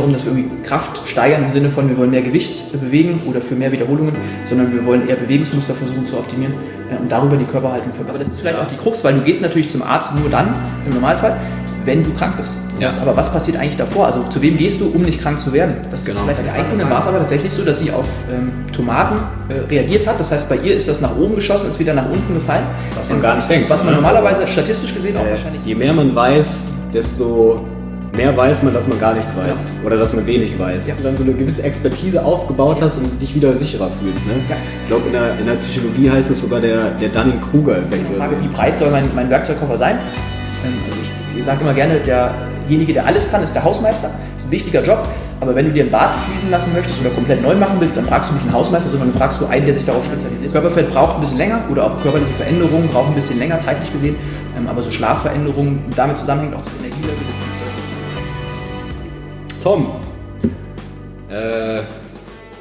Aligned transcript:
darum, 0.00 0.12
dass 0.12 0.24
wir 0.24 0.32
irgendwie 0.32 0.62
Kraft 0.62 1.06
steigern 1.06 1.44
im 1.44 1.50
Sinne 1.50 1.70
von, 1.70 1.88
wir 1.88 1.96
wollen 1.96 2.10
mehr 2.10 2.22
Gewicht 2.22 2.72
bewegen 2.72 3.20
oder 3.28 3.40
für 3.40 3.54
mehr 3.54 3.70
Wiederholungen, 3.72 4.14
sondern 4.44 4.72
wir 4.72 4.84
wollen 4.84 5.08
eher 5.08 5.16
Bewegungsmuster 5.16 5.74
versuchen 5.74 6.06
zu 6.06 6.18
optimieren 6.18 6.54
äh, 6.90 6.96
und 6.96 7.10
darüber 7.10 7.36
die 7.36 7.44
Körperhaltung 7.44 7.92
verbessern. 7.92 8.16
Aber 8.16 8.18
das 8.18 8.28
ist 8.28 8.40
vielleicht 8.40 8.58
auch 8.58 8.66
die 8.66 8.76
Krux, 8.76 9.04
weil 9.04 9.14
du 9.14 9.20
gehst 9.20 9.42
natürlich 9.42 9.70
zum 9.70 9.82
Arzt 9.82 10.14
nur 10.16 10.30
dann, 10.30 10.54
im 10.86 10.92
Normalfall, 10.92 11.36
wenn 11.84 12.02
du 12.02 12.12
krank 12.14 12.36
bist. 12.36 12.54
Heißt, 12.82 13.02
aber 13.02 13.14
was 13.14 13.30
passiert 13.30 13.58
eigentlich 13.58 13.76
davor? 13.76 14.06
Also 14.06 14.22
zu 14.24 14.40
wem 14.40 14.56
gehst 14.56 14.80
du, 14.80 14.88
um 14.88 15.02
nicht 15.02 15.20
krank 15.20 15.38
zu 15.38 15.52
werden? 15.52 15.86
Das 15.90 16.04
genau. 16.04 16.18
ist 16.18 16.24
vielleicht 16.24 16.38
bei 16.38 16.44
der 16.44 16.54
Einkundin 16.54 16.88
war 16.88 17.00
es 17.00 17.06
aber 17.06 17.18
tatsächlich 17.18 17.52
so, 17.52 17.62
dass 17.62 17.78
sie 17.78 17.90
auf 17.90 18.08
ähm, 18.32 18.52
Tomaten 18.72 19.16
äh, 19.48 19.58
reagiert 19.68 20.06
hat. 20.06 20.18
Das 20.18 20.32
heißt, 20.32 20.48
bei 20.48 20.56
ihr 20.56 20.74
ist 20.74 20.88
das 20.88 21.02
nach 21.02 21.14
oben 21.16 21.34
geschossen, 21.34 21.68
ist 21.68 21.78
wieder 21.78 21.92
nach 21.92 22.08
unten 22.10 22.34
gefallen. 22.34 22.64
Was 22.94 23.08
man 23.08 23.18
ähm, 23.18 23.22
gar 23.22 23.36
nicht 23.36 23.50
denkt. 23.50 23.68
Was 23.68 23.84
man 23.84 23.94
normalerweise 23.94 24.46
statistisch 24.46 24.94
gesehen 24.94 25.16
auch 25.18 25.26
äh, 25.26 25.32
wahrscheinlich. 25.32 25.62
Je 25.66 25.74
mehr 25.74 25.92
man 25.92 26.14
weiß, 26.14 26.46
desto 26.94 27.66
mehr 28.16 28.36
weiß 28.36 28.62
man, 28.62 28.74
dass 28.74 28.88
man 28.88 28.98
gar 29.00 29.14
nichts 29.14 29.34
weiß 29.36 29.46
ja. 29.46 29.86
oder 29.86 29.96
dass 29.96 30.12
man 30.12 30.26
wenig 30.26 30.58
weiß. 30.58 30.86
Ja. 30.86 30.94
Dass 30.94 30.98
du 30.98 31.04
dann 31.04 31.16
so 31.16 31.24
eine 31.24 31.32
gewisse 31.32 31.62
Expertise 31.62 32.24
aufgebaut 32.24 32.78
hast 32.80 32.98
und 32.98 33.20
dich 33.20 33.34
wieder 33.34 33.52
sicherer 33.54 33.90
fühlst. 34.00 34.26
Ne? 34.26 34.34
Ich 34.82 34.88
glaube, 34.88 35.06
in 35.06 35.12
der, 35.12 35.38
in 35.38 35.46
der 35.46 35.54
Psychologie 35.54 36.10
heißt 36.10 36.30
es 36.30 36.40
sogar 36.40 36.60
der, 36.60 36.90
der 36.92 37.08
Dunning-Kruger-Effekt. 37.10 38.04
Die 38.10 38.16
Frage, 38.16 38.36
wie 38.40 38.48
breit 38.48 38.78
soll 38.78 38.90
mein, 38.90 39.04
mein 39.14 39.30
Werkzeugkoffer 39.30 39.76
sein? 39.76 39.98
Ähm, 40.64 40.74
also 40.86 40.98
ich 41.36 41.44
sage 41.44 41.62
immer 41.62 41.74
gerne, 41.74 42.00
derjenige, 42.00 42.92
der 42.92 43.06
alles 43.06 43.30
kann, 43.30 43.42
ist 43.42 43.54
der 43.54 43.64
Hausmeister. 43.64 44.10
Das 44.34 44.42
ist 44.42 44.48
ein 44.48 44.52
wichtiger 44.52 44.82
Job. 44.82 45.08
Aber 45.40 45.54
wenn 45.54 45.66
du 45.66 45.72
dir 45.72 45.84
ein 45.84 45.90
Bad 45.90 46.14
fließen 46.16 46.50
lassen 46.50 46.72
möchtest 46.74 47.00
oder 47.00 47.10
komplett 47.10 47.40
neu 47.40 47.54
machen 47.54 47.76
willst, 47.80 47.96
dann 47.96 48.04
fragst 48.04 48.30
du 48.30 48.34
nicht 48.34 48.44
einen 48.44 48.52
Hausmeister, 48.52 48.90
sondern 48.90 49.12
du 49.12 49.18
fragst 49.18 49.40
du 49.40 49.46
einen, 49.46 49.64
der 49.64 49.74
sich 49.74 49.86
darauf 49.86 50.04
spezialisiert. 50.04 50.52
Körperfett 50.52 50.90
braucht 50.90 51.14
ein 51.14 51.20
bisschen 51.22 51.38
länger 51.38 51.62
oder 51.70 51.86
auch 51.86 52.02
körperliche 52.02 52.34
Veränderungen 52.34 52.88
brauchen 52.88 53.08
ein 53.08 53.14
bisschen 53.14 53.38
länger, 53.38 53.58
zeitlich 53.60 53.90
gesehen. 53.90 54.16
Ähm, 54.58 54.66
aber 54.68 54.82
so 54.82 54.90
Schlafveränderungen, 54.90 55.84
damit 55.96 56.18
zusammenhängt 56.18 56.54
auch 56.54 56.60
das 56.60 56.76
Energielevel 56.76 57.14
des 57.14 57.69
Tom, 59.62 59.88
äh, 61.28 61.82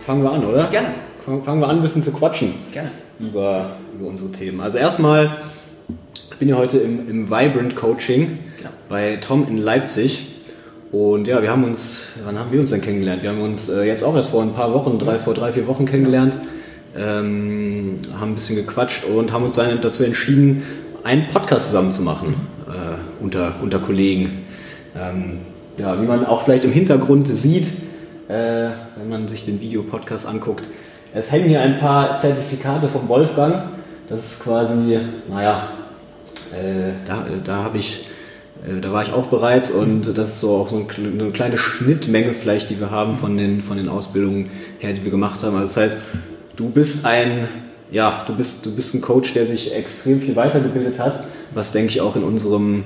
fangen 0.06 0.22
wir 0.22 0.32
an, 0.32 0.44
oder? 0.44 0.68
Gerne. 0.68 0.90
Fangen 1.24 1.62
wir 1.62 1.70
an, 1.70 1.78
ein 1.78 1.82
bisschen 1.82 2.04
zu 2.04 2.12
quatschen. 2.12 2.56
Gerne. 2.74 2.92
Über, 3.20 3.78
über 3.98 4.10
unsere 4.10 4.30
Themen. 4.34 4.60
Also 4.60 4.80
erstmal, 4.80 5.38
ich 6.30 6.38
bin 6.38 6.50
ja 6.50 6.58
heute 6.58 6.78
im, 6.80 7.10
im 7.10 7.30
Vibrant 7.30 7.78
Coaching 7.78 8.40
genau. 8.58 8.72
bei 8.90 9.16
Tom 9.16 9.48
in 9.48 9.58
Leipzig. 9.60 10.28
Und 10.92 11.26
ja, 11.26 11.42
wir 11.42 11.50
haben 11.50 11.64
uns, 11.64 12.04
wann 12.26 12.38
haben 12.38 12.52
wir 12.52 12.60
uns 12.60 12.72
denn 12.72 12.82
kennengelernt? 12.82 13.24
Wir 13.24 13.30
haben 13.30 13.42
uns 13.42 13.70
äh, 13.70 13.84
jetzt 13.84 14.04
auch 14.04 14.16
erst 14.16 14.32
vor 14.32 14.42
ein 14.42 14.54
paar 14.54 14.74
Wochen, 14.74 15.00
drei, 15.00 15.20
vor 15.20 15.34
drei, 15.34 15.54
vier 15.54 15.68
Wochen 15.68 15.86
kennengelernt, 15.86 16.34
ähm, 16.98 18.00
haben 18.20 18.32
ein 18.32 18.36
bisschen 18.36 18.58
gequatscht 18.58 19.06
und 19.06 19.32
haben 19.32 19.46
uns 19.46 19.56
dann 19.56 19.80
dazu 19.82 20.04
entschieden, 20.04 20.64
einen 21.06 21.30
Podcast 21.30 21.68
zusammen 21.68 21.94
zu 21.94 22.02
machen 22.02 22.36
äh, 22.68 23.24
unter, 23.24 23.56
unter 23.62 23.80
Kollegen. 23.80 24.40
Ähm, 24.98 25.42
ja, 25.80 26.02
wie 26.02 26.06
man 26.06 26.26
auch 26.26 26.44
vielleicht 26.44 26.66
im 26.66 26.72
Hintergrund 26.72 27.28
sieht, 27.28 27.68
äh, 28.28 28.70
wenn 28.98 29.10
man 29.10 29.28
sich 29.28 29.46
den 29.46 29.62
Videopodcast 29.62 30.28
anguckt. 30.28 30.66
Es 31.14 31.32
hängen 31.32 31.50
hier 31.50 31.62
ein 31.62 31.80
paar 31.80 32.20
Zertifikate 32.20 32.88
vom 32.88 33.10
Wolfgang. 33.10 33.70
Das 34.08 34.20
ist 34.20 34.40
quasi, 34.40 35.00
naja, 35.30 35.70
äh, 36.54 36.92
da, 37.06 37.26
da 37.44 37.64
habe 37.64 37.78
ich, 37.78 38.08
äh, 38.68 38.80
da 38.82 38.92
war 38.94 39.04
ich 39.04 39.14
auch 39.14 39.28
bereit 39.28 39.72
und 39.72 40.18
das 40.18 40.30
ist 40.30 40.42
so 40.42 40.58
auch 40.58 40.70
so 40.70 40.86
eine 40.98 41.32
kleine 41.32 41.58
Schnittmenge 41.58 42.34
vielleicht, 42.34 42.70
die 42.70 42.80
wir 42.80 42.92
haben 42.92 43.16
von 43.16 43.38
den, 43.38 43.62
von 43.62 43.78
den 43.78 43.90
Ausbildungen 43.90 44.50
her, 44.80 44.94
die 44.94 45.04
wir 45.04 45.12
gemacht 45.12 45.44
haben. 45.44 45.56
Also 45.56 45.68
das 45.68 45.78
heißt, 45.78 46.02
du 46.56 46.70
bist 46.70 47.06
ein, 47.06 47.48
ja, 47.92 48.24
du 48.28 48.36
bist, 48.36 48.66
du 48.66 48.76
bist 48.76 48.94
ein 48.94 49.02
Coach, 49.02 49.34
der 49.34 49.48
sich 49.48 49.74
extrem 49.76 50.22
viel 50.22 50.36
weitergebildet 50.36 51.00
hat, 51.00 51.24
was 51.54 51.72
denke 51.72 51.90
ich 51.90 52.02
auch 52.02 52.16
in 52.16 52.24
unserem 52.24 52.84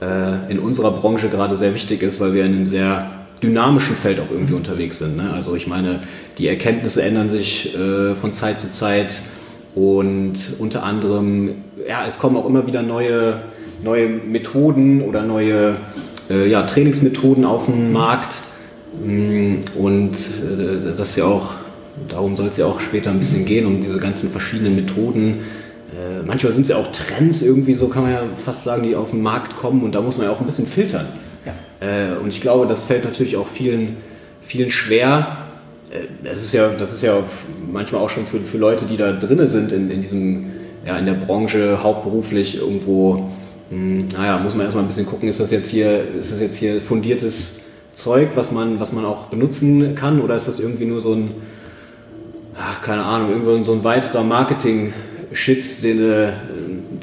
äh, 0.00 0.50
in 0.50 0.58
unserer 0.58 0.92
Branche 0.92 1.28
gerade 1.28 1.56
sehr 1.56 1.74
wichtig 1.74 2.02
ist, 2.02 2.20
weil 2.20 2.34
wir 2.34 2.44
in 2.44 2.54
einem 2.54 2.66
sehr 2.66 3.10
dynamischen 3.42 3.96
Feld 3.96 4.20
auch 4.20 4.30
irgendwie 4.30 4.54
unterwegs 4.54 4.98
sind. 4.98 5.16
Ne? 5.16 5.32
Also 5.32 5.54
ich 5.54 5.66
meine, 5.66 6.00
die 6.38 6.48
Erkenntnisse 6.48 7.02
ändern 7.02 7.28
sich 7.28 7.74
äh, 7.74 8.14
von 8.14 8.32
Zeit 8.32 8.60
zu 8.60 8.72
Zeit 8.72 9.20
und 9.74 10.34
unter 10.58 10.82
anderem, 10.82 11.56
ja, 11.86 12.06
es 12.06 12.18
kommen 12.18 12.36
auch 12.36 12.46
immer 12.46 12.66
wieder 12.66 12.82
neue, 12.82 13.40
neue 13.84 14.08
Methoden 14.08 15.02
oder 15.02 15.22
neue 15.22 15.76
äh, 16.30 16.48
ja, 16.48 16.62
Trainingsmethoden 16.62 17.44
auf 17.44 17.66
den 17.66 17.92
Markt 17.92 18.36
mm, 19.04 19.56
und 19.76 20.14
äh, 20.14 20.96
das 20.96 21.10
ist 21.10 21.16
ja 21.16 21.26
auch, 21.26 21.50
darum 22.08 22.36
soll 22.36 22.48
es 22.48 22.56
ja 22.56 22.64
auch 22.64 22.80
später 22.80 23.10
ein 23.10 23.18
bisschen 23.18 23.44
gehen, 23.44 23.66
um 23.66 23.82
diese 23.82 23.98
ganzen 23.98 24.30
verschiedenen 24.30 24.76
Methoden, 24.76 25.40
äh, 25.96 26.22
manchmal 26.26 26.52
sind 26.52 26.62
es 26.62 26.68
ja 26.68 26.76
auch 26.76 26.92
Trends 26.92 27.40
irgendwie, 27.40 27.74
so 27.74 27.88
kann 27.88 28.02
man 28.02 28.12
ja 28.12 28.22
fast 28.44 28.64
sagen, 28.64 28.82
die 28.82 28.94
auf 28.94 29.10
den 29.10 29.22
Markt 29.22 29.56
kommen 29.56 29.82
und 29.82 29.94
da 29.94 30.02
muss 30.02 30.18
man 30.18 30.26
ja 30.26 30.32
auch 30.32 30.40
ein 30.40 30.46
bisschen 30.46 30.66
filtern. 30.66 31.06
Ja. 31.46 31.52
Äh, 31.86 32.18
und 32.18 32.28
ich 32.28 32.42
glaube, 32.42 32.66
das 32.66 32.84
fällt 32.84 33.04
natürlich 33.04 33.36
auch 33.36 33.48
vielen, 33.48 33.96
vielen 34.42 34.70
schwer. 34.70 35.38
Äh, 35.90 36.00
das 36.22 36.42
ist 36.42 36.52
ja, 36.52 36.68
das 36.68 36.92
ist 36.92 37.02
ja 37.02 37.22
manchmal 37.72 38.02
auch 38.02 38.10
schon 38.10 38.26
für, 38.26 38.40
für 38.40 38.58
Leute, 38.58 38.84
die 38.84 38.98
da 38.98 39.12
drinnen 39.12 39.48
sind 39.48 39.72
in, 39.72 39.90
in 39.90 40.02
diesem, 40.02 40.50
ja, 40.86 40.98
in 40.98 41.06
der 41.06 41.14
Branche 41.14 41.82
hauptberuflich 41.82 42.58
irgendwo, 42.58 43.30
mh, 43.70 44.00
hm, 44.00 44.08
naja, 44.12 44.38
muss 44.38 44.54
man 44.54 44.66
erstmal 44.66 44.84
ein 44.84 44.88
bisschen 44.88 45.06
gucken, 45.06 45.30
ist 45.30 45.40
das 45.40 45.50
jetzt 45.50 45.70
hier, 45.70 46.02
ist 46.20 46.30
das 46.30 46.40
jetzt 46.40 46.58
hier 46.58 46.82
fundiertes 46.82 47.52
Zeug, 47.94 48.30
was 48.34 48.52
man, 48.52 48.80
was 48.80 48.92
man 48.92 49.06
auch 49.06 49.28
benutzen 49.28 49.94
kann, 49.94 50.20
oder 50.20 50.36
ist 50.36 50.46
das 50.46 50.60
irgendwie 50.60 50.84
nur 50.84 51.00
so 51.00 51.14
ein, 51.14 51.30
ach, 52.54 52.82
keine 52.82 53.02
Ahnung, 53.02 53.30
irgendwo 53.30 53.64
so 53.64 53.72
ein 53.72 53.82
weiterer 53.82 54.24
Marketing- 54.24 54.92
Shit, 55.32 55.82
den, 55.82 55.98
äh, 55.98 56.32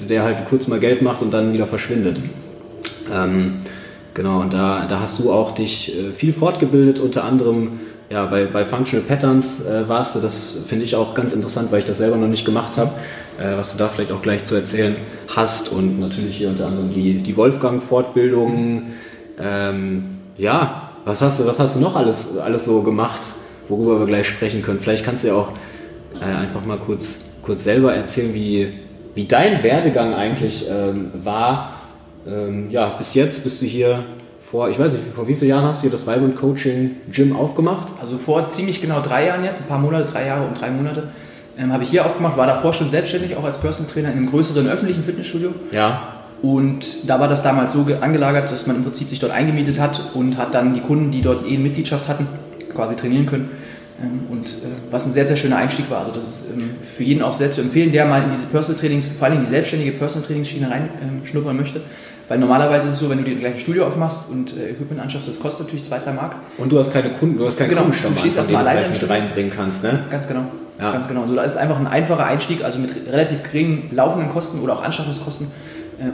der 0.09 0.23
halt 0.23 0.45
kurz 0.45 0.67
mal 0.67 0.79
Geld 0.79 1.01
macht 1.01 1.22
und 1.22 1.31
dann 1.31 1.53
wieder 1.53 1.67
verschwindet. 1.67 2.19
Ähm, 3.13 3.59
genau, 4.13 4.41
und 4.41 4.53
da, 4.53 4.85
da 4.88 5.00
hast 5.00 5.19
du 5.19 5.31
auch 5.31 5.51
dich 5.51 5.97
äh, 5.97 6.11
viel 6.11 6.33
fortgebildet, 6.33 7.00
unter 7.00 7.23
anderem 7.23 7.79
ja, 8.09 8.25
bei, 8.25 8.45
bei 8.45 8.63
Functional 8.63 9.06
Patterns 9.06 9.45
äh, 9.62 9.88
warst 9.89 10.16
du, 10.16 10.19
das 10.19 10.59
finde 10.67 10.85
ich 10.85 10.95
auch 10.95 11.16
ganz 11.16 11.33
interessant, 11.33 11.72
weil 11.72 11.79
ich 11.79 11.88
das 11.88 11.97
selber 11.97 12.16
noch 12.16 12.28
nicht 12.28 12.45
gemacht 12.45 12.78
habe, 12.78 12.91
äh, 13.39 13.57
was 13.57 13.72
du 13.72 13.78
da 13.79 13.88
vielleicht 13.88 14.12
auch 14.12 14.22
gleich 14.22 14.44
zu 14.44 14.53
erzählen 14.53 14.95
hast 15.35 15.72
und 15.72 16.00
natürlich 16.00 16.38
hier 16.38 16.50
unter 16.50 16.67
anderem 16.67 16.94
die, 16.94 17.23
die 17.23 17.35
Wolfgang-Fortbildungen. 17.35 18.94
Ähm, 19.39 20.06
ja, 20.38 20.91
was 21.06 21.22
hast 21.22 21.39
du, 21.39 21.47
was 21.47 21.59
hast 21.59 21.75
du 21.75 21.79
noch 21.79 21.95
alles, 21.95 22.38
alles 22.38 22.66
so 22.66 22.83
gemacht, 22.83 23.22
worüber 23.67 24.00
wir 24.00 24.06
gleich 24.06 24.28
sprechen 24.28 24.62
können? 24.62 24.79
Vielleicht 24.79 25.03
kannst 25.03 25.23
du 25.23 25.29
ja 25.29 25.33
auch 25.33 25.53
äh, 26.22 26.25
einfach 26.25 26.63
mal 26.66 26.78
kurz 26.78 27.16
kurz 27.43 27.63
selber 27.63 27.93
erzählen, 27.93 28.33
wie, 28.33 28.73
wie 29.13 29.25
dein 29.25 29.63
Werdegang 29.63 30.13
eigentlich 30.13 30.65
ähm, 30.69 31.11
war. 31.23 31.73
Ähm, 32.27 32.71
ja, 32.71 32.87
bis 32.97 33.13
jetzt 33.13 33.43
bist 33.43 33.61
du 33.61 33.65
hier 33.65 34.03
vor, 34.39 34.69
ich 34.69 34.79
weiß 34.79 34.93
nicht, 34.93 35.03
vor 35.13 35.27
wie 35.27 35.35
vielen 35.35 35.49
Jahren 35.49 35.65
hast 35.65 35.79
du 35.79 35.81
hier 35.83 35.91
das 35.91 36.07
Vibrant 36.07 36.35
Coaching 36.35 36.97
Gym 37.11 37.35
aufgemacht? 37.35 37.89
Also 37.99 38.17
vor 38.17 38.49
ziemlich 38.49 38.81
genau 38.81 39.01
drei 39.01 39.27
Jahren 39.27 39.43
jetzt, 39.43 39.61
ein 39.61 39.67
paar 39.67 39.79
Monate, 39.79 40.11
drei 40.11 40.27
Jahre 40.27 40.45
und 40.45 40.59
drei 40.59 40.71
Monate, 40.71 41.09
ähm, 41.57 41.73
habe 41.73 41.83
ich 41.83 41.89
hier 41.89 42.05
aufgemacht, 42.05 42.37
war 42.37 42.47
davor 42.47 42.73
schon 42.73 42.89
selbstständig, 42.89 43.35
auch 43.35 43.43
als 43.43 43.57
Personal 43.57 43.91
Trainer 43.91 44.11
in 44.11 44.17
einem 44.17 44.29
größeren 44.29 44.67
öffentlichen 44.67 45.03
Fitnessstudio. 45.03 45.51
Ja. 45.71 46.13
Und 46.41 47.09
da 47.09 47.19
war 47.19 47.27
das 47.27 47.41
damals 47.41 47.73
so 47.73 47.85
angelagert, 48.01 48.51
dass 48.51 48.67
man 48.67 48.75
im 48.75 48.83
Prinzip 48.83 49.09
sich 49.09 49.19
dort 49.19 49.31
eingemietet 49.31 49.79
hat 49.79 50.11
und 50.13 50.37
hat 50.37 50.53
dann 50.53 50.73
die 50.73 50.81
Kunden, 50.81 51.11
die 51.11 51.21
dort 51.21 51.45
eh 51.45 51.49
eine 51.49 51.59
Mitgliedschaft 51.59 52.07
hatten, 52.07 52.27
quasi 52.73 52.95
trainieren 52.95 53.25
können. 53.25 53.49
Ähm, 54.01 54.21
und 54.29 54.47
äh, 54.47 54.67
was 54.89 55.05
ein 55.05 55.13
sehr, 55.13 55.27
sehr 55.27 55.35
schöner 55.35 55.57
Einstieg 55.57 55.89
war. 55.89 55.99
Also 55.99 56.11
das 56.11 56.23
ist 56.23 56.45
ähm, 56.55 56.75
für 56.81 57.03
jeden 57.03 57.21
auch 57.21 57.33
sehr 57.33 57.51
zu 57.51 57.61
empfehlen, 57.61 57.91
der 57.91 58.05
mal 58.05 58.23
in 58.23 58.31
diese 58.31 58.47
Personal 58.47 58.79
Trainings, 58.79 59.11
vor 59.11 59.27
allem 59.27 59.37
in 59.37 59.43
die 59.43 59.49
selbstständige 59.49 59.91
Personal 59.91 60.25
Trainingsschiene 60.25 60.69
reinschnuppern 60.69 61.51
ähm, 61.51 61.57
möchte. 61.57 61.81
Weil 62.27 62.39
normalerweise 62.39 62.87
ist 62.87 62.93
es 62.93 62.99
so, 62.99 63.09
wenn 63.09 63.19
du 63.19 63.23
dir 63.25 63.35
gleich 63.35 63.55
ein 63.55 63.59
Studio 63.59 63.85
aufmachst 63.85 64.31
und 64.31 64.57
äh, 64.57 64.71
Equipment 64.71 65.01
anschaffst, 65.01 65.27
das 65.27 65.39
kostet 65.39 65.67
natürlich 65.67 65.85
zwei, 65.85 65.99
drei 65.99 66.13
Mark. 66.13 66.37
Und 66.57 66.71
du 66.71 66.79
hast 66.79 66.91
keine 66.91 67.09
Kunden, 67.09 67.37
du 67.37 67.45
hast 67.45 67.57
keinen 67.57 67.69
genau, 67.69 67.81
Kundenstamm, 67.81 68.13
du 68.13 68.19
stehst 68.19 68.37
erstmal 68.37 68.67
alleine 68.67 68.89
mit 68.89 69.09
reinbringen 69.09 69.51
kannst, 69.55 69.83
ne? 69.83 69.99
Ganz 70.09 70.27
genau. 70.27 70.45
Ja. 70.79 70.91
Ganz 70.91 71.07
genau. 71.07 71.21
Und 71.21 71.27
so, 71.27 71.35
da 71.35 71.43
ist 71.43 71.57
einfach 71.57 71.79
ein 71.79 71.85
einfacher 71.85 72.25
Einstieg, 72.25 72.63
also 72.63 72.79
mit 72.79 72.91
relativ 73.07 73.43
geringen 73.43 73.89
laufenden 73.91 74.29
Kosten 74.31 74.59
oder 74.61 74.73
auch 74.73 74.83
Anschaffungskosten 74.83 75.47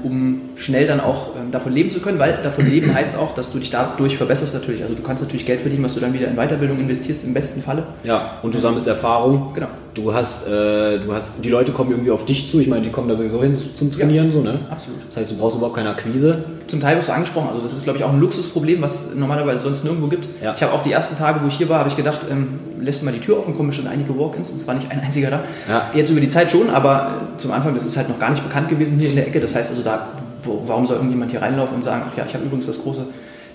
um 0.03 0.41
schnell 0.55 0.87
dann 0.87 0.99
auch 0.99 1.35
ähm, 1.35 1.51
davon 1.51 1.73
leben 1.73 1.89
zu 1.89 1.99
können, 1.99 2.19
weil 2.19 2.41
davon 2.41 2.69
leben 2.69 2.93
heißt 2.95 3.17
auch, 3.17 3.33
dass 3.35 3.51
du 3.51 3.59
dich 3.59 3.69
dadurch 3.69 4.17
verbesserst 4.17 4.53
natürlich. 4.53 4.83
Also 4.83 4.95
du 4.95 5.03
kannst 5.03 5.23
natürlich 5.23 5.45
Geld 5.45 5.61
verdienen, 5.61 5.83
was 5.83 5.95
du 5.95 5.99
dann 5.99 6.13
wieder 6.13 6.27
in 6.27 6.35
Weiterbildung 6.35 6.79
investierst, 6.79 7.23
im 7.25 7.33
besten 7.33 7.61
Falle. 7.61 7.87
Ja, 8.03 8.39
und 8.43 8.53
du 8.53 8.59
sammelst 8.59 8.87
Erfahrung. 8.87 9.53
Genau. 9.53 9.67
Du 9.95 10.13
hast, 10.13 10.47
äh, 10.47 10.99
du 10.99 11.13
hast, 11.13 11.31
die 11.43 11.49
Leute 11.49 11.71
kommen 11.71 11.91
irgendwie 11.91 12.11
auf 12.11 12.25
dich 12.25 12.47
zu. 12.47 12.59
Ich 12.59 12.67
meine, 12.67 12.83
die 12.83 12.91
kommen 12.91 13.09
da 13.09 13.15
sowieso 13.15 13.41
hin 13.41 13.57
zum 13.73 13.91
Trainieren, 13.91 14.27
ja, 14.27 14.31
so, 14.31 14.41
ne? 14.41 14.59
Absolut. 14.69 14.99
Das 15.09 15.17
heißt, 15.17 15.31
du 15.31 15.37
brauchst 15.37 15.57
überhaupt 15.57 15.75
keine 15.75 15.89
Akquise. 15.89 16.43
Zum 16.67 16.79
Teil 16.79 16.95
wirst 16.95 17.09
du 17.09 17.13
angesprochen. 17.13 17.47
Also 17.49 17.59
das 17.59 17.73
ist, 17.73 17.83
glaube 17.83 17.97
ich, 17.97 18.05
auch 18.05 18.13
ein 18.13 18.19
Luxusproblem, 18.19 18.81
was 18.81 19.15
normalerweise 19.15 19.63
sonst 19.63 19.83
nirgendwo 19.83 20.07
gibt. 20.07 20.29
Ja. 20.41 20.53
Ich 20.55 20.61
habe 20.61 20.73
auch 20.73 20.81
die 20.81 20.91
ersten 20.91 21.17
Tage, 21.17 21.41
wo 21.43 21.47
ich 21.47 21.55
hier 21.55 21.69
war, 21.69 21.79
habe 21.79 21.89
ich 21.89 21.97
gedacht, 21.97 22.21
ähm, 22.29 22.59
lässt 22.79 23.01
du 23.01 23.05
mal 23.05 23.11
die 23.11 23.19
Tür 23.19 23.39
offen, 23.39 23.55
kommen 23.55 23.73
schon 23.73 23.87
einige 23.87 24.17
Walk-ins. 24.17 24.51
Es 24.51 24.67
war 24.67 24.75
nicht 24.75 24.91
ein 24.91 24.99
einziger 24.99 25.31
da. 25.31 25.43
Ja. 25.67 25.91
Jetzt 25.93 26.11
über 26.11 26.21
die 26.21 26.29
Zeit 26.29 26.51
schon, 26.51 26.69
aber 26.69 27.31
äh, 27.33 27.37
zum 27.37 27.51
Anfang, 27.51 27.73
das 27.73 27.85
ist 27.85 27.97
halt 27.97 28.09
noch 28.09 28.19
gar 28.19 28.29
nicht 28.29 28.43
bekannt 28.43 28.69
gewesen 28.69 28.99
hier 28.99 29.09
in 29.09 29.15
der 29.15 29.27
Ecke. 29.27 29.39
Das 29.39 29.55
heißt 29.55 29.71
also, 29.71 29.78
da 29.83 30.09
wo, 30.43 30.63
warum 30.65 30.85
soll 30.85 30.97
irgendjemand 30.97 31.31
hier 31.31 31.41
reinlaufen 31.41 31.75
und 31.75 31.81
sagen, 31.81 32.03
ach 32.07 32.17
ja, 32.17 32.25
ich 32.25 32.33
habe 32.33 32.45
übrigens 32.45 32.67
das 32.67 32.81
große 32.81 33.05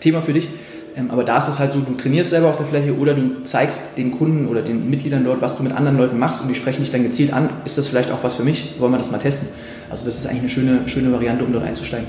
Thema 0.00 0.21
für 0.23 0.32
dich. 0.32 0.49
Ähm, 0.97 1.11
aber 1.11 1.25
da 1.25 1.38
ist 1.38 1.49
es 1.49 1.59
halt 1.59 1.73
so, 1.73 1.81
du 1.81 1.94
trainierst 1.94 2.31
selber 2.31 2.49
auf 2.49 2.56
der 2.56 2.67
Fläche 2.67 2.97
oder 2.97 3.15
du 3.15 3.43
zeigst 3.43 3.99
den 3.99 4.12
Kunden 4.12 4.47
oder 4.47 4.62
den 4.62 4.91
Mitgliedern 4.91 5.25
dort, 5.25 5.41
was 5.41 5.56
du 5.56 5.62
mit 5.62 5.73
anderen 5.73 5.99
Leuten 5.99 6.19
machst 6.19 6.43
und 6.43 6.49
die 6.49 6.55
sprechen 6.55 6.82
dich 6.82 6.91
dann 6.91 7.03
gezielt 7.03 7.32
an. 7.32 7.49
Ist 7.65 7.79
das 7.79 7.88
vielleicht 7.88 8.11
auch 8.11 8.23
was 8.23 8.35
für 8.35 8.44
mich? 8.44 8.75
Wollen 8.79 8.93
wir 8.93 8.99
das 8.99 9.11
mal 9.11 9.19
testen? 9.19 9.49
Also 9.91 10.05
das 10.05 10.17
ist 10.17 10.26
eigentlich 10.26 10.41
eine 10.41 10.49
schöne, 10.50 10.88
schöne 10.88 11.12
Variante, 11.12 11.44
um 11.44 11.53
dort 11.53 11.65
einzusteigen. 11.65 12.09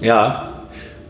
Ja, 0.00 0.50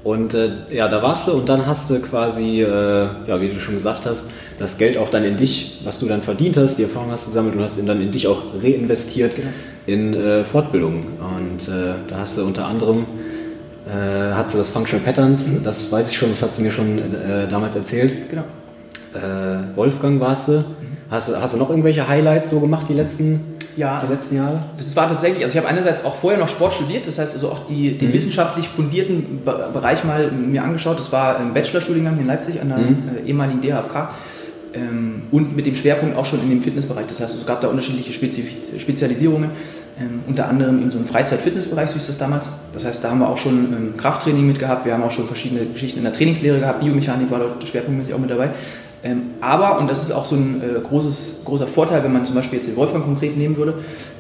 Und 0.03 0.33
äh, 0.33 0.49
ja, 0.71 0.89
da 0.89 1.03
warst 1.03 1.29
du 1.29 1.33
und 1.33 1.49
dann 1.49 1.67
hast 1.67 1.91
du 1.91 2.01
quasi, 2.01 2.63
äh, 2.63 2.67
ja, 2.67 3.41
wie 3.41 3.51
du 3.51 3.61
schon 3.61 3.75
gesagt 3.75 4.07
hast, 4.07 4.25
das 4.59 4.79
Geld 4.79 4.97
auch 4.97 5.11
dann 5.11 5.25
in 5.25 5.37
dich, 5.37 5.81
was 5.85 5.99
du 5.99 6.07
dann 6.07 6.23
verdient 6.23 6.57
hast, 6.57 6.77
die 6.77 6.85
Erfahrung 6.85 7.11
hast 7.11 7.27
gesammelt 7.27 7.55
und 7.55 7.63
hast 7.63 7.79
ihn 7.79 7.87
dann 7.87 8.01
in 8.01 8.11
dich 8.11 8.27
auch 8.27 8.43
reinvestiert 8.63 9.37
genau. 9.37 9.51
In 9.93 10.15
äh, 10.15 10.45
Fortbildung. 10.45 11.07
Und 11.19 11.69
äh, 11.69 11.95
da 12.09 12.19
hast 12.19 12.37
du 12.37 12.45
unter 12.45 12.67
anderem 12.67 13.07
äh, 13.87 14.35
hast 14.35 14.55
du 14.55 14.59
das 14.59 14.71
Functional 14.71 15.05
Patterns, 15.05 15.47
mhm. 15.47 15.65
das 15.65 15.91
weiß 15.91 16.11
ich 16.11 16.17
schon, 16.17 16.31
das 16.31 16.43
hat 16.43 16.55
sie 16.55 16.63
mir 16.63 16.71
schon 16.71 16.99
äh, 16.99 17.49
damals 17.49 17.77
erzählt. 17.77 18.31
Genau. 18.31 18.45
Äh, 19.15 19.77
Wolfgang 19.77 20.21
warst 20.21 20.49
du. 20.49 20.53
Mhm. 20.53 20.65
Hast, 21.11 21.35
hast 21.35 21.55
du 21.55 21.59
noch 21.59 21.71
irgendwelche 21.71 22.07
Highlights 22.07 22.51
so 22.51 22.61
gemacht 22.61 22.87
die 22.89 22.95
letzten, 22.95 23.57
ja, 23.77 23.97
die 23.97 24.03
also 24.03 24.15
letzten 24.15 24.37
Jahre? 24.37 24.63
Das 24.77 24.95
war 24.95 25.09
tatsächlich, 25.09 25.43
also 25.43 25.55
ich 25.55 25.59
habe 25.59 25.69
einerseits 25.69 26.05
auch 26.05 26.15
vorher 26.15 26.39
noch 26.39 26.49
Sport 26.49 26.75
studiert, 26.75 27.09
das 27.09 27.19
heißt 27.19 27.35
also 27.35 27.49
auch 27.49 27.67
die, 27.67 27.99
den 27.99 28.11
mhm. 28.11 28.13
wissenschaftlich 28.13 28.69
fundierten 28.69 29.43
Bereich 29.45 30.05
mal 30.05 30.31
mir 30.31 30.63
angeschaut. 30.63 30.99
Das 30.99 31.11
war 31.11 31.39
ein 31.39 31.53
Bachelorstudiengang 31.53 32.21
in 32.21 32.27
Leipzig 32.27 32.61
an 32.61 32.69
der 32.69 32.79
mhm. 32.79 33.11
Äh, 33.25 33.29
ehemaligen 33.29 33.61
DHFK. 33.61 34.11
Ähm, 34.73 35.23
und 35.33 35.57
mit 35.57 35.67
dem 35.67 35.75
Schwerpunkt 35.75 36.17
auch 36.17 36.27
schon 36.27 36.41
in 36.43 36.51
dem 36.51 36.63
Fitnessbereich. 36.63 37.09
Das 37.09 37.21
heißt, 37.21 37.35
es 37.35 37.45
gab 37.45 37.61
da 37.61 37.67
unterschiedliche 37.69 38.13
Spezialisierungen, 38.13 39.51
ähm, 40.01 40.23
unter 40.27 40.49
anderem 40.49 40.83
in 40.83 40.91
so 40.91 40.99
einem 40.99 41.07
Freizeit-Fitnessbereich, 41.07 41.91
so 41.91 41.95
hieß 41.95 42.07
das 42.07 42.19
damals. 42.19 42.53
Das 42.73 42.85
heißt, 42.85 43.05
da 43.05 43.11
haben 43.11 43.19
wir 43.19 43.29
auch 43.29 43.37
schon 43.37 43.73
ähm, 43.73 43.95
Krafttraining 43.97 44.47
mit 44.47 44.59
gehabt, 44.59 44.87
wir 44.87 44.95
haben 44.95 45.03
auch 45.03 45.11
schon 45.11 45.27
verschiedene 45.27 45.67
Geschichten 45.67 45.99
in 45.99 46.05
der 46.05 46.13
Trainingslehre 46.13 46.59
gehabt, 46.59 46.81
Biomechanik 46.81 47.31
war 47.31 47.39
dort 47.39 47.67
schwerpunktmäßig 47.67 48.15
auch 48.15 48.19
mit 48.19 48.31
dabei. 48.31 48.51
Ähm, 49.03 49.23
aber, 49.41 49.79
und 49.79 49.89
das 49.89 50.03
ist 50.03 50.13
auch 50.13 50.25
so 50.25 50.37
ein 50.37 50.63
äh, 50.63 50.81
großes, 50.81 51.43
großer 51.45 51.67
Vorteil, 51.67 52.03
wenn 52.05 52.13
man 52.13 52.25
zum 52.25 52.35
Beispiel 52.35 52.59
jetzt 52.59 52.69
den 52.69 52.77
Wolfgang 52.77 53.05
konkret 53.05 53.37
nehmen 53.37 53.57
würde, 53.57 53.75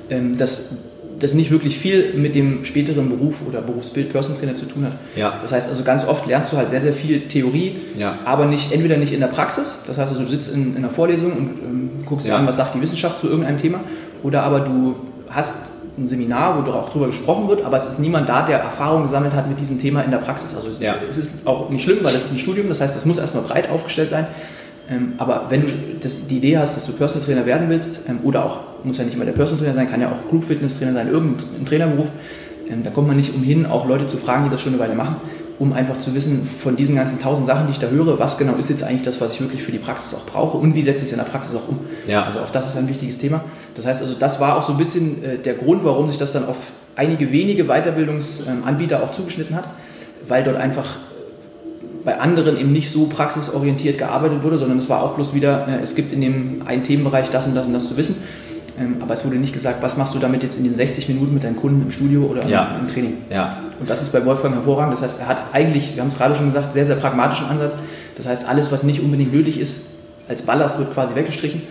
ähm, 0.08 0.36
dass 0.36 0.70
das 1.18 1.34
nicht 1.34 1.50
wirklich 1.50 1.78
viel 1.78 2.14
mit 2.14 2.34
dem 2.34 2.64
späteren 2.64 3.10
Beruf 3.10 3.42
oder 3.46 3.60
Berufsbild 3.60 4.10
Person 4.10 4.38
Trainer 4.38 4.54
zu 4.54 4.66
tun 4.66 4.86
hat. 4.86 4.92
Ja. 5.16 5.38
Das 5.40 5.52
heißt 5.52 5.68
also 5.68 5.82
ganz 5.82 6.06
oft 6.06 6.26
lernst 6.26 6.52
du 6.52 6.56
halt 6.56 6.70
sehr, 6.70 6.80
sehr 6.80 6.94
viel 6.94 7.28
Theorie, 7.28 7.76
ja. 7.96 8.20
aber 8.24 8.46
nicht, 8.46 8.72
entweder 8.72 8.96
nicht 8.96 9.12
in 9.12 9.20
der 9.20 9.26
Praxis, 9.28 9.84
das 9.86 9.98
heißt 9.98 10.10
also 10.10 10.22
du 10.22 10.28
sitzt 10.28 10.52
in, 10.52 10.70
in 10.70 10.76
einer 10.78 10.90
Vorlesung 10.90 11.32
und 11.32 11.58
ähm, 11.58 11.90
guckst 12.06 12.26
ja. 12.26 12.34
dir 12.34 12.40
an, 12.40 12.46
was 12.46 12.56
sagt 12.56 12.74
die 12.74 12.80
Wissenschaft 12.80 13.20
zu 13.20 13.28
irgendeinem 13.28 13.58
Thema, 13.58 13.80
oder 14.22 14.42
aber 14.42 14.60
du 14.60 14.96
hast 15.28 15.69
ein 15.98 16.08
Seminar, 16.08 16.66
wo 16.66 16.70
auch 16.70 16.90
drüber 16.90 17.06
gesprochen 17.06 17.48
wird, 17.48 17.64
aber 17.64 17.76
es 17.76 17.86
ist 17.86 17.98
niemand 17.98 18.28
da, 18.28 18.42
der 18.42 18.58
Erfahrung 18.58 19.02
gesammelt 19.02 19.34
hat 19.34 19.48
mit 19.48 19.58
diesem 19.58 19.78
Thema 19.78 20.02
in 20.02 20.10
der 20.10 20.18
Praxis. 20.18 20.54
Also 20.54 20.68
ja. 20.80 20.96
es 21.08 21.18
ist 21.18 21.46
auch 21.46 21.70
nicht 21.70 21.82
schlimm, 21.82 21.98
weil 22.02 22.14
es 22.14 22.24
ist 22.26 22.32
ein 22.32 22.38
Studium, 22.38 22.68
das 22.68 22.80
heißt, 22.80 22.96
es 22.96 23.04
muss 23.04 23.18
erstmal 23.18 23.42
breit 23.44 23.70
aufgestellt 23.70 24.10
sein. 24.10 24.26
Ähm, 24.88 25.14
aber 25.18 25.46
wenn 25.50 25.62
du 25.62 25.68
das, 26.00 26.26
die 26.26 26.38
Idee 26.38 26.58
hast, 26.58 26.76
dass 26.76 26.86
du 26.86 26.92
Personal 26.92 27.24
Trainer 27.24 27.46
werden 27.46 27.68
willst, 27.68 28.08
ähm, 28.08 28.20
oder 28.24 28.44
auch, 28.44 28.58
muss 28.84 28.98
ja 28.98 29.04
nicht 29.04 29.14
immer 29.14 29.24
der 29.24 29.32
Personal 29.32 29.60
Trainer 29.60 29.74
sein, 29.74 29.88
kann 29.88 30.00
ja 30.00 30.10
auch 30.10 30.28
Group 30.28 30.44
Fitness 30.44 30.78
Trainer 30.78 30.94
sein, 30.94 31.08
irgendein 31.08 31.64
Trainerberuf, 31.64 32.08
ähm, 32.68 32.82
da 32.82 32.90
kommt 32.90 33.08
man 33.08 33.16
nicht 33.16 33.34
umhin, 33.34 33.66
auch 33.66 33.86
Leute 33.86 34.06
zu 34.06 34.16
fragen, 34.16 34.44
die 34.44 34.50
das 34.50 34.60
schon 34.60 34.72
eine 34.72 34.82
Weile 34.82 34.94
machen, 34.94 35.16
um 35.60 35.74
einfach 35.74 35.98
zu 35.98 36.14
wissen, 36.14 36.48
von 36.58 36.74
diesen 36.74 36.96
ganzen 36.96 37.20
tausend 37.20 37.46
Sachen, 37.46 37.66
die 37.66 37.72
ich 37.72 37.78
da 37.78 37.88
höre, 37.88 38.18
was 38.18 38.38
genau 38.38 38.54
ist 38.54 38.70
jetzt 38.70 38.82
eigentlich 38.82 39.02
das, 39.02 39.20
was 39.20 39.34
ich 39.34 39.40
wirklich 39.42 39.62
für 39.62 39.72
die 39.72 39.78
Praxis 39.78 40.14
auch 40.14 40.24
brauche 40.24 40.56
und 40.56 40.74
wie 40.74 40.82
setze 40.82 41.04
ich 41.04 41.08
es 41.08 41.12
in 41.12 41.18
der 41.18 41.26
Praxis 41.26 41.54
auch 41.54 41.68
um. 41.68 41.80
Ja. 42.08 42.24
Also 42.24 42.40
auch 42.40 42.48
das 42.48 42.70
ist 42.70 42.78
ein 42.78 42.88
wichtiges 42.88 43.18
Thema. 43.18 43.44
Das 43.74 43.84
heißt 43.84 44.00
also, 44.00 44.14
das 44.18 44.40
war 44.40 44.56
auch 44.56 44.62
so 44.62 44.72
ein 44.72 44.78
bisschen 44.78 45.22
äh, 45.22 45.36
der 45.36 45.52
Grund, 45.52 45.84
warum 45.84 46.08
sich 46.08 46.16
das 46.16 46.32
dann 46.32 46.46
auf 46.46 46.56
einige 46.96 47.30
wenige 47.30 47.64
Weiterbildungsanbieter 47.64 49.02
auch 49.02 49.12
zugeschnitten 49.12 49.54
hat, 49.54 49.64
weil 50.26 50.42
dort 50.44 50.56
einfach 50.56 50.96
bei 52.06 52.18
anderen 52.18 52.56
eben 52.56 52.72
nicht 52.72 52.90
so 52.90 53.04
praxisorientiert 53.04 53.98
gearbeitet 53.98 54.42
wurde, 54.42 54.56
sondern 54.56 54.78
es 54.78 54.88
war 54.88 55.02
auch 55.02 55.14
bloß 55.14 55.34
wieder, 55.34 55.68
äh, 55.68 55.82
es 55.82 55.94
gibt 55.94 56.14
in 56.14 56.22
dem 56.22 56.62
einen 56.66 56.84
Themenbereich 56.84 57.28
das 57.28 57.46
und 57.46 57.54
das 57.54 57.66
und 57.66 57.74
das 57.74 57.86
zu 57.86 57.98
wissen. 57.98 58.16
Ähm, 58.78 58.96
aber 59.00 59.12
es 59.12 59.26
wurde 59.26 59.36
nicht 59.36 59.52
gesagt, 59.52 59.82
was 59.82 59.98
machst 59.98 60.14
du 60.14 60.18
damit 60.18 60.42
jetzt 60.42 60.56
in 60.56 60.64
den 60.64 60.72
60 60.72 61.06
Minuten 61.08 61.34
mit 61.34 61.44
deinen 61.44 61.56
Kunden 61.56 61.82
im 61.82 61.90
Studio 61.90 62.22
oder 62.22 62.46
ja. 62.46 62.78
im 62.80 62.86
Training. 62.86 63.18
Ja. 63.28 63.64
Und 63.80 63.88
das 63.88 64.02
ist 64.02 64.12
bei 64.12 64.24
Wolfgang 64.24 64.54
hervorragend. 64.54 64.92
Das 64.92 65.02
heißt, 65.02 65.20
er 65.20 65.28
hat 65.28 65.38
eigentlich, 65.52 65.94
wir 65.94 66.02
haben 66.02 66.08
es 66.08 66.16
gerade 66.16 66.34
schon 66.34 66.46
gesagt, 66.46 66.74
sehr, 66.74 66.86
sehr 66.86 66.96
pragmatischen 66.96 67.46
Ansatz. 67.46 67.76
Das 68.16 68.28
heißt, 68.28 68.48
alles, 68.48 68.70
was 68.70 68.82
nicht 68.82 69.00
unbedingt 69.00 69.32
nötig 69.32 69.58
ist, 69.58 69.94
als 70.28 70.42
Ballast 70.42 70.78
wird 70.78 70.92
quasi 70.92 71.14
weggestrichen. 71.14 71.62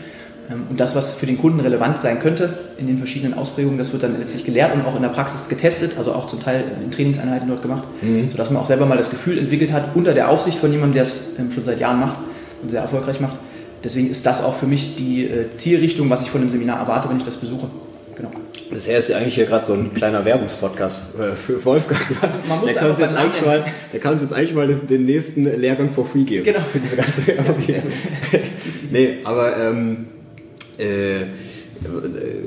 Ähm, 0.49 0.65
und 0.69 0.79
das, 0.79 0.95
was 0.95 1.13
für 1.13 1.25
den 1.25 1.37
Kunden 1.37 1.59
relevant 1.59 2.01
sein 2.01 2.19
könnte 2.19 2.57
in 2.77 2.87
den 2.87 2.97
verschiedenen 2.97 3.35
Ausprägungen, 3.35 3.77
das 3.77 3.93
wird 3.93 4.03
dann 4.03 4.17
letztlich 4.17 4.43
gelehrt 4.43 4.73
und 4.73 4.85
auch 4.85 4.95
in 4.95 5.01
der 5.01 5.09
Praxis 5.09 5.49
getestet, 5.49 5.93
also 5.97 6.13
auch 6.13 6.27
zum 6.27 6.41
Teil 6.41 6.65
in 6.83 6.89
Trainingseinheiten 6.89 7.47
dort 7.47 7.61
gemacht, 7.61 7.83
mhm. 8.01 8.31
sodass 8.31 8.49
man 8.49 8.61
auch 8.61 8.65
selber 8.65 8.85
mal 8.85 8.97
das 8.97 9.11
Gefühl 9.11 9.37
entwickelt 9.37 9.71
hat, 9.71 9.95
unter 9.95 10.13
der 10.13 10.29
Aufsicht 10.29 10.57
von 10.57 10.71
jemandem, 10.71 10.93
der 10.93 11.03
es 11.03 11.37
ähm, 11.37 11.51
schon 11.51 11.63
seit 11.63 11.79
Jahren 11.79 11.99
macht 11.99 12.17
und 12.61 12.69
sehr 12.69 12.81
erfolgreich 12.81 13.19
macht. 13.19 13.37
Deswegen 13.83 14.09
ist 14.09 14.25
das 14.25 14.43
auch 14.43 14.55
für 14.55 14.65
mich 14.65 14.95
die 14.95 15.25
äh, 15.25 15.51
Zielrichtung, 15.55 16.09
was 16.09 16.21
ich 16.21 16.29
von 16.29 16.41
dem 16.41 16.49
Seminar 16.49 16.79
erwarte, 16.79 17.09
wenn 17.09 17.17
ich 17.17 17.23
das 17.23 17.37
besuche. 17.37 17.67
Genau. 18.19 18.31
Bisher 18.69 18.99
ist 18.99 19.07
ja 19.07 19.17
eigentlich 19.17 19.35
hier 19.35 19.45
gerade 19.45 19.65
so 19.65 19.71
ein 19.71 19.93
kleiner 19.93 20.25
Werbungspodcast 20.25 21.17
äh, 21.17 21.35
für 21.37 21.63
Wolfgang. 21.63 22.01
Also 22.21 22.37
man 22.49 22.59
muss 22.59 22.73
der, 22.73 22.81
kann 22.81 22.89
uns 22.89 22.99
jetzt 22.99 23.15
eigentlich 23.15 23.45
mal, 23.45 23.63
der 23.93 23.99
kann 24.01 24.13
uns 24.13 24.21
jetzt 24.21 24.33
eigentlich 24.33 24.53
mal 24.53 24.67
den 24.67 25.05
nächsten 25.05 25.45
Lehrgang 25.45 25.93
for 25.93 26.05
free 26.05 26.25
geben. 26.25 26.43
Genau. 26.43 26.59
Für 26.59 26.79
diese 26.79 26.97
ganze 26.97 27.25
Werbung. 27.27 27.55
Ja, 27.65 27.75
nee, 28.91 29.19
aber 29.23 29.57
ähm, 29.57 30.07
äh, 30.77 31.27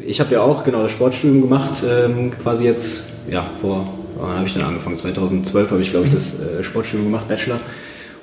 ich 0.05 0.21
habe 0.21 0.35
ja 0.35 0.43
auch 0.43 0.63
genau 0.63 0.83
das 0.83 0.93
Sportstudium 0.93 1.41
gemacht, 1.41 1.83
ähm, 1.89 2.33
quasi 2.43 2.67
jetzt, 2.67 3.05
ja, 3.31 3.51
vor, 3.63 3.95
wann 4.19 4.37
habe 4.37 4.47
ich 4.47 4.53
dann 4.53 4.65
angefangen? 4.65 4.99
2012 4.99 5.71
habe 5.71 5.81
ich, 5.81 5.91
glaube 5.91 6.07
ich, 6.07 6.13
das 6.13 6.39
äh, 6.39 6.63
Sportstudium 6.63 7.07
gemacht, 7.07 7.29
Bachelor. 7.29 7.61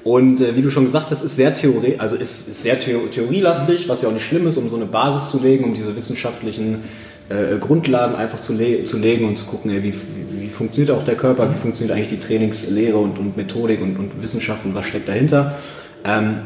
Und 0.04 0.40
äh, 0.40 0.56
wie 0.56 0.62
du 0.62 0.70
schon 0.70 0.86
gesagt 0.86 1.10
hast, 1.10 1.24
ist 1.24 1.36
sehr 1.36 1.56
Theorie, 1.56 1.96
also 1.98 2.16
ist, 2.16 2.48
ist 2.48 2.62
sehr 2.62 2.80
Theor 2.80 3.10
theorielastig, 3.10 3.90
was 3.90 4.04
ja 4.04 4.10
auch 4.10 4.14
nicht 4.14 4.26
schlimm 4.26 4.48
ist, 4.48 4.58
um 4.58 4.70
so 4.70 4.76
eine 4.76 4.86
Basis 4.86 5.32
zu 5.32 5.40
legen, 5.40 5.64
um 5.64 5.74
diese 5.74 5.96
wissenschaftlichen 5.96 6.84
äh, 7.30 7.58
Grundlagen 7.60 8.16
einfach 8.16 8.42
zu, 8.42 8.54
le 8.54 8.84
zu 8.84 8.98
legen 8.98 9.26
und 9.28 9.38
zu 9.38 9.46
gucken, 9.46 9.72
ey, 9.72 9.84
wie, 9.84 9.94
wie, 9.94 10.42
wie, 10.42 10.50
funktioniert 10.50 10.96
auch 10.96 11.06
der 11.06 11.16
Körper, 11.16 11.52
wie 11.54 11.58
funktioniert 11.58 11.96
eigentlich 11.96 12.10
die 12.10 12.26
Trainingslehre 12.26 12.98
und, 12.98 13.18
und 13.18 13.38
Methodik 13.38 13.82
und, 13.82 13.98
und 13.98 14.22
Wissenschaft 14.22 14.66
und 14.66 14.76
was 14.76 14.86
steckt 14.86 15.08
dahinter. 15.08 15.56
Ähm, 16.04 16.40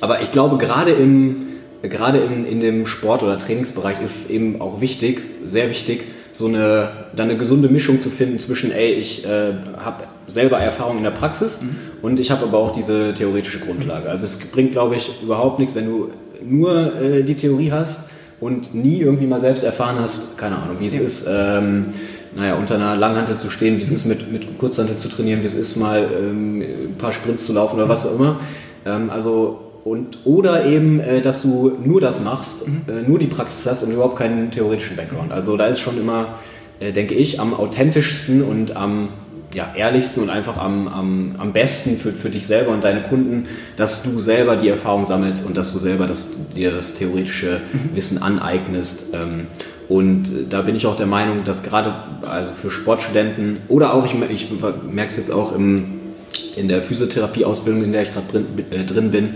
aber 0.00 0.22
ich 0.22 0.32
glaube, 0.32 0.58
gerade 0.58 0.92
im 0.92 1.46
gerade 1.82 2.18
in, 2.18 2.46
in 2.46 2.60
dem 2.60 2.86
Sport- 2.86 3.22
oder 3.22 3.38
Trainingsbereich 3.38 4.00
ist 4.02 4.16
es 4.16 4.30
eben 4.30 4.60
auch 4.60 4.80
wichtig, 4.80 5.22
sehr 5.44 5.68
wichtig, 5.68 6.04
so 6.30 6.46
eine, 6.46 6.88
dann 7.14 7.28
eine 7.28 7.38
gesunde 7.38 7.68
Mischung 7.68 8.00
zu 8.00 8.08
finden 8.08 8.38
zwischen, 8.38 8.72
ey, 8.72 8.92
ich 8.92 9.24
äh, 9.24 9.52
habe 9.76 10.04
selber 10.28 10.58
Erfahrung 10.58 10.98
in 10.98 11.04
der 11.04 11.10
Praxis 11.10 11.60
mhm. 11.60 11.76
und 12.00 12.20
ich 12.20 12.30
habe 12.30 12.44
aber 12.44 12.58
auch 12.58 12.72
diese 12.72 13.14
theoretische 13.14 13.60
Grundlage. 13.60 14.08
Also 14.08 14.24
es 14.24 14.38
bringt, 14.38 14.72
glaube 14.72 14.96
ich, 14.96 15.10
überhaupt 15.22 15.58
nichts, 15.58 15.74
wenn 15.74 15.86
du 15.86 16.10
nur 16.42 17.00
äh, 17.00 17.22
die 17.22 17.34
Theorie 17.34 17.72
hast 17.72 18.00
und 18.42 18.74
nie 18.74 18.98
irgendwie 18.98 19.26
mal 19.26 19.40
selbst 19.40 19.62
erfahren 19.62 19.96
hast, 20.00 20.36
keine 20.36 20.56
Ahnung, 20.56 20.76
wie 20.80 20.86
es 20.86 20.96
ja. 20.96 21.00
ist, 21.00 21.26
ähm, 21.30 21.94
naja, 22.34 22.56
unter 22.56 22.74
einer 22.74 22.96
Langhantel 22.96 23.38
zu 23.38 23.50
stehen, 23.50 23.78
wie 23.78 23.82
es 23.82 23.90
ist, 23.90 24.04
mit, 24.04 24.32
mit 24.32 24.58
Kurzhantel 24.58 24.96
zu 24.96 25.08
trainieren, 25.08 25.42
wie 25.42 25.46
es 25.46 25.54
ist, 25.54 25.76
mal 25.76 26.04
ähm, 26.18 26.60
ein 26.60 26.98
paar 26.98 27.12
Sprints 27.12 27.46
zu 27.46 27.52
laufen 27.52 27.76
oder 27.76 27.88
was 27.88 28.04
auch 28.04 28.14
immer. 28.14 28.40
Ähm, 28.84 29.10
also 29.10 29.60
und, 29.84 30.18
oder 30.24 30.66
eben, 30.66 30.98
äh, 31.00 31.22
dass 31.22 31.42
du 31.42 31.72
nur 31.84 32.00
das 32.00 32.20
machst, 32.20 32.66
mhm. 32.66 32.82
äh, 32.88 33.08
nur 33.08 33.18
die 33.18 33.26
Praxis 33.26 33.64
hast 33.66 33.84
und 33.84 33.92
überhaupt 33.92 34.16
keinen 34.16 34.50
theoretischen 34.50 34.96
Background. 34.96 35.32
Also 35.32 35.56
da 35.56 35.66
ist 35.66 35.78
schon 35.78 35.98
immer, 35.98 36.38
äh, 36.80 36.92
denke 36.92 37.14
ich, 37.14 37.38
am 37.40 37.54
authentischsten 37.54 38.42
und 38.42 38.74
am 38.76 39.10
ja, 39.54 39.72
ehrlichsten 39.76 40.22
und 40.22 40.30
einfach 40.30 40.56
am, 40.56 40.88
am, 40.88 41.34
am 41.38 41.52
besten 41.52 41.98
für, 41.98 42.12
für 42.12 42.30
dich 42.30 42.46
selber 42.46 42.70
und 42.70 42.82
deine 42.82 43.02
Kunden, 43.02 43.44
dass 43.76 44.02
du 44.02 44.20
selber 44.20 44.56
die 44.56 44.68
Erfahrung 44.68 45.06
sammelst 45.06 45.44
und 45.44 45.56
dass 45.56 45.72
du 45.72 45.78
selber 45.78 46.06
das, 46.06 46.30
dir 46.54 46.70
das 46.70 46.94
theoretische 46.94 47.60
mhm. 47.72 47.96
Wissen 47.96 48.22
aneignest. 48.22 49.06
Ähm, 49.12 49.46
und 49.88 50.24
da 50.50 50.62
bin 50.62 50.76
ich 50.76 50.86
auch 50.86 50.96
der 50.96 51.06
Meinung, 51.06 51.44
dass 51.44 51.62
gerade 51.62 51.94
also 52.22 52.52
für 52.52 52.70
Sportstudenten 52.70 53.58
oder 53.68 53.92
auch, 53.92 54.06
ich, 54.06 54.14
ich 54.30 54.48
merke 54.90 55.10
es 55.10 55.16
jetzt 55.16 55.30
auch 55.30 55.54
im, 55.54 56.00
in 56.56 56.68
der 56.68 56.82
Physiotherapieausbildung, 56.82 57.84
in 57.84 57.92
der 57.92 58.02
ich 58.02 58.12
gerade 58.12 58.26
drin, 58.28 58.46
äh, 58.70 58.84
drin 58.84 59.10
bin, 59.10 59.34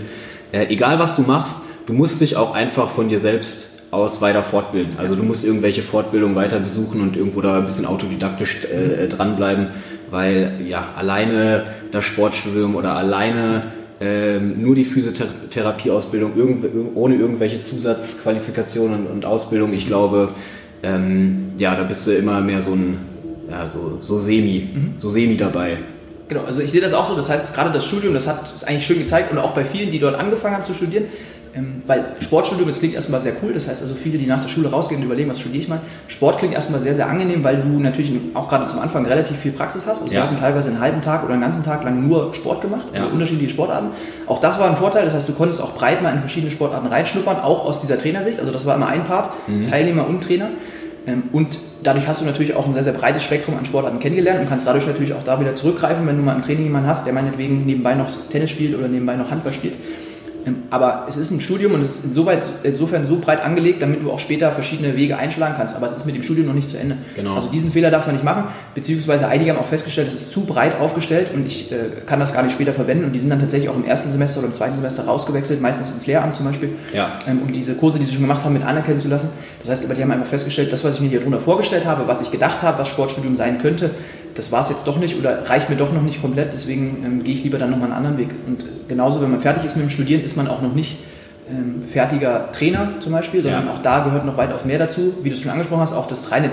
äh, 0.51 0.65
egal 0.67 0.97
was 0.99 1.15
du 1.15 1.21
machst, 1.21 1.57
du 1.85 1.93
musst 1.93 2.21
dich 2.21 2.37
auch 2.37 2.53
einfach 2.53 2.89
von 2.89 3.09
dir 3.09 3.19
selbst 3.19 3.77
aus 3.91 4.21
weiter 4.21 4.43
fortbilden. 4.43 4.97
Also 4.97 5.15
du 5.15 5.23
musst 5.23 5.45
irgendwelche 5.45 5.81
Fortbildungen 5.81 6.35
weiter 6.35 6.59
besuchen 6.59 7.01
und 7.01 7.15
irgendwo 7.15 7.41
da 7.41 7.57
ein 7.57 7.65
bisschen 7.65 7.85
autodidaktisch 7.85 8.65
äh, 8.65 9.07
dranbleiben, 9.07 9.69
weil 10.09 10.59
ja 10.65 10.93
alleine 10.95 11.63
das 11.91 12.05
Sportstudium 12.05 12.75
oder 12.75 12.95
alleine 12.95 13.63
ähm, 13.99 14.61
nur 14.61 14.75
die 14.75 14.85
Physiotherapieausbildung 14.85 16.35
irgend, 16.35 16.95
ohne 16.95 17.15
irgendwelche 17.15 17.61
Zusatzqualifikationen 17.61 19.07
und 19.07 19.25
Ausbildung, 19.25 19.73
ich 19.73 19.87
glaube, 19.87 20.29
ähm, 20.83 21.53
ja, 21.57 21.75
da 21.75 21.83
bist 21.83 22.05
du 22.05 22.11
immer 22.11 22.41
mehr 22.41 22.61
so 22.61 22.73
ein 22.73 22.97
ja, 23.49 23.69
so, 23.69 23.99
so 24.01 24.19
semi, 24.19 24.69
mhm. 24.73 24.93
so 24.97 25.09
semi 25.09 25.37
dabei. 25.37 25.77
Genau, 26.27 26.43
also 26.43 26.61
ich 26.61 26.71
sehe 26.71 26.81
das 26.81 26.93
auch 26.93 27.05
so. 27.05 27.15
Das 27.15 27.29
heißt, 27.29 27.55
gerade 27.55 27.71
das 27.71 27.85
Studium, 27.85 28.13
das 28.13 28.27
hat 28.27 28.53
es 28.53 28.65
eigentlich 28.65 28.85
schön 28.85 28.99
gezeigt 28.99 29.31
und 29.31 29.37
auch 29.37 29.51
bei 29.51 29.63
vielen, 29.63 29.91
die 29.91 29.99
dort 29.99 30.15
angefangen 30.15 30.55
haben 30.55 30.65
zu 30.65 30.73
studieren, 30.73 31.05
weil 31.85 32.15
Sportstudium, 32.19 32.67
das 32.67 32.79
klingt 32.79 32.93
erstmal 32.93 33.19
sehr 33.19 33.33
cool. 33.41 33.53
Das 33.53 33.67
heißt 33.67 33.81
also, 33.81 33.95
viele, 33.95 34.17
die 34.17 34.27
nach 34.27 34.41
der 34.41 34.49
Schule 34.49 34.69
rausgehen 34.69 35.01
und 35.01 35.05
überlegen, 35.05 35.29
was 35.29 35.39
studiere 35.39 35.63
ich 35.63 35.69
mal. 35.69 35.79
Sport 36.07 36.39
klingt 36.39 36.53
erstmal 36.53 36.79
sehr, 36.79 36.93
sehr 36.93 37.09
angenehm, 37.09 37.43
weil 37.43 37.61
du 37.61 37.79
natürlich 37.79 38.11
auch 38.33 38.47
gerade 38.47 38.65
zum 38.65 38.79
Anfang 38.79 39.05
relativ 39.05 39.37
viel 39.37 39.51
Praxis 39.51 39.85
hast. 39.85 40.01
Also 40.01 40.13
ja. 40.13 40.21
wir 40.21 40.27
hatten 40.27 40.37
teilweise 40.37 40.69
einen 40.69 40.79
halben 40.79 41.01
Tag 41.01 41.23
oder 41.23 41.33
einen 41.33 41.41
ganzen 41.41 41.63
Tag 41.63 41.83
lang 41.83 42.07
nur 42.07 42.33
Sport 42.33 42.61
gemacht, 42.61 42.87
also 42.93 43.05
ja. 43.05 43.11
unterschiedliche 43.11 43.49
Sportarten. 43.49 43.89
Auch 44.27 44.39
das 44.39 44.59
war 44.59 44.69
ein 44.69 44.75
Vorteil. 44.75 45.05
Das 45.05 45.13
heißt, 45.13 45.27
du 45.29 45.33
konntest 45.33 45.61
auch 45.61 45.73
breit 45.73 46.01
mal 46.01 46.13
in 46.13 46.19
verschiedene 46.19 46.51
Sportarten 46.51 46.87
reinschnuppern, 46.87 47.39
auch 47.39 47.65
aus 47.65 47.79
dieser 47.79 47.97
Trainersicht. 47.97 48.39
Also 48.39 48.51
das 48.51 48.65
war 48.65 48.75
immer 48.75 48.87
ein 48.87 49.01
Part, 49.01 49.29
mhm. 49.47 49.63
Teilnehmer 49.63 50.07
und 50.07 50.21
Trainer. 50.21 50.49
Ähm, 51.07 51.23
und 51.31 51.59
dadurch 51.83 52.07
hast 52.07 52.21
du 52.21 52.25
natürlich 52.25 52.55
auch 52.55 52.65
ein 52.65 52.73
sehr, 52.73 52.83
sehr 52.83 52.93
breites 52.93 53.23
Spektrum 53.23 53.57
an 53.57 53.65
Sportarten 53.65 53.99
kennengelernt 53.99 54.41
und 54.41 54.49
kannst 54.49 54.67
dadurch 54.67 54.85
natürlich 54.85 55.13
auch 55.13 55.23
da 55.23 55.39
wieder 55.39 55.55
zurückgreifen, 55.55 56.05
wenn 56.05 56.17
du 56.17 56.23
mal 56.23 56.35
im 56.35 56.41
Training 56.41 56.65
jemanden 56.65 56.89
hast, 56.89 57.05
der 57.05 57.13
meinetwegen 57.13 57.65
nebenbei 57.65 57.95
noch 57.95 58.09
Tennis 58.29 58.49
spielt 58.49 58.77
oder 58.77 58.87
nebenbei 58.87 59.15
noch 59.15 59.31
Handball 59.31 59.53
spielt 59.53 59.75
ähm, 59.75 60.16
aber 60.69 61.05
es 61.07 61.17
ist 61.17 61.31
ein 61.31 61.41
Studium 61.41 61.73
und 61.73 61.81
es 61.81 61.99
ist 61.99 62.05
insoweit, 62.05 62.51
insofern 62.63 63.03
so 63.03 63.17
breit 63.17 63.43
angelegt, 63.43 63.81
damit 63.81 64.01
du 64.01 64.11
auch 64.11 64.19
später 64.19 64.51
verschiedene 64.51 64.95
Wege 64.95 65.17
einschlagen 65.17 65.55
kannst. 65.57 65.75
Aber 65.75 65.85
es 65.85 65.93
ist 65.93 66.05
mit 66.05 66.15
dem 66.15 66.23
Studium 66.23 66.47
noch 66.47 66.53
nicht 66.53 66.69
zu 66.69 66.77
Ende. 66.77 66.97
Genau. 67.15 67.35
Also 67.35 67.49
diesen 67.49 67.71
Fehler 67.71 67.91
darf 67.91 68.05
man 68.05 68.15
nicht 68.15 68.25
machen, 68.25 68.45
beziehungsweise 68.75 69.27
einige 69.27 69.51
haben 69.51 69.59
auch 69.59 69.65
festgestellt, 69.65 70.07
es 70.07 70.15
ist 70.15 70.31
zu 70.31 70.41
breit 70.45 70.79
aufgestellt 70.79 71.31
und 71.33 71.45
ich 71.45 71.71
äh, 71.71 72.01
kann 72.05 72.19
das 72.19 72.33
gar 72.33 72.43
nicht 72.43 72.53
später 72.53 72.73
verwenden. 72.73 73.05
Und 73.05 73.13
die 73.13 73.19
sind 73.19 73.29
dann 73.29 73.39
tatsächlich 73.39 73.69
auch 73.69 73.75
im 73.75 73.85
ersten 73.85 74.11
Semester 74.11 74.39
oder 74.39 74.47
im 74.47 74.53
zweiten 74.53 74.75
Semester 74.75 75.05
rausgewechselt, 75.05 75.61
meistens 75.61 75.91
ins 75.91 76.07
Lehramt 76.07 76.35
zum 76.35 76.45
Beispiel, 76.45 76.69
ja. 76.93 77.19
ähm, 77.27 77.41
um 77.41 77.51
diese 77.51 77.75
Kurse, 77.75 77.99
die 77.99 78.05
sie 78.05 78.13
schon 78.13 78.21
gemacht 78.21 78.43
haben, 78.43 78.53
mit 78.53 78.63
anerkennen 78.63 78.99
zu 78.99 79.07
lassen. 79.07 79.29
Das 79.59 79.69
heißt 79.69 79.85
aber, 79.85 79.95
die 79.95 80.01
haben 80.01 80.11
einfach 80.11 80.27
festgestellt, 80.27 80.71
das, 80.71 80.83
was 80.83 80.95
ich 80.95 81.01
mir 81.01 81.09
hier 81.09 81.21
drunter 81.21 81.39
vorgestellt 81.39 81.85
habe, 81.85 82.07
was 82.07 82.21
ich 82.21 82.31
gedacht 82.31 82.61
habe, 82.61 82.79
was 82.79 82.87
Sportstudium 82.87 83.35
sein 83.35 83.59
könnte, 83.59 83.91
das 84.37 84.51
war 84.51 84.61
es 84.61 84.69
jetzt 84.69 84.85
doch 84.85 84.99
nicht 84.99 85.17
oder 85.17 85.49
reicht 85.49 85.69
mir 85.69 85.75
doch 85.75 85.91
noch 85.91 86.03
nicht 86.03 86.21
komplett. 86.21 86.53
Deswegen 86.53 87.03
ähm, 87.03 87.23
gehe 87.23 87.33
ich 87.33 87.43
lieber 87.43 87.57
dann 87.57 87.71
nochmal 87.71 87.87
einen 87.87 87.97
anderen 87.97 88.17
Weg. 88.17 88.29
Und 88.45 88.63
genauso, 88.87 89.21
wenn 89.21 89.31
man 89.31 89.39
fertig 89.39 89.65
ist 89.65 89.75
mit 89.75 89.85
dem 89.85 89.89
Studieren, 89.89 90.21
ist 90.21 90.37
man 90.37 90.47
auch 90.47 90.61
noch 90.61 90.73
nicht 90.73 90.99
ähm, 91.49 91.81
fertiger 91.83 92.51
Trainer 92.51 92.99
zum 92.99 93.13
Beispiel, 93.13 93.41
sondern 93.41 93.65
ja. 93.65 93.71
auch 93.71 93.79
da 93.79 94.01
gehört 94.01 94.25
noch 94.25 94.37
weitaus 94.37 94.63
mehr 94.65 94.77
dazu. 94.77 95.15
Wie 95.23 95.29
du 95.29 95.35
es 95.35 95.41
schon 95.41 95.51
angesprochen 95.51 95.81
hast, 95.81 95.93
auch 95.93 96.07
das 96.07 96.31
reine 96.31 96.51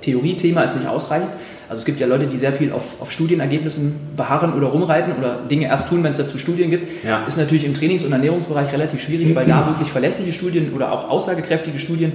Theoriethema 0.00 0.62
ist 0.62 0.76
nicht 0.76 0.88
ausreichend. 0.88 1.28
Also 1.68 1.80
es 1.80 1.84
gibt 1.84 2.00
ja 2.00 2.06
Leute, 2.06 2.28
die 2.28 2.38
sehr 2.38 2.54
viel 2.54 2.72
auf, 2.72 2.98
auf 2.98 3.12
Studienergebnissen 3.12 3.94
beharren 4.16 4.54
oder 4.54 4.68
rumreiten 4.68 5.12
oder 5.18 5.36
Dinge 5.50 5.66
erst 5.66 5.90
tun, 5.90 6.02
wenn 6.02 6.12
es 6.12 6.16
dazu 6.16 6.38
Studien 6.38 6.70
gibt. 6.70 7.04
Ja. 7.04 7.26
Ist 7.26 7.36
natürlich 7.36 7.66
im 7.66 7.74
Trainings- 7.74 8.04
und 8.04 8.12
Ernährungsbereich 8.12 8.72
relativ 8.72 9.02
schwierig, 9.02 9.34
weil 9.34 9.44
da 9.44 9.66
wirklich 9.66 9.90
verlässliche 9.90 10.32
Studien 10.32 10.72
oder 10.72 10.92
auch 10.92 11.10
aussagekräftige 11.10 11.78
Studien 11.78 12.12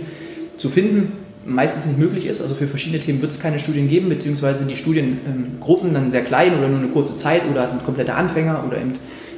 zu 0.58 0.70
finden 0.70 1.23
meistens 1.46 1.86
nicht 1.86 2.00
möglich 2.00 2.26
ist. 2.26 2.42
Also 2.42 2.56
für 2.56 2.68
verschiedene 2.68 3.02
Themen 3.02 3.22
wird 3.22 3.32
es 3.32 3.40
keine 3.40 3.60
Studien 3.60 3.88
geben, 3.88 4.10
beziehungsweise 4.10 4.66
die 4.66 4.76
Studiengruppen 4.76 5.94
dann 5.94 6.12
sehr 6.12 6.24
klein 6.24 6.58
oder 6.58 6.68
nur 6.68 6.80
eine 6.80 6.90
kurze 6.90 7.18
Zeit 7.18 7.42
oder 7.50 7.68
sind 7.68 7.84
komplette 7.84 8.16
Anfänger 8.16 8.64
oder 8.66 8.80
eben 8.80 8.94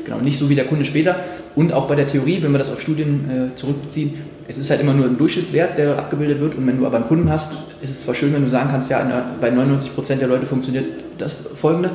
Genau, 0.05 0.19
nicht 0.19 0.37
so 0.37 0.49
wie 0.49 0.55
der 0.55 0.65
Kunde 0.65 0.85
später. 0.85 1.25
Und 1.55 1.73
auch 1.73 1.87
bei 1.87 1.95
der 1.95 2.05
Theorie, 2.05 2.41
wenn 2.41 2.51
wir 2.51 2.59
das 2.59 2.71
auf 2.71 2.79
Studien 2.79 3.49
äh, 3.51 3.55
zurückbeziehen, 3.55 4.13
es 4.47 4.59
ist 4.59 4.69
halt 4.69 4.79
immer 4.79 4.93
nur 4.93 5.05
ein 5.07 5.17
Durchschnittswert, 5.17 5.79
der 5.79 5.97
abgebildet 5.97 6.39
wird. 6.39 6.55
Und 6.55 6.67
wenn 6.67 6.77
du 6.77 6.85
aber 6.85 6.97
einen 6.97 7.07
Kunden 7.07 7.29
hast, 7.31 7.53
ist 7.81 7.89
es 7.89 8.01
zwar 8.01 8.13
schön, 8.13 8.31
wenn 8.31 8.43
du 8.43 8.49
sagen 8.49 8.69
kannst, 8.69 8.91
ja, 8.91 9.03
der, 9.03 9.35
bei 9.41 9.49
99% 9.49 10.15
der 10.15 10.27
Leute 10.27 10.45
funktioniert 10.45 10.85
das 11.17 11.47
folgende, 11.55 11.91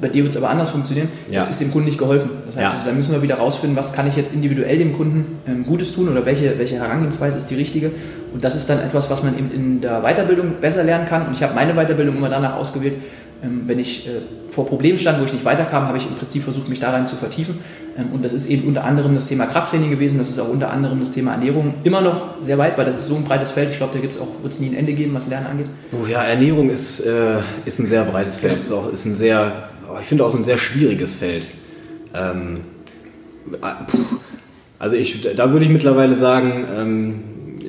bei 0.00 0.08
dir 0.08 0.22
wird 0.22 0.34
es 0.34 0.40
aber 0.40 0.50
anders 0.50 0.70
funktionieren, 0.70 1.08
ja. 1.28 1.40
das 1.40 1.50
ist 1.50 1.60
dem 1.60 1.70
Kunden 1.70 1.86
nicht 1.86 1.98
geholfen. 1.98 2.30
Das 2.46 2.56
heißt, 2.56 2.66
ja. 2.66 2.72
also, 2.72 2.88
da 2.88 2.94
müssen 2.94 3.12
wir 3.12 3.22
wieder 3.22 3.36
rausfinden, 3.36 3.76
was 3.76 3.92
kann 3.92 4.06
ich 4.06 4.16
jetzt 4.16 4.32
individuell 4.32 4.78
dem 4.78 4.92
Kunden 4.92 5.38
ähm, 5.46 5.64
Gutes 5.64 5.92
tun 5.92 6.08
oder 6.08 6.26
welche, 6.26 6.58
welche 6.58 6.76
Herangehensweise 6.76 7.38
ist 7.38 7.50
die 7.50 7.54
richtige. 7.54 7.92
Und 8.32 8.42
das 8.42 8.56
ist 8.56 8.68
dann 8.68 8.80
etwas, 8.80 9.10
was 9.10 9.22
man 9.22 9.38
eben 9.38 9.50
in 9.52 9.80
der 9.80 10.02
Weiterbildung 10.02 10.54
besser 10.60 10.84
lernen 10.84 11.06
kann. 11.08 11.26
Und 11.26 11.36
ich 11.36 11.42
habe 11.42 11.54
meine 11.54 11.74
Weiterbildung 11.74 12.16
immer 12.16 12.28
danach 12.28 12.56
ausgewählt, 12.56 12.94
ähm, 13.44 13.62
wenn 13.66 13.78
ich 13.78 14.06
äh, 14.06 14.20
vor 14.48 14.66
Problemen 14.66 14.96
stand, 14.98 15.20
wo 15.20 15.24
ich 15.24 15.32
nicht 15.32 15.44
weiterkam, 15.44 15.86
habe 15.86 15.98
ich 15.98 16.06
im 16.06 16.14
Prinzip 16.14 16.44
versucht, 16.44 16.68
mich 16.68 16.80
daran 16.80 17.06
zu 17.06 17.16
vertiefen. 17.16 17.58
Ähm, 17.98 18.12
und 18.12 18.24
das 18.24 18.32
ist 18.32 18.48
eben 18.48 18.66
unter 18.66 18.84
anderem 18.84 19.14
das 19.14 19.26
Thema 19.26 19.46
Krafttraining 19.46 19.90
gewesen, 19.90 20.18
das 20.18 20.28
ist 20.28 20.38
auch 20.38 20.48
unter 20.48 20.70
anderem 20.70 21.00
das 21.00 21.12
Thema 21.12 21.32
Ernährung. 21.32 21.74
Immer 21.84 22.00
noch 22.00 22.42
sehr 22.42 22.58
weit, 22.58 22.78
weil 22.78 22.84
das 22.84 22.96
ist 22.96 23.06
so 23.06 23.16
ein 23.16 23.24
breites 23.24 23.50
Feld. 23.50 23.70
Ich 23.70 23.76
glaube, 23.76 23.92
da 23.94 24.00
gibt 24.00 24.14
es 24.14 24.20
auch, 24.20 24.28
wird 24.42 24.52
es 24.52 24.60
nie 24.60 24.68
ein 24.68 24.76
Ende 24.76 24.92
geben, 24.94 25.14
was 25.14 25.26
Lernen 25.26 25.46
angeht. 25.46 25.66
Oh 25.92 26.06
ja, 26.06 26.22
Ernährung 26.22 26.70
ist, 26.70 27.00
äh, 27.00 27.38
ist 27.64 27.78
ein 27.78 27.86
sehr 27.86 28.04
breites 28.04 28.36
Feld. 28.36 28.54
Genau. 28.54 28.62
Ist 28.62 28.72
auch, 28.72 28.92
ist 28.92 29.04
ein 29.04 29.14
sehr, 29.14 29.68
oh, 29.90 29.98
ich 30.00 30.06
finde 30.06 30.24
auch 30.24 30.34
ein 30.34 30.44
sehr 30.44 30.58
schwieriges 30.58 31.14
Feld. 31.14 31.48
Ähm, 32.14 32.60
äh, 33.52 33.66
also 34.78 34.96
ich, 34.96 35.22
da 35.36 35.52
würde 35.52 35.64
ich 35.64 35.70
mittlerweile 35.70 36.14
sagen, 36.14 36.66
ähm, 36.76 37.14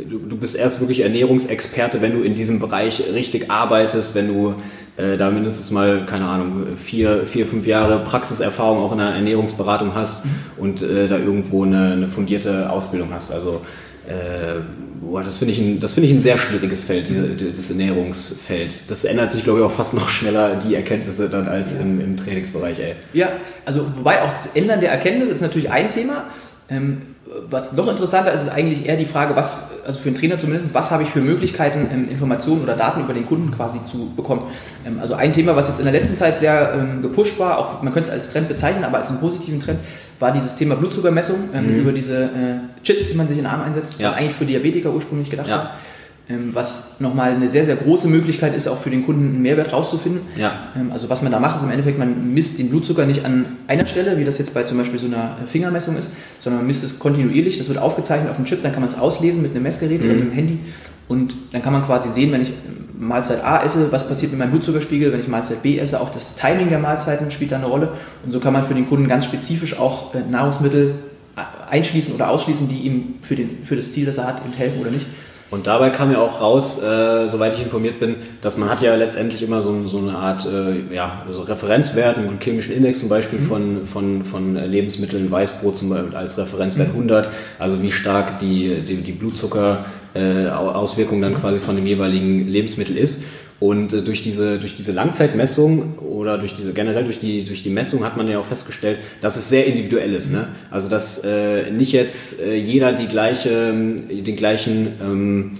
du, 0.09 0.19
du 0.19 0.37
bist 0.37 0.55
erst 0.55 0.79
wirklich 0.79 1.01
Ernährungsexperte, 1.01 2.01
wenn 2.01 2.13
du 2.13 2.21
in 2.21 2.35
diesem 2.35 2.59
Bereich 2.59 3.03
richtig 3.13 3.51
arbeitest, 3.51 4.15
wenn 4.15 4.27
du 4.27 4.55
äh, 4.97 5.17
da 5.17 5.29
mindestens 5.31 5.71
mal, 5.71 6.05
keine 6.05 6.25
Ahnung, 6.25 6.77
vier, 6.77 7.25
vier, 7.25 7.45
fünf 7.45 7.67
Jahre 7.67 7.99
Praxiserfahrung 7.99 8.79
auch 8.79 8.91
in 8.91 8.99
der 8.99 9.09
Ernährungsberatung 9.09 9.93
hast 9.93 10.25
mhm. 10.25 10.29
und 10.57 10.81
äh, 10.81 11.07
da 11.07 11.17
irgendwo 11.17 11.63
eine, 11.63 11.93
eine 11.93 12.09
fundierte 12.09 12.69
Ausbildung 12.69 13.09
hast. 13.13 13.31
Also 13.31 13.61
äh, 14.07 14.61
boah, 15.01 15.23
das 15.23 15.37
finde 15.37 15.53
ich, 15.53 15.59
ein, 15.59 15.79
das 15.79 15.93
finde 15.93 16.09
ich 16.09 16.15
ein 16.15 16.19
sehr 16.19 16.37
schwieriges 16.37 16.83
Feld, 16.83 17.09
diese, 17.09 17.35
das 17.51 17.69
Ernährungsfeld. 17.69 18.89
Das 18.89 19.03
ändert 19.03 19.31
sich, 19.31 19.43
glaube 19.43 19.59
ich, 19.59 19.65
auch 19.65 19.71
fast 19.71 19.93
noch 19.93 20.09
schneller, 20.09 20.55
die 20.55 20.75
Erkenntnisse 20.75 21.29
dann 21.29 21.47
als 21.47 21.75
im, 21.75 21.99
im 22.01 22.17
Trainingsbereich, 22.17 22.79
ey. 22.79 22.95
Ja, 23.13 23.29
also 23.65 23.85
wobei 23.95 24.21
auch 24.21 24.31
das 24.31 24.47
Ändern 24.55 24.81
der 24.81 24.91
Erkenntnisse 24.91 25.31
ist 25.31 25.41
natürlich 25.41 25.71
ein 25.71 25.89
Thema. 25.89 26.25
Ähm, 26.69 27.15
was 27.49 27.73
noch 27.73 27.87
interessanter 27.87 28.31
ist, 28.31 28.43
ist 28.43 28.49
eigentlich 28.49 28.87
eher 28.87 28.97
die 28.97 29.05
Frage, 29.05 29.35
was, 29.35 29.71
also 29.85 29.99
für 29.99 30.09
einen 30.09 30.17
Trainer 30.17 30.39
zumindest, 30.39 30.73
was 30.73 30.91
habe 30.91 31.03
ich 31.03 31.09
für 31.09 31.21
Möglichkeiten, 31.21 31.87
ähm, 31.91 32.09
Informationen 32.09 32.61
oder 32.63 32.75
Daten 32.75 33.01
über 33.01 33.13
den 33.13 33.25
Kunden 33.25 33.51
quasi 33.51 33.83
zu 33.83 34.11
bekommen. 34.15 34.51
Ähm, 34.85 34.99
also 34.99 35.15
ein 35.15 35.33
Thema, 35.33 35.55
was 35.55 35.67
jetzt 35.67 35.79
in 35.79 35.85
der 35.85 35.93
letzten 35.93 36.15
Zeit 36.15 36.39
sehr 36.39 36.73
ähm, 36.75 37.01
gepusht 37.01 37.39
war, 37.39 37.57
auch 37.57 37.81
man 37.81 37.93
könnte 37.93 38.09
es 38.09 38.13
als 38.13 38.31
Trend 38.31 38.47
bezeichnen, 38.47 38.83
aber 38.83 38.99
als 38.99 39.09
einen 39.09 39.19
positiven 39.19 39.59
Trend, 39.59 39.79
war 40.19 40.31
dieses 40.31 40.55
Thema 40.55 40.75
Blutzuckermessung 40.75 41.37
mhm. 41.53 41.75
über 41.75 41.91
diese 41.91 42.23
äh, 42.23 42.83
Chips, 42.83 43.07
die 43.07 43.15
man 43.15 43.27
sich 43.27 43.37
in 43.37 43.43
den 43.43 43.51
Arm 43.51 43.61
einsetzt, 43.61 43.99
ja. 43.99 44.07
was 44.07 44.13
eigentlich 44.13 44.33
für 44.33 44.45
Diabetiker 44.45 44.93
ursprünglich 44.93 45.29
gedacht 45.29 45.47
ja. 45.47 45.57
war. 45.57 45.79
Ähm, 46.27 46.55
was 46.55 46.99
nochmal 46.99 47.33
eine 47.33 47.49
sehr, 47.49 47.63
sehr 47.65 47.75
große 47.75 48.07
Möglichkeit 48.07 48.55
ist, 48.55 48.67
auch 48.67 48.79
für 48.79 48.89
den 48.89 49.05
Kunden 49.05 49.27
einen 49.27 49.41
Mehrwert 49.43 49.71
rauszufinden. 49.71 50.21
Ja. 50.35 50.53
Ähm, 50.75 50.91
also 50.91 51.07
was 51.07 51.21
man 51.21 51.31
da 51.31 51.39
macht, 51.39 51.55
ist 51.55 51.63
im 51.63 51.69
Endeffekt, 51.69 51.99
man 51.99 52.33
misst 52.33 52.57
den 52.57 52.69
Blutzucker 52.69 53.05
nicht 53.05 53.25
an 53.25 53.57
einer 53.67 53.85
Stelle, 53.85 54.17
wie 54.17 54.23
das 54.23 54.39
jetzt 54.39 54.55
bei 54.55 54.63
zum 54.63 54.79
Beispiel 54.79 54.97
so 54.97 55.05
einer 55.05 55.37
Fingermessung 55.45 55.97
ist, 55.97 56.09
sondern 56.39 56.61
man 56.61 56.67
misst 56.67 56.83
es 56.83 56.97
kontinuierlich, 56.97 57.59
das 57.59 57.67
wird 57.67 57.77
aufgezeichnet 57.77 58.31
auf 58.31 58.37
dem 58.37 58.45
Chip, 58.45 58.63
dann 58.63 58.71
kann 58.71 58.81
man 58.81 58.89
es 58.89 58.97
auslesen 58.97 59.43
mit 59.43 59.51
einem 59.51 59.61
Messgerät 59.61 60.01
mhm. 60.01 60.09
oder 60.09 60.15
mit 60.15 60.23
dem 60.23 60.31
Handy 60.31 60.59
und 61.07 61.53
dann 61.53 61.61
kann 61.61 61.73
man 61.73 61.85
quasi 61.85 62.09
sehen, 62.09 62.31
wenn 62.31 62.41
ich 62.41 62.53
Mahlzeit 62.97 63.43
A 63.43 63.63
esse, 63.63 63.91
was 63.91 64.07
passiert 64.07 64.31
mit 64.31 64.39
meinem 64.39 64.51
Blutzuckerspiegel, 64.51 65.11
wenn 65.11 65.19
ich 65.19 65.27
Mahlzeit 65.27 65.61
B 65.61 65.77
esse, 65.77 65.99
auch 66.01 66.09
das 66.09 66.35
Timing 66.35 66.69
der 66.69 66.79
Mahlzeiten 66.79 67.29
spielt 67.29 67.51
da 67.51 67.57
eine 67.57 67.67
Rolle 67.67 67.91
und 68.25 68.31
so 68.31 68.39
kann 68.39 68.53
man 68.53 68.63
für 68.63 68.73
den 68.73 68.87
Kunden 68.87 69.07
ganz 69.07 69.25
spezifisch 69.25 69.77
auch 69.77 70.15
äh, 70.15 70.21
Nahrungsmittel 70.21 70.95
äh, 71.35 71.41
einschließen 71.69 72.15
oder 72.15 72.29
ausschließen, 72.29 72.67
die 72.67 72.81
ihm 72.81 73.15
für, 73.21 73.35
den, 73.35 73.65
für 73.65 73.75
das 73.75 73.91
Ziel, 73.91 74.05
das 74.05 74.17
er 74.17 74.27
hat, 74.27 74.41
helfen 74.57 74.81
oder 74.81 74.91
nicht. 74.91 75.05
Und 75.51 75.67
dabei 75.67 75.91
kam 75.91 76.11
ja 76.11 76.17
auch 76.19 76.41
raus, 76.41 76.81
äh, 76.81 77.27
soweit 77.29 77.53
ich 77.53 77.61
informiert 77.61 77.99
bin, 77.99 78.15
dass 78.41 78.57
man 78.57 78.67
hat 78.67 78.81
ja 78.81 78.95
letztendlich 78.95 79.43
immer 79.43 79.61
so, 79.61 79.87
so 79.87 79.99
eine 79.99 80.17
Art 80.17 80.47
äh, 80.47 80.91
ja, 80.93 81.23
so 81.29 81.41
Referenzwert, 81.41 82.17
einen 82.17 82.39
chemischen 82.41 82.73
Index 82.73 82.99
zum 82.99 83.09
Beispiel 83.09 83.37
mhm. 83.39 83.43
von, 83.43 83.85
von, 83.85 84.25
von 84.25 84.55
Lebensmitteln, 84.55 85.29
Weißbrot 85.29 85.77
zum 85.77 85.89
Beispiel 85.89 86.15
als 86.15 86.39
Referenzwert 86.39 86.87
mhm. 86.89 86.95
100, 86.95 87.29
also 87.59 87.79
wie 87.83 87.91
stark 87.91 88.39
die, 88.39 88.81
die, 88.81 89.03
die 89.03 89.11
Blutzuckerauswirkung 89.11 91.19
äh, 91.19 91.21
dann 91.21 91.33
mhm. 91.33 91.37
quasi 91.37 91.59
von 91.59 91.75
dem 91.75 91.85
jeweiligen 91.85 92.47
Lebensmittel 92.47 92.97
ist. 92.97 93.23
Und 93.59 93.93
äh, 93.93 94.01
durch 94.01 94.21
diese, 94.21 94.59
durch 94.59 94.75
diese 94.75 94.91
Langzeitmessung 94.91 95.97
oder 95.99 96.37
durch 96.37 96.55
diese 96.55 96.73
generell 96.73 97.05
durch 97.05 97.19
die, 97.19 97.45
durch 97.45 97.63
die 97.63 97.69
Messung 97.69 98.03
hat 98.03 98.17
man 98.17 98.27
ja 98.27 98.39
auch 98.39 98.45
festgestellt, 98.45 98.99
dass 99.21 99.37
es 99.37 99.49
sehr 99.49 99.65
individuell 99.65 100.13
ist. 100.13 100.31
Ne? 100.31 100.49
Also 100.71 100.89
dass 100.89 101.23
äh, 101.23 101.71
nicht 101.71 101.93
jetzt 101.93 102.39
äh, 102.39 102.55
jeder 102.55 102.93
die 102.93 103.07
gleiche, 103.07 103.73
den 103.73 104.35
gleichen 104.35 104.93
ähm, 105.01 105.51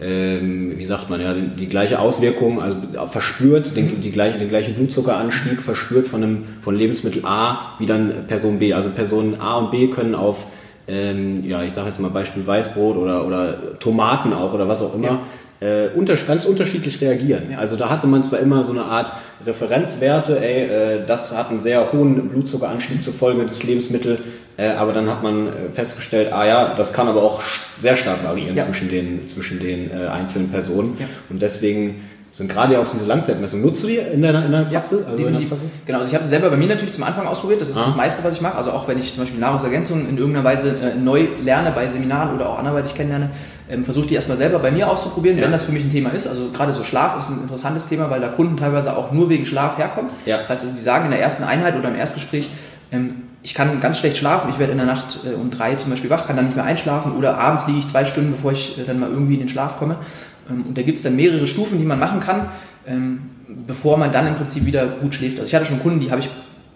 ähm, 0.00 0.78
wie 0.78 0.84
sagt 0.84 1.10
man 1.10 1.20
ja, 1.20 1.34
die, 1.34 1.48
die 1.56 1.66
gleiche 1.66 1.98
Auswirkung, 1.98 2.62
also 2.62 2.78
verspürt, 3.08 3.76
den, 3.76 3.86
mhm. 3.86 4.00
die 4.00 4.10
gleiche, 4.10 4.38
den 4.38 4.48
gleichen 4.48 4.74
Blutzuckeranstieg 4.74 5.60
verspürt 5.60 6.08
von 6.08 6.22
einem 6.22 6.44
von 6.62 6.74
Lebensmittel 6.74 7.26
A 7.26 7.74
wie 7.78 7.86
dann 7.86 8.26
Person 8.26 8.60
B. 8.60 8.72
Also 8.72 8.90
Personen 8.90 9.40
A 9.40 9.58
und 9.58 9.70
B 9.70 9.88
können 9.88 10.14
auf 10.14 10.46
ähm, 10.88 11.44
ja, 11.44 11.62
ich 11.62 11.74
sage 11.74 11.88
jetzt 11.88 12.00
mal 12.00 12.08
Beispiel 12.08 12.46
Weißbrot 12.46 12.96
oder, 12.96 13.26
oder 13.26 13.78
Tomaten 13.78 14.32
auch 14.32 14.54
oder 14.54 14.68
was 14.68 14.80
auch 14.80 14.94
immer, 14.94 15.06
ja 15.06 15.20
äh, 15.60 15.88
unter, 15.94 16.16
ganz 16.16 16.46
unterschiedlich 16.46 17.00
reagieren. 17.00 17.54
Also 17.56 17.76
da 17.76 17.90
hatte 17.90 18.06
man 18.06 18.24
zwar 18.24 18.40
immer 18.40 18.64
so 18.64 18.72
eine 18.72 18.84
Art 18.84 19.12
Referenzwerte, 19.44 20.40
ey, 20.40 20.64
äh, 20.64 21.06
das 21.06 21.36
hat 21.36 21.50
einen 21.50 21.60
sehr 21.60 21.92
hohen 21.92 22.28
Blutzuckeranstieg 22.30 23.02
zur 23.02 23.14
Folge 23.14 23.44
des 23.44 23.62
Lebensmittels, 23.62 24.20
äh, 24.56 24.68
aber 24.68 24.92
dann 24.92 25.08
hat 25.08 25.22
man 25.22 25.48
äh, 25.48 25.50
festgestellt, 25.72 26.32
ah 26.32 26.46
ja, 26.46 26.74
das 26.74 26.92
kann 26.92 27.08
aber 27.08 27.22
auch 27.22 27.42
sehr 27.80 27.96
stark 27.96 28.24
variieren 28.24 28.56
ja. 28.56 28.64
zwischen 28.64 28.88
den, 28.88 29.28
zwischen 29.28 29.60
den 29.60 29.90
äh, 29.90 30.06
einzelnen 30.08 30.50
Personen. 30.50 30.96
Ja. 30.98 31.06
Und 31.28 31.40
deswegen 31.42 32.02
sind 32.32 32.48
gerade 32.48 32.74
ja 32.74 32.80
auch 32.80 32.90
diese 32.90 33.06
Langzeitmessungen. 33.06 33.64
Nutzt 33.64 33.82
du 33.82 33.88
die 33.88 33.96
in 33.96 34.22
deiner, 34.22 34.46
in 34.46 34.52
deiner 34.52 34.66
Praxis? 34.66 35.00
Ja, 35.00 35.06
also 35.06 35.16
definitiv. 35.16 35.48
Praxis? 35.48 35.70
Genau, 35.84 35.98
also 35.98 36.08
ich 36.08 36.14
habe 36.14 36.22
es 36.22 36.30
selber 36.30 36.50
bei 36.50 36.56
mir 36.56 36.68
natürlich 36.68 36.94
zum 36.94 37.02
Anfang 37.04 37.26
ausprobiert. 37.26 37.60
Das 37.60 37.70
ist 37.70 37.76
ah. 37.76 37.86
das 37.86 37.96
meiste, 37.96 38.22
was 38.22 38.34
ich 38.34 38.40
mache. 38.40 38.56
Also 38.56 38.70
auch 38.70 38.86
wenn 38.86 38.98
ich 38.98 39.12
zum 39.12 39.22
Beispiel 39.22 39.40
Nahrungsergänzungen 39.40 40.08
in 40.08 40.16
irgendeiner 40.16 40.44
Weise 40.44 40.68
äh, 40.68 40.96
neu 40.96 41.26
lerne 41.42 41.72
bei 41.72 41.88
Seminaren 41.88 42.34
oder 42.34 42.48
auch 42.48 42.58
anderweitig 42.58 42.94
kennenlerne, 42.94 43.30
ähm, 43.70 43.84
versuche 43.84 44.08
die 44.08 44.14
erstmal 44.14 44.36
selber 44.36 44.58
bei 44.58 44.70
mir 44.70 44.88
auszuprobieren, 44.88 45.38
ja. 45.38 45.44
wenn 45.44 45.52
das 45.52 45.62
für 45.62 45.72
mich 45.72 45.84
ein 45.84 45.90
Thema 45.90 46.10
ist. 46.10 46.26
Also 46.26 46.50
gerade 46.50 46.72
so 46.72 46.84
Schlaf 46.84 47.18
ist 47.18 47.30
ein 47.30 47.40
interessantes 47.42 47.86
Thema, 47.88 48.10
weil 48.10 48.20
da 48.20 48.28
Kunden 48.28 48.56
teilweise 48.56 48.96
auch 48.96 49.12
nur 49.12 49.28
wegen 49.28 49.44
Schlaf 49.44 49.78
herkommen. 49.78 50.10
Ja. 50.26 50.38
Das 50.38 50.50
heißt, 50.50 50.64
also, 50.64 50.76
die 50.76 50.82
sagen 50.82 51.06
in 51.06 51.10
der 51.10 51.20
ersten 51.20 51.44
Einheit 51.44 51.76
oder 51.76 51.88
im 51.88 51.96
Erstgespräch, 51.96 52.50
ähm, 52.92 53.22
ich 53.42 53.54
kann 53.54 53.80
ganz 53.80 53.98
schlecht 53.98 54.18
schlafen, 54.18 54.50
ich 54.50 54.58
werde 54.58 54.72
in 54.72 54.78
der 54.78 54.86
Nacht 54.86 55.20
äh, 55.24 55.34
um 55.34 55.50
drei 55.50 55.74
zum 55.76 55.90
Beispiel 55.90 56.10
wach, 56.10 56.26
kann 56.26 56.36
dann 56.36 56.46
nicht 56.46 56.56
mehr 56.56 56.64
einschlafen 56.64 57.12
oder 57.12 57.38
abends 57.38 57.66
liege 57.66 57.78
ich 57.78 57.86
zwei 57.86 58.04
Stunden, 58.04 58.32
bevor 58.32 58.52
ich 58.52 58.78
äh, 58.78 58.84
dann 58.84 58.98
mal 58.98 59.10
irgendwie 59.10 59.34
in 59.34 59.40
den 59.40 59.48
Schlaf 59.48 59.78
komme. 59.78 59.96
Ähm, 60.48 60.66
und 60.66 60.76
da 60.76 60.82
gibt 60.82 60.98
es 60.98 61.04
dann 61.04 61.16
mehrere 61.16 61.46
Stufen, 61.46 61.78
die 61.78 61.84
man 61.84 61.98
machen 61.98 62.20
kann, 62.20 62.48
ähm, 62.86 63.30
bevor 63.66 63.96
man 63.96 64.12
dann 64.12 64.26
im 64.26 64.34
Prinzip 64.34 64.66
wieder 64.66 64.86
gut 64.86 65.14
schläft. 65.14 65.38
Also 65.38 65.48
ich 65.48 65.54
hatte 65.54 65.66
schon 65.66 65.80
Kunden, 65.80 66.00
die 66.00 66.10
habe 66.10 66.20
ich 66.20 66.28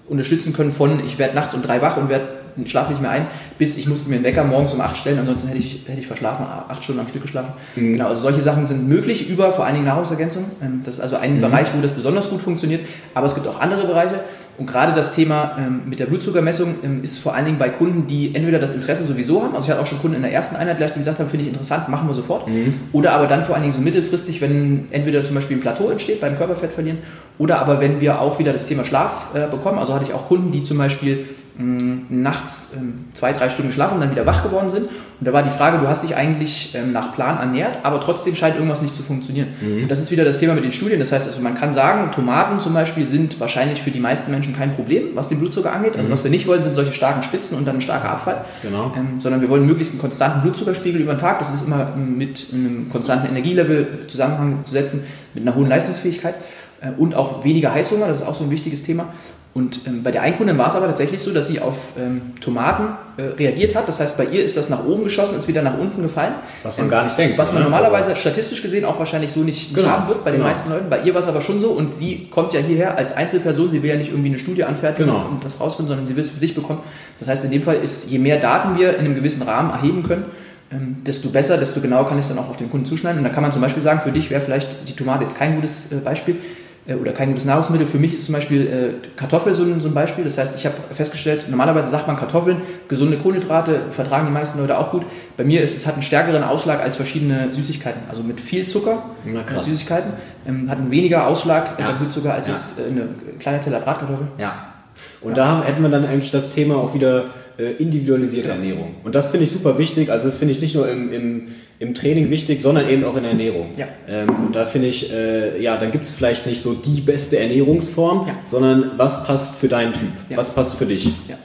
unterstützen 0.08 0.52
können 0.52 0.70
von, 0.70 1.04
ich 1.04 1.18
werde 1.18 1.34
nachts 1.34 1.54
um 1.54 1.62
drei 1.62 1.80
wach 1.80 1.96
und 1.96 2.08
werde 2.08 2.26
schlafe 2.64 2.92
nicht 2.92 3.02
mehr 3.02 3.10
ein, 3.10 3.26
bis 3.58 3.76
ich 3.76 3.86
musste 3.86 4.08
mir 4.08 4.16
einen 4.16 4.24
Wecker 4.24 4.44
morgens 4.44 4.72
um 4.74 4.80
acht 4.80 4.96
stellen, 4.96 5.18
ansonsten 5.18 5.48
hätte 5.48 5.58
ich, 5.58 5.82
hätte 5.86 6.00
ich 6.00 6.06
verschlafen, 6.06 6.46
acht 6.46 6.82
Stunden 6.82 7.00
am 7.00 7.08
Stück 7.08 7.22
geschlafen. 7.22 7.52
Mhm. 7.76 7.92
Genau, 7.92 8.08
also 8.08 8.22
solche 8.22 8.42
Sachen 8.42 8.66
sind 8.66 8.88
möglich 8.88 9.28
über 9.28 9.52
vor 9.52 9.64
allen 9.64 9.74
Dingen 9.74 9.86
Nahrungsergänzung. 9.86 10.44
Ähm, 10.62 10.82
das 10.84 10.94
ist 10.94 11.00
also 11.00 11.16
ein 11.16 11.36
mhm. 11.36 11.40
Bereich, 11.40 11.68
wo 11.76 11.80
das 11.80 11.92
besonders 11.92 12.30
gut 12.30 12.40
funktioniert, 12.40 12.86
aber 13.14 13.26
es 13.26 13.34
gibt 13.34 13.46
auch 13.46 13.60
andere 13.60 13.86
Bereiche. 13.86 14.20
Und 14.56 14.68
gerade 14.68 14.92
das 14.92 15.16
Thema 15.16 15.56
ähm, 15.58 15.82
mit 15.86 15.98
der 15.98 16.06
Blutzuckermessung 16.06 16.76
ähm, 16.84 17.02
ist 17.02 17.18
vor 17.18 17.34
allen 17.34 17.44
Dingen 17.44 17.58
bei 17.58 17.70
Kunden, 17.70 18.06
die 18.06 18.36
entweder 18.36 18.60
das 18.60 18.72
Interesse 18.72 19.04
sowieso 19.04 19.42
haben, 19.42 19.56
also 19.56 19.64
ich 19.64 19.70
hatte 19.70 19.80
auch 19.82 19.86
schon 19.86 19.98
Kunden 19.98 20.16
in 20.16 20.22
der 20.22 20.32
ersten 20.32 20.54
Einheit 20.54 20.76
gleich, 20.76 20.92
die 20.92 21.00
gesagt 21.00 21.18
haben, 21.18 21.28
finde 21.28 21.42
ich 21.42 21.48
interessant, 21.48 21.88
machen 21.88 22.06
wir 22.06 22.14
sofort. 22.14 22.46
Mhm. 22.46 22.74
Oder 22.92 23.14
aber 23.14 23.26
dann 23.26 23.42
vor 23.42 23.56
allen 23.56 23.62
Dingen 23.62 23.74
so 23.74 23.80
mittelfristig, 23.80 24.40
wenn 24.40 24.86
entweder 24.92 25.24
zum 25.24 25.34
Beispiel 25.34 25.56
ein 25.56 25.60
Plateau 25.60 25.90
entsteht 25.90 26.20
beim 26.20 26.36
Körperfett 26.36 26.72
verlieren, 26.72 26.98
oder 27.36 27.58
aber 27.58 27.80
wenn 27.80 28.00
wir 28.00 28.20
auch 28.20 28.38
wieder 28.38 28.52
das 28.52 28.68
Thema 28.68 28.84
Schlaf 28.84 29.28
äh, 29.34 29.48
bekommen. 29.48 29.78
Also 29.78 29.92
hatte 29.92 30.04
ich 30.04 30.14
auch 30.14 30.26
Kunden, 30.26 30.52
die 30.52 30.62
zum 30.62 30.78
Beispiel 30.78 31.26
nachts 31.56 32.72
ähm, 32.76 33.04
zwei, 33.14 33.32
drei 33.32 33.48
Stunden 33.48 33.70
schlafen 33.70 33.94
und 33.94 34.00
dann 34.00 34.10
wieder 34.10 34.26
wach 34.26 34.42
geworden 34.42 34.68
sind. 34.68 34.88
Und 34.88 35.28
da 35.28 35.32
war 35.32 35.44
die 35.44 35.50
Frage, 35.50 35.78
du 35.78 35.86
hast 35.86 36.02
dich 36.02 36.16
eigentlich 36.16 36.74
ähm, 36.74 36.90
nach 36.90 37.14
Plan 37.14 37.38
ernährt, 37.38 37.78
aber 37.84 38.00
trotzdem 38.00 38.34
scheint 38.34 38.56
irgendwas 38.56 38.82
nicht 38.82 38.96
zu 38.96 39.04
funktionieren. 39.04 39.48
Mhm. 39.60 39.82
Und 39.82 39.90
das 39.90 40.00
ist 40.00 40.10
wieder 40.10 40.24
das 40.24 40.38
Thema 40.38 40.54
mit 40.54 40.64
den 40.64 40.72
Studien. 40.72 40.98
Das 40.98 41.12
heißt 41.12 41.28
also, 41.28 41.40
man 41.42 41.54
kann 41.54 41.72
sagen, 41.72 42.10
Tomaten 42.10 42.58
zum 42.58 42.74
Beispiel 42.74 43.04
sind 43.04 43.38
wahrscheinlich 43.38 43.82
für 43.82 43.92
die 43.92 44.00
meisten 44.00 44.32
Menschen 44.32 44.56
kein 44.56 44.74
Problem, 44.74 45.10
was 45.14 45.28
den 45.28 45.38
Blutzucker 45.38 45.72
angeht. 45.72 45.94
Also 45.96 46.08
mhm. 46.08 46.12
was 46.12 46.24
wir 46.24 46.30
nicht 46.32 46.48
wollen, 46.48 46.64
sind 46.64 46.74
solche 46.74 46.92
starken 46.92 47.22
Spitzen 47.22 47.56
und 47.56 47.66
dann 47.68 47.76
ein 47.76 47.82
starker 47.82 48.10
Abfall. 48.10 48.44
Genau. 48.62 48.92
Ähm, 48.96 49.20
sondern 49.20 49.40
wir 49.40 49.48
wollen 49.48 49.64
möglichst 49.64 49.94
einen 49.94 50.00
konstanten 50.00 50.42
Blutzuckerspiegel 50.42 51.00
über 51.00 51.14
den 51.14 51.20
Tag. 51.20 51.38
Das 51.38 51.54
ist 51.54 51.64
immer 51.64 51.94
mit 51.94 52.48
einem 52.52 52.88
konstanten 52.88 53.28
Energielevel 53.28 54.00
Zusammenhang 54.08 54.64
zu 54.64 54.72
setzen, 54.72 55.04
mit 55.34 55.46
einer 55.46 55.54
hohen 55.54 55.68
Leistungsfähigkeit 55.68 56.34
äh, 56.80 56.90
und 56.96 57.14
auch 57.14 57.44
weniger 57.44 57.72
Heißhunger, 57.72 58.08
das 58.08 58.18
ist 58.18 58.26
auch 58.26 58.34
so 58.34 58.44
ein 58.44 58.50
wichtiges 58.50 58.82
Thema. 58.82 59.12
Und 59.54 59.86
ähm, 59.86 60.02
bei 60.02 60.10
der 60.10 60.22
Einkundin 60.22 60.58
war 60.58 60.66
es 60.66 60.74
aber 60.74 60.86
tatsächlich 60.86 61.22
so, 61.22 61.32
dass 61.32 61.46
sie 61.46 61.60
auf 61.60 61.78
ähm, 61.96 62.32
Tomaten 62.40 62.88
äh, 63.16 63.22
reagiert 63.22 63.76
hat. 63.76 63.86
Das 63.86 64.00
heißt, 64.00 64.18
bei 64.18 64.24
ihr 64.24 64.42
ist 64.42 64.56
das 64.56 64.68
nach 64.68 64.84
oben 64.84 65.04
geschossen, 65.04 65.36
ist 65.36 65.46
wieder 65.46 65.62
nach 65.62 65.78
unten 65.78 66.02
gefallen. 66.02 66.34
Was 66.64 66.76
man 66.76 66.86
ähm, 66.86 66.90
gar 66.90 67.04
nicht 67.04 67.16
denkt. 67.16 67.38
Was 67.38 67.52
man 67.52 67.62
oder? 67.62 67.70
normalerweise 67.70 68.10
also, 68.10 68.20
statistisch 68.20 68.62
gesehen 68.62 68.84
auch 68.84 68.98
wahrscheinlich 68.98 69.30
so 69.30 69.40
nicht, 69.40 69.72
genau, 69.72 69.90
haben 69.90 70.08
wird 70.08 70.24
bei 70.24 70.32
genau. 70.32 70.42
den 70.42 70.50
meisten 70.50 70.70
Leuten. 70.70 70.90
Bei 70.90 71.02
ihr 71.02 71.14
war 71.14 71.20
es 71.20 71.28
aber 71.28 71.40
schon 71.40 71.60
so 71.60 71.70
und 71.70 71.94
sie 71.94 72.26
kommt 72.32 72.52
ja 72.52 72.58
hierher 72.58 72.98
als 72.98 73.12
Einzelperson. 73.12 73.70
Sie 73.70 73.84
will 73.84 73.90
ja 73.90 73.96
nicht 73.96 74.10
irgendwie 74.10 74.30
eine 74.30 74.38
Studie 74.38 74.64
anfertigen 74.64 75.06
genau. 75.06 75.28
und 75.28 75.44
das 75.44 75.60
rausfinden, 75.60 75.86
sondern 75.88 76.08
sie 76.08 76.16
will 76.16 76.24
es 76.24 76.30
für 76.30 76.40
sich 76.40 76.56
bekommen. 76.56 76.80
Das 77.20 77.28
heißt, 77.28 77.44
in 77.44 77.52
dem 77.52 77.62
Fall 77.62 77.76
ist, 77.76 78.10
je 78.10 78.18
mehr 78.18 78.40
Daten 78.40 78.76
wir 78.76 78.94
in 78.94 79.04
einem 79.04 79.14
gewissen 79.14 79.42
Rahmen 79.42 79.70
erheben 79.70 80.02
können, 80.02 80.24
ähm, 80.72 80.96
desto 81.06 81.28
besser, 81.28 81.58
desto 81.58 81.80
genauer 81.80 82.08
kann 82.08 82.18
ich 82.18 82.24
es 82.24 82.28
dann 82.28 82.38
auch 82.38 82.48
auf 82.48 82.56
den 82.56 82.70
Kunden 82.70 82.86
zuschneiden. 82.86 83.18
Und 83.18 83.24
da 83.24 83.30
kann 83.30 83.44
man 83.44 83.52
zum 83.52 83.62
Beispiel 83.62 83.84
sagen, 83.84 84.00
für 84.00 84.10
dich 84.10 84.30
wäre 84.30 84.40
vielleicht 84.40 84.88
die 84.88 84.96
Tomate 84.96 85.22
jetzt 85.22 85.38
kein 85.38 85.54
gutes 85.54 85.92
äh, 85.92 85.96
Beispiel 85.96 86.38
oder 86.86 87.12
kein 87.12 87.28
gutes 87.28 87.46
Nahrungsmittel. 87.46 87.86
Für 87.86 87.98
mich 87.98 88.12
ist 88.12 88.26
zum 88.26 88.34
Beispiel 88.34 88.66
äh, 88.66 89.08
Kartoffel 89.16 89.54
so 89.54 89.62
ein, 89.62 89.80
so 89.80 89.88
ein 89.88 89.94
Beispiel. 89.94 90.24
Das 90.24 90.36
heißt, 90.36 90.58
ich 90.58 90.66
habe 90.66 90.74
festgestellt, 90.92 91.46
normalerweise 91.48 91.88
sagt 91.88 92.06
man 92.06 92.16
Kartoffeln, 92.16 92.58
gesunde 92.88 93.16
Kohlenhydrate 93.16 93.86
vertragen 93.90 94.26
die 94.26 94.32
meisten 94.32 94.58
Leute 94.58 94.78
auch 94.78 94.90
gut. 94.90 95.06
Bei 95.38 95.44
mir 95.44 95.62
ist 95.62 95.76
es 95.76 95.86
hat 95.86 95.94
einen 95.94 96.02
stärkeren 96.02 96.42
Ausschlag 96.42 96.80
als 96.82 96.96
verschiedene 96.96 97.50
Süßigkeiten. 97.50 98.02
Also 98.10 98.22
mit 98.22 98.38
viel 98.38 98.66
Zucker, 98.66 99.02
Na, 99.24 99.58
Süßigkeiten, 99.58 100.12
ähm, 100.46 100.68
hat 100.68 100.78
einen 100.78 100.90
weniger 100.90 101.26
Ausschlag 101.26 101.78
ja. 101.78 101.88
beim 101.88 101.98
Blutzucker 101.98 102.34
als 102.34 102.48
ja. 102.48 102.52
jetzt 102.52 102.78
äh, 102.78 102.90
eine 102.90 103.08
kleine 103.38 103.60
Teller 103.60 103.80
Bratkartoffel. 103.80 104.28
Ja. 104.36 104.74
Und 105.22 105.38
ja. 105.38 105.62
da 105.62 105.64
hätten 105.64 105.82
wir 105.82 105.88
dann 105.88 106.04
eigentlich 106.04 106.32
das 106.32 106.50
Thema 106.50 106.76
auch 106.76 106.94
wieder 106.94 107.30
äh, 107.56 107.72
individualisierte. 107.72 108.50
Ernährung. 108.50 108.96
Und 109.04 109.14
das 109.14 109.28
finde 109.28 109.44
ich 109.44 109.52
super 109.52 109.78
wichtig. 109.78 110.10
Also 110.10 110.26
das 110.26 110.36
finde 110.36 110.52
ich 110.52 110.60
nicht 110.60 110.74
nur 110.74 110.88
im, 110.88 111.12
im, 111.12 111.48
im 111.78 111.94
Training 111.94 112.30
wichtig, 112.30 112.62
sondern 112.62 112.88
eben 112.88 113.04
auch 113.04 113.16
in 113.16 113.22
der 113.22 113.32
Ernährung. 113.32 113.70
Ja. 113.76 113.88
Ähm, 114.08 114.28
und 114.46 114.54
da 114.54 114.66
finde 114.66 114.88
ich, 114.88 115.12
äh, 115.12 115.60
ja, 115.60 115.76
dann 115.76 115.92
gibt 115.92 116.04
es 116.04 116.12
vielleicht 116.12 116.46
nicht 116.46 116.62
so 116.62 116.74
die 116.74 117.00
beste 117.00 117.38
Ernährungsform, 117.38 118.26
ja. 118.26 118.34
sondern 118.46 118.92
was 118.96 119.24
passt 119.24 119.56
für 119.56 119.68
deinen 119.68 119.92
Typ, 119.92 120.10
ja. 120.28 120.36
was 120.36 120.50
passt 120.50 120.76
für 120.76 120.86
dich. 120.86 121.06
Ja. 121.28 121.36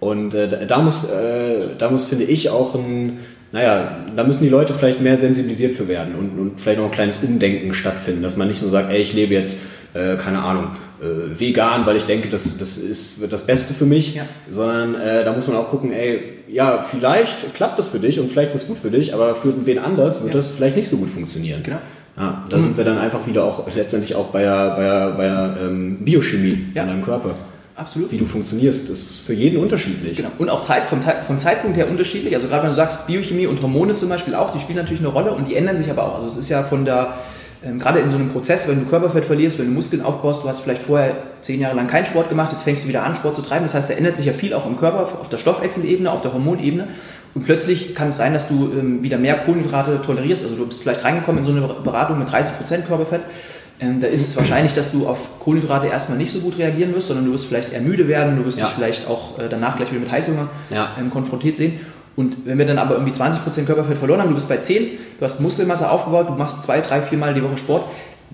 Und 0.00 0.34
äh, 0.34 0.66
da 0.66 0.78
muss, 0.78 1.04
äh, 1.04 1.76
da 1.78 1.90
muss, 1.90 2.04
finde 2.04 2.24
ich, 2.24 2.50
auch 2.50 2.74
ein, 2.74 3.18
naja, 3.52 4.04
da 4.16 4.24
müssen 4.24 4.42
die 4.42 4.50
Leute 4.50 4.74
vielleicht 4.74 5.00
mehr 5.00 5.16
sensibilisiert 5.16 5.76
für 5.76 5.88
werden 5.88 6.14
und, 6.14 6.38
und 6.38 6.60
vielleicht 6.60 6.78
noch 6.78 6.86
ein 6.86 6.92
kleines 6.92 7.18
Umdenken 7.22 7.72
stattfinden, 7.72 8.22
dass 8.22 8.36
man 8.36 8.48
nicht 8.48 8.62
nur 8.62 8.70
sagt, 8.70 8.90
ey, 8.90 9.00
ich 9.00 9.14
lebe 9.14 9.34
jetzt, 9.34 9.58
äh, 9.94 10.16
keine 10.16 10.42
Ahnung, 10.42 10.72
äh, 11.00 11.38
vegan, 11.38 11.86
weil 11.86 11.96
ich 11.96 12.04
denke, 12.04 12.28
das, 12.28 12.58
das 12.58 12.78
ist 12.78 13.14
das 13.30 13.46
Beste 13.46 13.74
für 13.74 13.86
mich, 13.86 14.14
ja. 14.14 14.24
sondern 14.50 14.94
äh, 14.94 15.24
da 15.24 15.32
muss 15.32 15.48
man 15.48 15.56
auch 15.56 15.70
gucken, 15.70 15.92
ey, 15.92 16.34
ja, 16.48 16.82
vielleicht 16.82 17.54
klappt 17.54 17.78
das 17.78 17.88
für 17.88 18.00
dich 18.00 18.20
und 18.20 18.30
vielleicht 18.30 18.54
ist 18.54 18.62
das 18.62 18.66
gut 18.68 18.78
für 18.78 18.90
dich, 18.90 19.14
aber 19.14 19.34
für 19.36 19.54
wen 19.64 19.78
anders 19.78 20.20
wird 20.20 20.34
ja. 20.34 20.36
das 20.36 20.48
vielleicht 20.48 20.76
nicht 20.76 20.88
so 20.88 20.96
gut 20.96 21.10
funktionieren. 21.10 21.62
Genau. 21.62 21.78
Ja, 22.16 22.44
da 22.48 22.58
mhm. 22.58 22.62
sind 22.62 22.76
wir 22.76 22.84
dann 22.84 22.98
einfach 22.98 23.26
wieder 23.26 23.44
auch 23.44 23.66
letztendlich 23.74 24.14
auch 24.14 24.26
bei 24.26 24.42
der, 24.42 24.70
bei 24.76 24.82
der, 24.82 25.10
bei 25.16 25.24
der 25.24 25.56
ähm, 25.64 26.04
Biochemie 26.04 26.66
ja. 26.74 26.82
in 26.82 26.88
deinem 26.88 27.04
Körper. 27.04 27.34
Absolut. 27.76 28.12
Wie 28.12 28.18
du 28.18 28.26
funktionierst, 28.26 28.88
das 28.88 28.98
ist 28.98 29.18
für 29.26 29.32
jeden 29.32 29.60
unterschiedlich. 29.60 30.16
Genau. 30.16 30.30
Und 30.38 30.48
auch 30.48 30.62
Zeit, 30.62 30.84
vom, 30.84 31.00
vom 31.26 31.38
Zeitpunkt 31.38 31.76
her 31.76 31.90
unterschiedlich. 31.90 32.32
Also 32.34 32.46
gerade 32.46 32.62
wenn 32.62 32.70
du 32.70 32.76
sagst, 32.76 33.08
Biochemie 33.08 33.48
und 33.48 33.60
Hormone 33.62 33.96
zum 33.96 34.08
Beispiel 34.08 34.36
auch, 34.36 34.52
die 34.52 34.60
spielen 34.60 34.78
natürlich 34.78 35.00
eine 35.00 35.08
Rolle 35.08 35.32
und 35.32 35.48
die 35.48 35.56
ändern 35.56 35.76
sich 35.76 35.90
aber 35.90 36.04
auch. 36.04 36.14
Also 36.14 36.28
es 36.28 36.36
ist 36.36 36.48
ja 36.48 36.62
von 36.62 36.84
der 36.84 37.14
ähm, 37.64 37.78
gerade 37.78 38.00
in 38.00 38.10
so 38.10 38.16
einem 38.16 38.28
Prozess, 38.28 38.68
wenn 38.68 38.80
du 38.80 38.86
Körperfett 38.86 39.24
verlierst, 39.24 39.58
wenn 39.58 39.66
du 39.66 39.72
Muskeln 39.72 40.02
aufbaust, 40.02 40.44
du 40.44 40.48
hast 40.48 40.60
vielleicht 40.60 40.82
vorher 40.82 41.16
zehn 41.40 41.60
Jahre 41.60 41.74
lang 41.74 41.86
keinen 41.86 42.04
Sport 42.04 42.28
gemacht, 42.28 42.52
jetzt 42.52 42.62
fängst 42.62 42.84
du 42.84 42.88
wieder 42.88 43.04
an, 43.04 43.14
Sport 43.14 43.36
zu 43.36 43.42
treiben. 43.42 43.64
Das 43.64 43.74
heißt, 43.74 43.90
da 43.90 43.94
ändert 43.94 44.16
sich 44.16 44.26
ja 44.26 44.32
viel 44.32 44.52
auch 44.52 44.66
im 44.66 44.76
Körper, 44.76 45.00
auf 45.20 45.28
der 45.28 45.38
Stoffwechselebene, 45.38 46.10
auf 46.10 46.20
der 46.20 46.32
Hormonebene. 46.34 46.88
Und 47.34 47.44
plötzlich 47.44 47.94
kann 47.94 48.08
es 48.08 48.16
sein, 48.16 48.32
dass 48.32 48.46
du 48.46 48.70
ähm, 48.72 49.02
wieder 49.02 49.18
mehr 49.18 49.38
Kohlenhydrate 49.38 50.02
tolerierst. 50.02 50.44
Also 50.44 50.56
du 50.56 50.66
bist 50.66 50.82
vielleicht 50.82 51.04
reingekommen 51.04 51.38
in 51.38 51.44
so 51.44 51.50
eine 51.50 51.62
Beratung 51.82 52.18
mit 52.18 52.28
30% 52.28 52.82
Körperfett. 52.82 53.22
Ähm, 53.80 54.00
da 54.00 54.06
ist 54.06 54.28
es 54.28 54.36
wahrscheinlich, 54.36 54.72
dass 54.72 54.92
du 54.92 55.08
auf 55.08 55.40
Kohlenhydrate 55.40 55.88
erstmal 55.88 56.16
nicht 56.16 56.32
so 56.32 56.38
gut 56.40 56.58
reagieren 56.58 56.94
wirst, 56.94 57.08
sondern 57.08 57.26
du 57.26 57.32
wirst 57.32 57.46
vielleicht 57.46 57.72
eher 57.72 57.80
müde 57.80 58.06
werden, 58.06 58.36
du 58.36 58.44
wirst 58.44 58.58
ja. 58.58 58.66
dich 58.66 58.74
vielleicht 58.74 59.08
auch 59.08 59.38
äh, 59.38 59.48
danach 59.48 59.76
gleich 59.76 59.90
wieder 59.90 60.00
mit 60.00 60.12
Heißhunger 60.12 60.48
ja. 60.70 60.90
ähm, 60.98 61.10
konfrontiert 61.10 61.56
sehen. 61.56 61.80
Und 62.16 62.46
wenn 62.46 62.58
wir 62.58 62.66
dann 62.66 62.78
aber 62.78 62.94
irgendwie 62.94 63.12
20% 63.12 63.64
Körperfett 63.64 63.98
verloren 63.98 64.20
haben, 64.20 64.28
du 64.28 64.34
bist 64.34 64.48
bei 64.48 64.58
10, 64.58 64.86
du 65.18 65.24
hast 65.24 65.40
Muskelmasse 65.40 65.90
aufgebaut, 65.90 66.28
du 66.28 66.34
machst 66.34 66.62
zwei, 66.62 66.80
drei, 66.80 67.02
vier 67.02 67.18
Mal 67.18 67.34
die 67.34 67.42
Woche 67.42 67.56
Sport, 67.56 67.84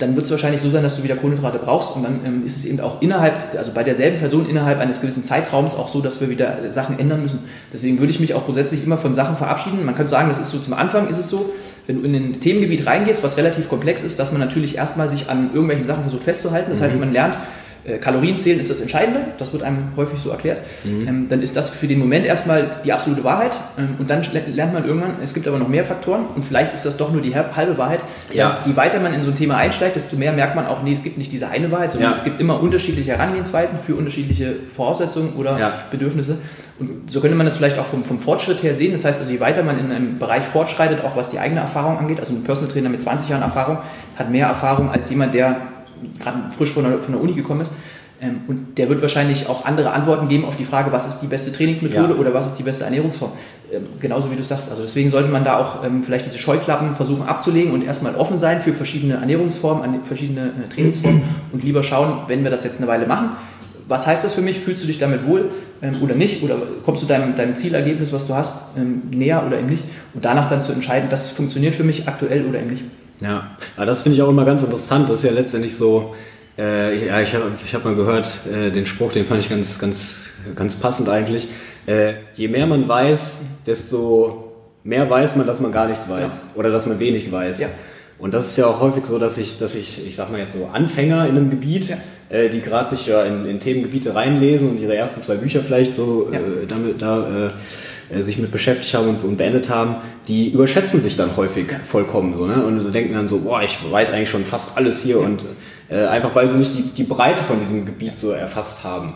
dann 0.00 0.16
wird 0.16 0.24
es 0.24 0.30
wahrscheinlich 0.30 0.62
so 0.62 0.70
sein, 0.70 0.82
dass 0.82 0.96
du 0.96 1.02
wieder 1.02 1.16
Kohlenhydrate 1.16 1.58
brauchst 1.58 1.94
und 1.94 2.04
dann 2.04 2.20
ähm, 2.24 2.46
ist 2.46 2.56
es 2.56 2.64
eben 2.64 2.80
auch 2.80 3.02
innerhalb, 3.02 3.54
also 3.56 3.72
bei 3.72 3.84
derselben 3.84 4.18
Person 4.18 4.48
innerhalb 4.48 4.78
eines 4.78 5.00
gewissen 5.00 5.24
Zeitraums 5.24 5.74
auch 5.74 5.88
so, 5.88 6.00
dass 6.00 6.20
wir 6.20 6.30
wieder 6.30 6.72
Sachen 6.72 6.98
ändern 6.98 7.22
müssen. 7.22 7.40
Deswegen 7.72 7.98
würde 7.98 8.10
ich 8.10 8.20
mich 8.20 8.34
auch 8.34 8.44
grundsätzlich 8.44 8.84
immer 8.84 8.96
von 8.96 9.14
Sachen 9.14 9.36
verabschieden. 9.36 9.84
Man 9.84 9.94
könnte 9.94 10.10
sagen, 10.10 10.28
das 10.28 10.38
ist 10.38 10.50
so 10.50 10.58
zum 10.58 10.74
Anfang 10.74 11.08
ist 11.08 11.18
es 11.18 11.28
so, 11.28 11.52
wenn 11.86 12.00
du 12.00 12.08
in 12.08 12.14
ein 12.14 12.32
Themengebiet 12.34 12.86
reingehst, 12.86 13.22
was 13.22 13.36
relativ 13.36 13.68
komplex 13.68 14.02
ist, 14.02 14.18
dass 14.18 14.32
man 14.32 14.40
natürlich 14.40 14.76
erstmal 14.76 15.08
sich 15.08 15.28
an 15.28 15.50
irgendwelchen 15.52 15.84
Sachen 15.84 16.02
versucht 16.02 16.24
festzuhalten. 16.24 16.70
Das 16.70 16.80
mhm. 16.80 16.84
heißt, 16.84 17.00
man 17.00 17.12
lernt, 17.12 17.36
äh, 17.84 17.98
Kalorien 17.98 18.38
zählen 18.38 18.58
ist 18.60 18.70
das 18.70 18.80
Entscheidende, 18.80 19.20
das 19.38 19.52
wird 19.52 19.62
einem 19.62 19.96
häufig 19.96 20.18
so 20.18 20.30
erklärt, 20.30 20.58
mhm. 20.84 21.08
ähm, 21.08 21.28
dann 21.28 21.42
ist 21.42 21.56
das 21.56 21.70
für 21.70 21.86
den 21.86 21.98
Moment 21.98 22.26
erstmal 22.26 22.80
die 22.84 22.92
absolute 22.92 23.24
Wahrheit 23.24 23.52
ähm, 23.78 23.96
und 23.98 24.10
dann 24.10 24.22
lernt 24.54 24.72
man 24.72 24.84
irgendwann, 24.84 25.16
es 25.22 25.34
gibt 25.34 25.48
aber 25.48 25.58
noch 25.58 25.68
mehr 25.68 25.84
Faktoren 25.84 26.26
und 26.26 26.44
vielleicht 26.44 26.74
ist 26.74 26.84
das 26.84 26.96
doch 26.96 27.12
nur 27.12 27.22
die 27.22 27.34
halbe 27.34 27.78
Wahrheit. 27.78 28.00
Das 28.28 28.36
ja. 28.36 28.54
heißt, 28.54 28.66
je 28.66 28.76
weiter 28.76 29.00
man 29.00 29.14
in 29.14 29.22
so 29.22 29.30
ein 29.30 29.36
Thema 29.36 29.56
einsteigt, 29.56 29.96
desto 29.96 30.16
mehr 30.16 30.32
merkt 30.32 30.56
man 30.56 30.66
auch, 30.66 30.82
nee, 30.82 30.92
es 30.92 31.02
gibt 31.02 31.18
nicht 31.18 31.32
diese 31.32 31.48
eine 31.48 31.70
Wahrheit, 31.70 31.92
sondern 31.92 32.12
ja. 32.12 32.16
es 32.16 32.24
gibt 32.24 32.40
immer 32.40 32.60
unterschiedliche 32.60 33.12
Herangehensweisen 33.12 33.78
für 33.78 33.94
unterschiedliche 33.94 34.56
Voraussetzungen 34.74 35.34
oder 35.34 35.58
ja. 35.58 35.72
Bedürfnisse. 35.90 36.38
Und 36.78 37.10
so 37.10 37.20
könnte 37.20 37.36
man 37.36 37.44
das 37.44 37.58
vielleicht 37.58 37.78
auch 37.78 37.84
vom, 37.84 38.02
vom 38.02 38.18
Fortschritt 38.18 38.62
her 38.62 38.72
sehen. 38.72 38.92
Das 38.92 39.04
heißt 39.04 39.20
also, 39.20 39.30
je 39.30 39.40
weiter 39.40 39.62
man 39.62 39.78
in 39.78 39.92
einem 39.92 40.18
Bereich 40.18 40.44
fortschreitet, 40.44 41.04
auch 41.04 41.14
was 41.14 41.28
die 41.28 41.38
eigene 41.38 41.60
Erfahrung 41.60 41.98
angeht, 41.98 42.20
also 42.20 42.34
ein 42.34 42.42
Personal 42.42 42.72
Trainer 42.72 42.88
mit 42.88 43.02
20 43.02 43.28
Jahren 43.28 43.42
Erfahrung 43.42 43.78
hat 44.16 44.30
mehr 44.30 44.46
Erfahrung 44.46 44.90
als 44.90 45.10
jemand, 45.10 45.34
der 45.34 45.60
gerade 46.18 46.50
frisch 46.56 46.70
von 46.70 46.84
der, 46.84 46.98
von 46.98 47.14
der 47.14 47.22
Uni 47.22 47.32
gekommen 47.32 47.60
ist. 47.60 47.72
Ähm, 48.22 48.42
und 48.48 48.76
der 48.76 48.88
wird 48.88 49.00
wahrscheinlich 49.00 49.48
auch 49.48 49.64
andere 49.64 49.92
Antworten 49.92 50.28
geben 50.28 50.44
auf 50.44 50.56
die 50.56 50.64
Frage, 50.64 50.92
was 50.92 51.06
ist 51.06 51.20
die 51.20 51.26
beste 51.26 51.52
Trainingsmethode 51.52 52.14
ja. 52.14 52.20
oder 52.20 52.34
was 52.34 52.46
ist 52.46 52.56
die 52.56 52.62
beste 52.62 52.84
Ernährungsform. 52.84 53.32
Ähm, 53.72 53.84
genauso 53.98 54.30
wie 54.30 54.36
du 54.36 54.44
sagst. 54.44 54.68
Also 54.68 54.82
deswegen 54.82 55.08
sollte 55.08 55.30
man 55.30 55.42
da 55.42 55.56
auch 55.56 55.82
ähm, 55.84 56.02
vielleicht 56.02 56.26
diese 56.26 56.38
Scheuklappen 56.38 56.94
versuchen 56.94 57.26
abzulegen 57.26 57.72
und 57.72 57.82
erstmal 57.82 58.14
offen 58.16 58.36
sein 58.36 58.60
für 58.60 58.74
verschiedene 58.74 59.14
Ernährungsformen, 59.14 60.02
verschiedene 60.04 60.48
äh, 60.48 60.68
Trainingsformen 60.68 61.22
und 61.52 61.64
lieber 61.64 61.82
schauen, 61.82 62.24
wenn 62.26 62.44
wir 62.44 62.50
das 62.50 62.62
jetzt 62.64 62.78
eine 62.78 62.88
Weile 62.88 63.06
machen, 63.06 63.30
was 63.88 64.06
heißt 64.06 64.22
das 64.22 64.34
für 64.34 64.42
mich? 64.42 64.60
Fühlst 64.60 64.84
du 64.84 64.86
dich 64.86 64.98
damit 64.98 65.26
wohl 65.26 65.50
oder 66.00 66.14
nicht? 66.14 66.44
Oder 66.44 66.58
kommst 66.84 67.02
du 67.02 67.08
deinem, 67.08 67.34
deinem 67.34 67.56
Zielergebnis, 67.56 68.12
was 68.12 68.24
du 68.28 68.34
hast, 68.34 68.76
näher 69.10 69.44
oder 69.44 69.58
eben 69.58 69.66
nicht? 69.66 69.82
Und 70.14 70.24
danach 70.24 70.48
dann 70.48 70.62
zu 70.62 70.70
entscheiden, 70.70 71.10
das 71.10 71.30
funktioniert 71.30 71.74
für 71.74 71.82
mich 71.82 72.06
aktuell 72.06 72.46
oder 72.46 72.60
eben 72.60 72.70
nicht. 72.70 72.84
Ja, 73.20 73.56
aber 73.76 73.86
das 73.86 74.02
finde 74.02 74.16
ich 74.16 74.22
auch 74.22 74.28
immer 74.28 74.44
ganz 74.44 74.62
interessant. 74.62 75.08
Das 75.08 75.18
ist 75.18 75.24
ja 75.24 75.32
letztendlich 75.32 75.76
so, 75.76 76.14
äh, 76.58 77.06
ja, 77.06 77.20
ich 77.20 77.34
habe 77.34 77.52
ich 77.64 77.74
hab 77.74 77.84
mal 77.84 77.94
gehört, 77.94 78.30
äh, 78.50 78.70
den 78.70 78.86
Spruch, 78.86 79.12
den 79.12 79.26
fand 79.26 79.40
ich 79.40 79.50
ganz, 79.50 79.78
ganz, 79.78 80.18
ganz 80.56 80.76
passend 80.76 81.08
eigentlich. 81.08 81.48
Äh, 81.86 82.14
je 82.34 82.48
mehr 82.48 82.66
man 82.66 82.88
weiß, 82.88 83.36
desto 83.66 84.52
mehr 84.84 85.08
weiß 85.08 85.36
man, 85.36 85.46
dass 85.46 85.60
man 85.60 85.72
gar 85.72 85.86
nichts 85.86 86.08
weiß 86.08 86.32
ja. 86.32 86.58
oder 86.58 86.70
dass 86.70 86.86
man 86.86 86.98
wenig 86.98 87.30
weiß. 87.30 87.60
Ja. 87.60 87.68
Und 88.18 88.34
das 88.34 88.48
ist 88.48 88.56
ja 88.58 88.66
auch 88.66 88.80
häufig 88.80 89.06
so, 89.06 89.18
dass 89.18 89.38
ich, 89.38 89.58
dass 89.58 89.74
ich, 89.74 90.06
ich 90.06 90.16
sag 90.16 90.30
mal 90.30 90.40
jetzt 90.40 90.52
so 90.52 90.68
Anfänger 90.72 91.26
in 91.26 91.36
einem 91.36 91.50
Gebiet, 91.50 91.88
ja. 91.88 91.96
äh, 92.28 92.48
die 92.50 92.60
gerade 92.60 92.90
sich 92.90 93.06
ja 93.06 93.22
in, 93.24 93.46
in 93.46 93.60
Themengebiete 93.60 94.14
reinlesen 94.14 94.70
und 94.70 94.78
ihre 94.78 94.94
ersten 94.94 95.22
zwei 95.22 95.36
Bücher 95.36 95.62
vielleicht 95.62 95.94
so 95.94 96.30
äh, 96.32 96.66
damit 96.68 97.00
da 97.00 97.46
äh, 97.46 97.50
äh, 98.12 98.20
sich 98.22 98.38
mit 98.38 98.50
beschäftigt 98.50 98.94
haben 98.94 99.08
und, 99.08 99.24
und, 99.24 99.36
beendet 99.36 99.68
haben, 99.68 99.96
die 100.28 100.50
überschätzen 100.50 101.00
sich 101.00 101.16
dann 101.16 101.36
häufig 101.36 101.66
vollkommen 101.86 102.34
so, 102.36 102.46
ne? 102.46 102.64
Und 102.64 102.92
denken 102.92 103.14
dann 103.14 103.28
so, 103.28 103.40
boah, 103.40 103.62
ich 103.62 103.78
weiß 103.90 104.12
eigentlich 104.12 104.30
schon 104.30 104.44
fast 104.44 104.76
alles 104.76 105.02
hier 105.02 105.20
und 105.20 105.44
äh, 105.88 106.06
einfach 106.06 106.34
weil 106.34 106.48
sie 106.50 106.58
nicht 106.58 106.74
die, 106.76 106.82
die 106.82 107.04
Breite 107.04 107.42
von 107.44 107.60
diesem 107.60 107.86
Gebiet 107.86 108.18
so 108.18 108.30
erfasst 108.30 108.84
haben. 108.84 109.14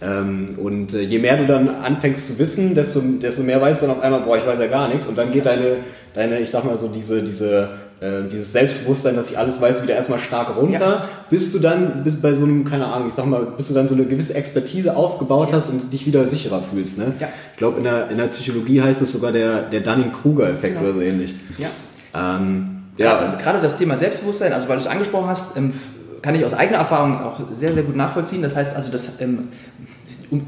Ähm, 0.00 0.56
und 0.58 0.94
äh, 0.94 1.00
je 1.02 1.18
mehr 1.18 1.36
du 1.36 1.46
dann 1.46 1.68
anfängst 1.68 2.28
zu 2.28 2.38
wissen, 2.38 2.74
desto, 2.74 3.00
desto 3.00 3.42
mehr 3.42 3.60
weißt 3.60 3.82
du 3.82 3.86
dann 3.86 3.96
auf 3.96 4.02
einmal, 4.02 4.20
boah, 4.20 4.36
ich 4.36 4.46
weiß 4.46 4.58
ja 4.58 4.66
gar 4.66 4.88
nichts. 4.88 5.06
Und 5.06 5.16
dann 5.16 5.32
geht 5.32 5.46
deine, 5.46 5.78
deine 6.14 6.40
ich 6.40 6.50
sag 6.50 6.64
mal 6.64 6.78
so, 6.78 6.88
diese, 6.88 7.22
diese, 7.22 7.70
äh, 8.00 8.28
dieses 8.30 8.52
Selbstbewusstsein, 8.52 9.16
dass 9.16 9.30
ich 9.30 9.38
alles 9.38 9.60
weiß, 9.60 9.82
wieder 9.82 9.94
erstmal 9.94 10.18
stark 10.18 10.56
runter, 10.56 10.78
ja. 10.80 11.08
bis 11.30 11.52
du 11.52 11.58
dann, 11.58 12.04
bis 12.04 12.20
bei 12.20 12.34
so 12.34 12.44
einem, 12.44 12.64
keine 12.64 12.86
Ahnung, 12.86 13.08
ich 13.08 13.14
sag 13.14 13.26
mal, 13.26 13.46
bis 13.56 13.68
du 13.68 13.74
dann 13.74 13.88
so 13.88 13.94
eine 13.94 14.04
gewisse 14.04 14.34
Expertise 14.34 14.96
aufgebaut 14.96 15.52
hast 15.52 15.68
und 15.70 15.92
dich 15.92 16.06
wieder 16.06 16.26
sicherer 16.26 16.62
fühlst. 16.62 16.98
Ne? 16.98 17.12
Ja. 17.20 17.28
Ich 17.52 17.58
glaube, 17.58 17.78
in 17.78 17.84
der, 17.84 18.10
in 18.10 18.18
der 18.18 18.26
Psychologie 18.26 18.82
heißt 18.82 19.00
es 19.00 19.12
sogar 19.12 19.32
der, 19.32 19.62
der 19.62 19.80
Dunning-Kruger-Effekt 19.80 20.76
genau. 20.76 20.88
oder 20.88 20.94
so 20.94 21.00
ähnlich. 21.00 21.34
Ja. 21.58 21.68
Ähm, 22.14 22.82
ja. 22.96 23.36
Gerade 23.36 23.60
das 23.60 23.76
Thema 23.76 23.96
Selbstbewusstsein, 23.96 24.52
also 24.52 24.68
weil 24.68 24.76
du 24.76 24.82
es 24.82 24.88
angesprochen 24.88 25.28
hast, 25.28 25.56
ähm, 25.56 25.72
kann 26.22 26.34
ich 26.34 26.44
aus 26.44 26.54
eigener 26.54 26.78
Erfahrung 26.78 27.20
auch 27.20 27.38
sehr, 27.52 27.72
sehr 27.74 27.82
gut 27.82 27.96
nachvollziehen. 27.96 28.42
Das 28.42 28.56
heißt 28.56 28.74
also, 28.76 28.90
dass, 28.90 29.20
ähm, 29.20 29.48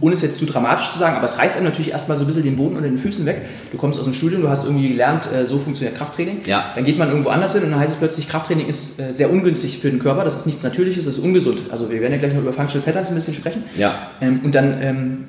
ohne 0.01 0.14
es 0.14 0.22
jetzt 0.22 0.38
zu 0.38 0.46
dramatisch 0.46 0.90
zu 0.90 0.99
sagen, 0.99 1.16
aber 1.16 1.25
es 1.25 1.38
reißt 1.38 1.57
einem 1.57 1.66
natürlich 1.66 1.90
erstmal 1.90 2.16
so 2.16 2.25
ein 2.25 2.27
bisschen 2.27 2.42
den 2.42 2.57
Boden 2.57 2.77
unter 2.77 2.88
den 2.88 2.99
Füßen 2.99 3.25
weg. 3.27 3.42
Du 3.72 3.79
kommst 3.79 3.99
aus 3.99 4.05
dem 4.05 4.14
Studium, 4.14 4.42
du 4.42 4.49
hast 4.49 4.64
irgendwie 4.64 4.88
gelernt, 4.88 5.29
äh, 5.33 5.44
so 5.44 5.59
funktioniert 5.59 5.96
Krafttraining. 5.96 6.40
Ja. 6.44 6.72
Dann 6.75 6.85
geht 6.85 6.99
man 6.99 7.09
irgendwo 7.09 7.31
anders 7.31 7.53
hin 7.53 7.62
und 7.62 7.70
dann 7.70 7.81
heißt 7.81 7.94
es 7.94 7.99
plötzlich, 7.99 8.29
Krafttraining 8.29 8.66
ist 8.66 9.01
äh, 9.01 9.12
sehr 9.12 9.31
ungünstig 9.31 9.79
für 9.79 9.90
den 9.90 9.99
Körper, 9.99 10.25
das 10.25 10.37
ist 10.37 10.46
nichts 10.46 10.62
Natürliches, 10.62 11.05
das 11.05 11.18
ist 11.18 11.25
ungesund. 11.25 11.64
Also 11.70 11.90
wir 11.90 12.01
werden 12.01 12.12
ja 12.12 12.18
gleich 12.18 12.35
noch 12.35 12.40
über 12.42 12.53
Functional 12.53 12.85
Patterns 12.85 13.09
ein 13.11 13.14
bisschen 13.14 13.35
sprechen. 13.35 13.64
Ja. 13.77 13.92
Ähm, 14.20 14.40
und 14.44 14.55
dann 14.55 14.83
ähm, 14.83 15.25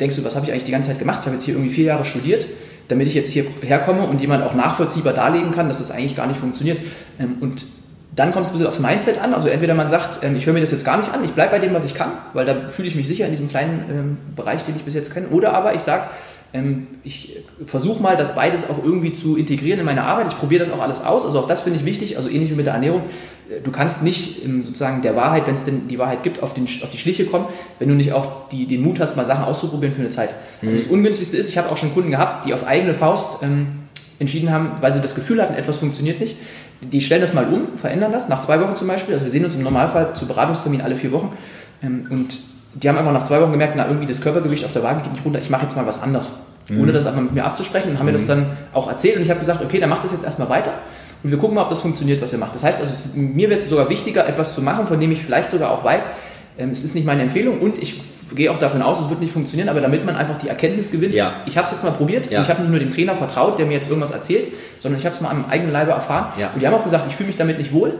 denkst 0.00 0.16
du, 0.16 0.24
was 0.24 0.36
habe 0.36 0.46
ich 0.46 0.52
eigentlich 0.52 0.64
die 0.64 0.72
ganze 0.72 0.88
Zeit 0.88 0.98
gemacht? 0.98 1.18
Ich 1.20 1.26
habe 1.26 1.36
jetzt 1.36 1.44
hier 1.44 1.54
irgendwie 1.54 1.72
vier 1.72 1.86
Jahre 1.86 2.04
studiert 2.04 2.46
damit 2.88 3.06
ich 3.06 3.14
jetzt 3.14 3.30
hier 3.30 3.44
herkomme 3.62 4.02
und 4.02 4.20
jemand 4.20 4.42
auch 4.42 4.52
nachvollziehbar 4.52 5.12
darlegen 5.12 5.52
kann, 5.52 5.68
dass 5.68 5.78
das 5.78 5.92
eigentlich 5.92 6.16
gar 6.16 6.26
nicht 6.26 6.40
funktioniert. 6.40 6.78
Ähm, 7.20 7.36
und 7.40 7.64
dann 8.14 8.32
kommt 8.32 8.46
es 8.46 8.50
ein 8.50 8.54
bisschen 8.54 8.66
aufs 8.66 8.80
Mindset 8.80 9.20
an. 9.22 9.34
Also 9.34 9.48
entweder 9.48 9.74
man 9.74 9.88
sagt, 9.88 10.20
ähm, 10.22 10.36
ich 10.36 10.46
höre 10.46 10.54
mir 10.54 10.60
das 10.60 10.72
jetzt 10.72 10.84
gar 10.84 10.96
nicht 10.96 11.12
an, 11.12 11.24
ich 11.24 11.32
bleibe 11.32 11.52
bei 11.52 11.58
dem, 11.58 11.72
was 11.72 11.84
ich 11.84 11.94
kann, 11.94 12.12
weil 12.32 12.44
da 12.44 12.68
fühle 12.68 12.88
ich 12.88 12.94
mich 12.94 13.06
sicher 13.06 13.24
in 13.24 13.30
diesem 13.30 13.48
kleinen 13.48 13.84
ähm, 13.90 14.16
Bereich, 14.34 14.64
den 14.64 14.76
ich 14.76 14.84
bis 14.84 14.94
jetzt 14.94 15.12
kenne. 15.12 15.28
Oder 15.28 15.54
aber 15.54 15.74
ich 15.74 15.82
sage, 15.82 16.04
ähm, 16.52 16.88
ich 17.04 17.44
versuche 17.64 18.02
mal, 18.02 18.16
das 18.16 18.34
beides 18.34 18.68
auch 18.68 18.82
irgendwie 18.82 19.12
zu 19.12 19.36
integrieren 19.36 19.78
in 19.78 19.86
meine 19.86 20.02
Arbeit. 20.02 20.26
Ich 20.28 20.36
probiere 20.36 20.58
das 20.58 20.72
auch 20.72 20.82
alles 20.82 21.04
aus. 21.04 21.24
Also 21.24 21.38
auch 21.38 21.46
das 21.46 21.62
finde 21.62 21.78
ich 21.78 21.84
wichtig. 21.84 22.16
Also 22.16 22.28
ähnlich 22.28 22.50
wie 22.50 22.54
mit 22.54 22.66
der 22.66 22.74
Ernährung. 22.74 23.02
Äh, 23.48 23.60
du 23.60 23.70
kannst 23.70 24.02
nicht 24.02 24.42
sozusagen 24.42 25.02
der 25.02 25.14
Wahrheit, 25.14 25.46
wenn 25.46 25.54
es 25.54 25.64
denn 25.64 25.86
die 25.86 25.98
Wahrheit 25.98 26.24
gibt, 26.24 26.42
auf, 26.42 26.52
den, 26.52 26.64
auf 26.64 26.90
die 26.90 26.98
Schliche 26.98 27.26
kommen, 27.26 27.46
wenn 27.78 27.88
du 27.88 27.94
nicht 27.94 28.12
auch 28.12 28.48
die, 28.48 28.66
den 28.66 28.82
Mut 28.82 28.98
hast, 28.98 29.16
mal 29.16 29.24
Sachen 29.24 29.44
auszuprobieren 29.44 29.94
für 29.94 30.00
eine 30.00 30.10
Zeit. 30.10 30.30
Also 30.62 30.74
das 30.74 30.88
mhm. 30.88 30.94
Ungünstigste 30.94 31.36
ist, 31.36 31.48
ich 31.48 31.58
habe 31.58 31.70
auch 31.70 31.76
schon 31.76 31.94
Kunden 31.94 32.10
gehabt, 32.10 32.46
die 32.46 32.54
auf 32.54 32.66
eigene 32.66 32.94
Faust 32.94 33.44
ähm, 33.44 33.80
entschieden 34.20 34.52
haben, 34.52 34.72
weil 34.80 34.92
sie 34.92 35.00
das 35.00 35.14
Gefühl 35.14 35.42
hatten, 35.42 35.54
etwas 35.54 35.78
funktioniert 35.78 36.20
nicht. 36.20 36.36
Die 36.80 37.00
stellen 37.00 37.20
das 37.20 37.34
mal 37.34 37.46
um, 37.46 37.76
verändern 37.76 38.12
das, 38.12 38.28
nach 38.28 38.40
zwei 38.40 38.60
Wochen 38.60 38.74
zum 38.74 38.88
Beispiel. 38.88 39.14
Also 39.14 39.26
wir 39.26 39.30
sehen 39.30 39.44
uns 39.44 39.54
im 39.54 39.62
Normalfall 39.62 40.14
zu 40.14 40.26
Beratungstermin 40.26 40.80
alle 40.80 40.96
vier 40.96 41.12
Wochen. 41.12 41.36
Ähm, 41.82 42.06
und 42.10 42.38
die 42.74 42.88
haben 42.88 42.96
einfach 42.96 43.12
nach 43.12 43.24
zwei 43.24 43.40
Wochen 43.40 43.52
gemerkt, 43.52 43.74
na 43.76 43.86
irgendwie 43.86 44.06
das 44.06 44.20
Körpergewicht 44.20 44.64
auf 44.64 44.72
der 44.72 44.82
Waage 44.82 45.02
geht 45.02 45.12
nicht 45.12 45.24
runter, 45.24 45.40
ich 45.40 45.50
mache 45.50 45.62
jetzt 45.62 45.76
mal 45.76 45.86
was 45.86 46.02
anders. 46.02 46.38
Mhm. 46.68 46.82
Ohne 46.82 46.92
das 46.92 47.06
einfach 47.06 47.20
mit 47.20 47.32
mir 47.32 47.44
abzusprechen 47.44 47.90
und 47.90 47.98
haben 47.98 48.06
mhm. 48.06 48.12
mir 48.12 48.18
das 48.18 48.26
dann 48.26 48.46
auch 48.72 48.88
erzählt 48.88 49.16
und 49.16 49.22
ich 49.22 49.30
habe 49.30 49.40
gesagt, 49.40 49.62
okay, 49.62 49.78
dann 49.78 49.90
macht 49.90 50.04
das 50.04 50.12
jetzt 50.12 50.24
erstmal 50.24 50.48
weiter 50.48 50.74
und 51.22 51.30
wir 51.30 51.38
gucken 51.38 51.56
mal, 51.56 51.62
ob 51.62 51.68
das 51.68 51.80
funktioniert, 51.80 52.22
was 52.22 52.32
ihr 52.32 52.38
macht. 52.38 52.54
Das 52.54 52.64
heißt 52.64 52.80
also, 52.80 53.18
mir 53.18 53.50
wäre 53.50 53.58
es 53.60 53.68
sogar 53.68 53.90
wichtiger, 53.90 54.26
etwas 54.26 54.54
zu 54.54 54.62
machen, 54.62 54.86
von 54.86 55.00
dem 55.00 55.10
ich 55.10 55.22
vielleicht 55.22 55.50
sogar 55.50 55.70
auch 55.70 55.84
weiß, 55.84 56.10
ähm, 56.58 56.70
es 56.70 56.84
ist 56.84 56.94
nicht 56.94 57.06
meine 57.06 57.22
Empfehlung 57.22 57.60
und 57.60 57.78
ich 57.78 58.00
gehe 58.34 58.50
auch 58.50 58.58
davon 58.58 58.82
aus, 58.82 59.00
es 59.00 59.10
wird 59.10 59.20
nicht 59.20 59.32
funktionieren, 59.32 59.68
aber 59.68 59.80
damit 59.80 60.04
man 60.04 60.16
einfach 60.16 60.36
die 60.38 60.48
Erkenntnis 60.48 60.90
gewinnt, 60.90 61.14
ja. 61.14 61.42
ich 61.46 61.56
habe 61.56 61.66
es 61.66 61.72
jetzt 61.72 61.84
mal 61.84 61.90
probiert, 61.90 62.30
ja. 62.30 62.40
ich 62.40 62.48
habe 62.48 62.60
nicht 62.62 62.70
nur 62.70 62.78
dem 62.78 62.90
Trainer 62.90 63.14
vertraut, 63.14 63.58
der 63.58 63.66
mir 63.66 63.74
jetzt 63.74 63.88
irgendwas 63.88 64.10
erzählt, 64.10 64.48
sondern 64.78 64.98
ich 65.00 65.06
habe 65.06 65.14
es 65.14 65.20
mal 65.20 65.30
am 65.30 65.46
eigenen 65.46 65.72
Leibe 65.72 65.90
erfahren. 65.92 66.32
Ja. 66.38 66.50
Und 66.52 66.60
die 66.60 66.66
haben 66.66 66.74
auch 66.74 66.84
gesagt, 66.84 67.06
ich 67.08 67.16
fühle 67.16 67.28
mich 67.28 67.36
damit 67.36 67.58
nicht 67.58 67.72
wohl. 67.72 67.94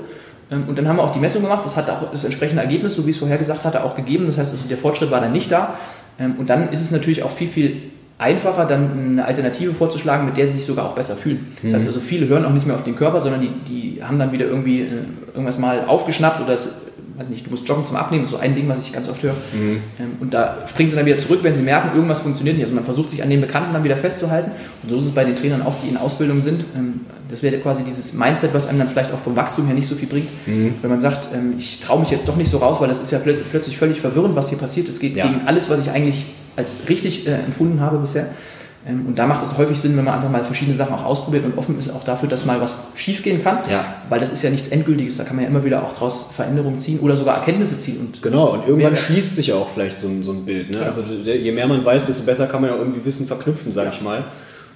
Ähm, 0.51 0.64
und 0.69 0.79
dann 0.79 0.88
haben 0.88 0.97
wir 0.97 1.03
auch 1.03 1.12
die 1.12 1.19
Messung 1.19 1.43
gemacht, 1.43 1.64
das 1.64 1.77
hat 1.77 1.88
auch 1.90 2.11
das 2.11 2.25
entsprechende 2.25 2.62
Ergebnis, 2.62 2.95
so 2.95 3.07
wie 3.07 3.11
es 3.11 3.19
vorher 3.19 3.38
gesagt 3.38 3.64
hatte, 3.64 3.85
auch 3.85 3.97
gegeben. 3.97 4.27
Das 4.27 4.38
heißt, 4.38 4.53
also 4.53 4.69
der 4.69 4.79
Fortschritt 4.79 5.11
war 5.11 5.21
dann 5.21 5.33
nicht 5.33 5.51
da. 5.51 5.75
Ähm, 6.19 6.37
und 6.38 6.51
dann 6.51 6.71
ist 6.71 6.83
es 6.83 6.90
natürlich 6.90 7.23
auch 7.23 7.31
viel, 7.31 7.49
viel 7.49 7.83
einfacher, 8.21 8.66
dann 8.66 9.12
eine 9.12 9.25
Alternative 9.25 9.73
vorzuschlagen, 9.73 10.27
mit 10.27 10.37
der 10.37 10.47
sie 10.47 10.57
sich 10.57 10.66
sogar 10.66 10.85
auch 10.85 10.95
besser 10.95 11.16
fühlen. 11.16 11.57
Das 11.62 11.73
heißt 11.73 11.87
mhm. 11.87 11.88
also, 11.88 12.01
viele 12.01 12.29
hören 12.29 12.45
auch 12.45 12.53
nicht 12.53 12.66
mehr 12.66 12.77
auf 12.77 12.85
den 12.85 12.95
Körper, 12.95 13.21
sondern 13.21 13.40
die, 13.40 13.49
die 13.97 14.05
haben 14.05 14.19
dann 14.19 14.33
wieder 14.33 14.47
irgendwie 14.47 14.83
äh, 14.83 15.05
irgendwas 15.33 15.59
mal 15.59 15.87
aufgeschnappt 15.87 16.40
oder 16.40 16.53
es 16.53 16.75
weiß 17.21 17.29
nicht, 17.29 17.45
du 17.45 17.51
musst 17.51 17.69
joggen 17.69 17.85
zum 17.85 17.97
Abnehmen, 17.97 18.23
das 18.23 18.33
ist 18.33 18.39
so 18.39 18.43
ein 18.43 18.55
Ding, 18.55 18.67
was 18.69 18.79
ich 18.81 18.93
ganz 18.93 19.09
oft 19.09 19.23
höre. 19.23 19.35
Mhm. 19.53 19.83
Ähm, 19.99 20.17
und 20.21 20.33
da 20.33 20.67
springen 20.67 20.89
sie 20.89 20.97
dann 20.97 21.05
wieder 21.05 21.19
zurück, 21.19 21.41
wenn 21.43 21.55
sie 21.55 21.63
merken, 21.63 21.91
irgendwas 21.95 22.21
funktioniert 22.21 22.57
nicht. 22.57 22.65
Also 22.65 22.75
man 22.75 22.85
versucht 22.85 23.11
sich 23.11 23.23
an 23.23 23.29
den 23.29 23.43
Bekannten 23.43 23.75
dann 23.75 23.85
wieder 23.85 23.97
festzuhalten. 23.97 24.51
Und 24.83 24.89
so 24.89 24.97
ist 24.97 25.05
es 25.05 25.11
bei 25.11 25.25
den 25.25 25.35
Trainern 25.35 25.61
auch, 25.61 25.75
die 25.83 25.89
in 25.89 25.99
Ausbildung 25.99 26.41
sind. 26.41 26.65
Ähm, 26.75 27.01
das 27.29 27.43
wäre 27.43 27.59
quasi 27.59 27.85
dieses 27.85 28.15
Mindset, 28.15 28.55
was 28.55 28.69
einem 28.69 28.79
dann 28.79 28.89
vielleicht 28.89 29.13
auch 29.13 29.19
vom 29.19 29.37
Wachstum 29.37 29.67
her 29.67 29.75
nicht 29.75 29.87
so 29.87 29.95
viel 29.95 30.09
bringt. 30.09 30.31
Mhm. 30.47 30.77
Wenn 30.81 30.91
man 30.91 30.99
sagt, 30.99 31.29
ähm, 31.35 31.55
ich 31.59 31.81
traue 31.81 32.01
mich 32.01 32.11
jetzt 32.11 32.27
doch 32.27 32.37
nicht 32.37 32.51
so 32.51 32.57
raus, 32.57 32.81
weil 32.81 32.89
das 32.89 33.01
ist 33.01 33.11
ja 33.11 33.19
plötzlich 33.19 33.77
völlig 33.77 34.01
verwirrend, 34.01 34.35
was 34.35 34.49
hier 34.49 34.59
passiert. 34.59 34.89
Es 34.89 34.99
geht 34.99 35.15
ja. 35.15 35.27
gegen 35.27 35.43
alles, 35.47 35.69
was 35.69 35.81
ich 35.81 35.91
eigentlich 35.91 36.27
als 36.57 36.89
richtig 36.89 37.27
äh, 37.27 37.33
empfunden 37.33 37.81
habe 37.81 37.99
bisher. 37.99 38.29
Ähm, 38.87 39.07
und 39.07 39.19
da 39.19 39.27
macht 39.27 39.45
es 39.45 39.59
häufig 39.59 39.79
Sinn, 39.79 39.97
wenn 39.97 40.05
man 40.05 40.14
einfach 40.14 40.31
mal 40.31 40.43
verschiedene 40.43 40.75
Sachen 40.75 40.95
auch 40.95 41.05
ausprobiert 41.05 41.45
und 41.45 41.59
offen 41.59 41.79
ist 41.79 41.90
auch 41.90 42.03
dafür, 42.03 42.29
dass 42.29 42.47
mal 42.47 42.61
was 42.61 42.93
schiefgehen 42.97 43.43
kann. 43.43 43.59
Ja. 43.71 43.97
Weil 44.09 44.21
das 44.21 44.33
ist 44.33 44.43
ja 44.43 44.51
nichts 44.51 44.69
Endgültiges, 44.69 45.19
da 45.19 45.25
kann 45.25 45.37
man 45.37 45.45
ja 45.45 45.51
immer 45.51 45.64
wieder 45.64 45.83
auch 45.83 45.93
daraus 45.93 46.31
Veränderungen 46.33 46.79
ziehen 46.79 47.01
oder 47.01 47.16
sogar 47.16 47.37
Erkenntnisse 47.37 47.79
ziehen. 47.79 48.01
Und 48.01 48.23
genau, 48.23 48.53
und 48.53 48.66
irgendwann 48.66 48.97
schließt 48.97 49.37
sich 49.37 49.49
ja 49.49 49.57
auch 49.57 49.69
vielleicht 49.69 50.01
so 50.01 50.09
ein, 50.09 50.23
so 50.23 50.33
ein 50.33 50.47
Bild. 50.47 50.71
Ne? 50.71 50.79
Ja. 50.79 50.85
Also 50.85 51.03
je 51.03 51.53
mehr 51.53 51.66
man 51.66 51.85
weiß, 51.85 52.07
desto 52.07 52.25
besser 52.25 52.47
kann 52.47 52.62
man 52.62 52.71
ja 52.71 52.77
irgendwie 52.77 53.05
Wissen 53.05 53.27
verknüpfen, 53.27 53.73
sage 53.73 53.88
ja. 53.88 53.95
ich 53.95 54.01
mal. 54.01 54.25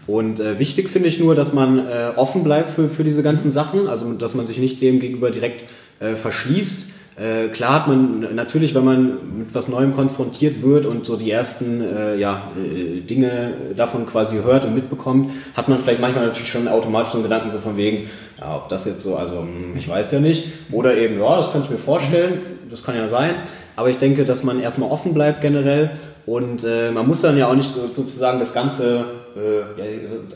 Und 0.07 0.39
äh, 0.39 0.59
wichtig 0.59 0.91
finde 0.91 1.09
ich 1.09 1.19
nur, 1.19 1.35
dass 1.35 1.55
man 1.55 1.79
äh, 1.79 2.11
offen 2.17 2.45
bleibt 2.45 2.71
für, 2.71 2.91
für 2.91 3.05
diese 3.05 3.23
ganzen 3.23 3.53
Sachen, 3.53 3.89
also 3.89 4.13
dass 4.13 4.35
man 4.35 4.45
sich 4.45 4.59
nicht 4.59 4.83
dem 4.83 5.01
gegenüber 5.01 5.31
direkt 5.31 5.65
äh, 6.01 6.15
verschließt 6.15 6.94
äh, 7.17 7.49
klar 7.49 7.75
hat 7.75 7.87
man 7.87 8.35
natürlich, 8.35 8.75
wenn 8.75 8.85
man 8.85 9.39
mit 9.39 9.55
was 9.55 9.69
Neuem 9.69 9.95
konfrontiert 9.95 10.63
wird 10.63 10.85
und 10.85 11.07
so 11.07 11.17
die 11.17 11.31
ersten 11.31 11.81
äh, 11.81 12.17
ja, 12.17 12.51
äh, 12.57 13.01
Dinge 13.01 13.55
davon 13.77 14.07
quasi 14.07 14.37
hört 14.37 14.65
und 14.65 14.75
mitbekommt, 14.75 15.31
hat 15.55 15.69
man 15.69 15.79
vielleicht 15.79 16.01
manchmal 16.01 16.27
natürlich 16.27 16.51
schon 16.51 16.67
automatisch 16.67 17.13
so 17.13 17.19
einen 17.19 17.23
Gedanken 17.23 17.51
so 17.51 17.59
von 17.59 17.77
wegen, 17.77 18.09
ja, 18.41 18.57
ob 18.57 18.69
das 18.69 18.85
jetzt 18.85 19.03
so, 19.03 19.15
also 19.17 19.43
hm, 19.43 19.77
ich 19.77 19.89
weiß 19.89 20.11
ja 20.11 20.19
nicht, 20.19 20.49
oder 20.73 20.97
eben, 20.97 21.21
ja, 21.21 21.37
das 21.37 21.53
könnte 21.53 21.67
ich 21.67 21.71
mir 21.71 21.79
vorstellen, 21.79 22.41
das 22.69 22.83
kann 22.83 22.97
ja 22.97 23.09
sein, 23.09 23.35
aber 23.77 23.91
ich 23.91 23.99
denke, 23.99 24.25
dass 24.25 24.43
man 24.43 24.59
erstmal 24.59 24.91
offen 24.91 25.15
bleibt 25.15 25.41
generell 25.41 25.93
und 26.27 26.65
äh, 26.65 26.91
man 26.91 27.07
muss 27.07 27.21
dann 27.21 27.39
ja 27.39 27.49
auch 27.49 27.55
nicht 27.55 27.73
so, 27.73 27.91
sozusagen 27.95 28.41
das 28.41 28.53
ganze 28.53 29.05
äh, 29.37 29.81
ja, 29.81 29.85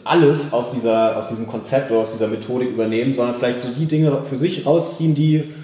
alles 0.05 0.53
aus 0.53 0.71
dieser 0.71 1.17
aus 1.17 1.29
diesem 1.29 1.49
Konzept 1.49 1.91
oder 1.91 2.01
aus 2.01 2.13
dieser 2.13 2.29
Methodik 2.29 2.71
übernehmen, 2.71 3.15
sondern 3.15 3.35
vielleicht 3.35 3.63
so 3.63 3.69
die 3.77 3.87
Dinge 3.87 4.19
für 4.29 4.37
sich 4.37 4.67
rausziehen, 4.67 5.15
die 5.15 5.55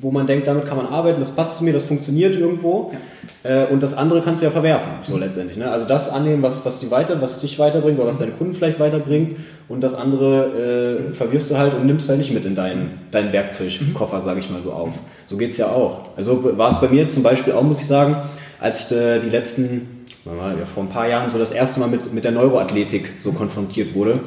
wo 0.00 0.10
man 0.10 0.26
denkt, 0.26 0.46
damit 0.46 0.66
kann 0.66 0.76
man 0.76 0.86
arbeiten, 0.86 1.20
das 1.20 1.30
passt 1.30 1.58
zu 1.58 1.64
mir, 1.64 1.72
das 1.72 1.84
funktioniert 1.84 2.34
irgendwo. 2.34 2.92
Ja. 2.92 2.98
Äh, 3.42 3.66
und 3.66 3.82
das 3.82 3.96
andere 3.96 4.22
kannst 4.22 4.42
du 4.42 4.46
ja 4.46 4.50
verwerfen, 4.50 4.90
so 5.02 5.14
mhm. 5.14 5.20
letztendlich. 5.20 5.56
Ne? 5.56 5.70
Also 5.70 5.86
das 5.86 6.10
annehmen, 6.10 6.42
was, 6.42 6.64
was, 6.64 6.80
die 6.80 6.90
weiter, 6.90 7.20
was 7.20 7.40
dich 7.40 7.58
weiterbringt 7.58 7.98
oder 7.98 8.08
was 8.08 8.16
mhm. 8.16 8.20
deine 8.20 8.32
Kunden 8.32 8.54
vielleicht 8.54 8.80
weiterbringt 8.80 9.38
und 9.68 9.80
das 9.82 9.94
andere 9.94 11.10
äh, 11.10 11.14
verwirfst 11.14 11.50
du 11.50 11.58
halt 11.58 11.74
und 11.74 11.86
nimmst 11.86 12.08
halt 12.08 12.18
nicht 12.18 12.32
mit 12.32 12.44
in 12.44 12.54
deinen, 12.54 13.00
deinen 13.10 13.32
Werkzeugkoffer, 13.32 14.18
mhm. 14.18 14.24
sage 14.24 14.40
ich 14.40 14.50
mal 14.50 14.62
so, 14.62 14.72
auf. 14.72 14.92
So 15.26 15.36
geht's 15.36 15.56
ja 15.56 15.68
auch. 15.68 16.16
Also 16.16 16.56
war 16.58 16.70
es 16.70 16.80
bei 16.80 16.88
mir 16.88 17.08
zum 17.08 17.22
Beispiel 17.22 17.52
auch, 17.52 17.62
muss 17.62 17.80
ich 17.80 17.86
sagen, 17.86 18.16
als 18.58 18.90
ich 18.90 18.96
äh, 18.96 19.20
die 19.20 19.30
letzten, 19.30 20.04
ja, 20.24 20.66
vor 20.66 20.82
ein 20.82 20.90
paar 20.90 21.08
Jahren 21.08 21.30
so 21.30 21.38
das 21.38 21.52
erste 21.52 21.80
Mal 21.80 21.88
mit, 21.88 22.12
mit 22.12 22.24
der 22.24 22.32
Neuroathletik 22.32 23.14
so 23.20 23.32
konfrontiert 23.32 23.94
wurde, 23.94 24.20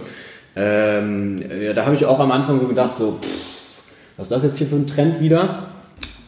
ähm, 0.56 1.44
ja, 1.64 1.74
da 1.74 1.86
habe 1.86 1.96
ich 1.96 2.06
auch 2.06 2.20
am 2.20 2.32
Anfang 2.32 2.60
so 2.60 2.68
gedacht, 2.68 2.98
so, 2.98 3.20
pff, 3.22 3.62
was 4.17 4.28
ist 4.28 4.32
das 4.32 4.43
jetzt 4.43 4.58
hier 4.58 4.67
für 4.67 4.76
ein 4.76 4.88
Trend 4.88 5.19
wieder? 5.19 5.69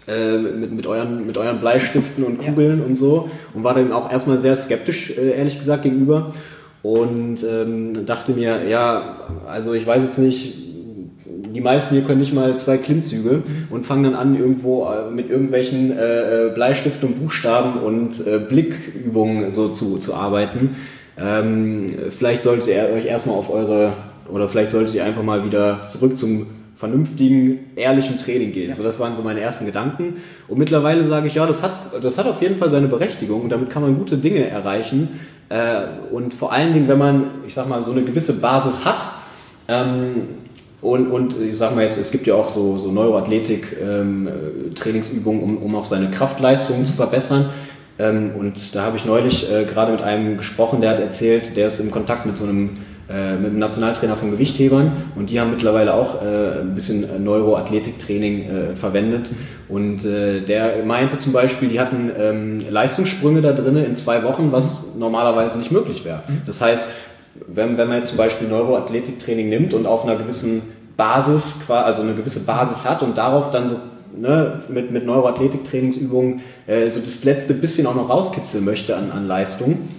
Äh, 0.07 0.37
mit, 0.37 0.71
mit, 0.71 0.85
euren, 0.85 1.25
mit 1.25 1.35
euren 1.35 1.59
Bleistiften 1.59 2.23
und 2.23 2.37
Kugeln 2.37 2.79
ja. 2.79 2.85
und 2.85 2.93
so 2.93 3.31
und 3.55 3.63
war 3.63 3.73
dem 3.73 3.91
auch 3.91 4.11
erstmal 4.11 4.37
sehr 4.37 4.55
skeptisch, 4.55 5.09
äh, 5.17 5.31
ehrlich 5.31 5.57
gesagt, 5.57 5.81
gegenüber 5.81 6.33
und 6.83 7.39
ähm, 7.43 8.05
dachte 8.05 8.33
mir, 8.33 8.65
ja, 8.69 9.21
also 9.47 9.73
ich 9.73 9.87
weiß 9.87 10.03
jetzt 10.03 10.19
nicht, 10.19 10.53
die 11.55 11.61
meisten 11.61 11.95
hier 11.95 12.03
können 12.03 12.19
nicht 12.19 12.35
mal 12.35 12.55
zwei 12.59 12.77
Klimmzüge 12.77 13.41
und 13.71 13.87
fangen 13.87 14.03
dann 14.03 14.13
an, 14.13 14.37
irgendwo 14.37 14.87
äh, 14.91 15.09
mit 15.09 15.31
irgendwelchen 15.31 15.89
äh, 15.91 16.51
Bleistiften 16.53 17.09
und 17.09 17.19
Buchstaben 17.19 17.79
und 17.79 18.27
äh, 18.27 18.37
Blickübungen 18.37 19.51
so 19.51 19.69
zu, 19.69 19.97
zu 19.97 20.13
arbeiten. 20.13 20.75
Ähm, 21.17 21.95
vielleicht 22.11 22.43
solltet 22.43 22.67
ihr 22.67 22.89
euch 22.93 23.05
erstmal 23.05 23.37
auf 23.37 23.49
eure, 23.49 23.93
oder 24.31 24.49
vielleicht 24.49 24.69
solltet 24.69 24.93
ihr 24.93 25.03
einfach 25.03 25.23
mal 25.23 25.45
wieder 25.45 25.87
zurück 25.89 26.19
zum 26.19 26.45
vernünftigen, 26.77 27.71
ehrlichen 27.75 28.17
Training 28.17 28.51
gehen. 28.51 28.69
Ja. 28.69 28.75
So, 28.75 28.83
das 28.83 28.99
waren 28.99 29.15
so 29.15 29.21
meine 29.21 29.39
ersten 29.39 29.65
Gedanken. 29.65 30.15
Und 30.47 30.57
mittlerweile 30.57 31.05
sage 31.05 31.27
ich, 31.27 31.35
ja, 31.35 31.45
das 31.45 31.61
hat, 31.61 31.71
das 32.01 32.17
hat 32.17 32.27
auf 32.27 32.41
jeden 32.41 32.57
Fall 32.57 32.69
seine 32.69 32.87
Berechtigung 32.87 33.41
und 33.41 33.49
damit 33.49 33.69
kann 33.69 33.81
man 33.81 33.97
gute 33.97 34.17
Dinge 34.17 34.47
erreichen. 34.47 35.19
Äh, 35.49 35.83
und 36.11 36.33
vor 36.33 36.51
allen 36.51 36.73
Dingen, 36.73 36.87
wenn 36.87 36.97
man, 36.97 37.25
ich 37.47 37.53
sag 37.53 37.69
mal, 37.69 37.81
so 37.81 37.91
eine 37.91 38.03
gewisse 38.03 38.33
Basis 38.33 38.83
hat, 38.83 39.05
ähm, 39.67 40.27
und, 40.81 41.07
und 41.07 41.41
ich 41.41 41.57
sag 41.57 41.73
mal 41.73 41.83
jetzt, 41.83 41.97
es 41.97 42.11
gibt 42.11 42.27
ja 42.27 42.35
auch 42.35 42.53
so, 42.53 42.77
so 42.77 42.91
Neuroathletik-Trainingsübungen, 42.91 45.41
ähm, 45.41 45.57
um, 45.57 45.57
um 45.57 45.75
auch 45.75 45.85
seine 45.85 46.11
Kraftleistungen 46.11 46.81
mhm. 46.81 46.85
zu 46.85 46.93
verbessern. 46.93 47.49
Ähm, 47.97 48.33
und 48.37 48.75
da 48.75 48.83
habe 48.83 48.97
ich 48.97 49.05
neulich 49.05 49.49
äh, 49.51 49.65
gerade 49.65 49.93
mit 49.93 50.03
einem 50.03 50.37
gesprochen, 50.37 50.81
der 50.81 50.91
hat 50.91 50.99
erzählt, 50.99 51.57
der 51.57 51.65
ist 51.67 51.79
im 51.79 51.91
Kontakt 51.91 52.25
mit 52.25 52.37
so 52.37 52.43
einem 52.43 52.77
äh, 53.09 53.35
mit 53.35 53.51
einem 53.51 53.59
Nationaltrainer 53.59 54.17
von 54.17 54.31
Gewichthebern 54.31 55.11
und 55.15 55.29
die 55.29 55.39
haben 55.39 55.51
mittlerweile 55.51 55.93
auch 55.93 56.21
äh, 56.23 56.61
ein 56.61 56.73
bisschen 56.73 57.23
Neuroathletiktraining 57.23 58.49
äh, 58.49 58.75
verwendet. 58.75 59.31
Und 59.69 60.05
äh, 60.05 60.41
der 60.41 60.83
meinte 60.85 61.19
zum 61.19 61.33
Beispiel, 61.33 61.69
die 61.69 61.79
hatten 61.79 62.11
ähm, 62.17 62.59
Leistungssprünge 62.69 63.41
da 63.41 63.53
drin 63.53 63.77
in 63.77 63.95
zwei 63.95 64.23
Wochen, 64.23 64.51
was 64.51 64.95
normalerweise 64.97 65.57
nicht 65.59 65.71
möglich 65.71 66.05
wäre. 66.05 66.23
Das 66.45 66.61
heißt, 66.61 66.87
wenn, 67.47 67.77
wenn 67.77 67.87
man 67.87 67.97
jetzt 67.97 68.09
zum 68.09 68.17
Beispiel 68.17 68.47
Neuroathletiktraining 68.47 69.49
nimmt 69.49 69.73
und 69.73 69.85
auf 69.85 70.03
einer 70.03 70.15
gewissen 70.15 70.61
Basis, 70.97 71.57
also 71.67 72.01
eine 72.01 72.13
gewisse 72.13 72.45
Basis 72.45 72.85
hat 72.89 73.03
und 73.03 73.17
darauf 73.17 73.51
dann 73.51 73.67
so 73.67 73.75
ne, 74.15 74.61
mit, 74.69 74.91
mit 74.91 75.05
Neuroathletik-Trainingsübungen 75.05 76.41
äh, 76.67 76.89
so 76.89 77.01
das 77.01 77.23
letzte 77.23 77.53
bisschen 77.53 77.87
auch 77.87 77.95
noch 77.95 78.09
rauskitzeln 78.09 78.63
möchte 78.63 78.95
an, 78.95 79.11
an 79.11 79.27
Leistung, 79.27 79.89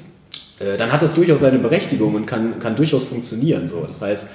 äh, 0.59 0.77
dann 0.77 0.93
hat 0.93 1.03
das 1.03 1.15
durchaus 1.15 1.41
seine 1.41 1.59
Berechtigung 1.59 2.15
und 2.15 2.27
kann, 2.27 2.59
kann 2.61 2.77
durchaus 2.77 3.05
funktionieren. 3.05 3.69
So. 3.69 3.85
Das 3.87 4.01
heißt, 4.03 4.29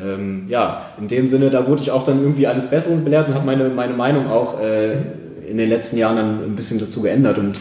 ähm, 0.00 0.46
ja, 0.48 0.90
in 0.98 1.08
dem 1.08 1.28
Sinne, 1.28 1.50
da 1.50 1.66
wurde 1.66 1.82
ich 1.82 1.90
auch 1.90 2.04
dann 2.04 2.20
irgendwie 2.20 2.46
alles 2.46 2.68
Besseren 2.68 3.04
belehrt 3.04 3.28
und 3.28 3.34
habe 3.34 3.46
meine, 3.46 3.68
meine 3.68 3.94
Meinung 3.94 4.28
auch 4.28 4.60
äh, 4.60 4.92
in 5.48 5.56
den 5.56 5.68
letzten 5.68 5.96
Jahren 5.96 6.16
dann 6.16 6.44
ein 6.44 6.56
bisschen 6.56 6.78
dazu 6.78 7.02
geändert 7.02 7.38
und 7.38 7.58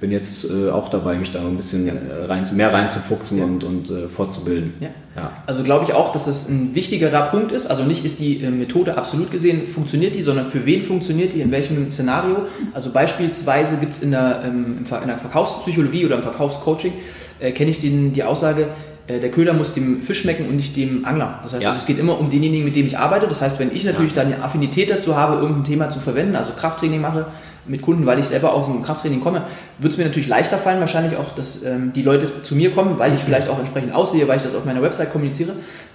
bin 0.00 0.10
jetzt 0.10 0.44
äh, 0.44 0.70
auch 0.70 0.90
dabei, 0.90 1.16
mich 1.16 1.32
da 1.32 1.40
ein 1.40 1.56
bisschen 1.56 1.88
äh, 1.88 2.24
rein, 2.26 2.46
mehr 2.54 2.72
reinzufuchsen 2.72 3.38
ja. 3.38 3.44
und, 3.44 3.64
und 3.64 3.90
äh, 3.90 4.08
fortzubilden. 4.08 4.74
Ja. 4.80 4.88
ja. 5.16 5.32
Also 5.46 5.62
glaube 5.62 5.84
ich 5.84 5.94
auch, 5.94 6.12
dass 6.12 6.26
es 6.26 6.48
ein 6.48 6.74
wichtigerer 6.74 7.22
Punkt 7.22 7.52
ist. 7.52 7.66
Also 7.66 7.84
nicht 7.84 8.04
ist 8.04 8.20
die 8.20 8.42
äh, 8.42 8.50
Methode 8.50 8.98
absolut 8.98 9.30
gesehen, 9.30 9.66
funktioniert 9.66 10.14
die, 10.14 10.20
sondern 10.22 10.48
für 10.48 10.66
wen 10.66 10.82
funktioniert 10.82 11.32
die, 11.32 11.40
in 11.40 11.50
welchem 11.50 11.90
Szenario. 11.90 12.46
Also 12.74 12.90
beispielsweise 12.90 13.76
gibt 13.78 13.92
es 13.92 14.02
in, 14.02 14.10
der, 14.10 14.42
ähm, 14.44 14.84
in 14.90 15.08
der 15.08 15.18
Verkaufspsychologie 15.18 16.04
oder 16.04 16.16
im 16.16 16.22
Verkaufscoaching, 16.22 16.92
äh, 17.40 17.52
kenne 17.52 17.70
ich 17.70 17.78
den, 17.78 18.12
die 18.12 18.24
Aussage, 18.24 18.68
äh, 19.06 19.20
der 19.20 19.30
Köder 19.30 19.52
muss 19.52 19.74
dem 19.74 20.02
Fisch 20.02 20.20
schmecken 20.20 20.48
und 20.48 20.56
nicht 20.56 20.76
dem 20.76 21.04
Angler. 21.04 21.40
Das 21.42 21.52
heißt, 21.52 21.62
ja. 21.62 21.70
also 21.70 21.78
es 21.78 21.86
geht 21.86 21.98
immer 21.98 22.18
um 22.18 22.30
denjenigen, 22.30 22.64
mit 22.64 22.76
dem 22.76 22.86
ich 22.86 22.98
arbeite. 22.98 23.26
Das 23.28 23.42
heißt, 23.42 23.58
wenn 23.58 23.74
ich 23.74 23.84
natürlich 23.84 24.14
ja. 24.14 24.22
dann 24.22 24.32
eine 24.32 24.42
Affinität 24.42 24.90
dazu 24.90 25.16
habe, 25.16 25.40
irgendein 25.40 25.64
Thema 25.64 25.88
zu 25.88 26.00
verwenden, 26.00 26.36
also 26.36 26.52
Krafttraining 26.54 27.00
mache, 27.00 27.26
mit 27.66 27.82
Kunden, 27.82 28.06
weil 28.06 28.18
ich 28.18 28.26
selber 28.26 28.52
aus 28.52 28.66
dem 28.66 28.82
Krafttraining 28.82 29.20
komme, 29.20 29.44
wird 29.78 29.92
es 29.92 29.98
mir 29.98 30.04
natürlich 30.04 30.28
leichter 30.28 30.58
fallen, 30.58 30.80
wahrscheinlich 30.80 31.16
auch, 31.16 31.34
dass 31.34 31.62
ähm, 31.62 31.92
die 31.94 32.02
Leute 32.02 32.42
zu 32.42 32.54
mir 32.54 32.70
kommen, 32.72 32.98
weil 32.98 33.14
ich 33.14 33.20
vielleicht 33.20 33.48
auch 33.48 33.58
entsprechend 33.58 33.94
aussehe, 33.94 34.28
weil 34.28 34.36
ich 34.36 34.42
das 34.42 34.54
auf 34.54 34.64
meiner 34.64 34.82
Website 34.82 35.12
kommuniziere. 35.12 35.52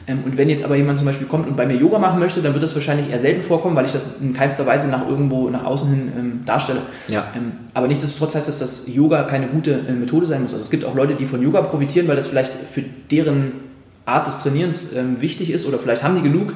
Ähm, 0.08 0.24
und 0.26 0.38
wenn 0.38 0.50
jetzt 0.50 0.64
aber 0.64 0.76
jemand 0.76 1.00
zum 1.00 1.06
Beispiel 1.06 1.28
kommt 1.28 1.48
und 1.48 1.56
bei 1.58 1.66
mir 1.66 1.76
Yoga 1.76 2.00
machen 2.00 2.20
möchte, 2.20 2.42
dann 2.42 2.54
wird 2.54 2.64
das 2.64 2.74
wahrscheinlich 2.76 3.10
eher 3.10 3.20
selten 3.20 3.42
vorkommen, 3.42 3.76
weil 3.76 3.86
ich 3.86 3.92
das 3.92 4.20
in 4.20 4.34
keinster 4.34 4.66
Weise 4.66 4.90
nach 4.90 5.08
irgendwo 5.08 5.50
nach 5.50 5.66
außen 5.66 5.90
hin 5.90 6.12
ähm, 6.18 6.40
darstelle. 6.46 6.82
Ja. 7.08 7.28
Ähm, 7.36 7.52
aber 7.74 7.88
nichtsdestotrotz 7.88 8.36
heißt 8.36 8.48
das, 8.48 8.60
dass 8.60 8.88
Yoga 8.88 9.24
keine 9.24 9.48
gute 9.48 9.72
äh, 9.72 9.92
Methode 9.92 10.26
sein 10.26 10.42
muss. 10.42 10.54
Also 10.54 10.64
es 10.64 10.72
gibt 10.72 10.86
auch 10.86 10.96
Leute, 10.96 11.16
die 11.16 11.26
von 11.26 11.42
Yoga 11.42 11.62
profitieren, 11.62 12.08
weil 12.08 12.16
das 12.16 12.28
vielleicht 12.28 12.54
für 12.72 12.84
deren 13.12 13.52
Art 14.06 14.28
des 14.28 14.40
Trainierens 14.40 14.94
ähm, 14.94 15.22
wichtig 15.22 15.52
ist 15.52 15.68
oder 15.68 15.78
vielleicht 15.78 16.04
haben 16.04 16.16
die 16.16 16.24
genug 16.24 16.56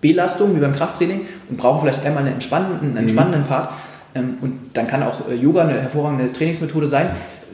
Belastung 0.00 0.54
wie 0.56 0.60
beim 0.60 0.72
Krafttraining 0.72 1.22
und 1.48 1.56
brauchen 1.56 1.80
vielleicht 1.80 2.04
eher 2.04 2.12
mal 2.12 2.20
einen 2.20 2.34
entspannenden, 2.34 2.90
einen 2.90 2.96
entspannenden 2.96 3.42
mhm. 3.42 3.46
Part. 3.46 3.70
Ähm, 4.14 4.38
und 4.40 4.58
dann 4.74 4.86
kann 4.86 5.02
auch 5.02 5.28
äh, 5.28 5.34
Yoga 5.34 5.62
eine 5.62 5.80
hervorragende 5.80 6.32
Trainingsmethode 6.32 6.86
sein, 6.86 7.10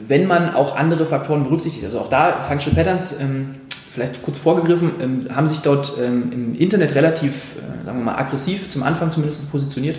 wenn 0.07 0.27
man 0.27 0.53
auch 0.53 0.75
andere 0.75 1.05
Faktoren 1.05 1.43
berücksichtigt. 1.43 1.83
Also 1.83 1.99
auch 1.99 2.09
da 2.09 2.41
Functional 2.41 2.75
Patterns, 2.75 3.19
ähm, 3.19 3.55
vielleicht 3.91 4.21
kurz 4.23 4.37
vorgegriffen, 4.37 4.91
ähm, 5.01 5.27
haben 5.35 5.47
sich 5.47 5.59
dort 5.59 5.97
im 5.97 6.55
Internet 6.55 6.95
relativ, 6.95 7.55
äh, 7.55 7.85
sagen 7.85 7.99
wir 7.99 8.05
mal, 8.05 8.15
aggressiv 8.15 8.69
zum 8.69 8.83
Anfang 8.83 9.11
zumindest 9.11 9.51
positioniert, 9.51 9.97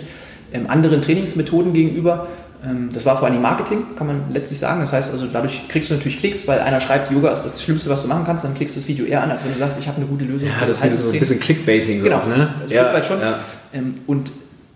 anderen 0.67 1.01
Trainingsmethoden 1.01 1.71
gegenüber. 1.71 2.27
Das 2.93 3.05
war 3.05 3.17
vor 3.17 3.27
allem 3.27 3.41
Marketing, 3.41 3.95
kann 3.95 4.05
man 4.05 4.33
letztlich 4.33 4.59
sagen. 4.59 4.81
Das 4.81 4.91
heißt 4.91 5.11
also, 5.11 5.25
dadurch 5.31 5.67
kriegst 5.69 5.89
du 5.89 5.95
natürlich 5.95 6.19
Klicks, 6.19 6.45
weil 6.45 6.59
einer 6.59 6.81
schreibt, 6.81 7.09
Yoga 7.09 7.31
ist 7.31 7.43
das 7.43 7.63
Schlimmste, 7.63 7.89
was 7.89 8.01
du 8.01 8.09
machen 8.09 8.23
kannst, 8.25 8.43
dann 8.43 8.53
klickst 8.53 8.75
du 8.75 8.81
das 8.81 8.87
Video 8.87 9.05
eher 9.05 9.23
an, 9.23 9.31
als 9.31 9.45
wenn 9.45 9.53
du 9.53 9.57
sagst, 9.57 9.79
ich 9.79 9.87
habe 9.87 9.97
eine 9.97 10.05
gute 10.05 10.25
Lösung. 10.25 10.49
Ja, 10.49 10.67
das 10.67 10.83
ist 10.83 11.03
so 11.03 11.09
ein 11.09 11.19
bisschen 11.19 11.39
Clickbaiting. 11.39 12.03
Genau, 12.03 12.21
so, 12.21 12.29
ne? 12.29 12.53
ein 12.61 12.69
ja, 12.69 13.03
schon. 13.03 13.21
Ja. 13.21 13.39
Und 14.07 14.31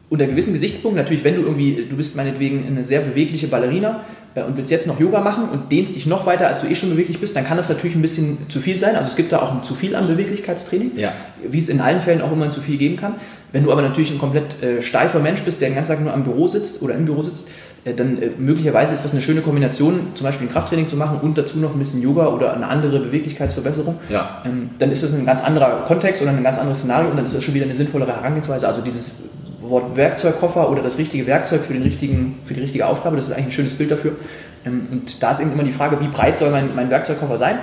unter 0.10 0.28
gewissen 0.28 0.54
Gesichtspunkten, 0.54 1.02
natürlich, 1.02 1.24
wenn 1.24 1.36
du 1.36 1.42
irgendwie, 1.42 1.88
du 1.90 1.96
bist 1.96 2.16
meinetwegen 2.16 2.66
eine 2.68 2.84
sehr 2.84 3.02
bewegliche 3.02 3.48
Ballerina 3.48 4.02
äh, 4.36 4.44
und 4.44 4.56
willst 4.56 4.70
jetzt 4.70 4.86
noch 4.86 5.00
Yoga 5.00 5.20
machen 5.20 5.50
und 5.50 5.72
dehnst 5.72 5.96
dich 5.96 6.06
noch 6.06 6.26
weiter, 6.28 6.48
als 6.48 6.62
du 6.62 6.68
eh 6.68 6.76
schon 6.76 6.92
beweglich 6.92 7.20
bist, 7.20 7.36
dann 7.36 7.44
kann 7.44 7.58
das 7.58 7.70
natürlich 7.70 7.96
ein 7.96 8.04
bisschen 8.04 8.38
zu 8.48 8.60
viel 8.60 8.78
sein. 8.78 8.96
Also 8.96 9.10
es 9.10 9.16
gibt 9.16 9.32
da 9.32 9.42
auch 9.42 9.52
ein 9.52 9.64
zu 9.64 9.74
viel 9.74 9.96
an 9.96 10.08
Beweglichkeitstraining, 10.08 10.92
ja. 10.98 11.12
wie 11.44 11.58
es 11.58 11.70
in 11.70 11.82
allen 11.82 12.02
Fällen 12.02 12.22
auch 12.22 12.32
immer 12.32 12.46
ein 12.46 12.52
zu 12.52 12.62
viel 12.62 12.78
geben 12.78 12.98
kann. 12.98 13.16
Wenn 13.52 13.64
du 13.64 13.72
aber 13.72 13.82
natürlich 13.82 14.12
ein 14.12 14.20
komplett 14.20 14.62
äh, 14.62 14.82
steifer 14.84 15.20
Mensch 15.20 15.42
bist, 15.42 15.62
der 15.62 15.70
den 15.70 15.76
ganzen 15.76 15.94
Tag 15.94 16.04
nur 16.04 16.14
am 16.14 16.24
Büro 16.24 16.48
sitzt 16.48 16.84
oder 16.84 16.94
im 16.94 17.06
Büro 17.06 17.24
sitzt, 17.24 17.48
äh, 17.84 17.96
dann 17.96 18.22
äh, 18.22 18.30
möglicherweise 18.38 18.94
ist 18.94 19.06
das 19.06 19.14
eine 19.14 19.24
schöne 19.24 19.42
Kombination, 19.42 20.10
zum 20.14 20.26
Beispiel 20.26 20.48
ein 20.48 20.52
Krafttraining 20.52 20.88
zu 20.88 20.98
machen 20.98 21.20
und 21.22 21.36
dazu 21.36 21.58
noch 21.58 21.74
ein 21.74 21.80
bisschen 21.80 22.04
Yoga 22.04 22.28
oder 22.28 22.54
eine 22.54 22.68
andere 22.68 23.00
Beweglichkeitsverbesserung. 23.00 23.96
Ja. 24.10 24.44
Ähm, 24.46 24.70
dann 24.78 24.92
ist 24.92 25.04
das 25.04 25.16
ein 25.16 25.26
ganz 25.26 25.44
anderer 25.44 25.86
Kontext 25.86 26.22
oder 26.22 26.30
ein 26.30 26.44
ganz 26.44 26.60
anderes 26.60 26.80
Szenario 26.80 27.10
und 27.10 27.18
dann 27.18 27.26
ist 27.26 27.34
das 27.34 27.44
schon 27.44 27.56
wieder 27.56 27.66
eine 27.66 27.76
sinnvollere 27.76 28.16
Herangehensweise. 28.16 28.68
Also 28.68 28.82
dieses 28.82 29.16
Wort 29.62 29.96
Werkzeugkoffer 29.96 30.70
oder 30.70 30.82
das 30.82 30.98
richtige 30.98 31.28
Werkzeug 31.28 31.62
für, 31.62 31.74
den 31.74 31.84
richtigen, 31.84 32.40
für 32.46 32.54
die 32.54 32.62
richtige 32.62 32.88
Aufgabe. 32.88 33.16
Das 33.16 33.26
ist 33.26 33.32
eigentlich 33.32 33.48
ein 33.48 33.52
schönes 33.52 33.76
Bild 33.76 33.92
dafür. 33.92 34.18
Ähm, 34.66 34.88
und 34.92 35.22
da 35.24 35.32
ist 35.32 35.40
eben 35.40 35.52
immer 35.54 35.64
die 35.64 35.72
Frage, 35.72 36.00
wie 36.02 36.08
breit 36.08 36.38
soll 36.38 36.52
mein, 36.52 36.76
mein 36.76 36.90
Werkzeugkoffer 36.90 37.38
sein? 37.38 37.60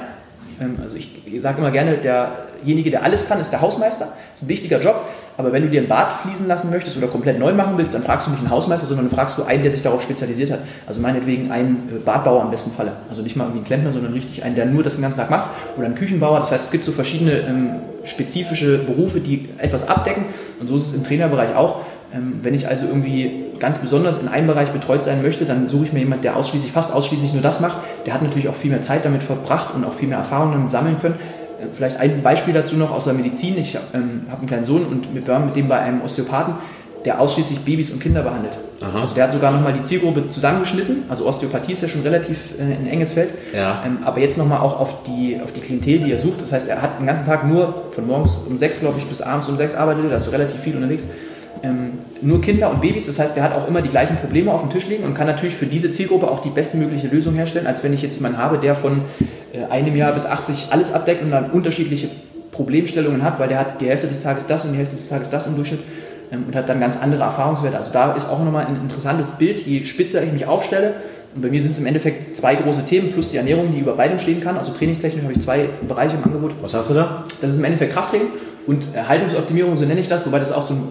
Ähm, 0.62 0.78
also 0.80 0.96
ich 0.96 1.08
sage 1.40 1.58
immer 1.58 1.70
gerne, 1.70 1.98
derjenige, 1.98 2.90
der 2.90 3.02
alles 3.02 3.28
kann, 3.28 3.40
ist 3.40 3.50
der 3.50 3.60
Hausmeister. 3.60 4.06
Das 4.30 4.40
ist 4.40 4.46
ein 4.46 4.48
wichtiger 4.48 4.80
Job. 4.80 4.96
Aber 5.36 5.52
wenn 5.52 5.62
du 5.62 5.70
dir 5.70 5.80
ein 5.80 5.88
Bad 5.88 6.12
fließen 6.12 6.46
lassen 6.46 6.70
möchtest 6.70 6.96
oder 6.96 7.08
komplett 7.08 7.38
neu 7.38 7.52
machen 7.52 7.78
willst, 7.78 7.94
dann 7.94 8.02
fragst 8.02 8.26
du 8.26 8.30
nicht 8.30 8.40
einen 8.40 8.50
Hausmeister, 8.50 8.86
sondern 8.86 9.10
fragst 9.10 9.38
du 9.38 9.44
einen, 9.44 9.62
der 9.62 9.70
sich 9.70 9.82
darauf 9.82 10.02
spezialisiert 10.02 10.50
hat. 10.50 10.60
Also 10.86 11.00
meinetwegen 11.00 11.50
einen 11.50 11.90
äh, 11.96 11.98
Badbauer 11.98 12.42
am 12.42 12.50
besten 12.50 12.70
Falle. 12.70 12.92
Also 13.08 13.22
nicht 13.22 13.36
mal 13.36 13.44
irgendwie 13.44 13.58
einen 13.58 13.66
Klempner, 13.66 13.92
sondern 13.92 14.12
richtig 14.12 14.44
einen, 14.44 14.54
der 14.54 14.66
nur 14.66 14.82
das 14.82 14.94
den 14.94 15.02
ganzen 15.02 15.20
Tag 15.20 15.30
macht. 15.30 15.50
Oder 15.76 15.86
einen 15.86 15.94
Küchenbauer. 15.94 16.38
Das 16.38 16.52
heißt, 16.52 16.66
es 16.66 16.70
gibt 16.70 16.84
so 16.84 16.92
verschiedene 16.92 17.32
ähm, 17.40 17.80
spezifische 18.04 18.78
Berufe, 18.78 19.20
die 19.20 19.48
etwas 19.58 19.88
abdecken. 19.88 20.26
Und 20.60 20.68
so 20.68 20.76
ist 20.76 20.88
es 20.88 20.94
im 20.94 21.04
Trainerbereich 21.04 21.54
auch. 21.54 21.80
Ähm, 22.14 22.40
wenn 22.42 22.52
ich 22.54 22.68
also 22.68 22.86
irgendwie 22.86 23.46
ganz 23.58 23.78
besonders 23.78 24.18
in 24.18 24.28
einem 24.28 24.46
Bereich 24.46 24.70
betreut 24.70 25.02
sein 25.04 25.22
möchte, 25.22 25.46
dann 25.46 25.68
suche 25.68 25.86
ich 25.86 25.92
mir 25.92 26.00
jemanden, 26.00 26.22
der 26.22 26.36
ausschließlich, 26.36 26.72
fast 26.72 26.92
ausschließlich 26.92 27.32
nur 27.32 27.42
das 27.42 27.60
macht. 27.60 27.76
Der 28.06 28.14
hat 28.14 28.22
natürlich 28.22 28.48
auch 28.48 28.54
viel 28.54 28.70
mehr 28.70 28.82
Zeit 28.82 29.04
damit 29.04 29.22
verbracht 29.22 29.74
und 29.74 29.84
auch 29.84 29.94
viel 29.94 30.08
mehr 30.08 30.18
Erfahrungen 30.18 30.52
damit 30.52 30.70
sammeln 30.70 30.96
können. 31.00 31.14
Äh, 31.60 31.66
vielleicht 31.72 31.98
ein 31.98 32.22
Beispiel 32.22 32.52
dazu 32.52 32.76
noch 32.76 32.90
aus 32.90 33.04
der 33.04 33.14
Medizin. 33.14 33.56
Ich 33.56 33.78
ähm, 33.94 34.22
habe 34.28 34.38
einen 34.38 34.46
kleinen 34.46 34.64
Sohn 34.64 34.84
und 34.84 35.14
wir 35.14 35.26
waren 35.26 35.46
mit 35.46 35.56
dem 35.56 35.68
bei 35.68 35.78
einem 35.78 36.02
Osteopathen, 36.02 36.54
der 37.04 37.20
ausschließlich 37.20 37.60
Babys 37.60 37.90
und 37.90 38.00
Kinder 38.00 38.22
behandelt. 38.22 38.58
Aha. 38.80 39.00
Also 39.00 39.14
der 39.14 39.24
hat 39.24 39.32
sogar 39.32 39.50
nochmal 39.50 39.72
die 39.72 39.82
Zielgruppe 39.82 40.28
zusammengeschnitten. 40.28 41.04
Also 41.08 41.26
Osteopathie 41.26 41.72
ist 41.72 41.82
ja 41.82 41.88
schon 41.88 42.02
relativ 42.02 42.38
äh, 42.58 42.62
ein 42.62 42.86
enges 42.86 43.12
Feld. 43.12 43.32
Ja. 43.54 43.82
Ähm, 43.86 43.98
aber 44.04 44.20
jetzt 44.20 44.36
nochmal 44.36 44.60
auch 44.60 44.78
auf 44.78 45.02
die, 45.04 45.40
auf 45.42 45.52
die 45.52 45.60
Klientel, 45.60 46.00
die 46.00 46.12
er 46.12 46.18
sucht. 46.18 46.42
Das 46.42 46.52
heißt, 46.52 46.68
er 46.68 46.82
hat 46.82 46.98
den 46.98 47.06
ganzen 47.06 47.26
Tag 47.26 47.46
nur 47.46 47.84
von 47.90 48.06
morgens 48.06 48.36
um 48.38 48.56
sechs, 48.58 48.80
glaube 48.80 48.98
ich, 48.98 49.06
bis 49.06 49.22
abends 49.22 49.48
um 49.48 49.56
sechs 49.56 49.74
arbeitet. 49.74 50.10
Da 50.10 50.16
ist 50.16 50.30
relativ 50.30 50.60
viel 50.60 50.76
unterwegs 50.76 51.08
ähm, 51.62 51.98
nur 52.20 52.40
Kinder 52.40 52.70
und 52.70 52.80
Babys. 52.80 53.06
Das 53.06 53.18
heißt, 53.18 53.36
der 53.36 53.44
hat 53.44 53.54
auch 53.54 53.68
immer 53.68 53.82
die 53.82 53.88
gleichen 53.88 54.16
Probleme 54.16 54.52
auf 54.52 54.62
dem 54.62 54.70
Tisch 54.70 54.86
liegen 54.86 55.04
und 55.04 55.14
kann 55.14 55.26
natürlich 55.26 55.54
für 55.54 55.66
diese 55.66 55.90
Zielgruppe 55.90 56.30
auch 56.30 56.40
die 56.40 56.50
bestmögliche 56.50 57.06
Lösung 57.06 57.34
herstellen, 57.34 57.66
als 57.66 57.84
wenn 57.84 57.92
ich 57.92 58.02
jetzt 58.02 58.16
jemanden 58.16 58.38
habe, 58.38 58.58
der 58.58 58.74
von 58.74 59.02
äh, 59.52 59.64
einem 59.70 59.96
Jahr 59.96 60.12
bis 60.12 60.26
80 60.26 60.68
alles 60.70 60.92
abdeckt 60.92 61.22
und 61.22 61.30
dann 61.30 61.50
unterschiedliche 61.50 62.08
Problemstellungen 62.50 63.22
hat, 63.22 63.38
weil 63.38 63.48
der 63.48 63.58
hat 63.58 63.80
die 63.80 63.86
Hälfte 63.86 64.08
des 64.08 64.22
Tages 64.22 64.46
das 64.46 64.64
und 64.64 64.72
die 64.72 64.78
Hälfte 64.78 64.96
des 64.96 65.08
Tages 65.08 65.30
das 65.30 65.46
im 65.46 65.56
Durchschnitt 65.56 65.80
ähm, 66.32 66.44
und 66.48 66.56
hat 66.56 66.68
dann 66.68 66.80
ganz 66.80 67.00
andere 67.00 67.22
Erfahrungswerte. 67.22 67.76
Also 67.76 67.92
da 67.92 68.12
ist 68.12 68.28
auch 68.28 68.44
nochmal 68.44 68.66
ein 68.66 68.76
interessantes 68.76 69.30
Bild, 69.30 69.60
je 69.60 69.84
spitzer 69.84 70.22
ich 70.22 70.32
mich 70.32 70.46
aufstelle. 70.46 70.94
Und 71.34 71.40
bei 71.40 71.48
mir 71.48 71.62
sind 71.62 71.70
es 71.70 71.78
im 71.78 71.86
Endeffekt 71.86 72.36
zwei 72.36 72.56
große 72.56 72.84
Themen 72.84 73.10
plus 73.12 73.30
die 73.30 73.38
Ernährung, 73.38 73.72
die 73.72 73.78
über 73.78 73.94
beidem 73.94 74.18
stehen 74.18 74.42
kann. 74.42 74.58
Also 74.58 74.72
trainingstechnisch 74.72 75.22
habe 75.22 75.32
ich 75.32 75.40
zwei 75.40 75.70
Bereiche 75.88 76.16
im 76.16 76.24
Angebot. 76.24 76.52
Was 76.60 76.74
hast 76.74 76.90
du 76.90 76.94
da? 76.94 77.24
Das 77.40 77.50
ist 77.50 77.58
im 77.58 77.64
Endeffekt 77.64 77.94
Krafttraining 77.94 78.28
und 78.66 78.86
Haltungsoptimierung, 78.94 79.76
so 79.76 79.86
nenne 79.86 80.00
ich 80.00 80.08
das, 80.08 80.26
wobei 80.26 80.40
das 80.40 80.52
auch 80.52 80.62
so 80.62 80.74
ein 80.74 80.82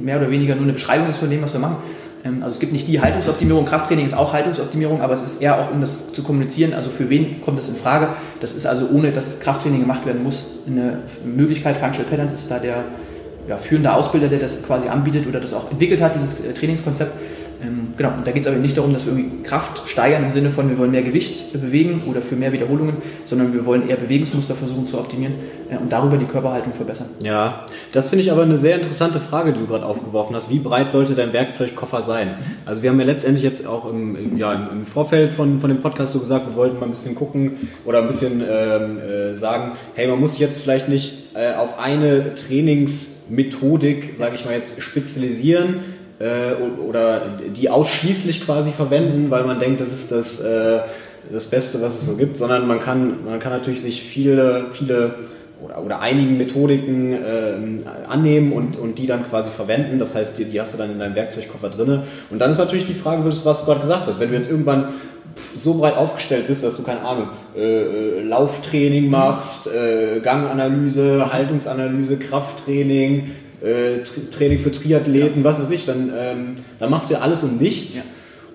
mehr 0.00 0.16
oder 0.16 0.30
weniger 0.30 0.54
nur 0.54 0.64
eine 0.64 0.72
Beschreibung 0.72 1.08
ist 1.08 1.18
von 1.18 1.30
dem, 1.30 1.42
was 1.42 1.52
wir 1.52 1.60
machen. 1.60 1.76
Ähm, 2.24 2.42
also 2.42 2.54
es 2.54 2.60
gibt 2.60 2.72
nicht 2.72 2.88
die 2.88 3.00
Haltungsoptimierung, 3.00 3.64
Krafttraining 3.64 4.06
ist 4.06 4.14
auch 4.14 4.32
Haltungsoptimierung, 4.32 5.00
aber 5.00 5.12
es 5.12 5.22
ist 5.22 5.42
eher 5.42 5.58
auch, 5.58 5.70
um 5.70 5.80
das 5.80 6.12
zu 6.12 6.22
kommunizieren, 6.22 6.74
also 6.74 6.90
für 6.90 7.10
wen 7.10 7.40
kommt 7.40 7.58
das 7.58 7.68
in 7.68 7.76
Frage. 7.76 8.08
Das 8.40 8.54
ist 8.54 8.66
also 8.66 8.88
ohne, 8.90 9.12
dass 9.12 9.40
Krafttraining 9.40 9.80
gemacht 9.80 10.06
werden 10.06 10.22
muss, 10.22 10.58
eine 10.66 11.00
Möglichkeit. 11.24 11.76
Functional 11.76 12.10
Patterns 12.10 12.32
ist 12.32 12.50
da 12.50 12.58
der 12.58 12.84
ja, 13.48 13.56
führende 13.56 13.92
Ausbilder, 13.92 14.28
der 14.28 14.38
das 14.38 14.62
quasi 14.62 14.88
anbietet 14.88 15.26
oder 15.26 15.40
das 15.40 15.54
auch 15.54 15.70
entwickelt 15.70 16.00
hat, 16.00 16.14
dieses 16.14 16.44
äh, 16.44 16.52
Trainingskonzept. 16.52 17.12
Genau, 18.00 18.14
und 18.16 18.26
da 18.26 18.30
geht 18.30 18.44
es 18.44 18.48
aber 18.48 18.56
nicht 18.56 18.78
darum, 18.78 18.94
dass 18.94 19.04
wir 19.04 19.12
irgendwie 19.12 19.42
Kraft 19.42 19.86
steigern 19.86 20.24
im 20.24 20.30
Sinne 20.30 20.48
von, 20.48 20.70
wir 20.70 20.78
wollen 20.78 20.90
mehr 20.90 21.02
Gewicht 21.02 21.52
bewegen 21.52 22.00
oder 22.08 22.22
für 22.22 22.34
mehr 22.34 22.50
Wiederholungen, 22.50 22.96
sondern 23.26 23.52
wir 23.52 23.66
wollen 23.66 23.90
eher 23.90 23.96
Bewegungsmuster 23.96 24.54
versuchen 24.54 24.86
zu 24.86 24.98
optimieren 24.98 25.34
äh, 25.68 25.76
und 25.76 25.92
darüber 25.92 26.16
die 26.16 26.24
Körperhaltung 26.24 26.72
verbessern. 26.72 27.08
Ja, 27.20 27.66
das 27.92 28.08
finde 28.08 28.24
ich 28.24 28.32
aber 28.32 28.40
eine 28.40 28.56
sehr 28.56 28.76
interessante 28.76 29.20
Frage, 29.20 29.52
die 29.52 29.60
du 29.60 29.66
gerade 29.66 29.84
aufgeworfen 29.84 30.34
hast. 30.34 30.48
Wie 30.48 30.60
breit 30.60 30.90
sollte 30.90 31.14
dein 31.14 31.34
Werkzeugkoffer 31.34 32.00
sein? 32.00 32.28
Mhm. 32.28 32.42
Also 32.64 32.82
wir 32.82 32.88
haben 32.88 32.98
ja 33.00 33.04
letztendlich 33.04 33.44
jetzt 33.44 33.66
auch 33.66 33.84
im, 33.92 34.38
ja, 34.38 34.70
im 34.72 34.86
Vorfeld 34.86 35.34
von, 35.34 35.60
von 35.60 35.68
dem 35.68 35.82
Podcast 35.82 36.14
so 36.14 36.20
gesagt, 36.20 36.46
wir 36.48 36.56
wollten 36.56 36.80
mal 36.80 36.86
ein 36.86 36.92
bisschen 36.92 37.14
gucken 37.14 37.68
oder 37.84 37.98
ein 37.98 38.06
bisschen 38.06 38.40
ähm, 38.40 38.98
äh, 38.98 39.34
sagen, 39.34 39.72
hey, 39.94 40.08
man 40.08 40.18
muss 40.18 40.30
sich 40.30 40.40
jetzt 40.40 40.62
vielleicht 40.62 40.88
nicht 40.88 41.34
äh, 41.34 41.52
auf 41.52 41.78
eine 41.78 42.34
Trainingsmethodik, 42.34 44.14
sage 44.16 44.36
ich 44.36 44.46
mal 44.46 44.54
jetzt, 44.54 44.80
spezialisieren, 44.82 45.99
äh, 46.20 46.52
oder 46.86 47.22
die 47.56 47.70
ausschließlich 47.70 48.44
quasi 48.44 48.70
verwenden, 48.70 49.30
weil 49.30 49.44
man 49.44 49.58
denkt, 49.58 49.80
das 49.80 49.88
ist 49.88 50.12
das, 50.12 50.38
äh, 50.40 50.80
das 51.32 51.46
Beste, 51.46 51.80
was 51.80 51.94
es 51.94 52.06
so 52.06 52.16
gibt, 52.16 52.38
sondern 52.38 52.68
man 52.68 52.80
kann, 52.80 53.24
man 53.24 53.40
kann 53.40 53.52
natürlich 53.52 53.82
sich 53.82 54.02
viele, 54.02 54.66
viele 54.72 55.14
oder, 55.62 55.82
oder 55.82 56.00
einigen 56.00 56.38
Methodiken 56.38 57.12
äh, 57.12 58.06
annehmen 58.08 58.52
und, 58.52 58.76
und 58.76 58.98
die 58.98 59.06
dann 59.06 59.28
quasi 59.28 59.50
verwenden. 59.50 59.98
Das 59.98 60.14
heißt, 60.14 60.38
die, 60.38 60.44
die 60.44 60.60
hast 60.60 60.74
du 60.74 60.78
dann 60.78 60.90
in 60.90 60.98
deinem 60.98 61.14
Werkzeugkoffer 61.14 61.70
drinne. 61.70 62.04
Und 62.30 62.38
dann 62.38 62.50
ist 62.50 62.58
natürlich 62.58 62.86
die 62.86 62.94
Frage, 62.94 63.24
was 63.24 63.60
du 63.60 63.66
gerade 63.66 63.80
gesagt 63.80 64.06
hast, 64.06 64.20
wenn 64.20 64.30
du 64.30 64.34
jetzt 64.34 64.50
irgendwann 64.50 64.94
so 65.56 65.74
breit 65.74 65.96
aufgestellt 65.96 66.48
bist, 66.48 66.64
dass 66.64 66.76
du 66.76 66.82
keine 66.82 67.02
Ahnung, 67.02 67.28
äh, 67.56 67.60
äh 67.60 68.22
Lauftraining 68.22 69.10
machst, 69.10 69.66
äh, 69.66 70.20
Ganganalyse, 70.20 71.32
Haltungsanalyse, 71.32 72.18
Krafttraining, 72.18 73.30
äh, 73.62 74.02
Training 74.30 74.58
für 74.58 74.72
Triathleten, 74.72 75.42
ja. 75.42 75.44
was 75.44 75.60
weiß 75.60 75.70
ich, 75.70 75.86
dann, 75.86 76.12
ähm, 76.16 76.56
dann 76.78 76.90
machst 76.90 77.10
du 77.10 77.14
ja 77.14 77.20
alles 77.20 77.42
und 77.42 77.60
nichts. 77.60 77.96
Ja 77.96 78.02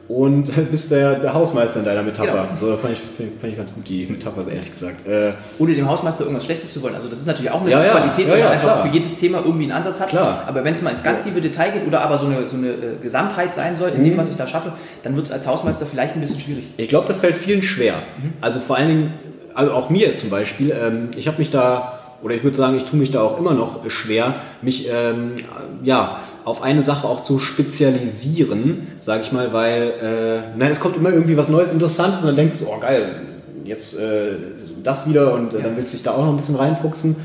und 0.08 0.52
bist 0.72 0.92
der, 0.92 1.20
der 1.20 1.34
Hausmeister 1.34 1.80
in 1.80 1.86
deiner 1.86 2.04
Metapher. 2.04 2.32
Genau. 2.32 2.56
So 2.56 2.78
fand 2.78 2.94
ich, 2.94 3.00
fand 3.00 3.52
ich 3.52 3.58
ganz 3.58 3.74
gut, 3.74 3.88
die 3.88 4.06
Metapher, 4.06 4.48
ehrlich 4.48 4.72
gesagt. 4.72 5.08
Äh, 5.08 5.34
Ohne 5.58 5.74
dem 5.76 5.88
Hausmeister 5.88 6.24
irgendwas 6.24 6.46
Schlechtes 6.46 6.74
zu 6.74 6.84
wollen. 6.84 6.96
Also 6.96 7.10
das 7.10 7.20
ist 7.20 7.28
natürlich 7.28 7.52
auch 7.52 7.62
eine 7.62 7.72
ja, 7.72 7.84
Qualität, 7.84 8.28
wenn 8.28 8.40
man 8.40 8.50
einfach 8.50 8.74
klar. 8.74 8.88
für 8.88 8.94
jedes 8.94 9.16
Thema 9.16 9.40
irgendwie 9.40 9.64
einen 9.64 9.72
Ansatz 9.72 10.00
hat. 10.00 10.10
Klar. 10.10 10.44
Aber 10.48 10.64
wenn 10.64 10.74
es 10.74 10.82
mal 10.82 10.92
ins 10.92 11.04
ganz 11.04 11.24
tiefe 11.24 11.42
Detail 11.42 11.72
geht 11.72 11.88
oder 11.88 12.02
aber 12.02 12.18
so 12.18 12.26
eine, 12.26 12.48
so 12.48 12.58
eine 12.58 12.70
äh, 12.70 12.96
Gesamtheit 13.02 13.56
sein 13.56 13.78
soll, 13.78 13.90
in 13.90 14.02
mhm. 14.02 14.06
dem, 14.06 14.18
was 14.18 14.30
ich 14.30 14.38
da 14.38 14.48
schaffe, 14.48 14.74
dann 15.04 15.16
wird 15.16 15.26
es 15.26 15.32
als 15.32 15.48
Hausmeister 15.48 15.86
vielleicht 15.86 16.16
ein 16.16 16.22
bisschen 16.22 16.40
schwierig. 16.40 16.68
Ich 16.78 16.90
glaube, 16.90 17.08
das 17.08 17.20
fällt 17.20 17.38
vielen 17.38 17.64
schwer. 17.64 17.96
Mhm. 18.22 18.34
Also 18.42 18.60
vor 18.60 18.78
allen 18.78 18.88
Dingen, 18.88 19.14
also 19.56 19.72
auch 19.72 19.90
mir 19.90 20.16
zum 20.16 20.30
Beispiel, 20.30 20.72
ähm, 20.72 21.10
ich 21.16 21.28
habe 21.28 21.40
mich 21.40 21.50
da 21.50 22.00
oder 22.26 22.34
ich 22.34 22.44
würde 22.44 22.58
sagen, 22.58 22.76
ich 22.76 22.86
tue 22.86 22.98
mich 22.98 23.12
da 23.12 23.22
auch 23.22 23.38
immer 23.38 23.54
noch 23.54 23.88
schwer, 23.92 24.34
mich 24.64 24.90
ähm, 24.92 25.36
ja, 25.84 26.22
auf 26.44 26.64
eine 26.64 26.82
Sache 26.82 27.08
auch 27.08 27.22
zu 27.22 27.38
spezialisieren, 27.38 28.88
sage 29.00 29.22
ich 29.22 29.32
mal, 29.32 29.54
weil 29.54 29.94
äh, 30.02 30.48
na, 30.58 30.68
es 30.70 30.80
kommt 30.80 30.98
immer 30.98 31.12
irgendwie 31.12 31.38
was 31.38 31.50
Neues, 31.50 31.72
Interessantes 31.72 32.22
und 32.22 32.26
dann 32.30 32.36
denkst 32.36 32.58
du, 32.58 32.66
oh 32.66 32.80
geil, 32.80 33.22
jetzt 33.64 33.96
äh, 33.96 34.38
das 34.82 35.08
wieder 35.08 35.36
und 35.36 35.54
äh, 35.54 35.62
dann 35.62 35.78
willst 35.78 35.94
du 35.94 35.98
dich 35.98 36.04
da 36.04 36.14
auch 36.14 36.24
noch 36.26 36.32
ein 36.32 36.38
bisschen 36.38 36.56
reinfuchsen. 36.56 37.16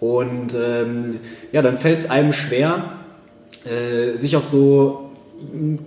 Und 0.00 0.54
ähm, 0.54 1.18
ja, 1.52 1.60
dann 1.60 1.76
fällt 1.76 1.98
es 1.98 2.08
einem 2.08 2.32
schwer, 2.32 2.84
äh, 3.66 4.16
sich 4.16 4.34
auf 4.34 4.46
so 4.46 5.10
einen 5.52 5.80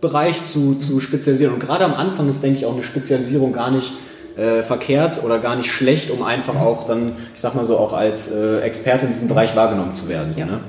Bereich 0.00 0.44
zu, 0.44 0.76
zu 0.76 1.00
spezialisieren. 1.00 1.54
Und 1.54 1.58
gerade 1.58 1.84
am 1.84 1.94
Anfang 1.94 2.28
ist, 2.28 2.40
denke 2.40 2.58
ich, 2.58 2.66
auch 2.66 2.74
eine 2.74 2.84
Spezialisierung 2.84 3.52
gar 3.52 3.72
nicht 3.72 3.92
äh, 4.36 4.62
verkehrt 4.62 5.22
oder 5.24 5.38
gar 5.38 5.56
nicht 5.56 5.70
schlecht, 5.70 6.10
um 6.10 6.22
einfach 6.22 6.56
auch 6.56 6.86
dann, 6.86 7.12
ich 7.34 7.40
sag 7.40 7.54
mal 7.54 7.64
so, 7.64 7.78
auch 7.78 7.92
als 7.92 8.30
äh, 8.30 8.60
Experte 8.60 9.06
in 9.06 9.12
diesem 9.12 9.28
Bereich 9.28 9.56
wahrgenommen 9.56 9.94
zu 9.94 10.08
werden. 10.08 10.32
So, 10.32 10.40
ja, 10.40 10.46
ne? 10.46 10.60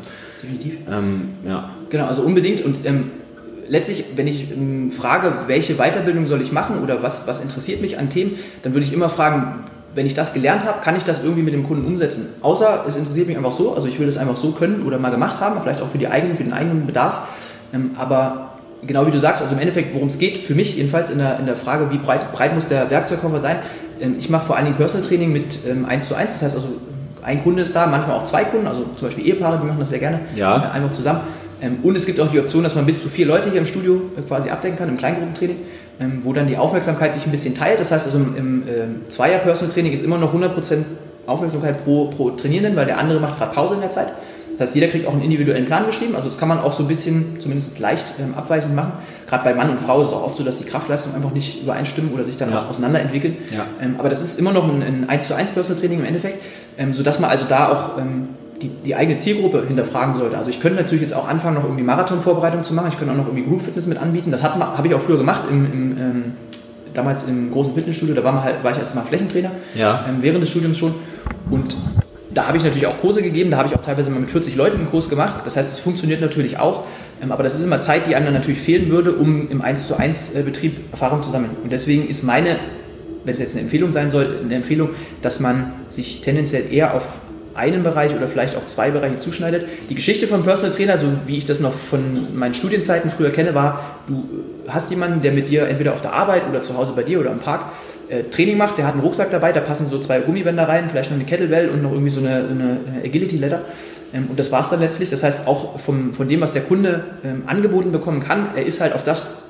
definitiv. 0.42 0.80
Ähm, 0.90 1.36
ja. 1.46 1.72
Genau, 1.90 2.06
also 2.06 2.22
unbedingt 2.22 2.64
und 2.64 2.86
ähm, 2.86 3.12
letztlich, 3.68 4.06
wenn 4.16 4.28
ich 4.28 4.52
ähm, 4.52 4.92
frage, 4.92 5.48
welche 5.48 5.76
Weiterbildung 5.76 6.26
soll 6.26 6.42
ich 6.42 6.52
machen 6.52 6.82
oder 6.82 7.04
was, 7.04 7.28
was 7.28 7.42
interessiert 7.42 7.82
mich 7.82 7.98
an 7.98 8.10
Themen, 8.10 8.40
dann 8.62 8.74
würde 8.74 8.86
ich 8.86 8.94
immer 8.94 9.10
fragen, 9.10 9.66
wenn 9.94 10.06
ich 10.06 10.14
das 10.14 10.34
gelernt 10.34 10.64
habe, 10.64 10.82
kann 10.82 10.96
ich 10.96 11.04
das 11.04 11.24
irgendwie 11.24 11.44
mit 11.44 11.54
dem 11.54 11.68
Kunden 11.68 11.86
umsetzen? 11.86 12.28
Außer 12.42 12.86
es 12.88 12.96
interessiert 12.96 13.28
mich 13.28 13.38
einfach 13.38 13.52
so, 13.52 13.74
also 13.74 13.88
ich 13.88 14.00
will 14.00 14.06
das 14.06 14.18
einfach 14.18 14.38
so 14.38 14.52
können 14.52 14.84
oder 14.86 15.00
mal 15.00 15.10
gemacht 15.10 15.40
haben, 15.40 15.60
vielleicht 15.62 15.82
auch 15.82 15.90
für, 15.90 15.98
die 15.98 16.08
eigenen, 16.08 16.38
für 16.38 16.44
den 16.44 16.54
eigenen 16.54 16.86
Bedarf. 16.86 17.28
Ähm, 17.74 17.92
aber 17.98 18.57
genau 18.86 19.08
wie 19.08 19.12
du 19.12 19.20
sagst, 19.20 19.42
also 19.42 19.56
im 19.56 19.60
Endeffekt, 19.60 19.94
worum 19.94 20.08
es 20.08 20.20
geht, 20.20 20.38
für 20.40 20.56
mich 20.56 20.76
jedenfalls 20.78 21.10
in 21.10 21.18
der, 21.18 21.40
in 21.40 21.46
der 21.46 21.56
Frage, 21.56 21.92
wie 21.92 21.98
breit, 21.98 22.32
breit 22.34 22.54
muss 22.54 22.68
der 22.68 22.90
Werkzeugkoffer 22.90 23.40
sein. 23.40 23.58
Ähm, 24.00 24.16
ich 24.20 24.30
mache 24.30 24.46
vor 24.46 24.56
allen 24.56 24.66
Dingen 24.66 24.78
Personal 24.78 25.08
Training 25.08 25.32
mit 25.32 25.60
ähm, 25.68 25.86
1 25.86 26.08
zu 26.08 26.16
1, 26.16 26.34
das 26.34 26.44
heißt 26.44 26.56
also, 26.56 26.70
ein 27.24 27.44
Kunde 27.44 27.64
ist 27.64 27.76
da, 27.76 27.88
manchmal 27.88 28.16
auch 28.16 28.24
zwei 28.24 28.46
Kunden, 28.46 28.68
also 28.68 28.86
zum 28.96 29.08
Beispiel 29.08 29.26
Ehepaare, 29.26 29.60
die 29.60 29.66
machen 29.66 29.80
das 29.80 29.90
sehr 29.90 30.00
gerne, 30.00 30.22
ja. 30.36 30.70
äh, 30.70 30.76
einfach 30.76 30.92
zusammen. 30.92 31.22
Ähm, 31.62 31.80
und 31.84 31.96
es 31.96 32.06
gibt 32.06 32.20
auch 32.20 32.30
die 32.30 32.40
Option, 32.40 32.64
dass 32.64 32.76
man 32.76 32.86
bis 32.86 33.02
zu 33.02 33.10
vier 33.10 33.26
Leute 33.26 33.50
hier 33.50 33.60
im 33.60 33.66
Studio 33.66 34.02
äh, 34.18 34.22
quasi 34.22 34.50
abdecken 34.50 34.78
kann, 34.78 34.90
im 34.90 34.98
Kleingruppentraining, 34.98 35.58
ähm, 36.00 36.22
wo 36.24 36.34
dann 36.34 36.48
die 36.48 36.58
Aufmerksamkeit 36.58 37.14
sich 37.14 37.26
ein 37.26 37.32
bisschen 37.32 37.56
teilt. 37.56 37.80
Das 37.80 37.92
heißt 37.92 38.06
also, 38.06 38.20
im, 38.20 38.38
im 38.38 38.64
äh, 38.64 39.08
Zweier-Personal 39.10 39.74
Training 39.74 39.92
ist 39.92 40.04
immer 40.04 40.18
noch 40.18 40.34
100% 40.34 40.84
Aufmerksamkeit 41.26 41.84
pro, 41.84 42.06
pro 42.06 42.32
Trainierenden, 42.32 42.76
weil 42.76 42.86
der 42.86 43.00
andere 43.00 43.20
macht 43.20 43.40
gerade 43.40 43.54
Pause 43.54 43.76
in 43.76 43.82
der 43.82 43.92
Zeit. 43.92 44.08
Das 44.58 44.70
heißt, 44.70 44.76
jeder 44.76 44.88
kriegt 44.88 45.08
auch 45.08 45.14
einen 45.14 45.22
individuellen 45.22 45.66
Plan 45.66 45.86
geschrieben. 45.86 46.16
Also 46.16 46.30
das 46.30 46.40
kann 46.40 46.50
man 46.50 46.60
auch 46.60 46.74
so 46.74 46.84
ein 46.84 46.88
bisschen, 46.88 47.40
zumindest 47.40 47.78
leicht 47.80 48.16
ähm, 48.20 48.34
abweichend 48.36 48.76
machen. 48.76 48.94
Gerade 49.28 49.44
bei 49.44 49.54
Mann 49.54 49.70
und 49.70 49.80
Frau 49.80 50.02
ist 50.02 50.08
es 50.08 50.14
auch 50.14 50.24
oft 50.24 50.36
so, 50.36 50.44
dass 50.44 50.58
die 50.58 50.66
Kraftleistungen 50.66 51.16
einfach 51.16 51.32
nicht 51.32 51.62
übereinstimmen 51.62 52.12
oder 52.14 52.26
sich 52.26 52.38
dann 52.38 52.52
ja. 52.52 52.60
auch 52.60 52.70
auseinanderentwickeln. 52.70 53.38
Ja. 53.56 53.66
Ähm, 53.82 53.96
aber 54.00 54.10
das 54.10 54.22
ist 54.22 54.40
immer 54.40 54.54
noch 54.54 54.68
ein, 54.68 54.82
ein 54.82 55.10
1 55.10 55.28
zu 55.28 55.36
1 55.36 55.52
Personal 55.52 55.80
Training 55.80 56.00
im 56.00 56.06
Endeffekt, 56.06 56.42
ähm, 56.78 56.94
sodass 56.94 57.20
man 57.20 57.30
also 57.30 57.46
da 57.48 57.70
auch 57.70 58.00
ähm, 58.00 58.30
die, 58.62 58.70
die, 58.70 58.96
eigene 58.96 59.20
Zielgruppe 59.20 59.64
hinterfragen 59.68 60.16
sollte. 60.16 60.38
Also 60.38 60.50
ich 60.50 60.60
könnte 60.60 60.82
natürlich 60.82 61.04
jetzt 61.04 61.14
auch 61.14 61.28
anfangen, 61.28 61.56
noch 61.56 61.64
irgendwie 61.64 61.84
Marathon-Vorbereitung 61.84 62.64
zu 62.64 62.74
machen. 62.74 62.88
Ich 62.90 62.98
könnte 62.98 63.14
auch 63.14 63.18
noch 63.18 63.28
irgendwie 63.28 63.46
Group 63.46 63.62
Fitness 63.62 63.86
mit 63.86 64.00
anbieten. 64.00 64.32
Das 64.32 64.42
habe 64.42 64.88
ich 64.88 64.96
auch 64.96 65.02
früher 65.02 65.18
gemacht 65.18 65.44
im, 65.50 65.72
im 65.72 65.98
ähm, 65.98 66.24
damals 66.96 67.24
im 67.24 67.52
großen 67.52 67.76
Fitnessstudio. 67.76 68.16
Da 68.16 68.24
war, 68.24 68.44
halt, 68.44 68.64
war 68.64 68.72
ich 68.72 68.78
erst 68.80 68.96
mal 68.96 69.04
Flächentrainer 69.04 69.52
ja. 69.76 70.06
ähm, 70.10 70.18
während 70.22 70.42
des 70.42 70.50
Studiums 70.50 70.78
schon. 70.78 70.96
Und 71.52 71.76
da 72.30 72.48
habe 72.48 72.58
ich 72.58 72.64
natürlich 72.64 72.88
auch 72.88 73.00
Kurse 73.00 73.22
gegeben, 73.22 73.52
da 73.52 73.58
habe 73.58 73.70
ich 73.70 73.76
auch 73.76 73.82
teilweise 73.82 74.10
mal 74.10 74.20
mit 74.20 74.30
40 74.30 74.56
Leuten 74.56 74.78
einen 74.78 74.90
Kurs 74.90 75.10
gemacht. 75.10 75.44
Das 75.46 75.56
heißt, 75.56 75.74
es 75.74 75.80
funktioniert 75.80 76.20
natürlich 76.22 76.58
auch, 76.58 76.86
ähm, 77.22 77.32
aber 77.32 77.44
das 77.44 77.56
ist 77.56 77.64
immer 77.64 77.80
Zeit, 77.80 78.08
die 78.08 78.16
einem 78.16 78.26
dann 78.26 78.34
natürlich 78.34 78.60
fehlen 78.60 78.90
würde, 78.90 79.14
um 79.14 79.50
im 79.50 79.62
1 79.62 79.88
zu 79.88 79.98
1 79.98 80.36
äh, 80.36 80.44
Betrieb 80.44 80.92
Erfahrung 80.92 81.24
zu 81.24 81.32
sammeln. 81.32 81.52
Und 81.64 81.72
deswegen 81.72 82.08
ist 82.08 82.24
meine, 82.24 82.60
wenn 83.24 83.34
es 83.34 83.40
jetzt 83.40 83.54
eine 83.54 83.62
Empfehlung 83.64 83.92
sein 83.92 84.10
soll, 84.10 84.40
eine 84.44 84.56
Empfehlung, 84.56 84.90
dass 85.22 85.40
man 85.40 85.74
sich 85.88 86.22
tendenziell 86.22 86.72
eher 86.72 86.94
auf 86.94 87.06
einen 87.58 87.84
Bereich 87.84 88.16
oder 88.16 88.28
vielleicht 88.28 88.56
auch 88.56 88.66
zwei 88.66 88.92
Bereiche 88.92 89.18
zuschneidet. 89.18 89.68
Die 89.90 89.96
Geschichte 89.96 90.28
vom 90.28 90.44
Personal 90.44 90.74
Trainer, 90.76 90.98
so 90.98 91.08
wie 91.26 91.38
ich 91.38 91.46
das 91.46 91.60
noch 91.60 91.74
von 91.74 92.38
meinen 92.38 92.54
Studienzeiten 92.54 93.10
früher 93.10 93.32
kenne, 93.32 93.56
war, 93.56 94.02
du 94.08 94.28
hast 94.68 94.90
jemanden, 94.90 95.22
der 95.22 95.32
mit 95.32 95.50
dir 95.50 95.68
entweder 95.68 95.94
auf 95.94 96.02
der 96.02 96.14
Arbeit 96.14 96.44
oder 96.50 96.62
zu 96.62 96.78
Hause 96.78 96.94
bei 96.96 97.04
dir 97.04 97.20
oder 97.20 97.32
im 97.32 97.40
Park 97.40 97.72
äh, 98.10 98.24
Training 98.24 98.58
macht, 98.58 98.78
der 98.78 98.86
hat 98.86 98.94
einen 98.94 99.02
Rucksack 99.02 99.32
dabei, 99.32 99.52
da 99.52 99.62
passen 99.62 99.88
so 99.88 100.00
zwei 100.00 100.20
Gummibänder 100.20 100.68
rein, 100.68 100.90
vielleicht 100.90 101.10
noch 101.10 101.18
eine 101.18 101.26
Kettlebell 101.26 101.70
und 101.70 101.82
noch 101.82 101.92
irgendwie 101.92 102.12
so 102.12 102.20
eine, 102.20 102.48
so 102.48 102.54
eine 102.54 102.80
äh, 103.04 103.08
Agility-Letter. 103.08 103.62
Ähm, 104.14 104.28
und 104.30 104.40
das 104.40 104.52
war 104.52 104.62
es 104.62 104.70
dann 104.70 104.80
letztlich. 104.80 105.10
Das 105.10 105.24
heißt, 105.24 105.48
auch 105.48 105.80
vom, 105.80 106.14
von 106.14 106.28
dem, 106.28 106.42
was 106.42 106.54
der 106.54 106.62
Kunde 106.62 107.04
ähm, 107.24 107.44
angeboten 107.48 107.92
bekommen 107.92 108.20
kann, 108.20 108.50
er 108.56 108.66
ist 108.66 108.82
halt 108.82 108.94
auf 108.94 109.04
das 109.04 109.44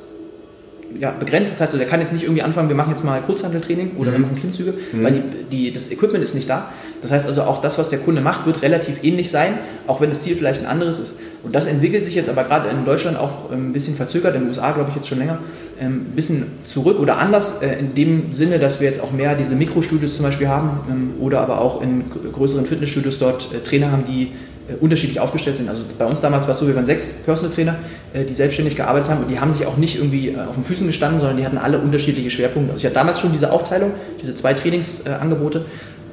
ja, 1.00 1.12
begrenzt. 1.12 1.52
Das 1.52 1.62
heißt, 1.62 1.74
also, 1.74 1.78
der 1.78 1.88
kann 1.88 2.00
jetzt 2.02 2.14
nicht 2.14 2.24
irgendwie 2.24 2.42
anfangen, 2.42 2.70
wir 2.70 2.76
machen 2.76 2.92
jetzt 2.92 3.04
mal 3.04 3.22
Kurzhandeltraining 3.22 3.98
oder 3.98 4.12
mhm. 4.12 4.14
wir 4.14 4.20
machen 4.20 4.36
Klimmzüge, 4.36 4.74
mhm. 4.92 5.04
weil 5.04 5.12
die, 5.14 5.22
die, 5.52 5.74
das 5.74 5.92
Equipment 5.92 6.24
ist 6.24 6.36
nicht 6.36 6.50
da. 6.50 6.72
Das 7.02 7.12
heißt 7.12 7.28
also, 7.28 7.44
auch 7.44 7.62
das, 7.62 7.78
was 7.78 7.90
der 7.90 8.00
Kunde 8.00 8.22
macht, 8.22 8.46
wird 8.46 8.62
relativ 8.62 9.04
ähnlich 9.04 9.30
sein, 9.30 9.60
auch 9.86 10.02
wenn 10.02 10.10
das 10.10 10.24
Ziel 10.24 10.36
vielleicht 10.36 10.62
ein 10.62 10.68
anderes 10.68 11.00
ist. 11.00 11.20
Und 11.44 11.54
das 11.54 11.66
entwickelt 11.66 12.06
sich 12.06 12.16
jetzt 12.16 12.30
aber 12.30 12.44
gerade 12.44 12.70
in 12.70 12.84
Deutschland 12.84 13.18
auch 13.18 13.52
ähm, 13.52 13.70
ein 13.70 13.74
bisschen 13.74 13.96
verzögert, 13.96 14.36
in 14.36 14.42
den 14.42 14.48
USA 14.48 14.72
glaube 14.72 14.90
ich 14.90 14.96
jetzt 14.96 15.08
schon 15.08 15.20
länger, 15.20 15.40
ähm, 15.80 16.08
ein 16.10 16.16
bisschen 16.16 16.46
zurück 16.66 17.00
oder 17.00 17.18
anders, 17.18 17.62
äh, 17.62 17.78
in 17.80 17.94
dem 17.94 18.34
Sinne, 18.34 18.60
dass 18.60 18.80
wir 18.80 18.88
jetzt 18.88 19.02
auch 19.02 19.12
mehr 19.12 19.36
diese 19.36 19.56
Mikrostudios 19.56 20.16
zum 20.16 20.26
Beispiel 20.26 20.48
haben 20.48 20.80
ähm, 20.90 21.14
oder 21.20 21.42
aber 21.42 21.62
auch 21.62 21.82
in 21.82 22.06
größeren 22.10 22.66
Fitnessstudios 22.66 23.20
dort 23.20 23.54
äh, 23.54 23.60
Trainer 23.60 23.92
haben, 23.92 24.04
die 24.04 24.32
unterschiedlich 24.76 25.20
aufgestellt 25.20 25.58
sind. 25.58 25.70
Also 25.70 25.84
bei 25.98 26.06
uns 26.06 26.22
damals 26.22 26.46
war 26.46 26.52
es 26.52 26.60
so, 26.60 26.68
wir 26.68 26.76
waren 26.76 26.86
sechs 26.86 27.24
Personal 27.24 27.54
Trainer, 27.54 27.76
äh, 28.14 28.26
die 28.26 28.34
selbstständig 28.34 28.76
gearbeitet 28.76 29.10
haben 29.10 29.24
und 29.24 29.32
die 29.32 29.40
haben 29.40 29.52
sich 29.52 29.66
auch 29.66 29.78
nicht 29.78 29.96
irgendwie 29.96 30.30
äh, 30.30 30.40
auf 30.40 30.56
den 30.56 30.64
Füßen 30.64 30.88
gestanden, 30.88 31.20
sondern 31.20 31.38
die 31.38 31.46
hatten 31.46 31.58
alle 31.58 31.80
unterschiedliche 31.80 32.30
Schwerpunkte. 32.30 32.72
Also 32.72 32.82
ich 32.82 32.86
hatte 32.86 32.96
damals 32.96 33.20
schon 33.20 33.32
diese 33.32 33.52
Aufteilung, 33.52 33.92
diese 34.22 34.36
zwei 34.36 34.54
Trainingsangebote 34.54 35.66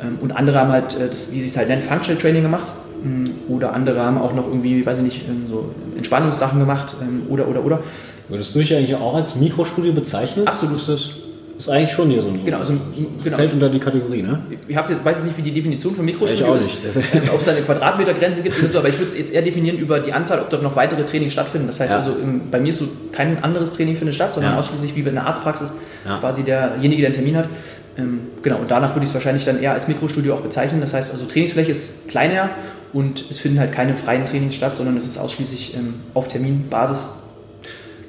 ähm, 0.03 0.19
und 0.21 0.33
andere 0.33 0.59
haben 0.61 0.73
halt, 0.73 0.99
das, 0.99 1.33
wie 1.33 1.41
sie 1.41 1.49
es 1.49 1.57
halt 1.57 1.69
nennen, 1.69 1.83
Functional 1.83 2.21
Training 2.21 2.43
gemacht 2.43 2.71
mm, 3.03 3.53
oder 3.53 3.73
andere 3.73 4.01
haben 4.01 4.19
auch 4.19 4.35
noch 4.35 4.47
irgendwie, 4.47 4.85
weiß 4.85 4.99
ich 4.99 5.05
nicht, 5.05 5.29
ähm, 5.29 5.47
so 5.49 5.75
Entspannungssachen 5.97 6.61
gemacht 6.61 6.95
ähm, 7.03 7.23
oder, 7.29 7.49
oder, 7.49 7.65
oder. 7.65 7.81
Würdest 8.29 8.55
du 8.55 8.61
dich 8.61 8.75
eigentlich 8.75 8.95
auch 8.95 9.15
als 9.15 9.37
Mikrostudio 9.37 9.93
bezeichnen? 9.93 10.47
Absolut. 10.47 10.77
Ist 10.77 10.89
das 10.89 11.11
ist 11.57 11.69
eigentlich 11.69 11.93
schon 11.93 12.11
hier 12.11 12.23
so 12.23 12.29
ein. 12.29 12.45
Genau, 12.45 12.59
also, 12.59 12.75
genau, 13.23 13.37
fällt 13.37 13.53
unter 13.53 13.69
die 13.69 13.79
Kategorie, 13.79 14.23
ne? 14.23 14.41
Ich 14.67 14.75
jetzt, 14.75 15.05
weiß 15.05 15.17
jetzt 15.17 15.25
nicht, 15.25 15.39
wie 15.39 15.43
die 15.43 15.53
Definition 15.53 15.95
von 15.95 16.05
Mikrostudio 16.05 16.55
ist. 16.55 16.69
Ähm, 17.15 17.29
ob 17.33 17.39
es 17.39 17.45
da 17.45 17.53
eine 17.53 17.61
Quadratmetergrenze 17.61 18.43
gibt 18.43 18.59
oder 18.59 18.69
so, 18.69 18.79
aber 18.79 18.89
ich 18.89 18.99
würde 18.99 19.13
es 19.13 19.19
jetzt 19.19 19.33
eher 19.33 19.43
definieren 19.43 19.79
über 19.79 20.01
die 20.01 20.13
Anzahl, 20.13 20.41
ob 20.41 20.51
dort 20.51 20.63
noch 20.63 20.75
weitere 20.75 21.05
Trainings 21.05 21.33
stattfinden. 21.33 21.67
Das 21.67 21.79
heißt 21.79 21.93
ja. 21.93 21.99
also, 21.99 22.13
im, 22.13 22.51
bei 22.51 22.59
mir 22.59 22.71
ist 22.71 22.79
so 22.79 22.89
kein 23.13 23.43
anderes 23.45 23.73
Training 23.73 23.95
findet 23.95 24.15
statt, 24.15 24.33
sondern 24.33 24.53
ja. 24.53 24.59
ausschließlich 24.59 24.97
wie 24.97 25.03
bei 25.03 25.11
einer 25.11 25.27
Arztpraxis 25.27 25.73
ja. 26.05 26.19
quasi 26.19 26.43
derjenige, 26.43 27.03
der 27.03 27.09
einen 27.09 27.15
Termin 27.15 27.37
hat. 27.37 27.49
Ähm, 27.97 28.21
genau, 28.43 28.59
und 28.59 28.71
danach 28.71 28.95
würde 28.95 29.05
ich 29.05 29.11
es 29.11 29.15
wahrscheinlich 29.15 29.45
dann 29.45 29.63
eher 29.63 29.73
als 29.73 29.87
Mikrostudio 29.87 30.35
auch 30.35 30.41
bezeichnen. 30.41 30.81
Das 30.81 30.95
heißt 30.95 31.13
also, 31.13 31.27
Trainingsfläche 31.27 31.71
ist 31.71 32.09
kleiner 32.09 32.51
und 32.93 33.25
es 33.31 33.39
finden 33.39 33.61
halt 33.61 33.73
keine 33.73 33.95
freien 33.95 34.25
Trainings 34.25 34.57
statt, 34.57 34.75
sondern 34.77 34.97
es 34.97 35.07
ist 35.07 35.19
ausschließlich 35.19 35.77
ähm, 35.77 35.95
auf 36.15 36.29
Terminbasis 36.29 37.09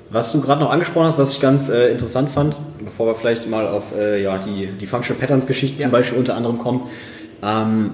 was 0.10 0.32
du 0.32 0.42
gerade 0.42 0.62
noch 0.62 0.72
angesprochen 0.72 1.08
hast, 1.08 1.18
was 1.18 1.34
ich 1.34 1.42
ganz 1.42 1.70
äh, 1.70 1.92
interessant 1.92 2.32
fand, 2.32 2.56
bevor 2.86 3.08
wir 3.08 3.16
vielleicht 3.16 3.50
mal 3.50 3.68
auf 3.68 3.96
äh, 3.98 4.22
ja, 4.22 4.38
die, 4.38 4.68
die 4.68 4.88
Functional 4.88 5.20
Patterns 5.20 5.48
Geschichte 5.48 5.78
ja. 5.78 5.84
zum 5.84 5.92
Beispiel 5.92 6.18
unter 6.18 6.36
anderem 6.36 6.60
kommen. 6.60 6.90
Ähm, 7.44 7.92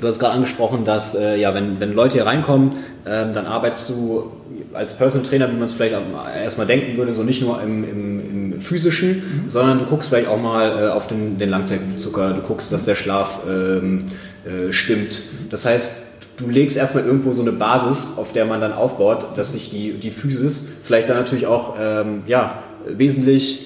du 0.00 0.08
hast 0.08 0.18
gerade 0.18 0.34
angesprochen, 0.34 0.84
dass 0.84 1.14
äh, 1.14 1.38
ja, 1.38 1.54
wenn, 1.54 1.80
wenn 1.80 1.94
Leute 1.94 2.14
hier 2.14 2.26
reinkommen, 2.26 2.72
ähm, 3.06 3.32
dann 3.34 3.46
arbeitest 3.46 3.88
du 3.90 4.32
als 4.72 4.92
Personal 4.96 5.26
Trainer, 5.26 5.50
wie 5.50 5.56
man 5.56 5.66
es 5.66 5.72
vielleicht 5.72 5.94
erstmal 6.42 6.66
denken 6.66 6.96
würde, 6.96 7.12
so 7.12 7.22
nicht 7.22 7.42
nur 7.42 7.62
im, 7.62 7.84
im, 7.84 8.52
im 8.54 8.60
physischen, 8.60 9.44
mhm. 9.44 9.50
sondern 9.50 9.78
du 9.78 9.84
guckst 9.84 10.08
vielleicht 10.08 10.28
auch 10.28 10.40
mal 10.40 10.84
äh, 10.84 10.88
auf 10.88 11.06
den, 11.06 11.38
den 11.38 11.50
Langzeitblutzucker, 11.50 12.34
du 12.34 12.40
guckst, 12.40 12.72
dass 12.72 12.84
der 12.84 12.94
Schlaf 12.94 13.40
ähm, 13.48 14.06
äh, 14.44 14.72
stimmt. 14.72 15.22
Das 15.50 15.64
heißt, 15.64 16.06
du 16.36 16.48
legst 16.48 16.76
erstmal 16.76 17.04
irgendwo 17.04 17.32
so 17.32 17.42
eine 17.42 17.52
Basis, 17.52 18.06
auf 18.16 18.32
der 18.32 18.44
man 18.44 18.60
dann 18.60 18.72
aufbaut, 18.72 19.36
dass 19.36 19.52
sich 19.52 19.70
die, 19.70 19.92
die 19.92 20.10
Physis 20.10 20.68
vielleicht 20.82 21.08
dann 21.08 21.16
natürlich 21.16 21.46
auch 21.46 21.76
ähm, 21.80 22.22
ja, 22.26 22.62
wesentlich 22.86 23.65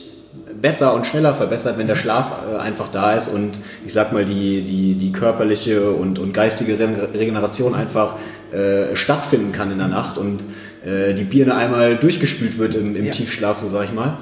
besser 0.60 0.94
und 0.94 1.06
schneller 1.06 1.34
verbessert, 1.34 1.78
wenn 1.78 1.86
der 1.86 1.96
Schlaf 1.96 2.32
äh, 2.46 2.58
einfach 2.58 2.88
da 2.88 3.12
ist 3.12 3.28
und 3.28 3.52
ich 3.84 3.92
sag 3.92 4.12
mal 4.12 4.24
die, 4.24 4.62
die, 4.62 4.94
die 4.94 5.12
körperliche 5.12 5.90
und, 5.90 6.18
und 6.18 6.32
geistige 6.32 6.78
Regeneration 6.78 7.74
einfach 7.74 8.16
äh, 8.52 8.94
stattfinden 8.96 9.52
kann 9.52 9.70
in 9.72 9.78
der 9.78 9.88
Nacht 9.88 10.18
und 10.18 10.44
äh, 10.84 11.14
die 11.14 11.24
Birne 11.24 11.54
einmal 11.54 11.96
durchgespült 11.96 12.58
wird 12.58 12.74
im, 12.74 12.96
im 12.96 13.06
ja. 13.06 13.12
Tiefschlaf, 13.12 13.58
so 13.58 13.68
sag 13.68 13.84
ich 13.84 13.92
mal. 13.92 14.18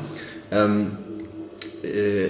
Ähm, 0.51 0.99
äh, 1.05 1.07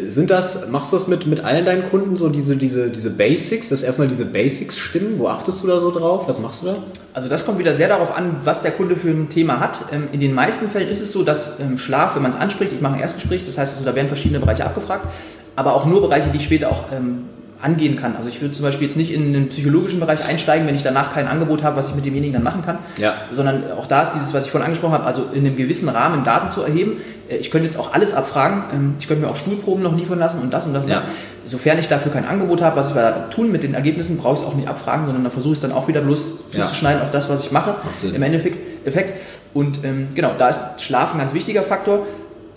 sind 0.06 0.30
das, 0.30 0.68
machst 0.68 0.92
du 0.92 0.96
das 0.96 1.08
mit, 1.08 1.26
mit 1.26 1.40
allen 1.44 1.64
deinen 1.64 1.88
Kunden, 1.90 2.16
so 2.16 2.28
diese, 2.28 2.56
diese, 2.56 2.88
diese 2.88 3.10
Basics, 3.10 3.68
dass 3.68 3.82
erstmal 3.82 4.08
diese 4.08 4.24
Basics 4.24 4.78
stimmen? 4.78 5.18
Wo 5.18 5.28
achtest 5.28 5.62
du 5.62 5.66
da 5.66 5.80
so 5.80 5.90
drauf? 5.90 6.28
Was 6.28 6.38
machst 6.38 6.62
du 6.62 6.66
da? 6.66 6.76
Also 7.12 7.28
das 7.28 7.46
kommt 7.46 7.58
wieder 7.58 7.74
sehr 7.74 7.88
darauf 7.88 8.14
an, 8.14 8.36
was 8.44 8.62
der 8.62 8.72
Kunde 8.72 8.96
für 8.96 9.10
ein 9.10 9.28
Thema 9.28 9.60
hat. 9.60 9.86
Ähm, 9.92 10.08
in 10.12 10.20
den 10.20 10.32
meisten 10.34 10.68
Fällen 10.68 10.88
ist 10.88 11.00
es 11.00 11.12
so, 11.12 11.22
dass 11.22 11.60
ähm, 11.60 11.78
Schlaf, 11.78 12.14
wenn 12.14 12.22
man 12.22 12.32
es 12.32 12.36
anspricht, 12.36 12.72
ich 12.72 12.80
mache 12.80 12.94
ein 12.94 13.00
Erstgespräch, 13.00 13.44
das 13.44 13.58
heißt, 13.58 13.74
also, 13.74 13.88
da 13.88 13.94
werden 13.94 14.08
verschiedene 14.08 14.40
Bereiche 14.40 14.64
abgefragt, 14.64 15.06
aber 15.56 15.74
auch 15.74 15.86
nur 15.86 16.00
Bereiche, 16.00 16.30
die 16.30 16.38
ich 16.38 16.44
später 16.44 16.70
auch 16.70 16.92
ähm, 16.92 17.24
angehen 17.60 17.96
kann. 17.96 18.14
Also 18.14 18.28
ich 18.28 18.40
würde 18.40 18.52
zum 18.52 18.64
Beispiel 18.64 18.86
jetzt 18.86 18.96
nicht 18.96 19.12
in 19.12 19.32
den 19.32 19.46
psychologischen 19.46 19.98
Bereich 19.98 20.24
einsteigen, 20.24 20.66
wenn 20.66 20.76
ich 20.76 20.82
danach 20.82 21.12
kein 21.12 21.26
Angebot 21.26 21.64
habe, 21.64 21.76
was 21.76 21.88
ich 21.88 21.94
mit 21.96 22.04
demjenigen 22.04 22.32
dann 22.32 22.44
machen 22.44 22.62
kann, 22.62 22.78
ja. 22.96 23.14
sondern 23.30 23.72
auch 23.72 23.86
da 23.86 24.02
ist 24.02 24.12
dieses, 24.12 24.32
was 24.32 24.44
ich 24.44 24.50
vorhin 24.50 24.64
angesprochen 24.64 24.94
habe, 24.94 25.04
also 25.04 25.24
in 25.32 25.44
einem 25.44 25.56
gewissen 25.56 25.88
Rahmen 25.88 26.22
Daten 26.22 26.50
zu 26.50 26.62
erheben. 26.62 27.00
Äh, 27.28 27.36
ich 27.36 27.50
könnte 27.50 27.66
jetzt 27.66 27.78
auch 27.78 27.92
alles 27.92 28.14
abfragen, 28.14 28.64
ähm, 28.72 28.94
ich 29.00 29.08
könnte 29.08 29.24
mir 29.24 29.30
auch 29.30 29.36
Stuhlproben 29.36 29.82
noch 29.82 29.96
liefern 29.96 30.20
lassen 30.20 30.40
und 30.40 30.54
das 30.54 30.66
und 30.66 30.74
das 30.74 30.84
und 30.84 30.90
ja. 30.90 30.96
das. 30.96 31.04
Sofern 31.44 31.78
ich 31.78 31.88
dafür 31.88 32.12
kein 32.12 32.26
Angebot 32.26 32.62
habe, 32.62 32.76
was 32.76 32.94
wir 32.94 33.30
tun 33.30 33.50
mit 33.50 33.62
den 33.62 33.74
Ergebnissen, 33.74 34.18
brauche 34.18 34.34
ich 34.34 34.40
es 34.40 34.46
auch 34.46 34.54
nicht 34.54 34.68
abfragen, 34.68 35.06
sondern 35.06 35.24
dann 35.24 35.32
versuche 35.32 35.52
ich 35.52 35.58
es 35.58 35.62
dann 35.62 35.72
auch 35.72 35.88
wieder 35.88 36.02
bloß 36.02 36.50
zuzuschneiden 36.50 37.00
ja. 37.00 37.04
auf 37.04 37.10
das, 37.10 37.28
was 37.28 37.44
ich 37.44 37.52
mache, 37.52 37.76
im 38.02 38.22
Endeffekt. 38.22 38.58
Effekt. 38.84 39.14
Und 39.54 39.84
ähm, 39.84 40.08
genau, 40.14 40.32
da 40.36 40.48
ist 40.48 40.82
Schlaf 40.82 41.12
ein 41.12 41.18
ganz 41.18 41.34
wichtiger 41.34 41.62
Faktor. 41.62 42.06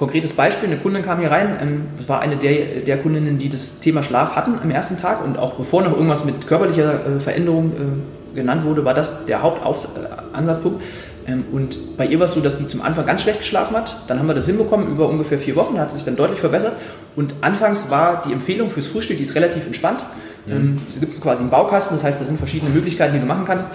Konkretes 0.01 0.33
Beispiel, 0.33 0.67
eine 0.67 0.79
Kundin 0.79 1.03
kam 1.03 1.19
hier 1.19 1.29
rein, 1.29 1.59
ähm, 1.61 1.83
das 1.95 2.09
war 2.09 2.21
eine 2.21 2.35
der, 2.35 2.79
der 2.79 2.97
Kundinnen, 2.97 3.37
die 3.37 3.49
das 3.49 3.81
Thema 3.81 4.01
Schlaf 4.01 4.35
hatten 4.35 4.57
am 4.57 4.71
ersten 4.71 4.99
Tag 4.99 5.23
und 5.23 5.37
auch 5.37 5.53
bevor 5.53 5.83
noch 5.83 5.91
irgendwas 5.91 6.25
mit 6.25 6.47
körperlicher 6.47 7.05
äh, 7.05 7.19
Veränderung 7.19 7.71
äh, 7.71 8.35
genannt 8.35 8.63
wurde, 8.63 8.83
war 8.83 8.95
das 8.95 9.27
der 9.27 9.43
Hauptansatzpunkt. 9.43 10.81
Ähm, 11.27 11.45
und 11.51 11.97
bei 11.97 12.07
ihr 12.07 12.17
war 12.17 12.25
es 12.25 12.33
so, 12.33 12.41
dass 12.41 12.57
sie 12.57 12.67
zum 12.67 12.81
Anfang 12.81 13.05
ganz 13.05 13.21
schlecht 13.21 13.41
geschlafen 13.41 13.77
hat. 13.77 13.95
Dann 14.07 14.17
haben 14.17 14.25
wir 14.25 14.33
das 14.33 14.47
hinbekommen 14.47 14.87
über 14.87 15.07
ungefähr 15.07 15.37
vier 15.37 15.55
Wochen, 15.55 15.79
hat 15.79 15.91
sich 15.91 16.03
dann 16.03 16.15
deutlich 16.15 16.39
verbessert. 16.39 16.77
Und 17.15 17.35
anfangs 17.41 17.91
war 17.91 18.23
die 18.25 18.33
Empfehlung 18.33 18.71
fürs 18.71 18.87
Frühstück, 18.87 19.17
die 19.17 19.23
ist 19.23 19.35
relativ 19.35 19.67
entspannt. 19.67 20.03
Mhm. 20.47 20.51
Ähm, 20.51 20.81
es 20.89 20.99
gibt 20.99 21.21
quasi 21.21 21.41
einen 21.41 21.51
Baukasten, 21.51 21.95
das 21.95 22.03
heißt, 22.03 22.19
da 22.19 22.25
sind 22.25 22.39
verschiedene 22.39 22.71
Möglichkeiten, 22.71 23.13
die 23.13 23.19
du 23.19 23.27
machen 23.27 23.45
kannst. 23.45 23.71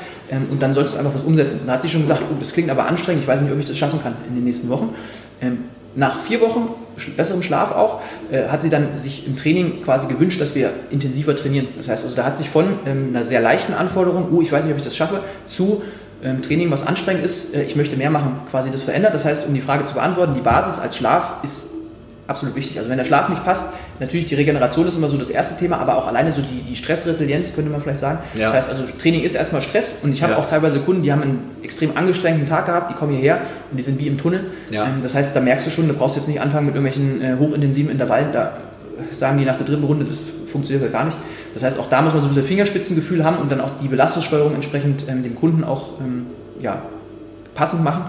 Und 0.51 0.61
dann 0.61 0.75
sollst 0.75 0.97
du 0.97 0.99
einfach 0.99 1.15
was 1.15 1.23
umsetzen. 1.23 1.61
Und 1.61 1.69
da 1.69 1.75
hat 1.75 1.83
sie 1.83 1.89
schon 1.89 2.01
gesagt, 2.01 2.23
oh, 2.29 2.35
das 2.41 2.53
klingt 2.53 2.69
aber 2.69 2.87
anstrengend, 2.87 3.23
ich 3.23 3.29
weiß 3.29 3.43
nicht, 3.43 3.53
ob 3.53 3.61
ich 3.61 3.67
das 3.67 3.79
schaffen 3.79 4.03
kann 4.03 4.17
in 4.29 4.35
den 4.35 4.43
nächsten 4.43 4.69
Wochen 4.71 4.93
nach 5.97 6.21
vier 6.21 6.41
Wochen 6.41 6.75
besserem 7.17 7.43
Schlaf 7.43 7.73
auch, 7.73 8.01
äh, 8.31 8.49
hat 8.49 8.63
sie 8.63 8.71
dann 8.71 8.99
sich 8.99 9.27
im 9.27 9.37
Training 9.37 9.81
quasi 9.83 10.07
gewünscht, 10.07 10.41
dass 10.41 10.55
wir 10.55 10.73
intensiver 10.91 11.35
trainieren. 11.35 11.69
Das 11.77 11.89
heißt, 11.89 12.05
also 12.05 12.17
da 12.17 12.25
hat 12.25 12.39
sich 12.39 12.49
von 12.49 12.79
ähm, 12.87 13.09
einer 13.09 13.25
sehr 13.25 13.41
leichten 13.41 13.75
Anforderung, 13.75 14.29
oh, 14.33 14.43
ich 14.43 14.53
weiß 14.53 14.65
nicht, 14.65 14.73
ob 14.73 14.79
ich 14.79 14.85
das 14.85 14.97
schaffe, 14.97 15.21
zu 15.47 15.83
ähm, 16.23 16.43
Training, 16.43 16.71
was 16.71 16.87
anstrengend 16.87 17.25
ist, 17.25 17.55
äh, 17.55 17.63
ich 17.65 17.77
möchte 17.77 17.97
mehr 17.97 18.11
machen, 18.11 18.41
quasi 18.51 18.71
das 18.71 18.83
verändert. 18.83 19.15
Das 19.15 19.25
heißt, 19.25 19.49
um 19.49 19.55
die 19.55 19.61
Frage 19.61 19.85
zu 19.85 19.95
beantworten, 19.95 20.35
die 20.35 20.41
Basis 20.41 20.79
als 20.79 20.97
Schlaf 20.97 21.43
ist 21.43 21.76
absolut 22.27 22.57
wichtig. 22.57 22.79
Also 22.79 22.91
wenn 22.91 22.99
der 22.99 23.05
Schlaf 23.05 23.29
nicht 23.29 23.45
passt, 23.45 23.75
natürlich 24.01 24.27
die 24.27 24.35
Regeneration 24.35 24.87
ist 24.87 24.97
immer 24.97 25.09
so 25.09 25.17
das 25.17 25.31
erste 25.31 25.59
Thema, 25.59 25.79
aber 25.79 25.97
auch 25.97 26.07
alleine 26.07 26.33
so 26.33 26.43
die, 26.43 26.63
die 26.63 26.77
Stressresilienz, 26.77 27.55
könnte 27.55 27.71
man 27.71 27.81
vielleicht 27.81 28.01
sagen. 28.01 28.19
Ja. 28.35 28.47
Das 28.47 28.55
heißt 28.55 28.71
also, 28.71 28.85
Training 28.99 29.23
ist 29.23 29.35
erstmal 29.35 29.63
Stress 29.63 29.99
und 30.03 30.13
ich 30.13 30.23
habe 30.23 30.33
ja. 30.33 30.39
auch 30.39 30.47
teilweise 30.47 30.81
Kunden, 30.81 31.03
die 31.03 31.13
haben 31.13 31.23
einen 31.23 31.57
extrem 31.63 31.97
angestrengten 31.97 32.47
Tag 32.47 32.67
gehabt, 32.67 32.91
die 32.91 32.95
kommen 32.95 33.13
hierher 33.13 33.43
und 33.71 33.77
die 33.77 33.83
sind 33.83 33.99
wie 34.01 34.07
im 34.07 34.19
Tunnel. 34.19 34.51
Ja. 34.71 34.87
Ähm, 34.87 35.03
das 35.03 35.15
heißt, 35.15 35.37
da 35.37 35.41
merkst 35.41 35.67
du 35.67 35.71
schon, 35.71 35.89
du 35.89 35.95
brauchst 35.95 36.17
jetzt 36.17 36.29
nicht 36.29 36.41
anfangen 36.41 36.67
mit 36.67 36.75
irgendwelchen 36.75 37.23
äh, 37.23 37.37
hochintensiven 37.39 37.91
Intervallen, 37.91 38.33
da 38.33 38.57
sagen 39.13 39.39
die 39.39 39.45
nach 39.45 39.57
der 39.57 39.67
dritten 39.67 39.85
Runde, 39.85 40.05
das 40.05 40.27
funktioniert 40.51 40.83
halt 40.83 40.93
gar 40.93 41.05
nicht. 41.05 41.17
Das 41.55 41.63
heißt, 41.63 41.79
auch 41.79 41.89
da 41.89 42.03
muss 42.03 42.13
man 42.13 42.23
so 42.23 42.29
ein 42.29 42.35
bisschen 42.35 42.49
Fingerspitzengefühl 42.49 43.25
haben 43.25 43.39
und 43.39 43.51
dann 43.51 43.61
auch 43.61 43.71
die 43.81 43.89
Belastungssteuerung 43.89 44.55
entsprechend 44.55 45.09
ähm, 45.09 45.23
dem 45.23 45.35
Kunden 45.35 45.65
auch 45.65 46.01
ähm, 46.01 46.27
ja, 46.61 46.83
passend 47.55 47.85
machen. 47.85 48.05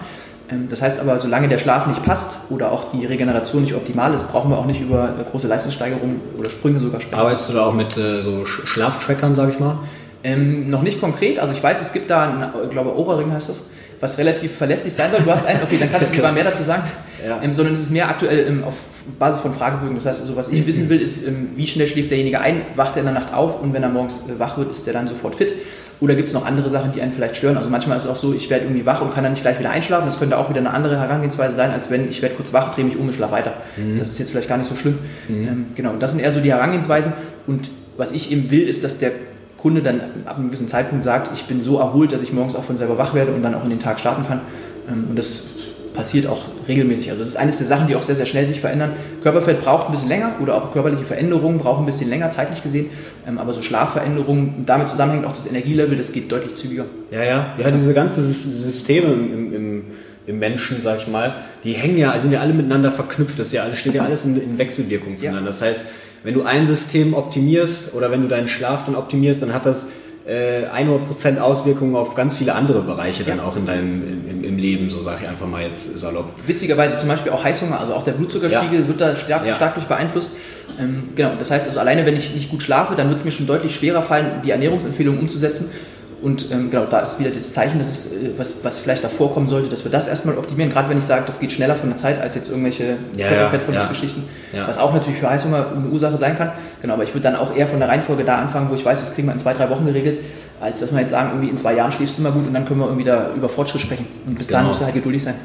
Ähm, 0.49 0.67
das 0.69 0.81
heißt 0.81 0.99
aber, 0.99 1.19
solange 1.19 1.49
der 1.49 1.57
Schlaf 1.57 1.87
nicht 1.87 2.03
passt 2.03 2.51
oder 2.51 2.71
auch 2.71 2.91
die 2.91 3.05
Regeneration 3.05 3.61
nicht 3.61 3.75
optimal 3.75 4.13
ist, 4.13 4.31
brauchen 4.31 4.49
wir 4.49 4.57
auch 4.57 4.65
nicht 4.65 4.81
über 4.81 5.09
äh, 5.19 5.29
große 5.29 5.47
Leistungssteigerungen 5.47 6.21
oder 6.37 6.49
Sprünge 6.49 6.79
sogar 6.79 7.01
sprechen. 7.01 7.19
Arbeitest 7.19 7.49
du 7.49 7.53
da 7.53 7.65
auch 7.65 7.73
mit 7.73 7.97
äh, 7.97 8.21
so 8.21 8.45
Schlaftrackern, 8.45 9.35
sage 9.35 9.51
ich 9.51 9.59
mal? 9.59 9.79
Ähm, 10.23 10.69
noch 10.69 10.81
nicht 10.81 10.99
konkret. 10.99 11.39
Also 11.39 11.53
ich 11.53 11.61
weiß, 11.61 11.81
es 11.81 11.93
gibt 11.93 12.09
da, 12.09 12.23
einen, 12.23 12.49
ich 12.63 12.69
glaube, 12.71 12.97
Oberring 12.97 13.31
heißt 13.31 13.49
das, 13.49 13.69
was 13.99 14.17
relativ 14.17 14.55
verlässlich 14.55 14.93
sein 14.93 15.11
soll. 15.11 15.21
Du 15.21 15.31
hast 15.31 15.45
einen, 15.47 15.61
okay, 15.63 15.77
dann 15.79 15.91
kannst 15.91 16.11
du 16.11 16.15
sogar 16.15 16.31
mehr 16.31 16.43
dazu 16.43 16.63
sagen. 16.63 16.83
Ja. 17.25 17.41
Ähm, 17.41 17.53
sondern 17.53 17.73
es 17.73 17.81
ist 17.81 17.91
mehr 17.91 18.09
aktuell 18.09 18.47
ähm, 18.47 18.63
auf 18.63 18.79
Basis 19.19 19.41
von 19.41 19.53
Fragebögen. 19.53 19.95
Das 19.95 20.05
heißt, 20.05 20.21
also, 20.21 20.35
was 20.35 20.49
ich 20.49 20.65
wissen 20.67 20.89
will, 20.89 21.01
ist, 21.01 21.25
ähm, 21.25 21.49
wie 21.55 21.67
schnell 21.67 21.87
schläft 21.87 22.11
derjenige 22.11 22.39
ein, 22.39 22.61
wacht 22.75 22.95
er 22.95 22.99
in 22.99 23.05
der 23.05 23.13
Nacht 23.13 23.33
auf 23.33 23.61
und 23.61 23.73
wenn 23.73 23.83
er 23.83 23.89
morgens 23.89 24.23
äh, 24.27 24.39
wach 24.39 24.57
wird, 24.57 24.71
ist 24.71 24.87
er 24.87 24.93
dann 24.93 25.07
sofort 25.07 25.35
fit. 25.35 25.53
Oder 25.99 26.15
gibt 26.15 26.27
es 26.27 26.33
noch 26.33 26.45
andere 26.45 26.69
Sachen, 26.69 26.91
die 26.91 27.01
einen 27.01 27.11
vielleicht 27.11 27.35
stören? 27.35 27.57
Also 27.57 27.69
manchmal 27.69 27.97
ist 27.97 28.05
es 28.05 28.09
auch 28.09 28.15
so, 28.15 28.33
ich 28.33 28.49
werde 28.49 28.65
irgendwie 28.65 28.85
wach 28.85 29.01
und 29.01 29.13
kann 29.13 29.23
dann 29.23 29.33
nicht 29.33 29.41
gleich 29.41 29.57
wieder 29.57 29.71
einschlafen. 29.71 30.05
Das 30.05 30.19
könnte 30.19 30.37
auch 30.37 30.49
wieder 30.49 30.59
eine 30.59 30.71
andere 30.71 30.99
Herangehensweise 30.99 31.55
sein, 31.55 31.71
als 31.71 31.89
wenn 31.89 32.09
ich 32.09 32.21
werde 32.21 32.35
kurz 32.35 32.53
wach, 32.53 32.75
drehe 32.75 32.85
mich 32.85 32.97
um 32.97 33.07
und 33.07 33.13
schlafe 33.13 33.33
weiter. 33.33 33.53
Mhm. 33.77 33.97
Das 33.97 34.09
ist 34.09 34.19
jetzt 34.19 34.31
vielleicht 34.31 34.49
gar 34.49 34.57
nicht 34.57 34.67
so 34.67 34.75
schlimm. 34.75 34.99
Mhm. 35.27 35.47
Ähm, 35.47 35.65
genau, 35.75 35.91
und 35.91 36.01
das 36.01 36.11
sind 36.11 36.19
eher 36.19 36.31
so 36.31 36.39
die 36.39 36.51
Herangehensweisen. 36.51 37.13
Und 37.47 37.71
was 37.97 38.11
ich 38.11 38.31
eben 38.31 38.51
will, 38.51 38.69
ist, 38.69 38.83
dass 38.83 38.99
der 38.99 39.11
Kunde 39.57 39.81
dann 39.81 40.01
ab 40.25 40.37
einem 40.37 40.47
gewissen 40.47 40.67
Zeitpunkt 40.67 41.03
sagt, 41.03 41.31
ich 41.33 41.45
bin 41.45 41.61
so 41.61 41.79
erholt, 41.79 42.11
dass 42.11 42.21
ich 42.21 42.31
morgens 42.31 42.55
auch 42.55 42.63
von 42.63 42.77
selber 42.77 42.99
wach 42.99 43.15
werde 43.15 43.31
und 43.31 43.41
dann 43.41 43.55
auch 43.55 43.63
in 43.63 43.71
den 43.71 43.79
Tag 43.79 43.99
starten 43.99 44.27
kann. 44.27 44.41
Ähm, 44.87 45.05
und 45.09 45.17
das 45.17 45.56
passiert 45.97 46.27
auch 46.27 46.45
regelmäßig. 46.67 47.09
Also 47.09 47.19
das 47.19 47.29
ist 47.29 47.35
eines 47.35 47.57
der 47.57 47.67
Sachen, 47.67 47.87
die 47.87 47.95
auch 47.95 48.03
sehr, 48.03 48.15
sehr 48.15 48.27
schnell 48.27 48.45
sich 48.45 48.61
verändern. 48.61 48.93
Körperfett 49.23 49.59
braucht 49.59 49.87
ein 49.87 49.91
bisschen 49.91 50.09
länger 50.09 50.35
oder 50.39 50.55
auch 50.55 50.71
körperliche 50.71 51.03
Veränderungen 51.03 51.57
brauchen 51.57 51.83
ein 51.83 51.85
bisschen 51.87 52.09
länger, 52.09 52.29
zeitlich 52.31 52.63
gesehen. 52.63 52.91
Ähm, 53.27 53.39
aber 53.39 53.51
so 53.51 53.61
Schlafveränderungen, 53.61 54.63
damit 54.65 54.89
zusammenhängt 54.89 55.25
auch 55.25 55.31
das 55.31 55.47
Energielevel, 55.47 55.97
das 55.97 56.13
geht 56.13 56.31
deutlich 56.31 56.55
zügiger. 56.55 56.85
Ja, 57.11 57.23
ja. 57.23 57.53
Ja, 57.57 57.71
diese 57.71 57.93
ganzen 57.93 58.23
Systeme 58.23 59.11
im, 59.11 59.53
im, 59.53 59.83
im 60.27 60.39
Menschen, 60.39 60.81
sag 60.81 60.99
ich 60.99 61.07
mal, 61.07 61.35
die 61.63 61.73
hängen 61.73 61.97
ja, 61.97 62.17
sind 62.19 62.31
ja 62.31 62.41
alle 62.41 62.53
miteinander 62.53 62.91
verknüpft. 62.91 63.39
Das 63.39 63.51
ja 63.51 63.63
alles, 63.63 63.79
steht 63.79 63.95
ja 63.95 64.03
alles 64.03 64.23
in, 64.23 64.39
in 64.39 64.57
Wechselwirkung 64.57 65.17
zueinander. 65.17 65.49
Ja. 65.49 65.51
Das 65.51 65.61
heißt, 65.61 65.85
wenn 66.23 66.35
du 66.35 66.43
ein 66.43 66.67
System 66.67 67.15
optimierst 67.15 67.93
oder 67.95 68.11
wenn 68.11 68.21
du 68.21 68.27
deinen 68.27 68.47
Schlaf 68.47 68.85
dann 68.85 68.95
optimierst, 68.95 69.41
dann 69.41 69.53
hat 69.53 69.65
das 69.65 69.87
äh, 70.27 70.65
100% 70.67 71.39
Auswirkungen 71.39 71.95
auf 71.95 72.13
ganz 72.15 72.35
viele 72.35 72.53
andere 72.53 72.81
Bereiche 72.81 73.23
dann 73.23 73.39
auch 73.39 73.55
in 73.55 73.65
deinem 73.65 74.27
im, 74.29 74.43
im, 74.43 74.57
Leben, 74.57 74.89
so 74.89 75.01
sage 75.01 75.19
ich 75.23 75.29
einfach 75.29 75.47
mal 75.47 75.63
jetzt 75.63 75.97
salopp. 75.97 76.25
Witzigerweise 76.45 76.97
zum 76.99 77.07
Beispiel 77.07 77.31
auch 77.31 77.43
Heißhunger, 77.43 77.79
also 77.79 77.93
auch 77.93 78.03
der 78.03 78.11
Blutzuckerspiegel 78.11 78.81
ja. 78.81 78.87
wird 78.87 78.99
da 78.99 79.15
stark, 79.15 79.45
ja. 79.45 79.55
stark 79.55 79.75
durch 79.75 79.87
beeinflusst. 79.87 80.35
Ähm, 80.79 81.09
genau, 81.15 81.31
das 81.39 81.49
heißt 81.49 81.67
also 81.67 81.79
alleine, 81.79 82.05
wenn 82.05 82.17
ich 82.17 82.33
nicht 82.33 82.49
gut 82.49 82.61
schlafe, 82.61 82.95
dann 82.95 83.07
wird 83.07 83.19
es 83.19 83.25
mir 83.25 83.31
schon 83.31 83.47
deutlich 83.47 83.73
schwerer 83.73 84.01
fallen, 84.01 84.41
die 84.43 84.51
Ernährungsempfehlungen 84.51 85.21
umzusetzen. 85.21 85.71
Und 86.19 86.51
ähm, 86.51 86.71
genau, 86.71 86.85
da 86.85 86.99
ist 86.99 87.19
wieder 87.19 87.29
das 87.29 87.53
Zeichen, 87.53 87.77
dass 87.77 87.87
es, 87.87 88.11
äh, 88.11 88.31
was, 88.37 88.63
was 88.63 88.79
vielleicht 88.79 89.03
davor 89.03 89.31
kommen 89.33 89.47
sollte, 89.47 89.69
dass 89.69 89.83
wir 89.83 89.91
das 89.91 90.07
erstmal 90.07 90.37
optimieren. 90.37 90.71
Gerade 90.71 90.89
wenn 90.89 90.97
ich 90.97 91.03
sage, 91.03 91.23
das 91.27 91.39
geht 91.39 91.51
schneller 91.51 91.75
von 91.75 91.89
der 91.89 91.97
Zeit 91.97 92.19
als 92.19 92.33
jetzt 92.33 92.49
irgendwelche 92.49 92.97
ja, 93.15 93.27
Körperfettverlustgeschichten, 93.27 94.23
ja, 94.51 94.59
ja. 94.59 94.67
was 94.67 94.79
auch 94.79 94.93
natürlich 94.93 95.19
für 95.19 95.29
Heißhunger 95.29 95.67
eine 95.75 95.87
Ursache 95.89 96.17
sein 96.17 96.35
kann. 96.35 96.53
Genau, 96.81 96.95
aber 96.95 97.03
ich 97.03 97.13
würde 97.13 97.21
dann 97.21 97.35
auch 97.35 97.55
eher 97.55 97.67
von 97.67 97.79
der 97.79 97.89
Reihenfolge 97.89 98.23
da 98.23 98.37
anfangen, 98.37 98.71
wo 98.71 98.75
ich 98.75 98.83
weiß, 98.83 98.99
das 98.99 99.13
kriegen 99.13 99.27
wir 99.27 99.33
in 99.33 99.39
zwei, 99.39 99.53
drei 99.53 99.69
Wochen 99.69 99.85
geregelt, 99.85 100.19
als 100.59 100.79
dass 100.79 100.91
wir 100.91 101.01
jetzt 101.01 101.11
sagen, 101.11 101.29
irgendwie 101.29 101.49
in 101.49 101.57
zwei 101.57 101.75
Jahren 101.75 101.91
schläfst 101.91 102.17
du 102.17 102.21
immer 102.21 102.31
gut 102.31 102.47
und 102.47 102.53
dann 102.53 102.65
können 102.65 102.79
wir 102.79 102.87
irgendwie 102.87 103.05
da 103.05 103.33
über 103.35 103.47
Fortschritt 103.47 103.81
sprechen. 103.81 104.07
Und 104.25 104.39
bis 104.39 104.47
genau. 104.47 104.57
dahin 104.57 104.67
musst 104.69 104.81
du 104.81 104.85
halt 104.85 104.95
geduldig 104.95 105.23
sein. 105.23 105.35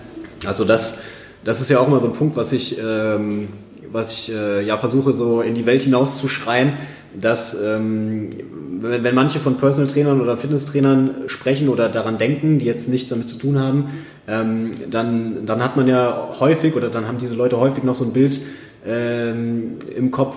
Also 0.46 0.64
das, 0.64 1.00
das 1.44 1.60
ist 1.60 1.68
ja 1.68 1.80
auch 1.80 1.86
immer 1.86 2.00
so 2.00 2.06
ein 2.06 2.14
Punkt, 2.14 2.34
was 2.36 2.50
ich, 2.52 2.78
ähm, 2.78 3.48
was 3.90 4.12
ich 4.12 4.34
äh, 4.34 4.64
ja 4.64 4.78
versuche 4.78 5.12
so 5.12 5.40
in 5.40 5.54
die 5.54 5.66
Welt 5.66 5.82
hinaus 5.82 6.18
zu 6.18 6.28
schreien 6.28 6.74
dass 7.14 7.54
ähm, 7.60 8.30
wenn, 8.80 9.04
wenn 9.04 9.14
manche 9.14 9.40
von 9.40 9.56
Personal 9.56 9.90
Trainern 9.90 10.20
oder 10.20 10.36
Fitnesstrainern 10.36 11.24
sprechen 11.26 11.68
oder 11.68 11.88
daran 11.88 12.18
denken, 12.18 12.58
die 12.58 12.66
jetzt 12.66 12.88
nichts 12.88 13.10
damit 13.10 13.28
zu 13.28 13.36
tun 13.36 13.58
haben, 13.58 13.90
ähm, 14.28 14.72
dann, 14.90 15.46
dann 15.46 15.62
hat 15.62 15.76
man 15.76 15.88
ja 15.88 16.30
häufig 16.40 16.74
oder 16.74 16.88
dann 16.88 17.06
haben 17.06 17.18
diese 17.18 17.34
Leute 17.34 17.58
häufig 17.58 17.84
noch 17.84 17.94
so 17.94 18.04
ein 18.04 18.12
Bild 18.12 18.40
ähm, 18.86 19.78
im 19.94 20.10
Kopf 20.10 20.36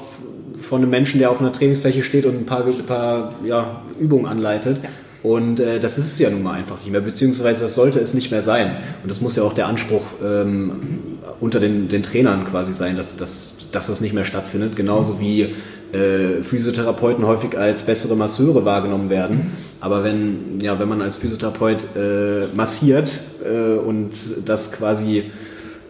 von 0.61 0.81
einem 0.81 0.89
Menschen, 0.89 1.19
der 1.19 1.31
auf 1.31 1.39
einer 1.39 1.51
Trainingsfläche 1.51 2.03
steht 2.03 2.25
und 2.25 2.35
ein 2.35 2.45
paar, 2.45 2.65
ein 2.65 2.85
paar 2.85 3.33
ja, 3.45 3.81
Übungen 3.99 4.25
anleitet. 4.25 4.79
Und 5.25 5.59
äh, 5.59 5.79
das 5.79 5.97
ist 5.97 6.05
es 6.05 6.19
ja 6.19 6.29
nun 6.29 6.43
mal 6.43 6.53
einfach 6.53 6.77
nicht 6.81 6.91
mehr, 6.91 7.01
beziehungsweise 7.01 7.63
das 7.63 7.73
sollte 7.73 7.99
es 7.99 8.13
nicht 8.13 8.29
mehr 8.29 8.43
sein. 8.43 8.77
Und 9.01 9.09
das 9.09 9.21
muss 9.21 9.35
ja 9.35 9.41
auch 9.41 9.53
der 9.53 9.65
Anspruch 9.65 10.03
ähm, 10.23 11.17
unter 11.39 11.59
den, 11.59 11.87
den 11.87 12.03
Trainern 12.03 12.45
quasi 12.45 12.73
sein, 12.73 12.95
dass, 12.95 13.17
dass, 13.17 13.55
dass 13.71 13.87
das 13.87 14.01
nicht 14.01 14.13
mehr 14.13 14.23
stattfindet. 14.23 14.75
Genauso 14.75 15.19
wie 15.19 15.55
äh, 15.93 16.43
Physiotherapeuten 16.43 17.25
häufig 17.25 17.57
als 17.57 17.81
bessere 17.81 18.15
Masseure 18.15 18.65
wahrgenommen 18.65 19.09
werden. 19.09 19.53
Aber 19.79 20.03
wenn, 20.03 20.59
ja, 20.61 20.77
wenn 20.77 20.89
man 20.89 21.01
als 21.01 21.15
Physiotherapeut 21.15 21.95
äh, 21.95 22.45
massiert 22.55 23.19
äh, 23.43 23.79
und 23.79 24.11
das 24.45 24.71
quasi 24.71 25.31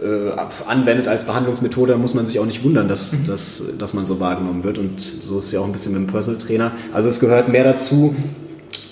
äh, 0.01 0.31
anwendet 0.65 1.09
als 1.09 1.23
Behandlungsmethode, 1.23 1.97
muss 1.97 2.13
man 2.13 2.25
sich 2.25 2.39
auch 2.39 2.45
nicht 2.45 2.63
wundern, 2.63 2.87
dass, 2.87 3.13
dass, 3.27 3.63
dass 3.77 3.93
man 3.93 4.05
so 4.05 4.21
wahrgenommen 4.21 4.63
wird. 4.63 4.77
Und 4.77 5.01
so 5.01 5.39
ist 5.39 5.47
es 5.47 5.51
ja 5.51 5.59
auch 5.59 5.65
ein 5.65 5.73
bisschen 5.73 5.91
mit 5.91 6.03
dem 6.03 6.07
Personal 6.07 6.39
Trainer. 6.39 6.71
Also 6.93 7.09
es 7.09 7.19
gehört 7.19 7.49
mehr 7.49 7.65
dazu, 7.65 8.15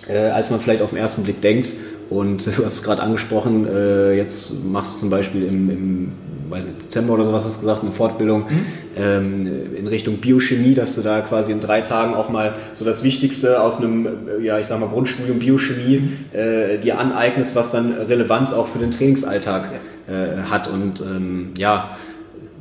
äh, 0.08 0.18
als 0.18 0.50
man 0.50 0.60
vielleicht 0.60 0.82
auf 0.82 0.90
den 0.90 1.00
ersten 1.00 1.24
Blick 1.24 1.42
denkt. 1.42 1.70
Und 2.10 2.46
du 2.46 2.66
hast 2.66 2.74
es 2.74 2.84
gerade 2.84 3.02
angesprochen, 3.02 3.68
äh, 3.68 4.14
jetzt 4.14 4.64
machst 4.64 4.96
du 4.96 5.00
zum 5.00 5.10
Beispiel 5.10 5.44
im, 5.44 5.70
im 5.70 6.12
weiß 6.50 6.66
nicht, 6.66 6.84
Dezember 6.84 7.14
oder 7.14 7.26
sowas 7.26 7.44
hast 7.46 7.56
du 7.56 7.62
gesagt, 7.62 7.84
eine 7.84 7.92
Fortbildung 7.92 8.42
mhm. 8.42 8.66
ähm, 8.96 9.76
in 9.76 9.88
Richtung 9.88 10.18
Biochemie, 10.18 10.76
dass 10.76 10.96
du 10.96 11.02
da 11.02 11.22
quasi 11.22 11.52
in 11.52 11.60
drei 11.60 11.82
Tagen 11.82 12.14
auch 12.14 12.30
mal 12.30 12.54
so 12.74 12.86
das 12.86 13.04
Wichtigste 13.04 13.62
aus 13.62 13.78
einem, 13.78 14.06
äh, 14.06 14.44
ja, 14.44 14.60
ich 14.60 14.68
sag 14.68 14.80
mal, 14.80 14.90
Grundstudium 14.90 15.40
Biochemie 15.40 16.00
mhm. 16.00 16.38
äh, 16.38 16.78
dir 16.78 17.00
aneignest, 17.00 17.56
was 17.56 17.72
dann 17.72 17.94
Relevanz 17.94 18.54
auch 18.54 18.68
für 18.68 18.80
den 18.80 18.92
Trainingsalltag 18.92 19.72
äh, 20.08 20.44
hat. 20.50 20.68
Und 20.68 21.02
ähm, 21.02 21.52
ja, 21.58 21.98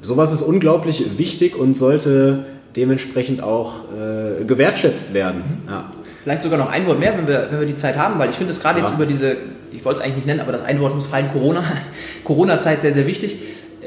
sowas 0.01 0.33
ist 0.33 0.43
unglaublich 0.43 1.19
wichtig 1.19 1.57
und 1.57 1.77
sollte 1.77 2.47
dementsprechend 2.77 3.43
auch 3.43 3.85
äh, 3.93 4.45
gewertschätzt 4.45 5.13
werden. 5.13 5.61
Mhm. 5.65 5.71
Ja. 5.71 5.93
Vielleicht 6.23 6.43
sogar 6.43 6.59
noch 6.59 6.71
ein 6.71 6.87
Wort 6.87 7.01
mehr, 7.01 7.17
wenn 7.17 7.27
wir, 7.27 7.49
wenn 7.51 7.59
wir 7.59 7.67
die 7.67 7.77
Zeit 7.77 7.97
haben, 7.97 8.19
weil 8.19 8.31
ich 8.31 8.37
finde 8.37 8.51
es 8.51 8.61
gerade 8.61 8.79
ja. 8.81 8.87
jetzt 8.87 8.95
über 8.95 9.07
diese, 9.07 9.37
ich 9.73 9.85
wollte 9.85 10.01
es 10.01 10.05
eigentlich 10.05 10.17
nicht 10.17 10.27
nennen, 10.27 10.41
aber 10.41 10.53
das 10.53 10.63
ein 10.63 10.81
Wort 10.81 10.95
muss 10.95 11.07
fallen, 11.07 11.29
Corona, 11.33 11.65
Corona-Zeit 12.25 12.81
sehr, 12.81 12.93
sehr 12.93 13.07
wichtig, 13.07 13.39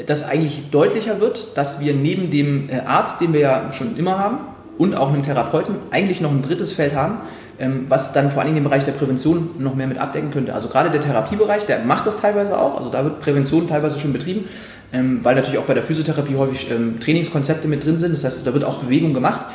dass 0.06 0.28
eigentlich 0.28 0.70
deutlicher 0.72 1.22
wird, 1.22 1.58
dass 1.58 1.80
wir 1.80 1.94
neben 1.94 2.32
dem 2.32 2.70
äh, 2.70 2.80
Arzt, 2.80 3.22
den 3.22 3.32
wir 3.34 3.40
ja 3.40 3.72
schon 3.72 3.96
immer 3.96 4.20
haben, 4.20 4.40
und 4.78 4.96
auch 4.96 5.10
einem 5.10 5.22
Therapeuten 5.22 5.76
eigentlich 5.92 6.22
noch 6.22 6.32
ein 6.32 6.42
drittes 6.42 6.74
Feld 6.74 6.96
haben, 6.96 7.20
ähm, 7.60 7.86
was 7.88 8.14
dann 8.14 8.30
vor 8.32 8.42
allem 8.42 8.56
den 8.56 8.64
Bereich 8.64 8.84
der 8.84 8.92
Prävention 8.92 9.52
noch 9.60 9.76
mehr 9.76 9.88
mit 9.88 9.98
abdecken 9.98 10.32
könnte. 10.32 10.54
Also 10.54 10.68
gerade 10.68 10.90
der 10.90 11.02
Therapiebereich, 11.02 11.66
der 11.66 11.80
macht 11.80 12.06
das 12.06 12.18
teilweise 12.18 12.60
auch, 12.60 12.78
also 12.78 12.90
da 12.90 13.04
wird 13.04 13.20
Prävention 13.20 13.68
teilweise 13.68 14.00
schon 14.00 14.12
betrieben, 14.12 14.46
ähm, 14.92 15.20
weil 15.24 15.36
natürlich 15.36 15.58
auch 15.58 15.66
bei 15.66 15.74
der 15.74 15.84
Physiotherapie 15.84 16.36
häufig 16.36 16.70
ähm, 16.70 17.00
Trainingskonzepte 17.00 17.68
mit 17.68 17.86
drin 17.86 17.98
sind, 17.98 18.14
das 18.14 18.24
heißt, 18.24 18.46
da 18.46 18.54
wird 18.54 18.64
auch 18.64 18.84
Bewegung 18.84 19.14
gemacht. 19.14 19.46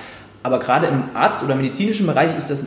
Aber 0.43 0.59
gerade 0.59 0.87
im 0.87 1.05
Arzt- 1.15 1.45
oder 1.45 1.55
medizinischen 1.55 2.07
Bereich 2.07 2.37
ist 2.37 2.51
das 2.51 2.65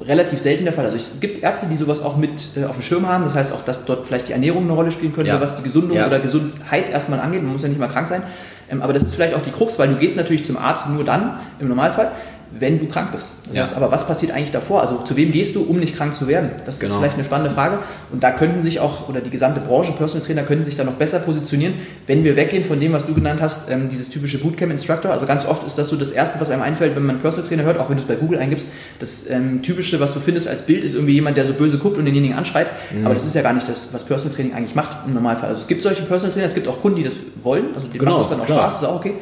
relativ 0.00 0.40
selten 0.40 0.64
der 0.64 0.72
Fall. 0.72 0.84
Also 0.84 0.96
es 0.96 1.20
gibt 1.20 1.42
Ärzte, 1.42 1.66
die 1.66 1.76
sowas 1.76 2.02
auch 2.02 2.16
mit 2.16 2.56
äh, 2.56 2.64
auf 2.64 2.76
dem 2.76 2.82
Schirm 2.82 3.08
haben. 3.08 3.24
Das 3.24 3.34
heißt 3.34 3.52
auch, 3.52 3.64
dass 3.64 3.84
dort 3.84 4.06
vielleicht 4.06 4.28
die 4.28 4.32
Ernährung 4.32 4.64
eine 4.64 4.72
Rolle 4.72 4.90
spielen 4.90 5.14
könnte, 5.14 5.30
ja. 5.30 5.40
was 5.40 5.56
die 5.56 5.62
Gesundung 5.62 5.96
ja. 5.96 6.06
oder 6.06 6.20
Gesundheit 6.20 6.90
erstmal 6.90 7.20
angeht. 7.20 7.42
Man 7.42 7.52
muss 7.52 7.62
ja 7.62 7.68
nicht 7.68 7.78
mal 7.78 7.88
krank 7.88 8.06
sein. 8.06 8.22
Ähm, 8.70 8.82
aber 8.82 8.92
das 8.92 9.04
ist 9.04 9.14
vielleicht 9.14 9.34
auch 9.34 9.42
die 9.42 9.50
Krux, 9.50 9.78
weil 9.78 9.88
du 9.88 9.96
gehst 9.96 10.16
natürlich 10.16 10.44
zum 10.44 10.56
Arzt 10.56 10.88
nur 10.88 11.04
dann, 11.04 11.38
im 11.58 11.68
Normalfall, 11.68 12.12
wenn 12.58 12.78
du 12.78 12.86
krank 12.86 13.12
bist. 13.12 13.34
Das 13.46 13.56
ja. 13.56 13.62
heißt, 13.62 13.76
aber 13.76 13.90
was 13.90 14.06
passiert 14.06 14.32
eigentlich 14.32 14.50
davor? 14.50 14.80
Also 14.80 14.98
zu 14.98 15.16
wem 15.16 15.32
gehst 15.32 15.56
du, 15.56 15.62
um 15.62 15.78
nicht 15.78 15.96
krank 15.96 16.14
zu 16.14 16.28
werden? 16.28 16.52
Das 16.64 16.78
genau. 16.78 16.92
ist 16.92 16.98
vielleicht 16.98 17.14
eine 17.14 17.24
spannende 17.24 17.50
Frage. 17.50 17.80
Und 18.12 18.22
da 18.22 18.30
könnten 18.30 18.62
sich 18.62 18.80
auch, 18.80 19.08
oder 19.08 19.20
die 19.20 19.30
gesamte 19.30 19.60
Branche, 19.60 19.92
Personal 19.92 20.24
Trainer, 20.24 20.42
könnten 20.42 20.64
sich 20.64 20.76
da 20.76 20.84
noch 20.84 20.94
besser 20.94 21.18
positionieren, 21.18 21.74
wenn 22.06 22.24
wir 22.24 22.36
weggehen 22.36 22.64
von 22.64 22.78
dem, 22.78 22.92
was 22.92 23.06
du 23.06 23.14
genannt 23.14 23.40
hast, 23.42 23.70
ähm, 23.70 23.88
dieses 23.90 24.10
typische 24.10 24.38
Bootcamp 24.38 24.70
Instructor. 24.70 25.10
Also 25.10 25.26
ganz 25.26 25.46
oft 25.46 25.64
ist 25.64 25.78
das 25.78 25.88
so 25.88 25.96
das 25.96 26.10
Erste, 26.10 26.40
was 26.40 26.50
einem 26.50 26.62
einfällt, 26.62 26.94
wenn 26.94 27.04
man 27.04 27.18
Personal 27.18 27.48
Trainer 27.48 27.64
hört, 27.64 27.78
auch 27.78 27.88
wenn 27.88 27.96
du 27.96 28.02
es 28.02 28.08
bei 28.08 28.16
Google 28.16 28.38
eingibst. 28.38 28.66
Das 28.98 29.28
ähm, 29.28 29.62
typische, 29.62 29.98
was 30.00 30.14
du 30.14 30.20
findest 30.20 30.48
als 30.48 30.62
Bild, 30.62 30.84
ist 30.84 30.94
irgendwie 30.94 31.14
jemand, 31.14 31.36
der 31.36 31.44
so 31.44 31.54
böse 31.54 31.78
guckt 31.78 31.98
und 31.98 32.04
denjenigen 32.04 32.36
anschreit. 32.36 32.68
Mhm. 32.92 33.04
Aber 33.04 33.14
das 33.14 33.24
ist 33.24 33.34
ja 33.34 33.42
gar 33.42 33.52
nicht 33.52 33.68
das, 33.68 33.92
was 33.92 34.04
Personal 34.04 34.34
Training 34.34 34.54
eigentlich 34.54 34.74
macht 34.74 35.06
im 35.06 35.14
Normalfall. 35.14 35.48
Also 35.48 35.60
es 35.60 35.66
gibt 35.66 35.82
solche 35.82 36.02
Personal 36.02 36.32
Trainer, 36.32 36.46
es 36.46 36.54
gibt 36.54 36.68
auch 36.68 36.80
Kunden, 36.80 36.98
die 36.98 37.04
das 37.04 37.16
wollen. 37.42 37.74
Also 37.74 37.88
denen 37.88 37.98
genau, 37.98 38.12
macht 38.12 38.20
das 38.20 38.30
dann 38.30 38.40
auch 38.40 38.46
klar. 38.46 38.70
Spaß, 38.70 38.82
ist 38.82 38.88
auch 38.88 38.96
okay. 38.96 39.14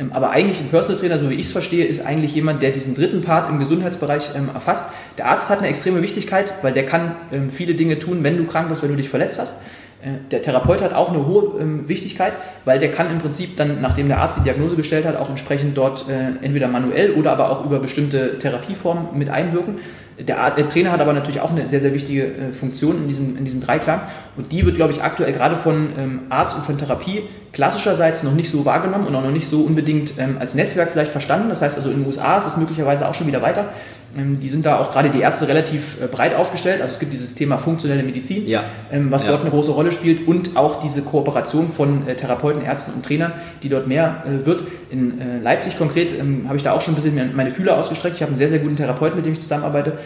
Ähm, 0.00 0.12
aber 0.12 0.30
eigentlich 0.30 0.60
ein 0.60 0.68
Personal 0.68 0.98
Trainer, 0.98 1.18
so 1.18 1.30
wie 1.30 1.34
ich 1.34 1.46
es 1.46 1.52
verstehe, 1.52 1.84
ist 1.84 2.04
eigentlich 2.04 2.34
jemand, 2.34 2.62
der 2.62 2.70
diesen 2.70 2.94
dritten 2.94 3.20
Part 3.20 3.48
im 3.48 3.58
Gesundheitsbereich 3.58 4.30
ähm, 4.34 4.48
erfasst. 4.52 4.92
Der 5.18 5.26
Arzt 5.26 5.50
hat 5.50 5.58
eine 5.58 5.68
extreme 5.68 6.02
Wichtigkeit, 6.02 6.54
weil 6.62 6.72
der 6.72 6.86
kann 6.86 7.16
ähm, 7.32 7.50
viele 7.50 7.74
Dinge 7.74 7.98
tun, 7.98 8.22
wenn 8.22 8.36
du 8.36 8.46
krank 8.46 8.68
bist, 8.68 8.82
wenn 8.82 8.90
du 8.90 8.96
dich 8.96 9.10
verletzt 9.10 9.38
hast. 9.38 9.62
Äh, 10.02 10.12
der 10.30 10.40
Therapeut 10.40 10.80
hat 10.80 10.94
auch 10.94 11.10
eine 11.10 11.26
hohe 11.26 11.88
Wichtigkeit, 11.88 12.32
weil 12.64 12.78
der 12.78 12.90
kann 12.90 13.10
im 13.10 13.18
Prinzip 13.18 13.56
dann, 13.56 13.82
nachdem 13.82 14.08
der 14.08 14.20
Arzt 14.20 14.38
die 14.38 14.44
Diagnose 14.44 14.76
gestellt 14.76 15.04
hat, 15.04 15.16
auch 15.16 15.28
entsprechend 15.28 15.76
dort 15.76 16.08
äh, 16.08 16.44
entweder 16.44 16.68
manuell 16.68 17.12
oder 17.12 17.32
aber 17.32 17.50
auch 17.50 17.64
über 17.64 17.78
bestimmte 17.78 18.38
Therapieformen 18.38 19.18
mit 19.18 19.28
einwirken. 19.28 19.78
Der, 20.18 20.50
der, 20.50 20.68
Trainer 20.68 20.92
hat 20.92 21.00
aber 21.00 21.12
natürlich 21.12 21.40
auch 21.40 21.50
eine 21.50 21.66
sehr, 21.66 21.80
sehr 21.80 21.94
wichtige 21.94 22.26
äh, 22.26 22.52
Funktion 22.52 22.98
in 22.98 23.08
diesem, 23.08 23.36
in 23.36 23.44
diesem 23.44 23.60
Dreiklang 23.60 24.02
und 24.36 24.52
die 24.52 24.66
wird, 24.66 24.76
glaube 24.76 24.92
ich, 24.92 25.02
aktuell 25.02 25.32
gerade 25.32 25.56
von 25.56 25.88
ähm, 25.96 26.20
Arzt 26.28 26.56
und 26.56 26.66
von 26.66 26.76
Therapie 26.76 27.22
klassischerseits 27.52 28.22
noch 28.22 28.32
nicht 28.32 28.50
so 28.50 28.64
wahrgenommen 28.64 29.06
und 29.06 29.14
auch 29.14 29.22
noch 29.22 29.30
nicht 29.30 29.48
so 29.48 29.62
unbedingt 29.62 30.18
ähm, 30.18 30.36
als 30.38 30.54
Netzwerk 30.54 30.90
vielleicht 30.90 31.10
verstanden. 31.10 31.48
Das 31.48 31.62
heißt 31.62 31.78
also 31.78 31.90
in 31.90 31.98
den 31.98 32.06
USA 32.06 32.36
ist 32.36 32.46
es 32.46 32.56
möglicherweise 32.56 33.08
auch 33.08 33.14
schon 33.14 33.26
wieder 33.26 33.42
weiter. 33.42 33.70
Ähm, 34.16 34.40
die 34.40 34.48
sind 34.48 34.66
da 34.66 34.78
auch 34.78 34.92
gerade 34.92 35.10
die 35.10 35.20
Ärzte 35.20 35.46
relativ 35.46 36.00
äh, 36.00 36.06
breit 36.06 36.34
aufgestellt. 36.34 36.80
Also 36.80 36.94
es 36.94 36.98
gibt 36.98 37.12
dieses 37.12 37.34
Thema 37.34 37.58
funktionelle 37.58 38.02
Medizin, 38.02 38.46
ja. 38.48 38.64
ähm, 38.90 39.10
was 39.10 39.24
ja. 39.24 39.30
dort 39.30 39.42
eine 39.42 39.50
große 39.50 39.70
Rolle 39.70 39.92
spielt 39.92 40.26
und 40.26 40.56
auch 40.56 40.80
diese 40.80 41.02
Kooperation 41.02 41.70
von 41.70 42.06
äh, 42.06 42.16
Therapeuten, 42.16 42.62
Ärzten 42.62 42.92
und 42.94 43.04
Trainern, 43.04 43.32
die 43.62 43.68
dort 43.68 43.86
mehr 43.86 44.24
äh, 44.26 44.46
wird. 44.46 44.64
In 44.90 45.20
äh, 45.20 45.38
Leipzig 45.38 45.78
konkret 45.78 46.12
ähm, 46.18 46.44
habe 46.46 46.56
ich 46.56 46.62
da 46.62 46.72
auch 46.72 46.80
schon 46.80 46.94
ein 46.94 46.96
bisschen 46.96 47.36
meine 47.36 47.50
Fühler 47.50 47.76
ausgestreckt. 47.76 48.16
Ich 48.16 48.22
habe 48.22 48.30
einen 48.30 48.38
sehr, 48.38 48.48
sehr 48.48 48.58
guten 48.58 48.76
Therapeuten, 48.76 49.16
mit 49.16 49.26
dem 49.26 49.32
ich 49.32 49.40
zusammenarbeite 49.40 49.98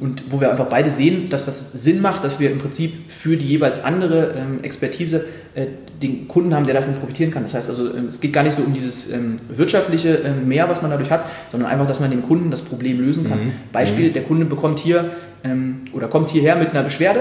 und 0.00 0.32
wo 0.32 0.40
wir 0.40 0.50
einfach 0.50 0.66
beide 0.66 0.90
sehen, 0.90 1.30
dass 1.30 1.46
das 1.46 1.72
Sinn 1.72 2.00
macht, 2.00 2.24
dass 2.24 2.40
wir 2.40 2.50
im 2.50 2.58
Prinzip 2.58 2.92
für 3.08 3.36
die 3.36 3.46
jeweils 3.46 3.82
andere 3.84 4.34
ähm, 4.36 4.64
Expertise 4.64 5.26
äh, 5.54 5.66
den 6.02 6.26
Kunden 6.28 6.54
haben, 6.54 6.66
der 6.66 6.74
davon 6.74 6.94
profitieren 6.94 7.30
kann. 7.30 7.42
Das 7.44 7.54
heißt 7.54 7.68
also, 7.68 7.94
ähm, 7.94 8.08
es 8.08 8.20
geht 8.20 8.32
gar 8.32 8.42
nicht 8.42 8.56
so 8.56 8.62
um 8.62 8.72
dieses 8.72 9.12
wirtschaftliche 9.48 10.34
Mehr, 10.44 10.68
was 10.68 10.82
man 10.82 10.90
dadurch 10.90 11.10
hat, 11.10 11.26
sondern 11.50 11.70
einfach, 11.70 11.86
dass 11.86 12.00
man 12.00 12.10
dem 12.10 12.22
Kunden 12.22 12.50
das 12.50 12.62
Problem 12.62 13.00
lösen 13.00 13.28
kann. 13.28 13.46
Mhm. 13.46 13.52
Beispiel, 13.72 14.08
mhm. 14.08 14.12
der 14.12 14.22
Kunde 14.22 14.46
bekommt 14.46 14.78
hier 14.78 15.10
ähm, 15.44 15.82
oder 15.92 16.08
kommt 16.08 16.30
hierher 16.30 16.56
mit 16.56 16.70
einer 16.70 16.82
Beschwerde 16.82 17.20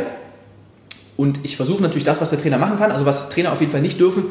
und 1.19 1.39
ich 1.43 1.57
versuche 1.57 1.83
natürlich 1.83 2.05
das, 2.05 2.21
was 2.21 2.29
der 2.29 2.39
Trainer 2.39 2.57
machen 2.57 2.77
kann, 2.77 2.93
also 2.93 3.05
was 3.05 3.29
Trainer 3.29 3.51
auf 3.51 3.59
jeden 3.59 3.73
Fall 3.73 3.81
nicht 3.81 3.99
dürfen, 3.99 4.23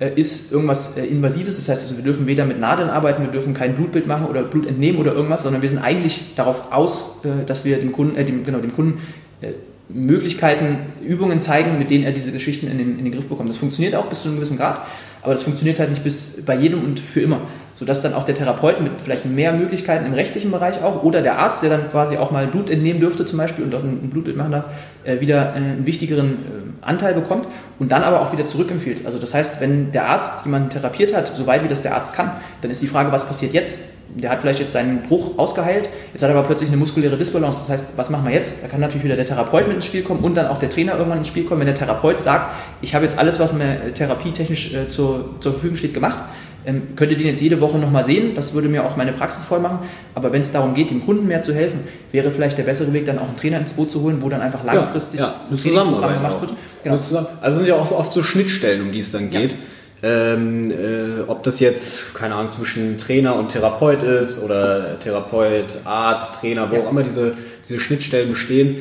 ist 0.00 0.52
irgendwas 0.52 0.96
äh, 0.96 1.04
Invasives. 1.04 1.56
Das 1.56 1.68
heißt 1.68 1.82
also, 1.84 1.96
wir 1.96 2.04
dürfen 2.04 2.26
weder 2.26 2.44
mit 2.44 2.58
Nadeln 2.58 2.90
arbeiten, 2.90 3.22
wir 3.22 3.30
dürfen 3.30 3.54
kein 3.54 3.74
Blutbild 3.74 4.06
machen 4.06 4.26
oder 4.26 4.42
Blut 4.42 4.66
entnehmen 4.66 4.98
oder 4.98 5.12
irgendwas, 5.12 5.42
sondern 5.42 5.62
wir 5.62 5.68
sind 5.68 5.78
eigentlich 5.78 6.34
darauf 6.34 6.72
aus, 6.72 7.22
äh, 7.24 7.44
dass 7.46 7.64
wir 7.64 7.78
dem 7.78 7.92
Kunden, 7.92 8.16
äh, 8.16 8.24
dem, 8.24 8.44
genau, 8.44 8.58
dem 8.58 8.74
Kunden 8.74 9.00
äh, 9.40 9.52
Möglichkeiten, 9.88 10.78
Übungen 11.06 11.40
zeigen, 11.40 11.78
mit 11.78 11.90
denen 11.90 12.04
er 12.04 12.12
diese 12.12 12.32
Geschichten 12.32 12.66
in 12.66 12.78
den, 12.78 12.98
in 12.98 13.04
den 13.04 13.12
Griff 13.12 13.28
bekommt. 13.28 13.50
Das 13.50 13.58
funktioniert 13.58 13.94
auch 13.94 14.06
bis 14.06 14.22
zu 14.22 14.28
einem 14.28 14.38
gewissen 14.38 14.56
Grad, 14.56 14.86
aber 15.24 15.32
das 15.32 15.42
funktioniert 15.42 15.78
halt 15.78 15.88
nicht 15.88 16.04
bis 16.04 16.44
bei 16.44 16.54
jedem 16.54 16.84
und 16.84 17.00
für 17.00 17.22
immer. 17.22 17.40
Sodass 17.72 18.02
dann 18.02 18.12
auch 18.12 18.24
der 18.24 18.34
Therapeut 18.34 18.80
mit 18.82 18.92
vielleicht 19.02 19.24
mehr 19.24 19.54
Möglichkeiten 19.54 20.04
im 20.04 20.12
rechtlichen 20.12 20.50
Bereich 20.50 20.82
auch 20.82 21.02
oder 21.02 21.22
der 21.22 21.38
Arzt, 21.38 21.62
der 21.62 21.70
dann 21.70 21.90
quasi 21.90 22.18
auch 22.18 22.30
mal 22.30 22.46
Blut 22.46 22.68
entnehmen 22.68 23.00
dürfte 23.00 23.24
zum 23.24 23.38
Beispiel 23.38 23.64
und 23.64 23.74
auch 23.74 23.82
ein, 23.82 24.10
Blutbild 24.10 24.36
machen 24.36 24.52
darf, 24.52 24.66
äh, 25.04 25.20
wieder 25.20 25.54
äh, 25.54 25.56
einen 25.56 25.86
wichtigeren 25.86 26.32
äh, 26.32 26.36
Anteil 26.82 27.14
bekommt 27.14 27.48
und 27.78 27.90
dann 27.90 28.02
aber 28.02 28.20
auch 28.20 28.32
wieder 28.32 28.44
zurückempfiehlt. 28.44 29.06
Also 29.06 29.18
das 29.18 29.32
heißt, 29.32 29.62
wenn 29.62 29.92
der 29.92 30.10
Arzt 30.10 30.44
jemanden 30.44 30.68
therapiert 30.68 31.14
hat, 31.14 31.34
soweit 31.34 31.64
wie 31.64 31.68
das 31.68 31.80
der 31.80 31.94
Arzt 31.94 32.14
kann, 32.14 32.30
dann 32.60 32.70
ist 32.70 32.82
die 32.82 32.86
Frage, 32.86 33.10
was 33.10 33.26
passiert 33.26 33.54
jetzt? 33.54 33.93
Der 34.16 34.30
hat 34.30 34.40
vielleicht 34.40 34.60
jetzt 34.60 34.72
seinen 34.72 35.02
Bruch 35.02 35.38
ausgeheilt, 35.38 35.88
jetzt 36.12 36.22
hat 36.22 36.30
er 36.30 36.36
aber 36.36 36.46
plötzlich 36.46 36.68
eine 36.68 36.76
muskuläre 36.76 37.16
Disbalance. 37.16 37.60
Das 37.60 37.68
heißt, 37.70 37.96
was 37.96 38.10
machen 38.10 38.26
wir 38.26 38.32
jetzt? 38.32 38.62
Da 38.62 38.68
kann 38.68 38.80
natürlich 38.80 39.04
wieder 39.04 39.16
der 39.16 39.26
Therapeut 39.26 39.66
mit 39.66 39.76
ins 39.76 39.86
Spiel 39.86 40.02
kommen 40.02 40.22
und 40.22 40.36
dann 40.36 40.46
auch 40.46 40.58
der 40.58 40.70
Trainer 40.70 40.92
irgendwann 40.92 41.18
ins 41.18 41.28
Spiel 41.28 41.44
kommen. 41.44 41.60
Wenn 41.60 41.66
der 41.66 41.76
Therapeut 41.76 42.22
sagt, 42.22 42.54
ich 42.80 42.94
habe 42.94 43.04
jetzt 43.04 43.18
alles, 43.18 43.38
was 43.38 43.52
mir 43.52 43.92
therapietechnisch 43.94 44.72
äh, 44.72 44.88
zur, 44.88 45.40
zur 45.40 45.52
Verfügung 45.52 45.76
steht, 45.76 45.94
gemacht, 45.94 46.24
ähm, 46.66 46.96
könnt 46.96 47.10
ihr 47.10 47.18
den 47.18 47.26
jetzt 47.26 47.42
jede 47.42 47.60
Woche 47.60 47.78
nochmal 47.78 48.04
sehen. 48.04 48.34
Das 48.34 48.54
würde 48.54 48.68
mir 48.68 48.84
auch 48.84 48.96
meine 48.96 49.12
Praxis 49.12 49.44
voll 49.44 49.58
machen. 49.60 49.80
Aber 50.14 50.32
wenn 50.32 50.40
es 50.40 50.52
darum 50.52 50.74
geht, 50.74 50.90
dem 50.90 51.04
Kunden 51.04 51.26
mehr 51.26 51.42
zu 51.42 51.54
helfen, 51.54 51.80
wäre 52.12 52.30
vielleicht 52.30 52.56
der 52.56 52.64
bessere 52.64 52.92
Weg, 52.92 53.06
dann 53.06 53.18
auch 53.18 53.28
einen 53.28 53.36
Trainer 53.36 53.58
ins 53.58 53.72
Boot 53.72 53.90
zu 53.90 54.00
holen, 54.02 54.18
wo 54.20 54.28
dann 54.28 54.40
einfach 54.40 54.64
langfristig 54.64 55.20
ja, 55.20 55.34
ja, 55.50 55.56
Zusammenarbeit 55.56 56.16
gemacht 56.16 56.40
wird. 56.40 56.52
Genau. 56.84 57.26
Also 57.40 57.58
sind 57.58 57.68
ja 57.68 57.74
auch 57.74 57.86
so 57.86 57.96
oft 57.96 58.12
so 58.12 58.22
Schnittstellen, 58.22 58.82
um 58.82 58.92
die 58.92 59.00
es 59.00 59.10
dann 59.10 59.30
geht. 59.30 59.52
Ja 59.52 59.58
ähm, 60.04 60.70
äh, 60.70 61.22
ob 61.26 61.42
das 61.44 61.60
jetzt, 61.60 62.14
keine 62.14 62.34
Ahnung, 62.34 62.50
zwischen 62.50 62.98
Trainer 62.98 63.36
und 63.36 63.48
Therapeut 63.48 64.02
ist 64.02 64.42
oder 64.42 64.98
Therapeut, 65.00 65.78
Arzt, 65.84 66.40
Trainer, 66.40 66.70
wo 66.70 66.74
ja. 66.74 66.82
auch 66.82 66.90
immer 66.90 67.02
diese, 67.02 67.32
diese 67.66 67.80
Schnittstellen 67.80 68.28
bestehen. 68.28 68.76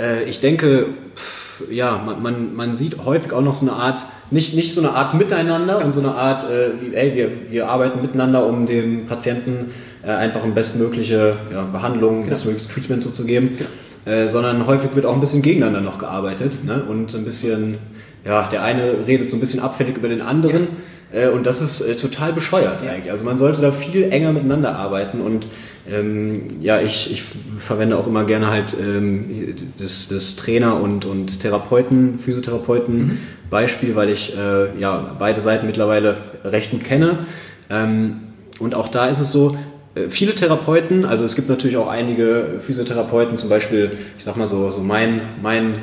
Äh, 0.00 0.24
ich 0.24 0.40
denke, 0.40 0.88
pff, 1.14 1.62
ja, 1.70 2.02
man, 2.04 2.20
man, 2.20 2.56
man 2.56 2.74
sieht 2.74 3.04
häufig 3.04 3.32
auch 3.32 3.42
noch 3.42 3.54
so 3.54 3.66
eine 3.66 3.76
Art, 3.76 4.00
nicht, 4.32 4.54
nicht 4.54 4.74
so 4.74 4.80
eine 4.80 4.90
Art 4.90 5.14
Miteinander 5.14 5.84
und 5.84 5.92
so 5.92 6.00
eine 6.00 6.12
Art, 6.12 6.42
äh, 6.50 6.70
wie, 6.80 6.94
ey, 6.96 7.14
wir, 7.14 7.52
wir 7.52 7.68
arbeiten 7.68 8.02
miteinander, 8.02 8.44
um 8.44 8.66
dem 8.66 9.06
Patienten 9.06 9.70
äh, 10.04 10.10
einfach 10.10 10.42
eine 10.42 10.54
bestmögliche 10.54 11.36
ja, 11.52 11.62
Behandlung, 11.62 12.22
genau. 12.22 12.30
bestmögliches 12.30 12.68
Treatment 12.68 13.02
so 13.04 13.10
zu 13.10 13.24
geben. 13.24 13.58
Genau. 13.58 13.70
Äh, 14.06 14.28
sondern 14.28 14.66
häufig 14.66 14.94
wird 14.96 15.06
auch 15.06 15.14
ein 15.14 15.20
bisschen 15.20 15.40
gegeneinander 15.40 15.80
noch 15.80 15.98
gearbeitet 15.98 16.64
ne? 16.64 16.82
und 16.82 17.14
ein 17.14 17.24
bisschen 17.24 17.78
ja, 18.24 18.48
der 18.50 18.62
eine 18.62 19.06
redet 19.06 19.30
so 19.30 19.36
ein 19.36 19.40
bisschen 19.40 19.60
abfällig 19.60 19.96
über 19.96 20.08
den 20.08 20.22
anderen. 20.22 20.68
Ja. 21.12 21.20
Äh, 21.20 21.28
und 21.28 21.46
das 21.46 21.60
ist 21.60 21.80
äh, 21.80 21.96
total 21.96 22.32
bescheuert 22.32 22.82
ja. 22.82 22.92
eigentlich. 22.92 23.12
Also 23.12 23.24
man 23.24 23.38
sollte 23.38 23.60
da 23.60 23.72
viel 23.72 24.04
enger 24.04 24.32
miteinander 24.32 24.76
arbeiten 24.76 25.20
und 25.20 25.48
ähm, 25.90 26.62
ja, 26.62 26.80
ich, 26.80 27.12
ich 27.12 27.24
verwende 27.58 27.98
auch 27.98 28.06
immer 28.06 28.24
gerne 28.24 28.50
halt 28.50 28.74
ähm, 28.80 29.54
das, 29.78 30.08
das 30.08 30.36
Trainer 30.36 30.80
und, 30.80 31.04
und 31.04 31.40
Therapeuten, 31.40 32.18
Physiotherapeuten 32.18 32.96
mhm. 32.96 33.18
Beispiel, 33.50 33.94
weil 33.94 34.08
ich 34.08 34.34
äh, 34.34 34.78
ja 34.80 35.14
beide 35.18 35.42
Seiten 35.42 35.66
mittlerweile 35.66 36.16
recht 36.44 36.70
gut 36.70 36.84
kenne. 36.84 37.26
Ähm, 37.68 38.20
und 38.58 38.74
auch 38.74 38.88
da 38.88 39.06
ist 39.06 39.20
es 39.20 39.30
so, 39.30 39.58
äh, 39.94 40.08
viele 40.08 40.34
Therapeuten, 40.34 41.04
also 41.04 41.24
es 41.24 41.36
gibt 41.36 41.48
natürlich 41.48 41.76
auch 41.76 41.88
einige 41.88 42.60
Physiotherapeuten, 42.60 43.36
zum 43.36 43.50
Beispiel, 43.50 43.92
ich 44.16 44.24
sag 44.24 44.36
mal 44.36 44.48
so, 44.48 44.70
so 44.70 44.80
mein, 44.80 45.20
mein 45.42 45.80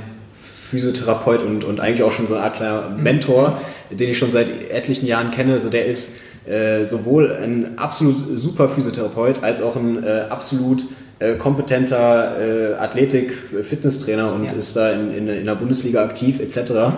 Physiotherapeut 0.71 1.43
und, 1.43 1.65
und 1.65 1.81
eigentlich 1.81 2.03
auch 2.03 2.13
schon 2.13 2.27
so 2.27 2.35
eine 2.35 2.43
Art 2.43 2.55
kleiner 2.55 2.89
Mentor, 2.89 3.59
mhm. 3.89 3.97
den 3.97 4.09
ich 4.09 4.17
schon 4.17 4.31
seit 4.31 4.47
etlichen 4.71 5.05
Jahren 5.05 5.31
kenne. 5.31 5.59
So 5.59 5.69
der 5.69 5.85
ist 5.85 6.15
äh, 6.47 6.85
sowohl 6.85 7.31
ein 7.33 7.77
absolut 7.77 8.39
super 8.39 8.69
Physiotherapeut 8.69 9.43
als 9.43 9.61
auch 9.61 9.75
ein 9.75 10.01
äh, 10.03 10.21
absolut 10.29 10.85
äh, 11.19 11.35
kompetenter 11.35 12.37
äh, 12.39 12.73
Athletik-Fitnesstrainer 12.75 14.33
und 14.33 14.45
ja. 14.45 14.53
ist 14.53 14.75
da 14.75 14.91
in, 14.93 15.13
in, 15.13 15.27
in 15.27 15.45
der 15.45 15.55
Bundesliga 15.55 16.03
aktiv 16.03 16.39
etc. 16.39 16.93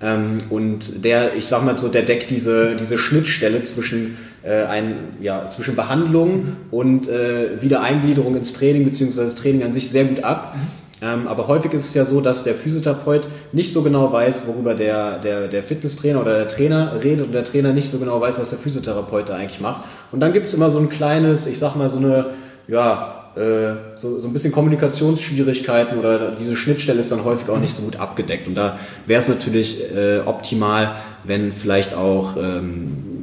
Ähm, 0.00 0.38
und 0.48 1.04
der, 1.04 1.36
ich 1.36 1.46
sag 1.46 1.64
mal 1.64 1.78
so, 1.78 1.88
der 1.88 2.02
deckt 2.02 2.30
diese, 2.30 2.76
diese 2.76 2.96
Schnittstelle 2.96 3.62
zwischen, 3.62 4.16
äh, 4.42 4.64
ein, 4.64 4.94
ja, 5.20 5.50
zwischen 5.50 5.76
Behandlung 5.76 6.56
und 6.70 7.08
äh, 7.08 7.60
Wiedereingliederung 7.60 8.36
ins 8.36 8.54
Training 8.54 8.84
beziehungsweise 8.84 9.26
das 9.26 9.36
Training 9.36 9.64
an 9.64 9.72
sich 9.72 9.90
sehr 9.90 10.04
gut 10.04 10.24
ab. 10.24 10.56
Ähm, 11.00 11.28
aber 11.28 11.46
häufig 11.46 11.72
ist 11.72 11.88
es 11.88 11.94
ja 11.94 12.04
so, 12.04 12.20
dass 12.20 12.44
der 12.44 12.54
Physiotherapeut 12.54 13.28
nicht 13.52 13.72
so 13.72 13.82
genau 13.82 14.12
weiß, 14.12 14.46
worüber 14.46 14.74
der, 14.74 15.18
der, 15.18 15.48
der 15.48 15.62
Fitnesstrainer 15.62 16.20
oder 16.20 16.36
der 16.36 16.48
Trainer 16.48 17.00
redet 17.02 17.26
und 17.26 17.32
der 17.32 17.44
Trainer 17.44 17.72
nicht 17.72 17.90
so 17.90 17.98
genau 17.98 18.20
weiß, 18.20 18.38
was 18.38 18.50
der 18.50 18.58
Physiotherapeut 18.58 19.28
da 19.28 19.36
eigentlich 19.36 19.60
macht. 19.60 19.84
Und 20.10 20.20
dann 20.20 20.32
gibt 20.32 20.46
es 20.46 20.54
immer 20.54 20.70
so 20.70 20.78
ein 20.80 20.88
kleines, 20.88 21.46
ich 21.46 21.58
sag 21.58 21.76
mal 21.76 21.88
so 21.88 21.98
eine, 21.98 22.26
ja, 22.66 23.18
äh, 23.36 23.76
so, 23.94 24.18
so 24.18 24.26
ein 24.26 24.32
bisschen 24.32 24.52
Kommunikationsschwierigkeiten 24.52 25.98
oder 25.98 26.32
diese 26.32 26.56
Schnittstelle 26.56 26.98
ist 27.00 27.12
dann 27.12 27.24
häufig 27.24 27.48
auch 27.48 27.58
nicht 27.58 27.74
so 27.74 27.82
gut 27.82 27.96
abgedeckt. 27.96 28.48
Und 28.48 28.56
da 28.56 28.76
wäre 29.06 29.20
es 29.20 29.28
natürlich 29.28 29.80
äh, 29.94 30.20
optimal, 30.24 30.90
wenn 31.22 31.52
vielleicht 31.52 31.94
auch 31.94 32.36
ähm, 32.36 33.17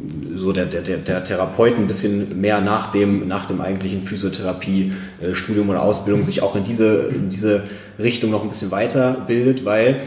so 0.45 0.53
der, 0.53 0.65
der, 0.65 0.81
der 0.81 1.23
Therapeut 1.23 1.77
ein 1.77 1.87
bisschen 1.87 2.39
mehr 2.39 2.61
nach 2.61 2.91
dem, 2.91 3.27
nach 3.27 3.47
dem 3.47 3.61
eigentlichen 3.61 4.01
Physiotherapie-Studium 4.01 5.69
oder 5.69 5.81
Ausbildung 5.81 6.23
sich 6.23 6.41
auch 6.41 6.55
in 6.55 6.63
diese, 6.63 7.09
in 7.13 7.29
diese 7.29 7.63
Richtung 7.99 8.31
noch 8.31 8.43
ein 8.43 8.49
bisschen 8.49 8.71
weiterbildet, 8.71 9.65
weil 9.65 10.01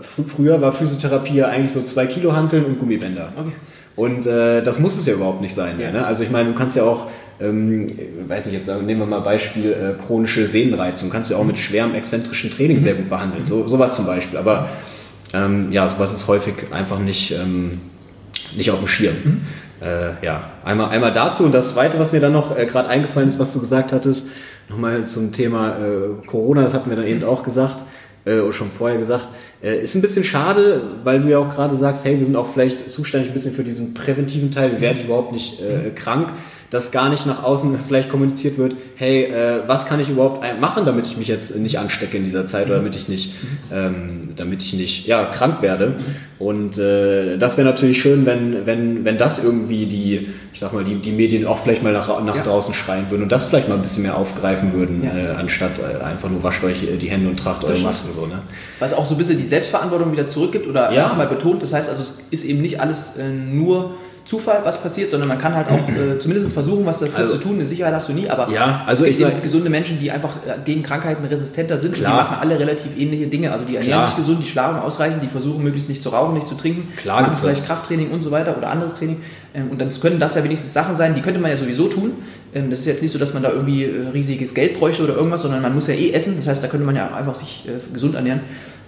fr 0.00 0.22
früher 0.26 0.60
war 0.60 0.72
Physiotherapie 0.72 1.34
ja 1.34 1.48
eigentlich 1.48 1.72
so 1.72 1.82
zwei 1.82 2.06
Kilo 2.06 2.32
Hanteln 2.32 2.64
und 2.64 2.78
Gummibänder. 2.78 3.32
Okay. 3.36 3.52
Und 3.96 4.26
äh, 4.26 4.62
das 4.62 4.78
muss 4.78 4.96
es 4.96 5.04
ja 5.04 5.14
überhaupt 5.14 5.42
nicht 5.42 5.54
sein. 5.54 5.80
Ja. 5.80 5.90
Ne? 5.90 6.06
Also 6.06 6.22
ich 6.22 6.30
meine, 6.30 6.50
du 6.50 6.54
kannst 6.54 6.76
ja 6.76 6.84
auch 6.84 7.08
ähm, 7.40 7.88
weiß 8.28 8.46
nicht, 8.46 8.54
jetzt 8.54 8.68
nehmen 8.68 9.00
wir 9.00 9.06
mal 9.06 9.20
Beispiel 9.20 9.72
äh, 9.72 10.00
chronische 10.00 10.46
Sehnenreizung, 10.46 11.10
kannst 11.10 11.30
du 11.30 11.34
ja 11.34 11.40
auch 11.40 11.44
mit 11.44 11.58
schwerem 11.58 11.94
exzentrischen 11.94 12.50
Training 12.50 12.78
sehr 12.78 12.94
gut 12.94 13.10
behandeln, 13.10 13.46
so, 13.46 13.66
sowas 13.66 13.96
zum 13.96 14.06
Beispiel. 14.06 14.38
Aber 14.38 14.68
ähm, 15.34 15.72
ja, 15.72 15.88
sowas 15.88 16.12
ist 16.12 16.28
häufig 16.28 16.54
einfach 16.70 16.98
nicht, 16.98 17.32
ähm, 17.32 17.80
nicht 18.56 18.70
auf 18.70 18.78
dem 18.78 18.88
Schirm. 18.88 19.16
Mhm. 19.24 19.40
Äh, 19.82 20.24
ja, 20.24 20.50
einmal, 20.64 20.90
einmal 20.90 21.12
dazu. 21.12 21.44
Und 21.44 21.52
das 21.52 21.72
zweite, 21.72 21.98
was 21.98 22.12
mir 22.12 22.20
dann 22.20 22.32
noch 22.32 22.56
äh, 22.56 22.66
gerade 22.66 22.88
eingefallen 22.88 23.28
ist, 23.28 23.38
was 23.38 23.52
du 23.52 23.60
gesagt 23.60 23.92
hattest, 23.92 24.28
nochmal 24.68 25.06
zum 25.06 25.32
Thema 25.32 25.76
äh, 25.76 26.26
Corona, 26.26 26.62
das 26.62 26.74
hatten 26.74 26.88
wir 26.88 26.96
dann 26.96 27.06
eben 27.06 27.24
auch 27.24 27.42
gesagt, 27.42 27.82
äh, 28.24 28.38
oder 28.38 28.52
schon 28.52 28.70
vorher 28.70 28.98
gesagt, 28.98 29.28
äh, 29.62 29.82
ist 29.82 29.94
ein 29.94 30.00
bisschen 30.00 30.24
schade, 30.24 30.80
weil 31.02 31.20
du 31.20 31.28
ja 31.28 31.38
auch 31.38 31.50
gerade 31.50 31.74
sagst, 31.74 32.04
hey, 32.04 32.18
wir 32.18 32.24
sind 32.24 32.36
auch 32.36 32.48
vielleicht 32.52 32.90
zuständig 32.90 33.30
ein 33.30 33.34
bisschen 33.34 33.54
für 33.54 33.64
diesen 33.64 33.94
präventiven 33.94 34.50
Teil, 34.52 34.76
wie 34.76 34.80
werde 34.80 35.00
ich 35.00 35.06
überhaupt 35.06 35.32
nicht 35.32 35.60
äh, 35.60 35.88
mhm. 35.88 35.94
krank 35.96 36.32
dass 36.72 36.90
gar 36.90 37.10
nicht 37.10 37.26
nach 37.26 37.42
außen 37.42 37.78
vielleicht 37.86 38.08
kommuniziert 38.08 38.56
wird, 38.56 38.74
hey, 38.96 39.24
äh, 39.24 39.60
was 39.66 39.84
kann 39.84 40.00
ich 40.00 40.08
überhaupt 40.08 40.42
machen, 40.58 40.86
damit 40.86 41.06
ich 41.06 41.18
mich 41.18 41.28
jetzt 41.28 41.54
nicht 41.54 41.78
anstecke 41.78 42.16
in 42.16 42.24
dieser 42.24 42.46
Zeit 42.46 42.68
oder 42.68 42.76
damit 42.76 42.96
ich 42.96 43.08
nicht, 43.08 43.34
ähm, 43.70 44.30
damit 44.36 44.62
ich 44.62 44.72
nicht 44.72 45.06
ja, 45.06 45.26
krank 45.26 45.60
werde. 45.60 45.96
Und 46.38 46.78
äh, 46.78 47.36
das 47.36 47.58
wäre 47.58 47.68
natürlich 47.68 48.00
schön, 48.00 48.24
wenn, 48.24 48.64
wenn, 48.64 49.04
wenn 49.04 49.18
das 49.18 49.44
irgendwie 49.44 49.84
die, 49.84 50.28
ich 50.54 50.60
sag 50.60 50.72
mal, 50.72 50.82
die, 50.82 50.94
die 50.94 51.12
Medien 51.12 51.46
auch 51.46 51.58
vielleicht 51.58 51.82
mal 51.82 51.92
nach, 51.92 52.08
nach 52.24 52.36
ja. 52.36 52.42
draußen 52.42 52.72
schreien 52.72 53.10
würden 53.10 53.24
und 53.24 53.32
das 53.32 53.44
vielleicht 53.46 53.68
mal 53.68 53.74
ein 53.74 53.82
bisschen 53.82 54.04
mehr 54.04 54.16
aufgreifen 54.16 54.72
würden, 54.72 55.04
ja. 55.04 55.10
äh, 55.14 55.34
anstatt 55.36 55.72
äh, 55.78 56.02
einfach 56.02 56.30
nur 56.30 56.42
wascht 56.42 56.64
euch 56.64 56.86
die 56.98 57.10
Hände 57.10 57.28
und 57.28 57.36
tragt 57.38 57.64
eure 57.64 57.78
Masken 57.80 58.14
so. 58.14 58.24
Ne? 58.24 58.40
Was 58.78 58.94
auch 58.94 59.04
so 59.04 59.14
ein 59.14 59.18
bisschen 59.18 59.36
die 59.36 59.44
Selbstverantwortung 59.44 60.10
wieder 60.10 60.26
zurückgibt 60.26 60.66
oder 60.66 60.90
ja. 60.90 61.02
erstmal 61.02 61.26
betont, 61.26 61.62
das 61.62 61.74
heißt 61.74 61.90
also, 61.90 62.02
es 62.02 62.22
ist 62.30 62.44
eben 62.44 62.62
nicht 62.62 62.80
alles 62.80 63.18
äh, 63.18 63.28
nur 63.28 63.96
Zufall, 64.24 64.60
was 64.64 64.80
passiert, 64.82 65.10
sondern 65.10 65.28
man 65.28 65.38
kann 65.38 65.54
halt 65.54 65.68
auch 65.68 65.88
äh, 65.88 66.18
zumindest 66.18 66.52
versuchen, 66.52 66.86
was 66.86 67.00
dafür 67.00 67.18
also, 67.18 67.36
zu 67.36 67.40
tun. 67.40 67.54
Eine 67.54 67.64
Sicherheit 67.64 67.94
hast 67.94 68.08
du 68.08 68.12
nie, 68.12 68.30
aber 68.30 68.50
ja, 68.50 68.82
also 68.86 69.04
es 69.04 69.18
gibt 69.18 69.30
eben 69.30 69.42
gesunde 69.42 69.70
Menschen, 69.70 69.98
die 69.98 70.10
einfach 70.10 70.30
äh, 70.46 70.58
gegen 70.64 70.82
Krankheiten 70.82 71.24
resistenter 71.24 71.78
sind 71.78 71.94
klar. 71.94 72.12
und 72.12 72.18
die 72.18 72.22
machen 72.22 72.36
alle 72.40 72.58
relativ 72.58 72.96
ähnliche 72.96 73.26
Dinge. 73.26 73.52
Also 73.52 73.64
die 73.64 73.76
ernähren 73.76 74.00
klar. 74.00 74.08
sich 74.08 74.16
gesund, 74.16 74.42
die 74.42 74.46
schlafen 74.46 74.80
ausreichend, 74.80 75.22
die 75.22 75.28
versuchen 75.28 75.62
möglichst 75.62 75.88
nicht 75.88 76.02
zu 76.02 76.10
rauchen, 76.10 76.34
nicht 76.34 76.46
zu 76.46 76.54
trinken, 76.54 76.94
klar, 76.96 77.22
machen 77.22 77.36
vielleicht 77.36 77.66
Krafttraining 77.66 78.10
und 78.10 78.22
so 78.22 78.30
weiter 78.30 78.56
oder 78.56 78.70
anderes 78.70 78.94
Training. 78.94 79.22
Ähm, 79.54 79.70
und 79.70 79.80
dann 79.80 79.90
können 80.00 80.18
das 80.18 80.34
ja 80.34 80.44
wenigstens 80.44 80.72
Sachen 80.72 80.96
sein, 80.96 81.14
die 81.14 81.20
könnte 81.20 81.40
man 81.40 81.50
ja 81.50 81.56
sowieso 81.56 81.88
tun. 81.88 82.12
Ähm, 82.54 82.70
das 82.70 82.80
ist 82.80 82.86
jetzt 82.86 83.02
nicht 83.02 83.12
so, 83.12 83.18
dass 83.18 83.34
man 83.34 83.42
da 83.42 83.50
irgendwie 83.50 83.84
äh, 83.84 84.08
riesiges 84.08 84.54
Geld 84.54 84.78
bräuchte 84.78 85.02
oder 85.02 85.14
irgendwas, 85.14 85.42
sondern 85.42 85.62
man 85.62 85.74
muss 85.74 85.86
ja 85.86 85.94
eh 85.94 86.12
essen. 86.12 86.36
Das 86.36 86.48
heißt, 86.48 86.62
da 86.62 86.68
könnte 86.68 86.86
man 86.86 86.96
ja 86.96 87.14
einfach 87.14 87.34
sich 87.34 87.64
äh, 87.66 87.72
gesund 87.92 88.14
ernähren. 88.14 88.40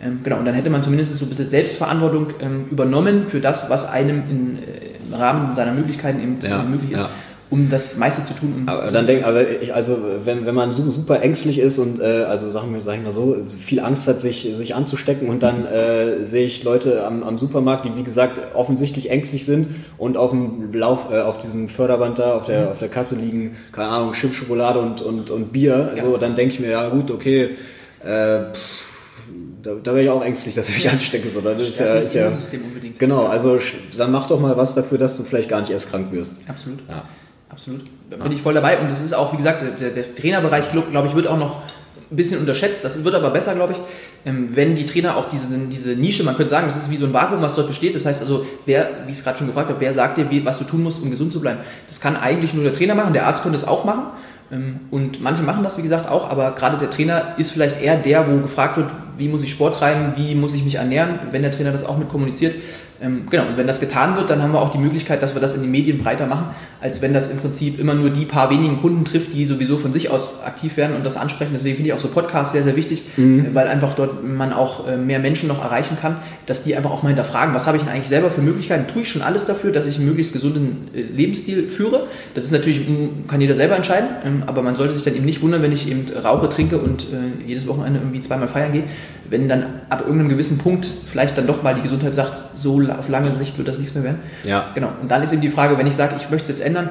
Ähm, 0.02 0.20
genau, 0.22 0.38
und 0.38 0.44
dann 0.44 0.54
hätte 0.54 0.70
man 0.70 0.82
zumindest 0.82 1.16
so 1.16 1.24
ein 1.24 1.28
bisschen 1.28 1.48
Selbstverantwortung 1.48 2.28
ähm, 2.40 2.66
übernommen 2.70 3.26
für 3.26 3.40
das, 3.40 3.70
was 3.70 3.88
einem 3.88 4.22
in, 4.30 4.58
äh, 4.58 4.93
Rahmen 5.14 5.54
seiner 5.54 5.72
Möglichkeiten 5.72 6.20
eben 6.20 6.38
ja, 6.40 6.62
möglich 6.62 6.92
ist. 6.92 7.00
Ja. 7.00 7.10
Um 7.50 7.70
das 7.70 7.98
meiste 7.98 8.24
zu 8.24 8.34
tun. 8.34 8.54
Um 8.56 8.68
aber 8.68 8.90
dann 8.90 9.06
denk, 9.06 9.24
aber 9.24 9.48
ich, 9.48 9.72
also 9.72 9.98
wenn, 10.24 10.44
wenn 10.44 10.54
man 10.54 10.72
super 10.72 11.22
ängstlich 11.22 11.58
ist 11.58 11.78
und 11.78 12.00
äh, 12.00 12.24
also 12.24 12.50
sagen 12.50 12.72
wir, 12.72 12.80
sagen 12.80 13.04
wir 13.04 13.12
so, 13.12 13.36
viel 13.60 13.80
Angst 13.80 14.08
hat, 14.08 14.20
sich, 14.20 14.50
sich 14.56 14.74
anzustecken 14.74 15.28
und 15.28 15.42
dann 15.42 15.66
äh, 15.66 16.24
sehe 16.24 16.46
ich 16.46 16.64
Leute 16.64 17.06
am, 17.06 17.22
am 17.22 17.38
Supermarkt, 17.38 17.84
die 17.84 17.96
wie 17.96 18.02
gesagt 18.02 18.40
offensichtlich 18.54 19.10
ängstlich 19.10 19.44
sind 19.44 19.68
und 19.98 20.16
auf 20.16 20.30
dem 20.30 20.72
Lauf, 20.72 21.12
äh, 21.12 21.20
auf 21.20 21.38
diesem 21.38 21.68
Förderband 21.68 22.18
da, 22.18 22.34
auf 22.34 22.46
der, 22.46 22.62
mhm. 22.62 22.68
auf 22.68 22.78
der 22.78 22.88
Kasse 22.88 23.14
liegen, 23.14 23.56
keine 23.70 23.88
Ahnung, 23.90 24.12
Chips, 24.14 24.34
Schokolade 24.34 24.80
und, 24.80 25.02
und, 25.02 25.30
und 25.30 25.52
Bier. 25.52 25.92
Ja. 25.96 26.02
So, 26.02 26.16
dann 26.16 26.34
denke 26.34 26.54
ich 26.54 26.60
mir, 26.60 26.70
ja 26.70 26.88
gut, 26.88 27.10
okay, 27.10 27.56
äh, 28.02 28.52
pff, 28.52 28.83
da, 29.62 29.74
da 29.82 29.92
wäre 29.92 30.04
ich 30.04 30.10
auch 30.10 30.22
ängstlich, 30.22 30.54
dass 30.54 30.68
ich 30.68 30.74
mich 30.74 30.90
anstecke. 30.90 31.28
So, 31.30 31.40
das 31.40 31.60
ist 31.60 31.78
ja, 31.78 31.94
ist 31.94 32.14
ja, 32.14 32.30
unbedingt. 32.62 32.98
Genau, 32.98 33.26
also 33.26 33.58
dann 33.96 34.12
mach 34.12 34.26
doch 34.26 34.40
mal 34.40 34.56
was 34.56 34.74
dafür, 34.74 34.98
dass 34.98 35.16
du 35.16 35.22
vielleicht 35.22 35.48
gar 35.48 35.60
nicht 35.60 35.70
erst 35.70 35.88
krank 35.90 36.12
wirst. 36.12 36.38
Absolut. 36.48 36.80
Ja. 36.88 37.04
Absolut. 37.54 37.82
Da 38.10 38.16
bin 38.16 38.32
ich 38.32 38.42
voll 38.42 38.54
dabei. 38.54 38.80
Und 38.80 38.90
das 38.90 39.00
ist 39.00 39.12
auch, 39.12 39.32
wie 39.32 39.36
gesagt, 39.36 39.62
der, 39.80 39.90
der 39.90 40.14
Trainerbereich, 40.14 40.70
glaube 40.70 41.06
ich, 41.06 41.14
wird 41.14 41.28
auch 41.28 41.38
noch 41.38 41.62
ein 42.10 42.16
bisschen 42.16 42.40
unterschätzt. 42.40 42.84
Das 42.84 43.04
wird 43.04 43.14
aber 43.14 43.30
besser, 43.30 43.54
glaube 43.54 43.74
ich, 43.74 43.78
ähm, 44.24 44.50
wenn 44.54 44.74
die 44.74 44.86
Trainer 44.86 45.16
auch 45.16 45.28
diese, 45.28 45.56
diese 45.56 45.90
Nische, 45.90 46.24
man 46.24 46.36
könnte 46.36 46.50
sagen, 46.50 46.66
das 46.66 46.76
ist 46.76 46.90
wie 46.90 46.96
so 46.96 47.06
ein 47.06 47.12
Vakuum, 47.12 47.42
was 47.42 47.54
dort 47.54 47.68
besteht. 47.68 47.94
Das 47.94 48.06
heißt 48.06 48.22
also, 48.22 48.44
wer, 48.66 49.04
wie 49.06 49.10
ich 49.10 49.18
es 49.18 49.24
gerade 49.24 49.38
schon 49.38 49.46
gefragt 49.46 49.68
habe, 49.68 49.80
wer 49.80 49.92
sagt 49.92 50.18
dir, 50.18 50.44
was 50.44 50.58
du 50.58 50.64
tun 50.64 50.82
musst, 50.82 51.00
um 51.00 51.10
gesund 51.10 51.32
zu 51.32 51.40
bleiben? 51.40 51.60
Das 51.86 52.00
kann 52.00 52.16
eigentlich 52.16 52.54
nur 52.54 52.64
der 52.64 52.72
Trainer 52.72 52.96
machen. 52.96 53.12
Der 53.12 53.26
Arzt 53.26 53.42
könnte 53.42 53.56
es 53.56 53.66
auch 53.66 53.84
machen. 53.84 54.04
Ähm, 54.52 54.80
und 54.90 55.22
manche 55.22 55.42
machen 55.42 55.64
das, 55.64 55.78
wie 55.78 55.82
gesagt, 55.82 56.08
auch, 56.08 56.28
aber 56.28 56.52
gerade 56.52 56.76
der 56.76 56.90
Trainer 56.90 57.34
ist 57.38 57.50
vielleicht 57.50 57.80
eher 57.80 57.96
der, 57.96 58.30
wo 58.30 58.40
gefragt 58.40 58.76
wird, 58.76 58.90
wie 59.16 59.28
muss 59.28 59.42
ich 59.42 59.50
Sport 59.50 59.76
treiben, 59.76 60.14
wie 60.16 60.34
muss 60.34 60.54
ich 60.54 60.64
mich 60.64 60.76
ernähren, 60.76 61.18
wenn 61.30 61.42
der 61.42 61.50
Trainer 61.50 61.72
das 61.72 61.84
auch 61.84 61.98
mit 61.98 62.08
kommuniziert. 62.08 62.54
Ähm, 63.04 63.26
genau, 63.28 63.46
und 63.48 63.56
wenn 63.58 63.66
das 63.66 63.80
getan 63.80 64.16
wird, 64.16 64.30
dann 64.30 64.42
haben 64.42 64.52
wir 64.52 64.60
auch 64.60 64.70
die 64.70 64.78
Möglichkeit, 64.78 65.22
dass 65.22 65.34
wir 65.34 65.40
das 65.40 65.54
in 65.54 65.60
den 65.60 65.70
Medien 65.70 65.98
breiter 65.98 66.26
machen, 66.26 66.54
als 66.80 67.02
wenn 67.02 67.12
das 67.12 67.30
im 67.30 67.38
Prinzip 67.38 67.78
immer 67.78 67.94
nur 67.94 68.08
die 68.08 68.24
paar 68.24 68.50
wenigen 68.50 68.80
Kunden 68.80 69.04
trifft, 69.04 69.34
die 69.34 69.44
sowieso 69.44 69.76
von 69.76 69.92
sich 69.92 70.08
aus 70.10 70.42
aktiv 70.42 70.76
werden 70.76 70.96
und 70.96 71.04
das 71.04 71.16
ansprechen. 71.16 71.50
Deswegen 71.52 71.76
finde 71.76 71.88
ich 71.88 71.92
auch 71.92 71.98
so 71.98 72.08
Podcasts 72.08 72.52
sehr, 72.52 72.62
sehr 72.62 72.76
wichtig, 72.76 73.04
mhm. 73.16 73.54
weil 73.54 73.68
einfach 73.68 73.94
dort 73.94 74.26
man 74.26 74.52
auch 74.52 74.88
äh, 74.88 74.96
mehr 74.96 75.18
Menschen 75.18 75.48
noch 75.48 75.62
erreichen 75.62 75.98
kann, 76.00 76.16
dass 76.46 76.64
die 76.64 76.76
einfach 76.76 76.90
auch 76.90 77.02
mal 77.02 77.10
hinterfragen, 77.10 77.54
was 77.54 77.66
habe 77.66 77.76
ich 77.76 77.82
denn 77.82 77.92
eigentlich 77.92 78.08
selber 78.08 78.30
für 78.30 78.40
Möglichkeiten? 78.40 78.86
Tue 78.86 79.02
ich 79.02 79.08
schon 79.10 79.22
alles 79.22 79.44
dafür, 79.44 79.70
dass 79.70 79.86
ich 79.86 79.96
einen 79.96 80.06
möglichst 80.06 80.32
gesunden 80.32 80.88
äh, 80.94 81.02
Lebensstil 81.02 81.68
führe? 81.68 82.06
Das 82.34 82.44
ist 82.44 82.52
natürlich, 82.52 82.80
kann 83.28 83.40
jeder 83.40 83.54
selber 83.54 83.76
entscheiden, 83.76 84.08
ähm, 84.24 84.42
aber 84.46 84.62
man 84.62 84.76
sollte 84.76 84.94
sich 84.94 85.04
dann 85.04 85.14
eben 85.14 85.26
nicht 85.26 85.42
wundern, 85.42 85.60
wenn 85.62 85.72
ich 85.72 85.90
eben 85.90 86.06
rauche, 86.22 86.48
trinke 86.48 86.78
und 86.78 87.04
äh, 87.04 87.46
jedes 87.46 87.66
Wochenende 87.66 88.00
irgendwie 88.00 88.20
zweimal 88.20 88.48
feiern 88.48 88.72
gehe, 88.72 88.84
wenn 89.28 89.48
dann 89.48 89.66
ab 89.88 90.02
irgendeinem 90.02 90.30
gewissen 90.30 90.58
Punkt 90.58 90.88
vielleicht 91.06 91.36
dann 91.36 91.46
doch 91.46 91.62
mal 91.62 91.74
die 91.74 91.82
Gesundheit 91.82 92.14
sagt, 92.14 92.36
so 92.54 92.80
auf 92.98 93.08
lange 93.08 93.32
Sicht 93.32 93.58
wird 93.58 93.68
das 93.68 93.78
nichts 93.78 93.94
mehr 93.94 94.04
werden. 94.04 94.20
Ja. 94.44 94.66
Genau. 94.74 94.88
Und 95.00 95.10
dann 95.10 95.22
ist 95.22 95.32
eben 95.32 95.42
die 95.42 95.50
Frage, 95.50 95.78
wenn 95.78 95.86
ich 95.86 95.94
sage, 95.94 96.14
ich 96.16 96.30
möchte 96.30 96.50
es 96.52 96.58
jetzt 96.58 96.66
ändern, 96.66 96.90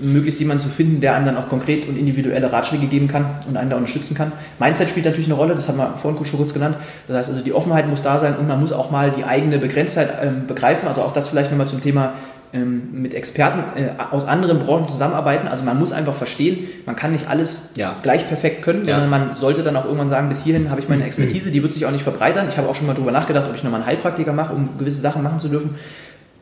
möglichst 0.00 0.40
jemanden 0.40 0.62
zu 0.62 0.68
finden, 0.68 1.00
der 1.00 1.14
einem 1.14 1.26
dann 1.26 1.36
auch 1.36 1.48
konkret 1.48 1.88
und 1.88 1.96
individuelle 1.96 2.52
Ratschläge 2.52 2.86
geben 2.86 3.08
kann 3.08 3.26
und 3.48 3.56
einen 3.56 3.70
da 3.70 3.76
unterstützen 3.76 4.14
kann. 4.14 4.32
Mindset 4.58 4.88
spielt 4.88 5.06
natürlich 5.06 5.26
eine 5.26 5.34
Rolle, 5.34 5.54
das 5.54 5.68
haben 5.68 5.78
wir 5.78 5.94
vorhin 6.00 6.24
schon 6.24 6.38
kurz 6.38 6.54
genannt. 6.54 6.76
Das 7.08 7.16
heißt 7.16 7.30
also, 7.30 7.42
die 7.42 7.52
Offenheit 7.52 7.88
muss 7.88 8.02
da 8.02 8.18
sein 8.18 8.36
und 8.36 8.46
man 8.46 8.60
muss 8.60 8.72
auch 8.72 8.90
mal 8.90 9.10
die 9.10 9.24
eigene 9.24 9.58
Begrenztheit 9.58 10.10
ähm, 10.22 10.46
begreifen. 10.46 10.86
Also 10.86 11.02
auch 11.02 11.12
das 11.12 11.28
vielleicht 11.28 11.50
nochmal 11.50 11.68
zum 11.68 11.80
Thema 11.80 12.14
mit 12.52 13.14
Experten 13.14 13.78
äh, 13.78 13.90
aus 14.10 14.26
anderen 14.26 14.58
Branchen 14.58 14.88
zusammenarbeiten. 14.88 15.46
Also 15.46 15.62
man 15.64 15.78
muss 15.78 15.92
einfach 15.92 16.14
verstehen, 16.14 16.68
man 16.84 16.96
kann 16.96 17.12
nicht 17.12 17.28
alles 17.28 17.72
ja. 17.76 17.96
gleich 18.02 18.26
perfekt 18.26 18.62
können, 18.62 18.84
sondern 18.84 19.04
ja. 19.04 19.18
man 19.18 19.34
sollte 19.34 19.62
dann 19.62 19.76
auch 19.76 19.84
irgendwann 19.84 20.08
sagen, 20.08 20.28
bis 20.28 20.42
hierhin 20.42 20.70
habe 20.70 20.80
ich 20.80 20.88
meine 20.88 21.04
Expertise, 21.06 21.50
die 21.50 21.62
wird 21.62 21.72
sich 21.72 21.86
auch 21.86 21.92
nicht 21.92 22.02
verbreitern. 22.02 22.48
Ich 22.48 22.58
habe 22.58 22.68
auch 22.68 22.74
schon 22.74 22.86
mal 22.86 22.94
darüber 22.94 23.12
nachgedacht, 23.12 23.48
ob 23.48 23.54
ich 23.54 23.62
nochmal 23.62 23.80
einen 23.80 23.88
Heilpraktiker 23.88 24.32
mache, 24.32 24.52
um 24.52 24.78
gewisse 24.78 25.00
Sachen 25.00 25.22
machen 25.22 25.38
zu 25.38 25.48
dürfen. 25.48 25.76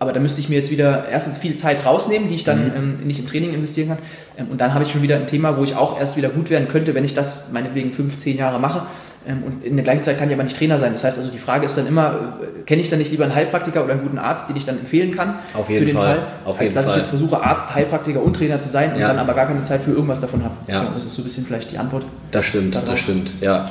Aber 0.01 0.13
da 0.13 0.21
müsste 0.21 0.41
ich 0.41 0.49
mir 0.49 0.55
jetzt 0.55 0.71
wieder 0.71 1.09
erstens 1.09 1.39
viel 1.39 1.57
Zeit 1.57 1.85
rausnehmen, 1.85 2.29
die 2.29 2.37
ich 2.37 2.45
dann 2.45 2.67
mhm. 2.67 2.77
ähm, 2.77 3.07
nicht 3.07 3.19
in 3.19 3.27
Training 3.27 3.53
investieren 3.53 3.89
kann. 3.89 3.99
Ähm, 4.37 4.49
und 4.51 4.61
dann 4.61 4.73
habe 4.73 4.85
ich 4.85 4.93
schon 4.93 5.03
wieder 5.03 5.17
ein 5.17 5.27
Thema, 5.27 5.57
wo 5.57 5.65
ich 5.65 5.75
auch 5.75 5.99
erst 5.99 6.17
wieder 6.17 6.29
gut 6.29 6.51
werden 6.51 6.69
könnte, 6.69 6.95
wenn 6.95 7.05
ich 7.05 7.15
das 7.15 7.51
meinetwegen 7.53 7.93
fünf, 7.93 8.17
zehn 8.17 8.37
Jahre 8.37 8.61
mache. 8.61 8.87
Ähm, 9.29 9.45
und 9.45 9.65
in 9.65 9.77
der 9.77 9.85
gleichen 9.85 10.03
Zeit 10.03 10.19
kann 10.19 10.29
ich 10.29 10.35
aber 10.35 10.43
nicht 10.43 10.57
Trainer 10.57 10.79
sein. 10.79 10.93
Das 10.93 11.05
heißt 11.05 11.19
also, 11.19 11.31
die 11.31 11.39
Frage 11.39 11.67
ist 11.67 11.77
dann 11.77 11.87
immer, 11.87 12.39
äh, 12.43 12.63
kenne 12.63 12.81
ich 12.81 12.89
dann 12.89 12.99
nicht 12.99 13.11
lieber 13.11 13.25
einen 13.25 13.35
Heilpraktiker 13.35 13.85
oder 13.85 13.93
einen 13.93 14.03
guten 14.03 14.19
Arzt, 14.19 14.49
den 14.49 14.57
ich 14.57 14.65
dann 14.65 14.79
empfehlen 14.79 15.15
kann? 15.15 15.41
Auf 15.55 15.69
jeden 15.69 15.81
für 15.81 15.93
den 15.93 15.97
Fall. 15.97 16.17
Fall 16.17 16.27
Auf 16.47 16.61
als 16.61 16.75
dass 16.75 16.87
Fall. 16.87 16.95
ich 16.95 16.99
jetzt 16.99 17.09
versuche, 17.09 17.43
Arzt, 17.43 17.75
Heilpraktiker 17.75 18.23
und 18.23 18.35
Trainer 18.35 18.59
zu 18.59 18.69
sein 18.69 18.95
und 18.95 19.01
ja. 19.01 19.09
dann 19.09 19.19
aber 19.19 19.35
gar 19.35 19.47
keine 19.47 19.63
Zeit 19.63 19.83
für 19.83 19.93
irgendwas 19.93 20.21
davon 20.21 20.43
habe. 20.45 20.55
Ja. 20.67 20.91
das 20.95 21.05
ist 21.05 21.15
so 21.15 21.23
ein 21.23 21.25
bisschen 21.25 21.45
vielleicht 21.45 21.71
die 21.71 21.79
Antwort. 21.79 22.07
Das 22.31 22.47
stimmt, 22.47 22.75
darauf. 22.75 22.89
das 22.89 22.99
stimmt, 22.99 23.35
ja 23.41 23.71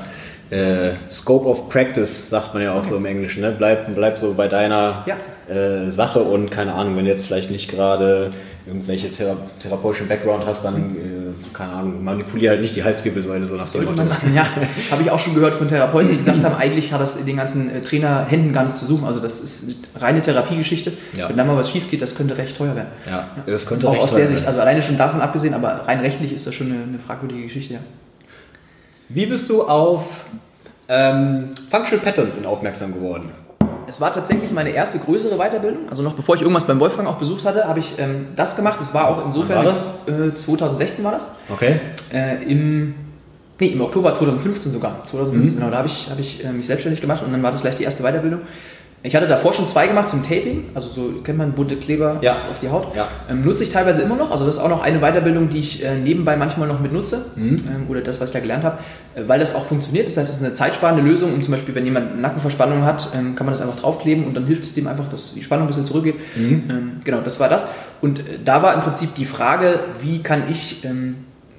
äh, 0.50 0.92
Scope 1.10 1.48
of 1.48 1.70
Practice, 1.70 2.30
sagt 2.30 2.54
man 2.54 2.64
ja 2.64 2.74
auch 2.74 2.80
okay. 2.80 2.90
so 2.90 2.98
im 2.98 3.06
Englischen. 3.06 3.42
Ne? 3.42 3.54
Bleib, 3.58 3.94
bleib 3.94 4.18
so 4.18 4.34
bei 4.34 4.48
deiner 4.48 5.06
ja. 5.06 5.54
äh, 5.54 5.92
Sache 5.92 6.24
und 6.24 6.52
keine 6.52 6.74
Ahnung, 6.74 6.96
wenn 6.96 7.06
du 7.06 7.12
jetzt 7.12 7.28
vielleicht 7.28 7.52
nicht 7.52 7.70
gerade 7.70 8.32
irgendwelche 8.68 9.12
thera 9.12 9.38
therapeutischen 9.60 10.08
Background 10.08 10.46
hast, 10.46 10.64
dann 10.64 10.96
keine 11.54 11.74
Ahnung, 11.74 12.04
manipuliere 12.04 12.52
halt 12.52 12.62
nicht 12.62 12.76
die 12.76 12.84
Halswirbelsäule 12.84 13.46
so 13.46 13.56
nach 13.56 13.66
Sollte 13.66 13.94
man 13.94 14.08
lassen, 14.08 14.34
ja. 14.34 14.46
Habe 14.92 15.02
ich 15.02 15.12
auch 15.12 15.20
schon 15.20 15.36
gehört 15.36 15.56
von 15.56 15.68
Therapeuten, 15.68 16.12
die 16.12 16.18
gesagt 16.18 16.44
haben, 16.44 16.56
eigentlich 16.56 16.94
hat 16.94 17.02
das 17.02 17.16
in 17.16 17.26
den 17.26 17.38
ganzen 17.38 17.70
äh, 17.70 17.82
Trainerhänden 17.82 18.54
gar 18.54 18.64
nicht 18.64 18.78
zu 18.78 18.86
suchen. 18.86 19.06
Also 19.06 19.20
das 19.20 19.40
ist 19.40 19.78
eine 19.94 20.04
reine 20.04 20.22
Therapiegeschichte. 20.22 20.94
Ja. 21.16 21.30
Wenn 21.30 21.38
da 21.38 21.44
mal 21.44 21.56
was 21.56 21.72
schief 21.72 21.90
geht, 21.90 22.02
das 22.02 22.16
könnte 22.16 22.38
recht 22.38 22.58
teuer 22.58 22.76
werden. 22.76 22.90
Ja, 23.06 23.12
ja. 23.12 23.28
das 23.46 23.66
könnte 23.66 23.88
auch 23.88 23.94
recht 23.94 24.04
aus 24.04 24.16
der 24.16 24.28
Sicht, 24.28 24.46
also 24.46 24.60
alleine 24.60 24.82
schon 24.82 24.98
davon 24.98 25.22
abgesehen, 25.22 25.54
aber 25.54 25.88
rein 25.88 26.00
rechtlich 26.00 26.32
ist 26.32 26.48
das 26.48 26.54
schon 26.54 26.72
eine, 26.72 26.84
eine 26.84 27.00
fragwürdige 27.00 27.44
Geschichte, 27.44 27.76
ja. 27.76 27.80
Wie 29.10 29.26
bist 29.26 29.50
du 29.50 29.64
auf 29.64 30.26
ähm, 30.90 31.52
Functional 31.72 32.04
Patterns 32.04 32.36
aufmerksam 32.46 32.94
geworden? 32.94 33.32
Es 33.88 34.02
war 34.02 34.12
tatsächlich 34.12 34.52
meine 34.52 34.72
erste 34.72 35.00
größere 35.00 35.38
Weiterbildung. 35.38 35.90
Also 35.90 36.04
noch 36.04 36.14
bevor 36.14 36.36
ich 36.36 36.42
irgendwas 36.42 36.66
beim 36.66 36.80
Wolfgang 36.80 37.08
auch 37.08 37.18
besucht 37.18 37.46
hatte, 37.46 37.68
habe 37.68 37.80
ich 37.80 37.98
ähm, 37.98 38.28
das 38.36 38.56
gemacht. 38.56 38.80
Es 38.82 38.94
war 38.94 39.08
auch 39.08 39.26
insofern. 39.26 39.66
Wann 39.66 39.66
war 39.66 39.76
das? 40.06 40.34
Äh, 40.34 40.36
2016 40.36 41.06
war 41.06 41.14
das. 41.14 41.40
Okay. 41.50 41.80
Äh, 42.14 42.44
Im 42.44 42.96
Nee, 43.60 43.70
im 43.70 43.82
Oktober 43.82 44.14
2015 44.14 44.72
sogar. 44.72 45.04
2015, 45.08 45.56
mhm. 45.56 45.60
genau, 45.60 45.72
da 45.72 45.78
habe 45.78 45.88
ich, 45.88 46.10
hab 46.12 46.20
ich 46.20 46.46
äh, 46.46 46.52
mich 46.52 46.68
selbstständig 46.68 47.02
gemacht 47.02 47.24
und 47.24 47.32
dann 47.32 47.42
war 47.42 47.52
das 47.52 47.62
gleich 47.62 47.76
die 47.76 47.84
erste 47.84 48.04
Weiterbildung. 48.04 48.42
Ich 49.08 49.16
hatte 49.16 49.28
davor 49.28 49.54
schon 49.54 49.68
zwei 49.68 49.88
gemacht 49.88 50.10
zum 50.10 50.22
Taping, 50.22 50.66
also 50.74 50.90
so 50.90 51.22
kennt 51.24 51.38
man 51.38 51.54
bunte 51.54 51.78
Kleber 51.78 52.18
ja. 52.22 52.34
auf 52.52 52.60
die 52.60 52.68
Haut. 52.68 52.94
Ja. 52.94 53.08
Ähm, 53.30 53.42
nutze 53.42 53.64
ich 53.64 53.70
teilweise 53.70 54.02
immer 54.02 54.18
noch, 54.18 54.32
also 54.32 54.46
das 54.46 54.56
ist 54.56 54.62
auch 54.62 54.68
noch 54.68 54.82
eine 54.82 55.00
Weiterbildung, 55.00 55.50
die 55.50 55.60
ich 55.60 55.82
äh, 55.82 55.96
nebenbei 55.96 56.36
manchmal 56.36 56.68
noch 56.68 56.82
mit 56.82 56.92
nutze 56.92 57.24
mhm. 57.38 57.56
ähm, 57.56 57.86
oder 57.88 58.02
das, 58.02 58.20
was 58.20 58.32
ich 58.32 58.34
da 58.34 58.42
gelernt 58.42 58.66
habe, 58.66 58.80
äh, 59.16 59.22
weil 59.26 59.40
das 59.40 59.56
auch 59.56 59.66
funktioniert. 59.66 60.08
Das 60.08 60.18
heißt, 60.18 60.30
es 60.30 60.38
ist 60.38 60.44
eine 60.44 60.56
zeitsparende 60.56 61.02
Lösung, 61.02 61.34
um 61.34 61.42
zum 61.42 61.54
Beispiel, 61.54 61.74
wenn 61.74 61.86
jemand 61.86 62.20
Nackenverspannung 62.20 62.84
hat, 62.84 63.08
ähm, 63.16 63.36
kann 63.36 63.46
man 63.46 63.54
das 63.54 63.62
einfach 63.62 63.80
draufkleben 63.80 64.26
und 64.26 64.36
dann 64.36 64.46
hilft 64.46 64.66
es 64.66 64.74
dem 64.74 64.88
einfach, 64.88 65.08
dass 65.08 65.34
die 65.34 65.42
Spannung 65.42 65.64
ein 65.64 65.68
bisschen 65.68 65.86
zurückgeht. 65.86 66.16
Mhm. 66.36 66.64
Ähm, 66.70 66.92
genau, 67.06 67.22
das 67.22 67.40
war 67.40 67.48
das. 67.48 67.66
Und 68.02 68.20
äh, 68.20 68.40
da 68.44 68.62
war 68.62 68.74
im 68.74 68.82
Prinzip 68.82 69.16
die 69.16 69.26
Frage, 69.26 69.80
wie 70.02 70.22
kann 70.22 70.50
ich 70.50 70.84
ähm, 70.84 71.16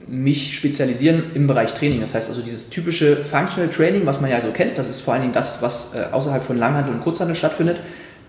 mich 0.09 0.57
spezialisieren 0.57 1.33
im 1.35 1.47
Bereich 1.47 1.75
Training. 1.75 2.01
Das 2.01 2.15
heißt 2.15 2.29
also 2.29 2.43
dieses 2.43 2.71
typische 2.71 3.25
Functional 3.25 3.71
Training, 3.71 4.07
was 4.07 4.21
man 4.21 4.31
ja 4.31 4.41
so 4.41 4.51
kennt, 4.51 4.79
das 4.79 4.89
ist 4.89 5.03
vor 5.03 5.15
allen 5.15 5.23
Dingen 5.23 5.35
das, 5.35 5.63
was 5.63 5.95
äh, 5.95 6.07
außerhalb 6.13 6.43
von 6.43 6.57
Langhandel 6.57 6.95
und 6.95 7.03
Kurzhandel 7.03 7.37
stattfindet. 7.37 7.81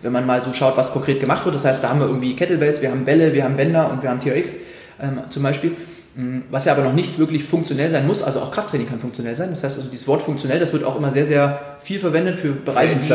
Wenn 0.01 0.11
man 0.11 0.25
mal 0.25 0.41
so 0.41 0.53
schaut, 0.53 0.77
was 0.77 0.93
konkret 0.93 1.19
gemacht 1.19 1.43
wird, 1.45 1.55
das 1.55 1.65
heißt, 1.65 1.83
da 1.83 1.89
haben 1.89 1.99
wir 1.99 2.07
irgendwie 2.07 2.35
Kettlebells, 2.35 2.81
wir 2.81 2.91
haben 2.91 3.05
Bälle, 3.05 3.33
wir 3.33 3.43
haben 3.43 3.57
Bänder 3.57 3.91
und 3.91 4.01
wir 4.01 4.09
haben 4.09 4.19
TRX 4.19 4.55
ähm, 5.01 5.21
zum 5.29 5.43
Beispiel. 5.43 5.75
Mhm. 6.15 6.43
Was 6.49 6.65
ja 6.65 6.73
aber 6.73 6.83
noch 6.83 6.93
nicht 6.93 7.19
wirklich 7.19 7.43
funktionell 7.43 7.89
sein 7.89 8.07
muss, 8.07 8.23
also 8.23 8.39
auch 8.39 8.51
Krafttraining 8.51 8.87
kann 8.87 8.99
funktionell 8.99 9.35
sein. 9.35 9.49
Das 9.51 9.63
heißt 9.63 9.77
also, 9.77 9.89
dieses 9.89 10.07
Wort 10.07 10.23
funktionell, 10.23 10.59
das 10.59 10.73
wird 10.73 10.83
auch 10.83 10.97
immer 10.97 11.11
sehr, 11.11 11.25
sehr 11.25 11.77
viel 11.81 11.99
verwendet 11.99 12.37
für 12.37 12.51
Bereiche, 12.51 12.95
die. 12.95 13.07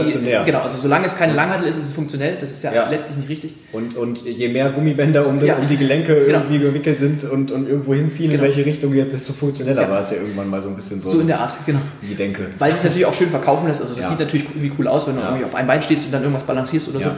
Genau, 0.46 0.60
also 0.60 0.78
solange 0.78 1.06
es 1.06 1.16
keine 1.16 1.34
Langhantel 1.34 1.68
ist, 1.68 1.76
ist 1.76 1.86
es 1.86 1.92
funktionell. 1.92 2.36
Das 2.38 2.50
ist 2.50 2.62
ja, 2.62 2.72
ja. 2.72 2.88
letztlich 2.88 3.16
nicht 3.16 3.28
richtig. 3.28 3.54
Und, 3.72 3.96
und 3.96 4.24
je 4.24 4.48
mehr 4.48 4.70
Gummibänder 4.70 5.26
um, 5.26 5.44
ja. 5.44 5.56
um 5.56 5.68
die 5.68 5.76
Gelenke 5.76 6.24
genau. 6.24 6.38
irgendwie 6.38 6.58
gewickelt 6.60 6.98
sind 6.98 7.24
und, 7.24 7.50
und 7.50 7.68
irgendwo 7.68 7.94
hinziehen, 7.94 8.30
genau. 8.30 8.44
in 8.44 8.48
welche 8.48 8.64
Richtung 8.64 8.94
jetzt, 8.94 9.12
desto 9.12 9.32
funktioneller 9.32 9.82
ja. 9.82 9.90
war 9.90 10.00
es 10.00 10.10
ja 10.10 10.16
irgendwann 10.16 10.48
mal 10.48 10.62
so 10.62 10.68
ein 10.68 10.76
bisschen 10.76 11.00
so. 11.00 11.10
So 11.10 11.20
in 11.20 11.26
der 11.26 11.40
Art, 11.40 11.56
genau. 11.66 11.80
Die 12.02 12.14
Denke. 12.14 12.46
Weil 12.58 12.72
es 12.72 12.84
natürlich 12.84 13.06
auch 13.06 13.14
schön 13.14 13.28
verkaufen 13.28 13.66
lässt. 13.66 13.82
Also 13.82 13.94
das 13.94 14.08
sieht 14.08 14.20
natürlich 14.20 14.46
irgendwie 14.50 14.72
cool 14.78 14.88
aus, 14.88 15.06
wenn 15.06 15.16
du 15.16 15.22
irgendwie 15.22 15.44
auf 15.44 15.54
einem 15.54 15.68
Bein 15.68 15.82
stehst 15.82 16.06
und 16.06 16.12
dann 16.12 16.22
irgendwas 16.22 16.44
balancierst 16.44 16.88
oder 16.88 17.00
so. 17.00 17.10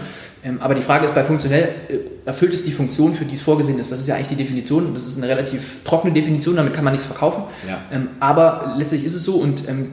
Ähm, 0.47 0.61
aber 0.63 0.77
die 0.77 0.83
Frage 0.83 1.05
ist 1.05 1.15
bei 1.15 1.25
funktionell, 1.25 1.75
äh, 1.89 1.99
erfüllt 2.25 2.53
es 2.53 2.65
die 2.65 2.71
Funktion, 2.71 3.15
für 3.15 3.25
die 3.25 3.35
es 3.35 3.41
vorgesehen 3.41 3.81
ist? 3.81 3.91
Das 3.91 3.99
ist 3.99 4.07
ja 4.07 4.15
eigentlich 4.15 4.29
die 4.29 4.37
Definition. 4.37 4.95
Das 4.95 5.05
ist 5.05 5.17
eine 5.17 5.29
relativ 5.29 5.83
trockene 5.83 6.15
Definition, 6.15 6.55
damit 6.55 6.73
kann 6.73 6.85
man 6.85 6.93
nichts 6.93 7.07
verkaufen. 7.07 7.45
Ja. 7.67 7.83
Ähm, 7.93 8.11
aber 8.21 8.77
letztlich 8.79 9.05
ist 9.05 9.15
es 9.15 9.25
so 9.25 9.35
und 9.35 9.69
ähm, 9.69 9.91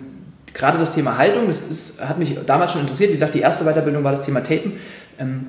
gerade 0.53 0.77
das 0.77 0.93
Thema 0.93 1.17
Haltung, 1.17 1.47
das 1.47 1.63
ist, 1.63 2.07
hat 2.07 2.19
mich 2.19 2.37
damals 2.45 2.71
schon 2.71 2.81
interessiert. 2.81 3.09
Wie 3.09 3.13
gesagt, 3.13 3.33
die 3.33 3.39
erste 3.39 3.65
Weiterbildung 3.65 4.03
war 4.03 4.11
das 4.11 4.21
Thema 4.21 4.43
Tapen. 4.43 4.73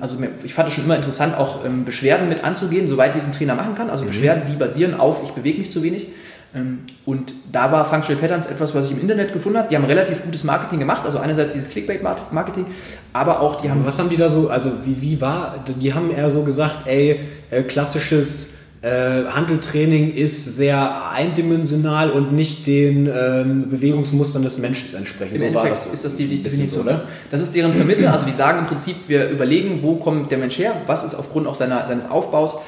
also 0.01 0.17
ich 0.43 0.55
fand 0.55 0.69
es 0.69 0.73
schon 0.73 0.85
immer 0.85 0.95
interessant, 0.95 1.37
auch 1.37 1.59
Beschwerden 1.85 2.27
mit 2.27 2.43
anzugehen, 2.43 2.87
soweit 2.87 3.13
diesen 3.13 3.31
Trainer 3.31 3.53
machen 3.53 3.75
kann. 3.75 3.91
Also 3.91 4.05
mhm. 4.05 4.09
Beschwerden, 4.09 4.43
die 4.49 4.55
basieren 4.55 4.95
auf, 4.95 5.21
ich 5.23 5.33
bewege 5.33 5.59
mich 5.59 5.69
zu 5.69 5.83
wenig. 5.83 6.07
Ähm, 6.55 6.79
und 7.05 7.33
da 7.51 7.71
war 7.71 7.85
Functional 7.85 8.21
Patterns 8.21 8.45
etwas, 8.45 8.73
was 8.73 8.87
ich 8.87 8.93
im 8.93 9.01
Internet 9.01 9.33
gefunden 9.33 9.57
habe. 9.57 9.67
Die 9.67 9.75
haben 9.75 9.85
relativ 9.85 10.23
gutes 10.23 10.43
Marketing 10.43 10.79
gemacht, 10.79 11.01
also 11.03 11.19
einerseits 11.19 11.53
dieses 11.53 11.69
Clickbait-Marketing, 11.69 12.65
aber 13.13 13.41
auch 13.41 13.61
die 13.61 13.69
haben. 13.69 13.85
Was 13.85 13.99
haben 13.99 14.09
die 14.09 14.17
da 14.17 14.29
so, 14.29 14.49
also 14.49 14.71
wie, 14.85 15.01
wie 15.01 15.21
war, 15.21 15.63
die 15.67 15.93
haben 15.93 16.11
eher 16.11 16.31
so 16.31 16.43
gesagt, 16.43 16.87
ey, 16.87 17.19
äh, 17.51 17.63
klassisches 17.63 18.55
äh, 18.85 19.25
Handeltraining 19.25 20.13
ist 20.13 20.45
sehr 20.45 21.09
eindimensional 21.11 22.11
und 22.11 22.33
nicht 22.33 22.67
den 22.67 23.07
ähm, 23.07 23.69
Bewegungsmustern 23.69 24.43
des 24.43 24.57
Menschen 24.57 24.95
entsprechend. 24.95 25.35
Im 25.35 25.39
so 25.39 25.45
Endeffekt 25.45 25.71
das 25.73 25.87
ist 25.87 26.05
das 26.05 26.15
die, 26.15 26.27
die 26.27 26.43
Definition. 26.43 26.83
So, 26.83 26.89
oder? 26.89 27.03
Das 27.31 27.41
ist 27.41 27.55
deren 27.55 27.71
Prämisse. 27.71 28.11
Also 28.11 28.25
die 28.25 28.31
sagen 28.31 28.59
im 28.59 28.65
Prinzip, 28.67 28.95
wir 29.07 29.29
überlegen, 29.29 29.81
wo 29.81 29.95
kommt 29.95 30.29
der 30.29 30.37
Mensch 30.37 30.57
her, 30.59 30.73
was 30.85 31.03
ist 31.03 31.15
aufgrund 31.15 31.47
auch 31.47 31.55
seiner, 31.55 31.85
seines 31.87 32.09
Aufbaus 32.09 32.59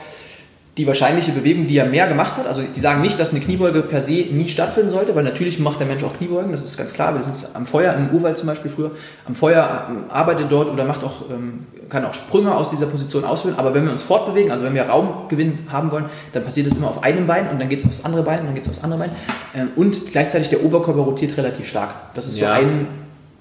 die 0.78 0.86
wahrscheinliche 0.86 1.32
Bewegung, 1.32 1.66
die 1.66 1.78
er 1.78 1.86
mehr 1.86 2.08
gemacht 2.08 2.38
hat. 2.38 2.46
Also 2.46 2.62
die 2.62 2.80
sagen 2.80 3.02
nicht, 3.02 3.20
dass 3.20 3.32
eine 3.32 3.40
Kniebeuge 3.40 3.82
per 3.82 4.02
se 4.02 4.28
nie 4.32 4.48
stattfinden 4.48 4.92
sollte, 4.92 5.16
weil 5.16 5.24
natürlich 5.24 5.58
macht 5.58 5.80
der 5.80 5.88
Mensch 5.88 6.04
auch 6.04 6.16
Kniebeugen, 6.16 6.52
das 6.52 6.62
ist 6.62 6.78
ganz 6.78 6.94
klar. 6.94 7.16
Wir 7.16 7.24
sind 7.24 7.56
am 7.56 7.66
Feuer, 7.66 7.94
im 7.96 8.16
Urwald 8.16 8.38
zum 8.38 8.48
Beispiel 8.48 8.70
früher, 8.70 8.92
am 9.26 9.34
Feuer 9.34 9.88
ähm, 9.90 10.04
arbeitet 10.10 10.52
dort 10.52 10.72
oder 10.72 10.84
macht 10.84 11.04
auch, 11.04 11.30
ähm, 11.32 11.66
kann 11.90 12.06
auch 12.06 12.14
Sprünge 12.14 12.54
aus 12.54 12.70
dieser 12.70 12.86
Position 12.86 13.26
ausführen. 13.26 13.56
Aber 13.58 13.74
wenn 13.74 13.86
wir 13.86 13.92
uns 13.92 14.04
fortbewegen, 14.04 14.52
also 14.52 14.64
wenn 14.64 14.76
wir 14.76 14.84
Raumgewinn 14.84 15.68
haben 15.72 15.92
wollen, 15.92 16.06
dann 16.34 16.44
passiert 16.44 16.68
das 16.68 16.78
immer 16.78 16.90
auf 16.90 17.04
einem 17.04 17.26
Bein 17.26 17.50
und 17.50 17.60
dann 17.60 17.70
geht 17.70 17.80
es 17.80 17.86
aufs 17.86 18.06
andere 18.06 18.22
Bein 18.22 18.42
und 18.42 18.46
dann 18.46 18.54
geht 18.54 18.64
es 18.64 18.70
aufs 18.70 18.84
andere 18.84 19.00
Bein. 19.00 19.12
Ähm, 19.56 19.70
und 19.76 20.12
gleichzeitig 20.12 20.50
der 20.50 20.64
Oberkörper 20.64 21.02
rotiert 21.02 21.36
relativ 21.38 21.68
stark. 21.68 21.90
Das 22.14 22.28
ist 22.28 22.40
ja. 22.40 22.50
so 22.50 22.62
ein 22.62 22.88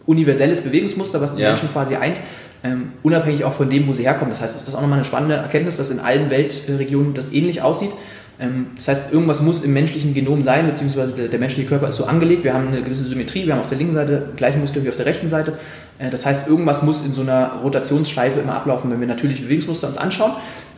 universelles 0.07 0.63
Bewegungsmuster, 0.63 1.21
was 1.21 1.35
die 1.35 1.43
ja. 1.43 1.49
Menschen 1.49 1.71
quasi 1.71 1.97
eint 1.97 2.19
ähm, 2.65 2.93
unabhängig 3.03 3.45
auch 3.45 3.53
von 3.53 3.71
dem, 3.71 3.87
wo 3.87 3.93
sie 3.93 4.05
herkommen. 4.05 4.31
Das 4.31 4.41
heißt, 4.41 4.57
das 4.57 4.67
ist 4.67 4.75
auch 4.75 4.81
nochmal 4.81 4.99
eine 4.99 5.05
spannende 5.05 5.37
Erkenntnis, 5.37 5.77
dass 5.77 5.91
in 5.91 6.01
allen 6.01 6.31
Weltregionen 6.31 7.15
das 7.15 7.33
ähnlich 7.33 7.63
aussieht. 7.63 7.91
Ähm, 8.39 8.69
das 8.77 8.89
heißt, 8.89 9.13
irgendwas 9.13 9.41
muss 9.43 9.63
im 9.65 9.73
menschlichen 9.73 10.15
Genom 10.15 10.43
sein, 10.43 10.67
beziehungsweise 10.67 11.15
der, 11.15 11.29
der, 11.29 11.39
menschliche 11.39 11.69
Körper 11.69 11.89
ist 11.89 11.97
so 11.97 12.05
angelegt. 12.05 12.45
Wir 12.45 12.55
haben 12.55 12.69
eine 12.69 12.83
gewisse 12.83 13.05
Symmetrie, 13.05 13.47
wir 13.47 13.55
haben 13.55 13.61
auf 13.61 13.69
der 13.69 13.79
linken 13.79 13.95
Seite 13.95 14.31
gleiche 14.37 14.59
Muskeln 14.59 14.85
wie 14.85 14.89
auf 14.89 14.97
der 14.97 15.07
rechten 15.07 15.29
Seite. 15.29 15.59
Äh, 15.99 16.11
das 16.11 16.27
heißt, 16.27 16.49
irgendwas 16.49 16.83
muss 16.83 17.05
in 17.05 17.13
so 17.13 17.23
einer 17.23 17.61
Rotationsschleife 17.63 18.41
immer 18.41 18.55
ablaufen, 18.55 18.91
wenn 18.91 19.01
wir 19.01 19.07
natürliche 19.07 19.43
Bewegungsmuster 19.45 19.89
uns 19.89 19.97
anschauen. 19.97 20.33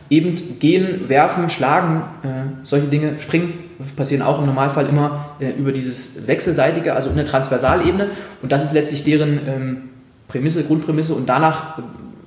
Eben 0.09 0.59
gehen, 0.59 1.07
werfen, 1.07 1.49
schlagen, 1.49 2.03
äh, 2.23 2.27
solche 2.63 2.87
Dinge, 2.87 3.19
springen, 3.19 3.53
passieren 3.95 4.23
auch 4.23 4.39
im 4.39 4.45
Normalfall 4.45 4.87
immer 4.87 5.35
äh, 5.39 5.51
über 5.51 5.71
dieses 5.71 6.27
Wechselseitige, 6.27 6.93
also 6.93 7.09
in 7.09 7.15
der 7.15 7.25
Transversalebene. 7.25 8.07
Und 8.41 8.51
das 8.51 8.63
ist 8.63 8.73
letztlich 8.73 9.03
deren 9.03 9.39
ähm, 9.47 9.88
Prämisse, 10.29 10.63
Grundprämisse 10.63 11.15
und 11.15 11.27
danach 11.27 11.79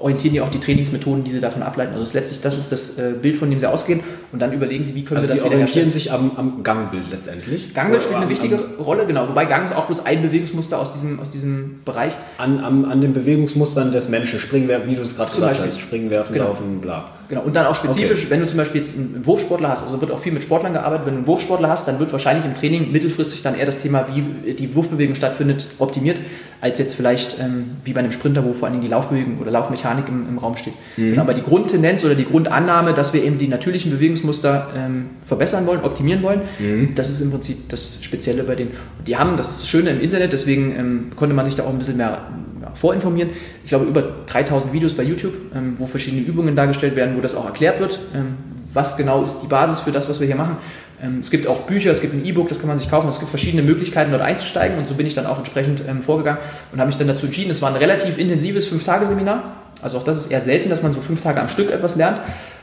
orientieren 0.03 0.35
die 0.35 0.41
auch 0.41 0.49
die 0.49 0.59
Trainingsmethoden, 0.59 1.23
die 1.23 1.31
sie 1.31 1.41
davon 1.41 1.63
ableiten. 1.63 1.93
Also 1.93 2.05
das 2.05 2.13
letztlich, 2.13 2.41
das 2.41 2.59
ist 2.59 2.73
das 2.73 2.99
äh, 2.99 3.13
Bild, 3.21 3.37
von 3.37 3.49
dem 3.49 3.59
sie 3.59 3.71
ausgehen 3.71 4.01
und 4.33 4.43
dann 4.43 4.53
überlegen 4.53 4.83
sie, 4.83 4.95
wie 4.95 5.05
können 5.05 5.19
also 5.19 5.29
wir 5.29 5.35
das 5.35 5.45
wieder 5.45 5.55
orientieren 5.55 5.93
sich 5.93 6.11
am, 6.11 6.33
am, 6.37 6.63
Gangbild 6.65 7.05
letztendlich. 7.11 7.73
Gangbild 7.73 8.03
spielt 8.03 8.17
eine 8.17 8.29
wichtige 8.29 8.57
am, 8.57 8.85
Rolle, 8.85 9.07
genau. 9.07 9.29
Wobei 9.29 9.45
Gang 9.45 9.65
ist 9.65 9.77
auch 9.77 9.87
bloß 9.87 10.05
ein 10.05 10.23
Bewegungsmuster 10.23 10.79
aus 10.79 10.93
diesem, 10.93 11.21
aus 11.21 11.31
diesem 11.31 11.81
Bereich. 11.85 12.15
An, 12.39 12.59
an, 12.61 12.85
an 12.85 13.01
den 13.01 13.13
Bewegungsmustern 13.13 13.93
des 13.93 14.09
Menschen, 14.09 14.41
Springen, 14.41 14.69
wie 14.87 14.97
du 14.97 15.03
es 15.03 15.17
gerade 15.17 15.31
gesagt 15.31 15.53
Beispiel. 15.53 15.67
hast, 15.71 15.81
Springen, 15.81 16.11
Werfen, 16.11 16.33
genau. 16.35 16.49
Laufen, 16.49 16.81
bla. 16.81 17.11
Genau, 17.29 17.43
und 17.43 17.55
dann 17.55 17.67
auch 17.67 17.77
spezifisch, 17.77 18.23
okay. 18.23 18.31
wenn 18.31 18.41
du 18.41 18.47
zum 18.47 18.59
Beispiel 18.59 18.81
jetzt 18.81 18.95
einen 18.95 19.25
Wurfsportler 19.25 19.71
hast, 19.71 19.85
also 19.85 19.99
wird 20.01 20.11
auch 20.11 20.19
viel 20.19 20.33
mit 20.33 20.43
Sportlern 20.43 20.75
gearbeitet, 20.75 21.07
wenn 21.07 21.15
du 21.15 21.19
einen 21.19 21.27
Wurfsportler 21.27 21.69
hast, 21.69 21.89
dann 21.89 21.99
wird 21.99 22.13
wahrscheinlich 22.13 22.45
im 22.45 22.55
Training 22.55 22.93
mittelfristig 22.93 23.43
dann 23.43 23.55
eher 23.55 23.65
das 23.65 23.79
Thema, 23.81 24.07
wie 24.13 24.53
die 24.53 24.75
Wurfbewegung 24.75 25.15
stattfindet, 25.15 25.69
optimiert, 25.79 26.19
als 26.63 26.79
jetzt 26.79 26.95
vielleicht 26.95 27.41
ähm, 27.41 27.73
wie 27.85 27.93
bei 27.93 27.99
einem 27.99 28.13
Sprinter, 28.13 28.45
wo 28.45 28.53
vor 28.53 28.69
allem 28.69 28.81
die 28.81 28.87
Laufbewegung 28.87 29.39
oder 29.41 29.51
Laufmechanik 29.51 30.09
im, 30.09 30.29
im 30.29 30.39
Raum 30.39 30.57
steht. 30.57 30.75
Mhm. 30.97 31.11
Genau, 31.11 31.23
aber 31.23 31.35
die 31.35 31.43
Grundtendenz 31.43 32.05
oder 32.05 32.15
die 32.15 32.25
Grundannahme, 32.25 32.95
dass 32.95 33.13
wir 33.13 33.25
eben 33.25 33.37
die 33.37 33.49
natürlichen 33.49 33.91
Bewegungsmuster 33.91 34.69
ähm, 34.77 35.07
verbessern 35.25 35.67
wollen, 35.67 35.81
optimieren 35.81 36.23
wollen, 36.23 36.43
mhm. 36.61 36.95
das 36.95 37.11
ist 37.11 37.21
im 37.21 37.33
Prinzip 37.33 37.69
das 37.69 38.05
Spezielle 38.05 38.45
bei 38.45 38.55
denen. 38.55 38.71
Die 39.05 39.17
haben 39.17 39.37
das 39.37 39.67
Schöne 39.67 39.91
im 39.91 40.01
Internet, 40.01 40.33
deswegen 40.33 40.77
ähm, 40.79 41.11
konnte 41.17 41.35
man 41.35 41.47
sich 41.47 41.57
da 41.57 41.65
auch 41.65 41.71
ein 41.71 41.79
bisschen 41.79 41.97
mehr 41.97 42.29
ja, 42.63 42.71
vorinformieren. 42.75 43.31
Ich 43.65 43.71
glaube, 43.71 43.87
über 43.87 44.03
3000 44.27 44.73
Videos 44.73 44.95
bei 44.95 45.03
YouTube, 45.03 45.35
ähm, 45.57 45.75
wo 45.79 45.87
verschiedene 45.87 46.23
Übungen 46.23 46.55
dargestellt 46.55 46.95
werden, 46.95 47.17
wo 47.17 47.21
das 47.21 47.35
auch 47.35 47.45
erklärt 47.45 47.81
wird, 47.81 47.99
ähm, 48.15 48.37
was 48.73 48.97
genau 48.97 49.25
ist 49.25 49.41
die 49.41 49.49
Basis 49.49 49.81
für 49.81 49.91
das, 49.91 50.09
was 50.09 50.21
wir 50.21 50.29
hier 50.29 50.37
machen. 50.37 50.59
Ähm, 51.03 51.19
es 51.19 51.31
gibt 51.31 51.47
auch 51.47 51.63
Bücher, 51.63 51.91
es 51.91 52.01
gibt 52.01 52.15
ein 52.15 52.25
E-Book, 52.25 52.49
das 52.49 52.61
kann 52.61 52.69
man 52.69 52.79
sich 52.79 52.89
kaufen. 52.89 53.09
Es 53.09 53.19
gibt 53.19 53.31
verschiedene 53.31 53.63
Möglichkeiten, 53.63 54.13
dort 54.13 54.23
einzusteigen 54.23 54.79
und 54.79 54.87
so 54.87 54.95
bin 54.95 55.07
ich 55.07 55.15
dann 55.15 55.27
auch 55.27 55.39
entsprechend 55.39 55.83
ähm, 55.89 56.03
vorgegangen 56.03 56.41
und 56.73 56.79
habe 56.79 56.87
mich 56.87 56.97
dann 56.97 57.09
dazu 57.09 57.27
entschieden. 57.27 57.51
Es 57.51 57.61
war 57.61 57.71
ein 57.71 57.77
relativ 57.77 58.19
intensives 58.19 58.67
Fünf-Tage-Seminar. 58.67 59.57
Also 59.83 59.99
auch 59.99 60.05
das 60.05 60.17
ist 60.17 60.31
eher 60.31 60.41
selten, 60.41 60.71
dass 60.71 60.83
man 60.83 60.93
so 60.93 61.01
fünf 61.01 61.23
Tage 61.23 61.41
am 61.41 61.49
Stück 61.49 61.71
etwas 61.71 61.97
lernt. 61.97 62.21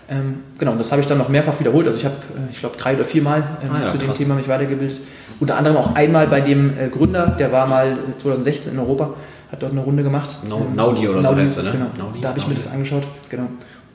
Ähm, 0.10 0.38
genau, 0.58 0.72
und 0.72 0.80
das 0.80 0.92
habe 0.92 1.02
ich 1.02 1.08
dann 1.08 1.18
noch 1.18 1.30
mehrfach 1.30 1.60
wiederholt. 1.60 1.86
Also 1.86 2.00
ich 2.00 2.06
habe, 2.06 2.16
äh, 2.16 2.52
ich 2.52 2.60
glaube, 2.60 2.78
drei 2.78 2.96
oder 2.96 3.06
vier 3.06 3.22
Mal 3.22 3.44
ähm, 3.62 3.70
ah 3.72 3.82
ja, 3.82 3.88
zu 3.88 3.98
dem 3.98 4.14
Thema 4.14 4.36
mich 4.36 4.48
weitergebildet. 4.48 5.02
Unter 5.40 5.58
anderem 5.58 5.78
auch 5.78 5.96
einmal 5.96 6.28
bei 6.28 6.42
dem 6.42 6.78
äh, 6.78 6.88
Gründer, 6.90 7.28
der 7.28 7.52
war 7.52 7.68
mal 7.68 7.98
2016 8.18 8.74
in 8.74 8.80
Europa, 8.80 9.14
hat 9.52 9.62
dort 9.62 9.74
eine 9.74 9.82
Runde 9.82 10.04
gemacht. 10.04 10.38
Naudi 10.76 11.08
oder 11.08 11.22
Naudi 11.22 11.46
so 11.48 11.62
heißt 11.62 11.68
er, 11.68 11.74
ne? 11.74 11.90
Genau. 11.94 12.08
Naudi, 12.08 12.22
da 12.22 12.30
habe 12.30 12.40
ich 12.40 12.48
mir 12.48 12.56
das 12.56 12.72
angeschaut. 12.72 13.04
Genau. 13.30 13.50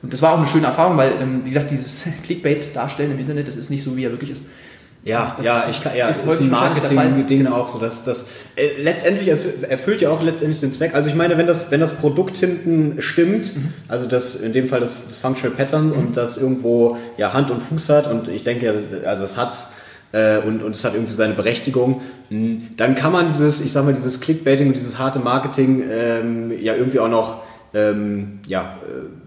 Und 0.05 0.13
das 0.13 0.21
war 0.21 0.33
auch 0.33 0.37
eine 0.37 0.45
schöne 0.45 0.67
Erfahrung, 0.67 0.97
weil, 0.97 1.13
ähm, 1.19 1.41
wie 1.45 1.49
gesagt, 1.49 1.71
dieses 1.71 2.07
Clickbait 2.23 2.75
darstellen 2.75 3.09
im 3.09 3.17
Internet, 3.17 3.47
das 3.47 3.55
ist 3.55 3.71
nicht 3.71 3.83
so, 3.83 3.97
wie 3.97 4.05
er 4.05 4.11
wirklich 4.11 4.29
ist. 4.29 4.43
Ja, 5.03 5.33
das 5.35 5.47
ja, 5.47 5.65
ich 5.67 5.81
kann, 5.81 5.95
ja, 5.95 6.09
ist, 6.09 6.27
ist 6.27 6.41
ein 6.41 6.51
Marketing-Ding 6.51 7.45
genau. 7.45 7.55
auch 7.55 7.69
so, 7.69 7.79
dass 7.79 8.03
das 8.03 8.27
äh, 8.55 8.79
letztendlich 8.79 9.27
es 9.27 9.63
erfüllt 9.63 10.01
ja 10.01 10.11
auch 10.11 10.21
letztendlich 10.21 10.59
den 10.59 10.71
Zweck. 10.71 10.93
Also 10.93 11.09
ich 11.09 11.15
meine, 11.15 11.39
wenn 11.39 11.47
das 11.47 11.71
wenn 11.71 11.79
das 11.79 11.93
Produkt 11.93 12.37
hinten 12.37 13.01
stimmt, 13.01 13.55
mhm. 13.55 13.73
also 13.87 14.07
das 14.07 14.35
in 14.35 14.53
dem 14.53 14.67
Fall 14.67 14.79
das, 14.79 14.95
das 15.07 15.17
Functional 15.17 15.55
Pattern 15.55 15.87
mhm. 15.87 15.93
und 15.93 16.17
das 16.17 16.37
irgendwo 16.37 16.97
ja 17.17 17.33
Hand 17.33 17.49
und 17.49 17.63
Fuß 17.63 17.89
hat 17.89 18.11
und 18.11 18.27
ich 18.27 18.43
denke, 18.43 18.83
also 19.05 19.23
es 19.23 19.37
hat's 19.37 19.67
äh, 20.11 20.37
und, 20.37 20.63
und 20.63 20.75
es 20.75 20.83
hat 20.83 20.93
irgendwie 20.93 21.13
seine 21.13 21.33
Berechtigung, 21.33 22.01
dann 22.29 22.95
kann 22.95 23.11
man 23.11 23.33
dieses, 23.33 23.61
ich 23.61 23.71
sag 23.71 23.85
mal, 23.85 23.93
dieses 23.93 24.21
Clickbaiting 24.21 24.67
und 24.67 24.75
dieses 24.75 24.97
harte 24.97 25.19
Marketing 25.19 25.83
ähm, 25.89 26.51
ja 26.59 26.75
irgendwie 26.75 26.99
auch 26.99 27.09
noch 27.09 27.43
ähm, 27.75 28.39
ja, 28.47 28.79
äh, 28.87 29.24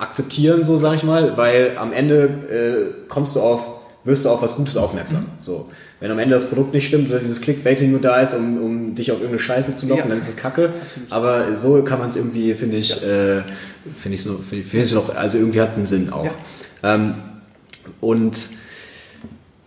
akzeptieren, 0.00 0.64
so 0.64 0.78
sag 0.78 0.96
ich 0.96 1.04
mal, 1.04 1.36
weil 1.36 1.76
am 1.76 1.92
Ende 1.92 2.24
äh, 2.24 3.08
kommst 3.08 3.36
du 3.36 3.40
auf, 3.40 3.60
wirst 4.04 4.24
du 4.24 4.30
auf 4.30 4.40
was 4.40 4.56
Gutes 4.56 4.76
aufmerksam. 4.76 5.22
Mhm. 5.22 5.42
So. 5.42 5.68
Wenn 6.00 6.10
am 6.10 6.18
Ende 6.18 6.34
das 6.34 6.46
Produkt 6.46 6.72
nicht 6.72 6.86
stimmt 6.86 7.10
oder 7.10 7.18
dieses 7.18 7.42
Clickbaiting 7.42 7.90
nur 7.90 8.00
da 8.00 8.20
ist, 8.20 8.34
um, 8.34 8.62
um 8.62 8.94
dich 8.94 9.12
auf 9.12 9.18
irgendeine 9.18 9.40
Scheiße 9.40 9.76
zu 9.76 9.86
locken, 9.86 10.04
ja. 10.04 10.08
dann 10.08 10.18
ist 10.18 10.28
das 10.28 10.36
Kacke. 10.36 10.72
Absolut. 10.82 11.12
Aber 11.12 11.56
so 11.58 11.82
kann 11.82 11.98
man 11.98 12.08
es 12.08 12.16
irgendwie, 12.16 12.54
finde 12.54 12.78
ich, 12.78 12.88
ja. 12.88 13.36
äh, 13.36 13.42
finde 13.98 14.14
ich 14.14 14.22
so, 14.22 14.38
finde 14.38 14.64
ich, 14.64 14.70
find 14.70 14.84
ich 14.84 14.94
noch, 14.94 15.14
also 15.14 15.36
irgendwie 15.36 15.60
hat 15.60 15.72
es 15.72 15.76
einen 15.76 15.86
Sinn 15.86 16.10
auch. 16.10 16.24
Ja. 16.24 16.32
Ähm, 16.82 17.14
und 18.00 18.38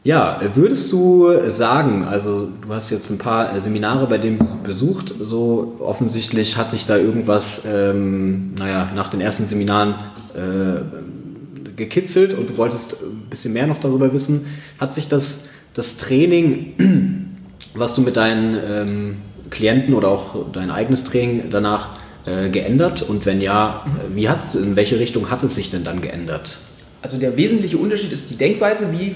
ja, 0.04 0.42
würdest 0.56 0.92
du 0.92 1.50
sagen, 1.50 2.04
also 2.04 2.50
du 2.62 2.74
hast 2.74 2.90
jetzt 2.90 3.10
ein 3.10 3.20
paar 3.20 3.58
Seminare 3.62 4.06
bei 4.08 4.18
dem 4.18 4.40
besucht, 4.64 5.14
so 5.22 5.78
offensichtlich 5.80 6.58
hat 6.58 6.74
dich 6.74 6.86
da 6.86 6.98
irgendwas, 6.98 7.62
ähm, 7.66 8.54
naja, 8.56 8.92
nach 8.94 9.08
den 9.08 9.22
ersten 9.22 9.46
Seminaren 9.46 9.96
äh, 10.36 11.74
gekitzelt 11.76 12.34
und 12.34 12.50
du 12.50 12.58
wolltest 12.58 12.94
ein 13.02 13.30
bisschen 13.30 13.54
mehr 13.54 13.68
noch 13.68 13.80
darüber 13.80 14.14
wissen. 14.14 14.48
Hat 14.80 14.94
sich 14.94 15.08
das, 15.08 15.42
das 15.74 15.98
Training, 15.98 17.38
was 17.74 17.96
du 17.96 18.02
mit 18.02 18.16
deinen 18.16 18.58
ähm, 18.68 19.16
Klienten 19.50 19.94
oder 19.94 20.10
auch 20.10 20.52
dein 20.52 20.72
eigenes 20.72 21.04
Training 21.04 21.50
danach 21.50 21.98
äh, 22.26 22.50
geändert? 22.50 23.02
Und 23.02 23.26
wenn 23.26 23.42
ja, 23.42 23.86
wie 24.14 24.30
hat, 24.30 24.56
in 24.56 24.76
welche 24.76 25.00
Richtung 25.00 25.30
hat 25.30 25.44
es 25.44 25.56
sich 25.56 25.72
denn 25.72 25.84
dann 25.84 26.02
geändert? 26.02 26.60
Also 27.02 27.20
der 27.20 27.38
wesentliche 27.38 27.78
Unterschied 27.78 28.12
ist 28.12 28.30
die 28.30 28.38
Denkweise, 28.38 28.92
wie 28.98 29.16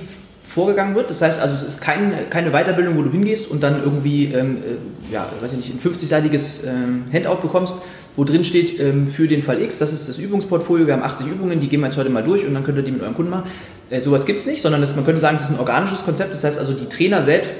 vorgegangen 0.57 0.95
wird. 0.95 1.09
Das 1.09 1.21
heißt 1.21 1.39
also, 1.39 1.55
es 1.55 1.63
ist 1.63 1.81
kein, 1.81 2.29
keine 2.29 2.51
Weiterbildung, 2.51 2.97
wo 2.97 3.03
du 3.03 3.11
hingehst 3.11 3.49
und 3.51 3.61
dann 3.61 3.83
irgendwie, 3.83 4.25
ähm, 4.25 4.57
äh, 4.57 5.13
ja, 5.13 5.29
weiß 5.39 5.53
ich 5.53 5.57
nicht, 5.57 5.73
ein 5.73 5.93
50-seitiges 5.93 6.65
ähm, 6.65 7.05
Handout 7.13 7.41
bekommst, 7.41 7.77
wo 8.17 8.23
drin 8.23 8.43
steht, 8.43 8.79
ähm, 8.79 9.07
für 9.07 9.27
den 9.27 9.43
Fall 9.43 9.61
X, 9.61 9.77
das 9.77 9.93
ist 9.93 10.09
das 10.09 10.17
Übungsportfolio, 10.17 10.87
wir 10.87 10.93
haben 10.93 11.03
80 11.03 11.27
Übungen, 11.27 11.59
die 11.59 11.69
gehen 11.69 11.79
wir 11.81 11.87
jetzt 11.87 11.97
heute 11.97 12.09
mal 12.09 12.23
durch 12.23 12.45
und 12.45 12.53
dann 12.55 12.63
könnt 12.63 12.77
ihr 12.77 12.83
die 12.83 12.91
mit 12.91 13.01
eurem 13.01 13.13
Kunden 13.13 13.29
machen. 13.29 13.49
Äh, 13.91 14.01
sowas 14.01 14.25
gibt 14.25 14.39
es 14.39 14.47
nicht, 14.47 14.61
sondern 14.61 14.81
das, 14.81 14.95
man 14.95 15.05
könnte 15.05 15.21
sagen, 15.21 15.37
es 15.37 15.43
ist 15.43 15.51
ein 15.51 15.59
organisches 15.59 16.03
Konzept. 16.03 16.33
Das 16.33 16.43
heißt 16.43 16.59
also, 16.59 16.73
die 16.73 16.89
Trainer 16.89 17.21
selbst 17.21 17.55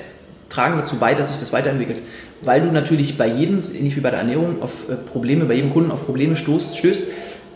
tragen 0.50 0.78
dazu 0.78 0.98
bei, 0.98 1.14
dass 1.14 1.30
sich 1.30 1.38
das 1.38 1.54
weiterentwickelt. 1.54 2.02
Weil 2.42 2.62
du 2.62 2.72
natürlich 2.72 3.18
bei 3.18 3.28
jedem, 3.28 3.62
ähnlich 3.78 3.96
wie 3.96 4.02
bei 4.02 4.10
der 4.10 4.20
Ernährung, 4.20 4.62
auf 4.64 4.90
äh, 4.90 4.96
Probleme, 4.96 5.46
bei 5.46 5.54
jedem 5.54 5.72
Kunden 5.72 5.92
auf 5.92 6.06
Probleme 6.06 6.36
stoßt, 6.36 6.76
stößt, 6.76 7.04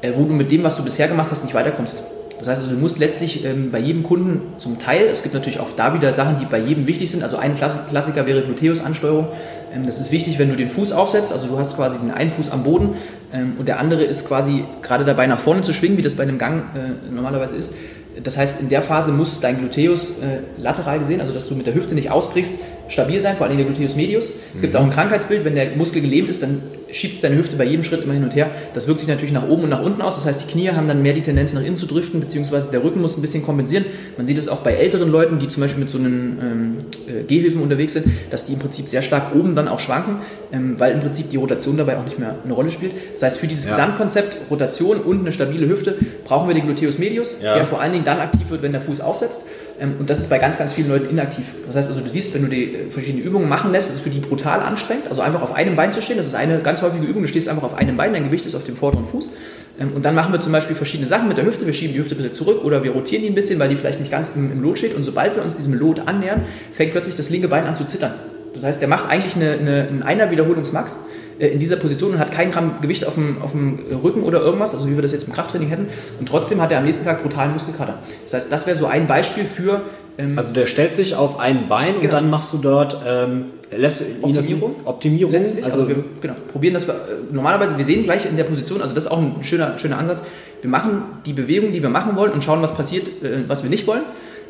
äh, 0.01 0.13
wo 0.15 0.25
du 0.25 0.33
mit 0.35 0.51
dem, 0.51 0.63
was 0.63 0.75
du 0.75 0.83
bisher 0.83 1.07
gemacht 1.07 1.31
hast, 1.31 1.43
nicht 1.43 1.55
weiterkommst. 1.55 2.03
Das 2.37 2.47
heißt 2.47 2.61
also, 2.61 2.73
du 2.73 2.79
musst 2.79 2.99
letztlich 2.99 3.45
ähm, 3.45 3.71
bei 3.71 3.79
jedem 3.79 4.03
Kunden 4.03 4.41
zum 4.59 4.79
Teil, 4.79 5.05
es 5.05 5.21
gibt 5.23 5.33
natürlich 5.35 5.59
auch 5.59 5.75
da 5.75 5.93
wieder 5.93 6.11
Sachen, 6.11 6.37
die 6.39 6.45
bei 6.45 6.59
jedem 6.59 6.87
wichtig 6.87 7.09
sind. 7.11 7.23
Also 7.23 7.37
ein 7.37 7.55
Klassiker 7.55 8.25
wäre 8.25 8.41
Gluteus-Ansteuerung. 8.41 9.27
Ähm, 9.73 9.85
das 9.85 9.99
ist 9.99 10.11
wichtig, 10.11 10.39
wenn 10.39 10.49
du 10.49 10.55
den 10.55 10.69
Fuß 10.69 10.91
aufsetzt, 10.91 11.31
also 11.31 11.47
du 11.47 11.57
hast 11.57 11.75
quasi 11.75 11.99
den 11.99 12.11
einen 12.11 12.31
Fuß 12.31 12.51
am 12.51 12.63
Boden 12.63 12.95
ähm, 13.33 13.55
und 13.57 13.67
der 13.67 13.79
andere 13.79 14.03
ist 14.03 14.27
quasi 14.27 14.65
gerade 14.81 15.05
dabei 15.05 15.27
nach 15.27 15.39
vorne 15.39 15.61
zu 15.61 15.73
schwingen, 15.73 15.97
wie 15.97 16.01
das 16.01 16.15
bei 16.15 16.23
einem 16.23 16.37
Gang 16.37 16.63
äh, 16.75 17.11
normalerweise 17.11 17.55
ist. 17.55 17.75
Das 18.21 18.37
heißt, 18.37 18.61
in 18.61 18.67
der 18.67 18.81
Phase 18.81 19.11
muss 19.11 19.39
dein 19.39 19.59
Gluteus 19.59 20.19
äh, 20.19 20.39
lateral 20.57 20.99
gesehen, 20.99 21.21
also 21.21 21.33
dass 21.33 21.47
du 21.47 21.55
mit 21.55 21.65
der 21.65 21.73
Hüfte 21.73 21.95
nicht 21.95 22.11
ausbrichst, 22.11 22.55
stabil 22.91 23.21
sein, 23.21 23.37
vor 23.37 23.47
allem 23.47 23.57
der 23.57 23.65
Gluteus 23.65 23.95
medius. 23.95 24.29
Es 24.29 24.55
mhm. 24.55 24.61
gibt 24.61 24.75
auch 24.75 24.83
ein 24.83 24.89
Krankheitsbild, 24.89 25.45
wenn 25.45 25.55
der 25.55 25.75
Muskel 25.75 26.01
gelähmt 26.01 26.29
ist, 26.29 26.43
dann 26.43 26.61
schiebst 26.91 27.23
deine 27.23 27.37
Hüfte 27.37 27.55
bei 27.55 27.63
jedem 27.63 27.83
Schritt 27.83 28.03
immer 28.03 28.13
hin 28.13 28.23
und 28.23 28.35
her. 28.35 28.51
Das 28.73 28.87
wirkt 28.87 28.99
sich 28.99 29.09
natürlich 29.09 29.31
nach 29.31 29.47
oben 29.47 29.63
und 29.63 29.69
nach 29.69 29.81
unten 29.81 30.01
aus. 30.01 30.15
Das 30.15 30.25
heißt, 30.25 30.41
die 30.45 30.51
Knie 30.51 30.69
haben 30.69 30.87
dann 30.87 31.01
mehr 31.01 31.13
die 31.13 31.21
Tendenz 31.21 31.53
nach 31.53 31.63
innen 31.63 31.75
zu 31.75 31.85
driften, 31.85 32.19
beziehungsweise 32.19 32.71
der 32.71 32.83
Rücken 32.83 33.01
muss 33.01 33.17
ein 33.17 33.21
bisschen 33.21 33.43
kompensieren. 33.43 33.85
Man 34.17 34.27
sieht 34.27 34.37
es 34.37 34.49
auch 34.49 34.59
bei 34.59 34.73
älteren 34.73 35.09
Leuten, 35.09 35.39
die 35.39 35.47
zum 35.47 35.61
Beispiel 35.61 35.83
mit 35.83 35.89
so 35.89 35.97
einen 35.97 36.85
ähm, 37.07 37.13
äh, 37.13 37.23
Gehhilfen 37.23 37.61
unterwegs 37.61 37.93
sind, 37.93 38.07
dass 38.29 38.45
die 38.45 38.53
im 38.53 38.59
Prinzip 38.59 38.87
sehr 38.87 39.01
stark 39.01 39.35
oben 39.35 39.55
dann 39.55 39.67
auch 39.67 39.79
schwanken, 39.79 40.17
ähm, 40.51 40.79
weil 40.79 40.91
im 40.91 40.99
Prinzip 40.99 41.29
die 41.29 41.37
Rotation 41.37 41.77
dabei 41.77 41.97
auch 41.97 42.03
nicht 42.03 42.19
mehr 42.19 42.35
eine 42.43 42.53
Rolle 42.53 42.71
spielt. 42.71 42.91
Das 43.13 43.23
heißt, 43.23 43.37
für 43.37 43.47
dieses 43.47 43.65
ja. 43.65 43.71
Gesamtkonzept 43.71 44.37
Rotation 44.49 44.97
und 44.97 45.21
eine 45.21 45.31
stabile 45.31 45.67
Hüfte 45.67 45.95
brauchen 46.25 46.47
wir 46.47 46.55
den 46.55 46.65
Gluteus 46.65 46.97
medius, 46.97 47.41
ja. 47.41 47.55
der 47.55 47.65
vor 47.65 47.81
allen 47.81 47.93
Dingen 47.93 48.05
dann 48.05 48.19
aktiv 48.19 48.49
wird, 48.49 48.61
wenn 48.61 48.73
der 48.73 48.81
Fuß 48.81 49.01
aufsetzt. 49.01 49.47
Ähm, 49.81 49.95
und 49.99 50.09
das 50.09 50.19
ist 50.19 50.29
bei 50.29 50.37
ganz, 50.37 50.57
ganz 50.57 50.73
vielen 50.73 50.87
Leuten 50.87 51.09
inaktiv. 51.09 51.45
Das 51.65 51.75
heißt 51.75 51.89
also, 51.89 52.01
du 52.01 52.09
siehst, 52.09 52.33
wenn 52.33 52.43
du 52.43 52.47
die 52.47 52.75
äh, 52.75 52.91
verschiedenen 52.91 53.25
Übungen 53.25 53.49
machen 53.49 53.71
lässt, 53.71 53.89
ist 53.89 53.95
es 53.95 54.01
für 54.01 54.11
die 54.11 54.19
brutal 54.19 54.61
anstrengend. 54.61 55.07
Also 55.09 55.21
einfach 55.21 55.41
auf 55.41 55.53
einem 55.53 55.75
Bein 55.75 55.91
zu 55.91 56.01
stehen, 56.01 56.17
das 56.17 56.27
ist 56.27 56.35
eine 56.35 56.59
ganz 56.59 56.81
häufige 56.81 57.05
Übung. 57.05 57.23
Du 57.23 57.27
stehst 57.27 57.49
einfach 57.49 57.63
auf 57.63 57.73
einem 57.73 57.97
Bein, 57.97 58.13
dein 58.13 58.25
Gewicht 58.25 58.45
ist 58.45 58.55
auf 58.55 58.63
dem 58.63 58.75
vorderen 58.75 59.07
Fuß. 59.07 59.31
Ähm, 59.79 59.93
und 59.93 60.05
dann 60.05 60.13
machen 60.15 60.31
wir 60.31 60.39
zum 60.39 60.51
Beispiel 60.51 60.75
verschiedene 60.75 61.07
Sachen 61.07 61.27
mit 61.27 61.37
der 61.37 61.45
Hüfte. 61.45 61.65
Wir 61.65 61.73
schieben 61.73 61.93
die 61.93 61.99
Hüfte 61.99 62.15
ein 62.15 62.17
bisschen 62.17 62.35
zurück 62.35 62.63
oder 62.63 62.83
wir 62.83 62.91
rotieren 62.91 63.23
die 63.23 63.29
ein 63.29 63.35
bisschen, 63.35 63.59
weil 63.59 63.69
die 63.69 63.75
vielleicht 63.75 63.99
nicht 63.99 64.11
ganz 64.11 64.35
im, 64.35 64.51
im 64.51 64.61
Lot 64.61 64.77
steht. 64.77 64.95
Und 64.95 65.03
sobald 65.03 65.35
wir 65.35 65.43
uns 65.43 65.55
diesem 65.55 65.73
Lot 65.73 66.07
annähern, 66.07 66.43
fängt 66.71 66.91
plötzlich 66.91 67.15
das 67.15 67.29
linke 67.29 67.47
Bein 67.47 67.65
an 67.65 67.75
zu 67.75 67.85
zittern. 67.85 68.13
Das 68.53 68.63
heißt, 68.63 68.81
der 68.81 68.87
macht 68.87 69.09
eigentlich 69.09 69.35
eine, 69.35 69.53
eine, 69.53 69.87
einen 69.87 70.03
Einer 70.03 70.29
Wiederholungsmax 70.29 70.95
äh, 70.95 71.10
in 71.47 71.59
dieser 71.59 71.75
Position 71.75 72.11
und 72.11 72.19
hat 72.19 72.31
kein 72.31 72.51
Gramm 72.51 72.81
Gewicht 72.81 73.05
auf 73.05 73.15
dem, 73.15 73.41
auf 73.41 73.51
dem 73.51 73.79
Rücken 74.03 74.23
oder 74.23 74.41
irgendwas, 74.41 74.73
also 74.73 74.87
wie 74.87 74.95
wir 74.95 75.01
das 75.01 75.11
jetzt 75.11 75.27
im 75.27 75.33
Krafttraining 75.33 75.69
hätten. 75.69 75.87
Und 76.19 76.27
trotzdem 76.27 76.61
hat 76.61 76.71
er 76.71 76.77
am 76.77 76.85
nächsten 76.85 77.03
Tag 77.03 77.23
brutalen 77.23 77.53
Muskelkater. 77.53 77.99
Das 78.23 78.33
heißt, 78.33 78.51
das 78.51 78.67
wäre 78.67 78.77
so 78.77 78.85
ein 78.85 79.07
Beispiel 79.07 79.45
für. 79.45 79.81
Ähm, 80.17 80.37
also 80.37 80.53
der 80.53 80.67
stellt 80.67 80.93
sich 80.93 81.15
auf 81.15 81.39
ein 81.39 81.67
Bein 81.67 81.93
genau. 81.93 82.03
und 82.03 82.11
dann 82.11 82.29
machst 82.29 82.53
du 82.53 82.57
dort 82.59 83.01
ähm, 83.07 83.45
lässt 83.75 84.03
Optimierung. 84.21 84.75
Optimierung. 84.85 85.31
Letztlich, 85.31 85.65
also, 85.65 85.83
also 85.83 85.89
wir 85.89 86.03
genau, 86.21 86.35
probieren 86.51 86.73
das. 86.73 86.87
Wir, 86.87 86.93
äh, 86.93 86.97
normalerweise, 87.31 87.77
wir 87.77 87.85
sehen 87.85 88.03
gleich 88.03 88.25
in 88.25 88.37
der 88.37 88.43
Position, 88.43 88.81
also 88.81 88.93
das 88.93 89.05
ist 89.05 89.11
auch 89.11 89.17
ein 89.17 89.43
schöner, 89.43 89.79
schöner 89.79 89.97
Ansatz. 89.97 90.21
Wir 90.61 90.69
machen 90.69 91.03
die 91.25 91.33
Bewegung, 91.33 91.71
die 91.71 91.81
wir 91.81 91.89
machen 91.89 92.15
wollen 92.15 92.33
und 92.33 92.43
schauen, 92.43 92.61
was 92.61 92.75
passiert, 92.75 93.07
äh, 93.23 93.47
was 93.47 93.63
wir 93.63 93.69
nicht 93.69 93.87
wollen. 93.87 94.03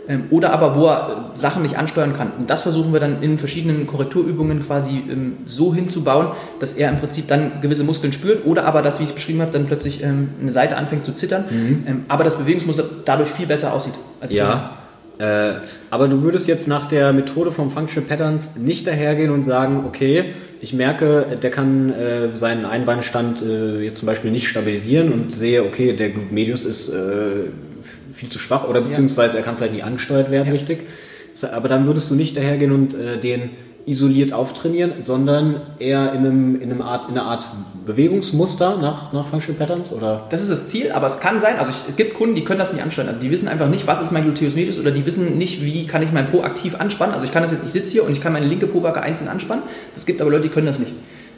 Ähm, 0.08 0.26
oder 0.32 0.52
aber 0.52 0.76
wo 0.76 0.88
er 0.88 1.32
äh, 1.34 1.38
Sachen 1.38 1.62
nicht 1.62 1.78
ansteuern 1.78 2.14
kann. 2.14 2.32
Und 2.38 2.50
das 2.50 2.64
versuchen 2.64 2.92
wir 2.92 3.00
dann 3.00 3.22
in 3.22 3.38
verschiedenen 3.38 3.86
Korrekturübungen 3.86 4.60
quasi 4.66 5.04
ähm, 5.10 5.38
so 5.46 5.74
hinzubauen, 5.74 6.30
dass 6.60 6.74
er 6.74 6.90
im 6.90 6.98
Prinzip 6.98 7.28
dann 7.28 7.62
gewisse 7.62 7.84
Muskeln 7.84 8.12
spürt 8.12 8.46
oder 8.46 8.66
aber 8.66 8.82
das, 8.82 9.00
wie 9.00 9.04
ich 9.04 9.10
es 9.10 9.16
beschrieben 9.16 9.42
habe, 9.42 9.52
dann 9.52 9.66
plötzlich 9.66 10.04
ähm, 10.04 10.30
eine 10.42 10.52
Seite 10.52 10.76
anfängt 10.76 11.06
zu 11.06 11.14
zittern, 11.14 11.46
mhm. 11.52 12.06
aber 12.08 12.24
das 12.24 12.38
Bewegungsmuster 12.38 12.84
dadurch 13.06 13.30
viel 13.30 13.46
besser 13.46 13.74
aussieht 13.74 14.00
als 14.20 14.34
ja. 14.34 14.78
Äh, 15.20 15.60
aber 15.92 16.08
du 16.08 16.24
würdest 16.24 16.48
jetzt 16.48 16.68
nach 16.68 16.88
der 16.88 17.14
Methode 17.14 17.52
vom 17.52 17.70
Functional 17.70 18.08
Patterns 18.10 18.50
nicht 18.56 18.88
dahergehen 18.88 19.30
und 19.30 19.44
sagen, 19.44 19.84
okay, 19.86 20.34
ich 20.62 20.74
merke, 20.74 21.38
der 21.42 21.52
kann 21.52 21.94
äh, 21.94 22.36
seinen 22.36 22.66
Einbeinstand 22.66 23.44
äh, 23.44 23.82
jetzt 23.84 24.00
zum 24.00 24.08
Beispiel 24.08 24.32
nicht 24.32 24.48
stabilisieren 24.48 25.12
und 25.12 25.32
sehe, 25.32 25.64
okay, 25.64 25.94
der 25.94 26.10
Glut 26.10 26.32
Medius 26.32 26.64
ist 26.64 26.92
viel 28.22 28.30
zu 28.30 28.38
schwach 28.38 28.68
oder 28.68 28.82
beziehungsweise 28.82 29.38
er 29.38 29.44
kann 29.44 29.58
vielleicht 29.58 29.74
nicht 29.74 29.84
angesteuert 29.84 30.30
werden 30.30 30.52
richtig. 30.52 30.84
Aber 31.52 31.68
dann 31.68 31.88
würdest 31.88 32.12
du 32.12 32.16
nicht 32.16 32.38
dahergehen 32.38 32.72
und 32.72 32.94
äh, 32.94 33.20
den 33.20 33.50
isoliert 33.88 34.32
auftrainieren, 34.32 35.02
sondern 35.02 35.60
eher 35.80 36.14
in, 36.14 36.20
einem, 36.20 36.62
in, 36.62 36.72
einem 36.72 36.84
Art, 36.84 37.10
in 37.10 37.18
einer 37.18 37.28
Art 37.28 37.48
Bewegungsmuster 37.84 38.78
nach, 38.78 39.12
nach 39.12 39.30
Functional 39.30 39.58
Patterns? 39.58 39.92
Oder? 39.92 40.28
Das 40.30 40.40
ist 40.40 40.52
das 40.52 40.68
Ziel, 40.68 40.92
aber 40.92 41.08
es 41.08 41.20
kann 41.20 41.40
sein, 41.40 41.58
also 41.58 41.72
ich, 41.72 41.90
es 41.90 41.96
gibt 41.96 42.14
Kunden, 42.14 42.36
die 42.36 42.44
können 42.44 42.60
das 42.60 42.74
nicht 42.74 42.84
ansteuern. 42.84 43.08
Also 43.08 43.20
die 43.20 43.32
wissen 43.32 43.48
einfach 43.48 43.70
nicht, 43.70 43.88
was 43.88 44.00
ist 44.00 44.12
mein 44.12 44.24
Gluteus 44.24 44.56
medius 44.56 44.80
oder 44.80 44.92
die 44.92 45.04
wissen 45.08 45.36
nicht, 45.40 45.66
wie 45.66 45.88
kann 45.88 46.04
ich 46.04 46.12
mein 46.12 46.28
Po 46.28 46.44
aktiv 46.44 46.76
anspannen. 46.76 47.16
Also 47.16 47.26
ich 47.26 47.32
kann 47.32 47.42
das 47.42 47.52
jetzt, 47.52 47.66
ich 47.66 47.72
sitze 47.72 47.92
hier 47.92 48.06
und 48.06 48.12
ich 48.12 48.22
kann 48.22 48.34
meine 48.34 48.46
linke 48.46 48.68
Po-Backe 48.68 49.02
einzeln 49.02 49.30
anspannen. 49.30 49.64
Es 49.96 50.06
gibt 50.06 50.22
aber 50.22 50.30
Leute, 50.30 50.44
die 50.44 50.50
können 50.50 50.68
das 50.68 50.78
nicht. 50.78 50.94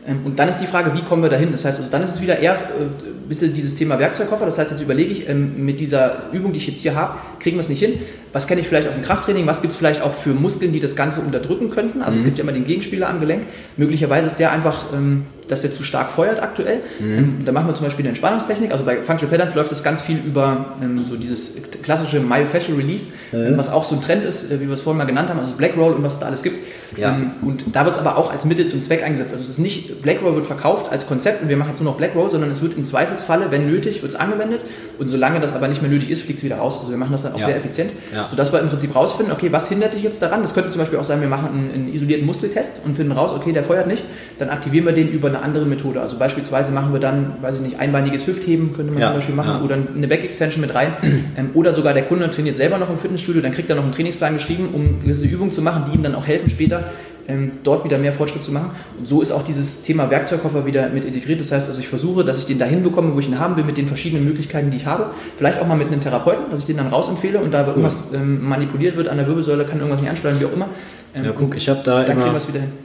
Ähm, 0.08 0.26
und 0.26 0.40
dann 0.40 0.50
ist 0.50 0.60
die 0.60 0.68
Frage, 0.68 0.94
wie 0.94 1.02
kommen 1.02 1.24
wir 1.24 1.30
dahin? 1.30 1.52
Das 1.52 1.66
heißt, 1.66 1.80
also 1.80 1.92
dann 1.92 2.02
ist 2.02 2.16
es 2.16 2.22
wieder 2.22 2.40
eher 2.40 2.54
ein 2.54 2.60
äh, 2.60 3.28
bisschen 3.28 3.54
dieses 3.54 3.76
Thema 3.76 4.00
Werkzeugkoffer. 4.00 4.46
Das 4.46 4.58
heißt, 4.58 4.72
jetzt 4.72 4.82
überlege 4.82 5.12
ich, 5.12 5.30
ähm, 5.30 5.66
mit 5.66 5.80
dieser 5.80 6.32
Übung, 6.32 6.52
die 6.52 6.58
ich 6.58 6.68
jetzt 6.68 6.82
hier 6.82 6.96
habe, 6.96 7.18
kriegen 7.40 7.56
wir 7.56 7.62
es 7.62 7.70
nicht 7.70 7.80
hin. 7.80 8.00
Was 8.34 8.48
kenne 8.48 8.62
ich 8.62 8.68
vielleicht 8.68 8.88
aus 8.88 8.96
dem 8.96 9.04
Krafttraining? 9.04 9.48
Was 9.48 9.62
gibt 9.62 9.74
es 9.74 9.78
vielleicht 9.78 10.02
auch 10.02 10.14
für 10.14 10.34
Muskeln, 10.34 10.74
die 10.74 10.80
das 10.80 10.96
Ganze 10.96 11.22
unterdrücken 11.22 11.70
könnten? 11.70 12.02
Also 12.02 12.16
mhm. 12.16 12.20
es 12.20 12.26
gibt 12.26 12.38
ja 12.38 12.44
immer 12.44 12.54
den 12.54 12.66
Gegenspieler 12.66 13.10
am 13.10 13.20
Gelenk. 13.20 13.44
Möglicherweise 13.78 14.28
ist 14.28 14.40
der 14.40 14.52
einfach, 14.52 14.94
ähm, 14.94 15.26
dass 15.48 15.62
der 15.62 15.74
zu 15.74 15.84
stark 15.84 16.12
feuert 16.12 16.42
aktuell. 16.42 16.82
Mhm. 17.00 17.44
Da 17.46 17.52
machen 17.52 17.68
wir 17.68 17.76
zum 17.76 17.86
Beispiel 17.86 18.04
eine 18.04 18.10
Entspannungstechnik. 18.10 18.72
Also 18.72 18.86
bei 18.86 19.02
Functional 19.02 19.32
Patterns 19.32 19.56
läuft 19.56 19.72
das 19.72 19.84
ganz 19.84 20.02
viel 20.02 20.18
über 20.18 20.76
so 21.04 21.16
dieses 21.16 21.58
klassische 21.82 22.20
Myofascial 22.20 22.78
Release, 22.78 23.08
mhm. 23.32 23.58
was 23.58 23.70
auch 23.70 23.84
so 23.84 23.96
ein 23.96 24.02
Trend 24.02 24.24
ist, 24.24 24.52
äh, 24.52 24.60
wie 24.60 24.68
wir 24.68 24.74
es 24.74 24.82
vorhin 24.82 24.98
mal 24.98 25.06
genannt 25.06 25.30
haben, 25.30 25.40
also 25.40 25.56
Black 25.56 25.76
Roll 25.78 25.94
und 25.94 26.04
was 26.04 26.14
es 26.14 26.20
da 26.20 26.28
alles 26.28 26.44
gibt. 26.44 26.58
Ja. 26.98 27.18
Und 27.42 27.76
da 27.76 27.86
wird 27.86 27.96
es 27.96 28.02
aber 28.02 28.18
auch 28.18 28.32
als 28.32 28.46
Mittel 28.46 28.68
zum 28.68 28.82
Zweck 28.82 29.04
eingesetzt. 29.04 29.34
Also 29.34 29.44
es 29.44 29.50
ist 29.50 29.58
nicht 29.60 30.02
BlackRoll 30.02 30.36
wird 30.36 30.46
verkauft 30.46 30.92
als 30.92 31.08
Konzept 31.08 31.42
und 31.42 31.50
wir 31.50 31.58
machen 31.58 31.70
jetzt 31.70 31.82
nur 31.82 31.92
noch 31.92 31.98
BlackRoll, 31.98 32.30
sondern 32.32 32.50
es 32.50 32.62
wird 32.62 32.76
im 32.78 32.84
Zweifelsfalle, 32.84 33.52
wenn 33.52 33.68
nötig, 33.68 34.02
wird 34.02 34.12
es 34.12 34.20
angewendet 34.20 34.64
und 35.00 35.08
solange 35.08 35.40
das 35.40 35.56
aber 35.56 35.68
nicht 35.68 35.82
mehr 35.82 35.92
nötig 35.92 36.10
ist, 36.10 36.22
fliegt 36.22 36.40
es 36.40 36.46
wieder 36.46 36.58
raus. 36.58 36.78
Also 36.80 36.92
wir 36.92 36.98
machen 36.98 37.12
das 37.12 37.24
dann 37.24 37.34
auch 37.34 37.40
ja. 37.40 37.48
sehr 37.48 37.56
effizient, 37.56 37.92
ja. 38.14 38.28
sodass 38.30 38.52
wir 38.52 38.60
im 38.60 38.70
Prinzip 38.70 38.96
rausfinden, 38.96 39.34
okay, 39.34 39.52
was 39.52 39.70
hindert 39.70 39.94
dich 39.94 40.04
jetzt 40.04 40.22
daran? 40.22 40.42
Das 40.42 40.54
könnte 40.54 40.72
zum 40.72 40.80
Beispiel 40.80 41.00
auch 41.00 41.04
sein, 41.04 41.22
wir 41.22 41.28
machen 41.28 41.50
einen, 41.50 41.72
einen 41.72 41.94
isolierten 41.94 42.26
Muskeltest 42.26 42.82
und 42.86 42.96
finden 42.96 43.12
raus, 43.12 43.34
okay, 43.34 43.52
der 43.54 43.64
feuert 43.64 43.88
nicht, 43.88 44.04
dann 44.40 44.50
aktivieren 44.50 44.86
wir 44.86 44.94
den 44.94 45.10
über 45.10 45.30
eine 45.34 45.44
andere 45.44 45.66
Methode. 45.66 46.02
Also 46.02 46.18
beispielsweise 46.18 46.72
machen 46.72 46.94
wir 46.94 47.00
dann, 47.00 47.36
weiß 47.42 47.56
ich 47.58 47.62
nicht, 47.62 47.80
einbeiniges 47.80 48.28
Hüftheben 48.28 48.74
könnte 48.74 48.92
man 48.92 49.02
ja. 49.02 49.08
zum 49.08 49.16
Beispiel 49.16 49.36
machen 49.36 49.62
oder 49.64 49.76
eine 49.76 50.08
Back-Extension 50.08 50.62
mit 50.62 50.74
rein 50.74 50.94
ähm, 51.38 51.52
oder 51.54 51.74
sogar 51.74 51.94
der 51.94 52.04
Kunde 52.04 52.30
trainiert 52.30 52.56
selber 52.56 52.78
noch 52.78 52.90
im 52.90 52.98
Fitnessstudio, 52.98 53.42
dann 53.42 53.54
kriegt 53.54 53.70
er 53.70 53.76
noch 53.76 53.84
einen 53.84 53.94
Trainingsplan 53.94 54.34
geschrieben, 54.34 54.70
um 54.74 55.02
diese 55.06 55.28
Übungen 55.28 55.52
zu 55.52 55.62
machen, 55.62 55.86
die 55.90 55.96
ihm 55.96 56.04
dann 56.04 56.16
auch 56.16 56.28
helfen 56.28 56.50
später 56.50 56.92
ähm, 57.28 57.52
dort 57.64 57.86
wieder 57.86 57.98
mehr 57.98 58.14
Fortschritt 58.14 58.44
zu 58.44 58.52
machen. 58.52 58.72
Und 58.98 59.08
so 59.08 59.22
ist 59.22 59.32
auch 59.32 59.44
dieses 59.44 59.84
Thema 59.84 60.10
Werkzeugkoffer 60.10 60.66
wieder 60.66 60.90
mit 60.90 61.06
integriert. 61.06 61.40
Das 61.40 61.52
heißt, 61.52 61.70
also 61.70 61.80
ich 61.80 61.88
versuche, 61.88 62.24
dass 62.24 62.38
ich 62.38 62.46
den 62.46 62.60
dahin 62.60 62.84
bekomme, 62.84 63.14
wo 63.14 63.20
ich 63.20 63.28
ihn 63.28 63.40
haben 63.40 63.56
will, 63.56 63.64
mit 63.64 63.78
den 63.78 63.88
verschiedenen 63.88 64.26
Möglichkeiten, 64.26 64.72
die 64.72 64.78
ich 64.78 64.86
habe. 64.86 65.12
Vielleicht 65.38 65.60
auch 65.60 65.68
mal 65.68 65.78
mit 65.78 65.88
einem 65.88 66.02
Therapeuten, 66.02 66.50
dass 66.52 66.62
ich 66.62 66.66
den 66.66 66.78
dann 66.78 66.88
rausempfehle 66.88 67.40
und 67.40 67.54
da 67.54 67.62
cool. 67.62 67.68
irgendwas 67.70 68.14
ähm, 68.14 68.48
manipuliert 68.48 68.98
wird 68.98 69.08
an 69.08 69.18
der 69.18 69.28
Wirbelsäule, 69.28 69.66
kann 69.66 69.78
irgendwas 69.78 70.02
nicht 70.02 70.10
ansteuern, 70.10 70.40
wie 70.40 70.46
auch 70.46 70.54
immer. 70.54 70.70
Ähm, 71.16 71.26
ja, 71.26 71.32
guck, 71.32 71.56
ich 71.56 71.70
habe 71.70 71.82
da 71.84 72.04
immer, 72.04 72.36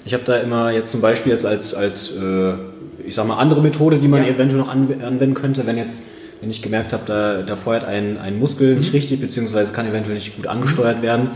ich 0.04 0.14
habe 0.14 0.24
da 0.24 0.36
immer 0.36 0.70
jetzt 0.70 0.90
zum 0.90 1.00
Beispiel 1.00 1.32
jetzt 1.32 1.46
als, 1.46 1.74
als 1.74 2.14
äh, 2.16 2.52
ich 3.06 3.14
sag 3.14 3.26
mal, 3.26 3.36
andere 3.36 3.62
Methode, 3.62 3.98
die 3.98 4.08
man 4.08 4.22
ja. 4.22 4.30
eventuell 4.30 4.58
noch 4.58 4.68
anwenden 4.68 5.34
könnte, 5.34 5.66
wenn 5.66 5.78
jetzt 5.78 5.98
wenn 6.40 6.50
ich 6.50 6.62
gemerkt 6.62 6.92
habe, 6.92 7.02
da, 7.06 7.42
da 7.42 7.56
feuert 7.56 7.84
ein, 7.84 8.18
ein 8.18 8.38
Muskel 8.38 8.76
nicht 8.76 8.92
mhm. 8.92 8.98
richtig, 8.98 9.20
beziehungsweise 9.20 9.72
kann 9.72 9.86
eventuell 9.86 10.14
nicht 10.14 10.36
gut 10.36 10.46
angesteuert 10.46 10.98
mhm. 10.98 11.02
werden, 11.02 11.30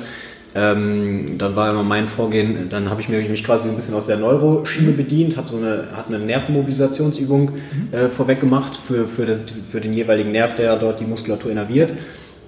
ähm, 0.54 1.38
dann 1.38 1.56
war 1.56 1.70
immer 1.70 1.82
mein 1.82 2.06
Vorgehen, 2.06 2.68
dann 2.68 2.90
habe 2.90 3.00
ich 3.00 3.08
mich, 3.08 3.28
mich 3.28 3.42
quasi 3.42 3.68
ein 3.68 3.76
bisschen 3.76 3.94
aus 3.94 4.06
der 4.06 4.18
Neuroschiene 4.18 4.92
mhm. 4.92 4.96
bedient, 4.96 5.36
habe 5.36 5.48
so 5.48 5.56
eine, 5.56 5.88
hat 5.96 6.08
eine 6.08 6.18
Nervenmobilisationsübung 6.18 7.52
mhm. 7.52 7.88
äh, 7.90 8.08
vorweg 8.08 8.40
gemacht 8.40 8.78
für, 8.86 9.08
für, 9.08 9.24
das, 9.24 9.40
für 9.70 9.80
den 9.80 9.94
jeweiligen 9.94 10.30
Nerv, 10.30 10.56
der 10.56 10.76
dort 10.76 11.00
die 11.00 11.04
Muskulatur 11.04 11.50
innerviert. 11.50 11.92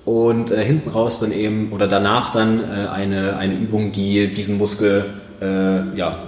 Und 0.05 0.51
äh, 0.51 0.63
hinten 0.65 0.91
raus 0.91 1.19
dann 1.19 1.33
eben 1.33 1.73
oder 1.73 1.89
danach 1.89 2.33
dann 2.33 2.61
äh, 2.61 2.89
eine, 2.89 3.37
eine 3.37 3.55
Übung, 3.55 3.93
die 3.93 4.29
diesen 4.29 4.59
Muskel 4.59 5.07
äh, 5.41 5.97
ja, 5.97 6.19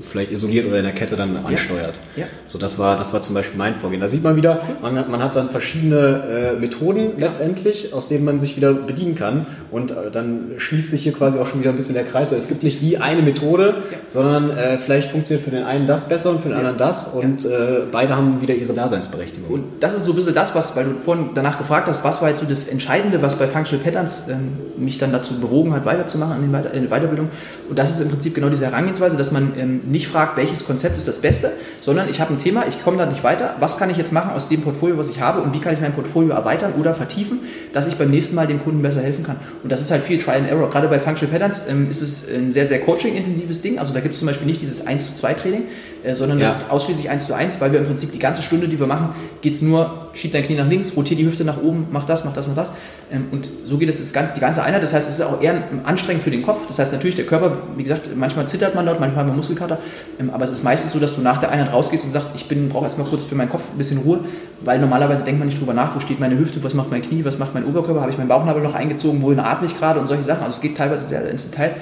vielleicht 0.00 0.30
isoliert 0.30 0.66
oder 0.66 0.78
in 0.78 0.84
der 0.84 0.92
Kette 0.92 1.16
dann 1.16 1.36
ansteuert. 1.44 1.94
Ja. 2.16 2.26
So, 2.46 2.58
das 2.58 2.78
war, 2.78 2.96
das 2.96 3.12
war 3.12 3.22
zum 3.22 3.34
Beispiel 3.34 3.58
mein 3.58 3.74
Vorgehen. 3.74 4.00
Da 4.00 4.08
sieht 4.08 4.22
man 4.22 4.36
wieder, 4.36 4.62
man 4.82 4.96
hat, 4.98 5.08
man 5.08 5.22
hat 5.22 5.36
dann 5.36 5.50
verschiedene 5.50 6.54
äh, 6.56 6.60
Methoden 6.60 7.18
letztendlich, 7.18 7.92
aus 7.92 8.08
denen 8.08 8.24
man 8.24 8.40
sich 8.40 8.56
wieder 8.56 8.72
bedienen 8.72 9.14
kann. 9.14 9.46
Und 9.70 9.90
äh, 9.90 10.10
dann 10.10 10.52
schließt 10.56 10.90
sich 10.90 11.02
hier 11.02 11.12
quasi 11.12 11.38
auch 11.38 11.46
schon 11.46 11.60
wieder 11.60 11.70
ein 11.70 11.76
bisschen 11.76 11.94
der 11.94 12.04
Kreis. 12.04 12.32
Es 12.32 12.48
gibt 12.48 12.62
nicht 12.62 12.80
die 12.80 12.98
eine 12.98 13.22
Methode, 13.22 13.82
ja. 13.90 13.98
sondern 14.08 14.50
äh, 14.50 14.78
vielleicht 14.78 15.10
funktioniert 15.10 15.44
für 15.44 15.50
den 15.50 15.64
einen 15.64 15.86
das 15.86 16.08
besser 16.08 16.30
und 16.30 16.40
für 16.40 16.48
den 16.48 16.56
anderen 16.56 16.78
das. 16.78 17.08
Und 17.08 17.44
äh, 17.44 17.82
beide 17.90 18.16
haben 18.16 18.40
wieder 18.40 18.54
ihre 18.54 18.72
Daseinsberechtigung. 18.72 19.50
Und 19.50 19.64
das 19.80 19.94
ist 19.94 20.04
so 20.04 20.12
ein 20.12 20.16
bisschen 20.16 20.34
das, 20.34 20.54
was, 20.54 20.76
weil 20.76 20.84
du 20.84 20.90
vorhin 20.94 21.30
danach 21.34 21.58
gefragt 21.58 21.88
hast, 21.88 22.04
was 22.04 22.22
war 22.22 22.28
jetzt 22.28 22.40
so 22.40 22.46
das 22.46 22.68
Entscheidende, 22.68 23.22
was 23.22 23.36
bei 23.36 23.46
Functional 23.46 23.84
Patterns 23.84 24.28
ähm, 24.28 24.56
mich 24.76 24.98
dann 24.98 25.12
dazu 25.12 25.40
bewogen 25.40 25.74
hat, 25.74 25.84
weiterzumachen 25.84 26.44
in, 26.44 26.52
Weiter 26.52 26.72
in 26.72 26.88
der 26.88 26.90
Weiterbildung. 26.90 27.28
Und 27.68 27.78
das 27.78 27.92
ist 27.92 28.00
im 28.00 28.08
Prinzip 28.08 28.34
genau 28.34 28.48
diese 28.48 28.66
Herangehensweise, 28.66 29.16
dass 29.16 29.32
man 29.32 29.52
ähm, 29.58 29.80
nicht 29.90 30.08
fragt, 30.08 30.36
welches 30.36 30.66
Konzept 30.66 30.96
ist 30.96 31.08
das 31.08 31.20
Beste, 31.20 31.52
sondern 31.80 32.08
ich 32.08 32.20
habe 32.20 32.32
ein 32.32 32.38
Thema, 32.38 32.66
ich 32.68 32.82
komme 32.82 32.96
da 32.98 33.06
nicht 33.06 33.24
weiter, 33.24 33.56
was 33.60 33.78
kann 33.78 33.90
ich 33.90 33.96
jetzt 33.96 34.12
machen 34.12 34.32
aus 34.32 34.48
dem 34.48 34.60
Portfolio, 34.60 34.96
was 34.98 35.10
ich 35.10 35.20
habe 35.20 35.40
und 35.40 35.52
wie 35.52 35.60
kann 35.60 35.72
ich 35.74 35.80
mein 35.80 35.92
Portfolio 35.92 36.30
erweitern 36.30 36.74
oder 36.78 36.94
vertiefen, 36.94 37.40
dass 37.72 37.86
ich 37.86 37.96
beim 37.96 38.10
nächsten 38.10 38.34
Mal 38.34 38.46
dem 38.46 38.62
Kunden 38.62 38.82
besser 38.82 39.00
helfen 39.00 39.24
kann. 39.24 39.36
Und 39.62 39.72
das 39.72 39.80
ist 39.80 39.90
halt 39.90 40.02
viel 40.02 40.18
Trial 40.18 40.38
and 40.38 40.48
Error. 40.48 40.70
Gerade 40.70 40.88
bei 40.88 41.00
Functional 41.00 41.32
Patterns 41.32 41.66
ähm, 41.68 41.90
ist 41.90 42.02
es 42.02 42.28
ein 42.28 42.50
sehr, 42.50 42.66
sehr 42.66 42.80
coaching-intensives 42.80 43.62
Ding. 43.62 43.78
Also 43.78 43.92
da 43.92 44.00
gibt 44.00 44.14
es 44.14 44.20
zum 44.20 44.26
Beispiel 44.26 44.46
nicht 44.46 44.60
dieses 44.60 44.86
1 44.86 45.06
zu 45.06 45.16
2 45.16 45.34
Training, 45.34 45.62
äh, 46.04 46.14
sondern 46.14 46.38
ja. 46.38 46.46
das 46.46 46.62
ist 46.62 46.70
ausschließlich 46.70 47.10
1 47.10 47.26
zu 47.26 47.34
1, 47.34 47.60
weil 47.60 47.72
wir 47.72 47.80
im 47.80 47.86
Prinzip 47.86 48.12
die 48.12 48.18
ganze 48.18 48.42
Stunde, 48.42 48.68
die 48.68 48.78
wir 48.78 48.86
machen, 48.86 49.14
geht 49.40 49.54
es 49.54 49.62
nur, 49.62 50.10
schieb 50.14 50.32
dein 50.32 50.44
Knie 50.44 50.56
nach 50.56 50.68
links, 50.68 50.96
rotier 50.96 51.16
die 51.16 51.26
Hüfte 51.26 51.44
nach 51.44 51.60
oben, 51.62 51.88
mach 51.90 52.04
das, 52.04 52.24
mach 52.24 52.32
das, 52.32 52.48
mach 52.48 52.54
das. 52.54 52.72
Ähm, 53.12 53.26
und 53.30 53.48
so 53.64 53.78
geht 53.78 53.88
es 53.88 53.98
das, 53.98 54.12
die 54.34 54.40
ganze 54.40 54.62
Einheit. 54.62 54.82
Das 54.82 54.92
heißt, 54.92 55.08
es 55.08 55.16
ist 55.18 55.24
auch 55.24 55.42
eher 55.42 55.62
anstrengend 55.84 56.22
für 56.22 56.30
den 56.30 56.42
Kopf. 56.42 56.66
Das 56.66 56.78
heißt 56.78 56.92
natürlich, 56.92 57.16
der 57.16 57.26
Körper, 57.26 57.58
wie 57.76 57.82
gesagt, 57.82 58.10
manchmal 58.14 58.46
zittert 58.46 58.74
man 58.74 58.86
dort, 58.86 59.00
manchmal 59.00 59.20
hat 59.24 59.28
man 59.28 59.36
Muskelkater, 59.36 59.78
ähm, 60.18 60.30
aber 60.30 60.44
es 60.44 60.52
ist 60.52 60.62
meistens 60.62 60.92
so, 60.92 60.98
dass 60.98 61.16
du 61.16 61.22
nach 61.22 61.38
der 61.40 61.50
Einheit 61.50 61.72
rausgehst 61.72 62.04
und 62.04 62.12
sagst, 62.12 62.32
ich 62.34 62.48
brauche 62.68 62.84
erstmal 62.84 63.08
kurz 63.08 63.24
für 63.24 63.34
meinen 63.34 63.48
Kopf 63.50 63.62
ein 63.72 63.78
bisschen 63.78 63.98
Ruhe, 63.98 64.20
weil 64.60 64.78
normalerweise 64.78 65.24
denkt 65.24 65.38
man 65.38 65.48
nicht 65.48 65.60
drüber 65.60 65.74
nach, 65.74 65.94
wo 65.94 66.00
steht 66.00 66.20
meine 66.20 66.38
Hüfte, 66.38 66.62
was 66.62 66.74
macht 66.74 66.90
mein 66.90 67.02
Knie, 67.02 67.24
was 67.24 67.38
macht 67.38 67.54
mein 67.54 67.64
Oberkörper, 67.64 68.00
habe 68.00 68.10
ich 68.10 68.18
meinen 68.18 68.28
Bauchnabel 68.28 68.62
noch 68.62 68.74
eingezogen, 68.74 69.22
wohin 69.22 69.40
atme 69.40 69.66
ich 69.66 69.76
gerade 69.76 70.00
und 70.00 70.06
solche 70.06 70.24
Sachen. 70.24 70.42
Also 70.42 70.56
es 70.56 70.60
geht 70.60 70.76
teilweise 70.76 71.06
sehr 71.06 71.28
ins 71.28 71.50
Detail. 71.50 71.76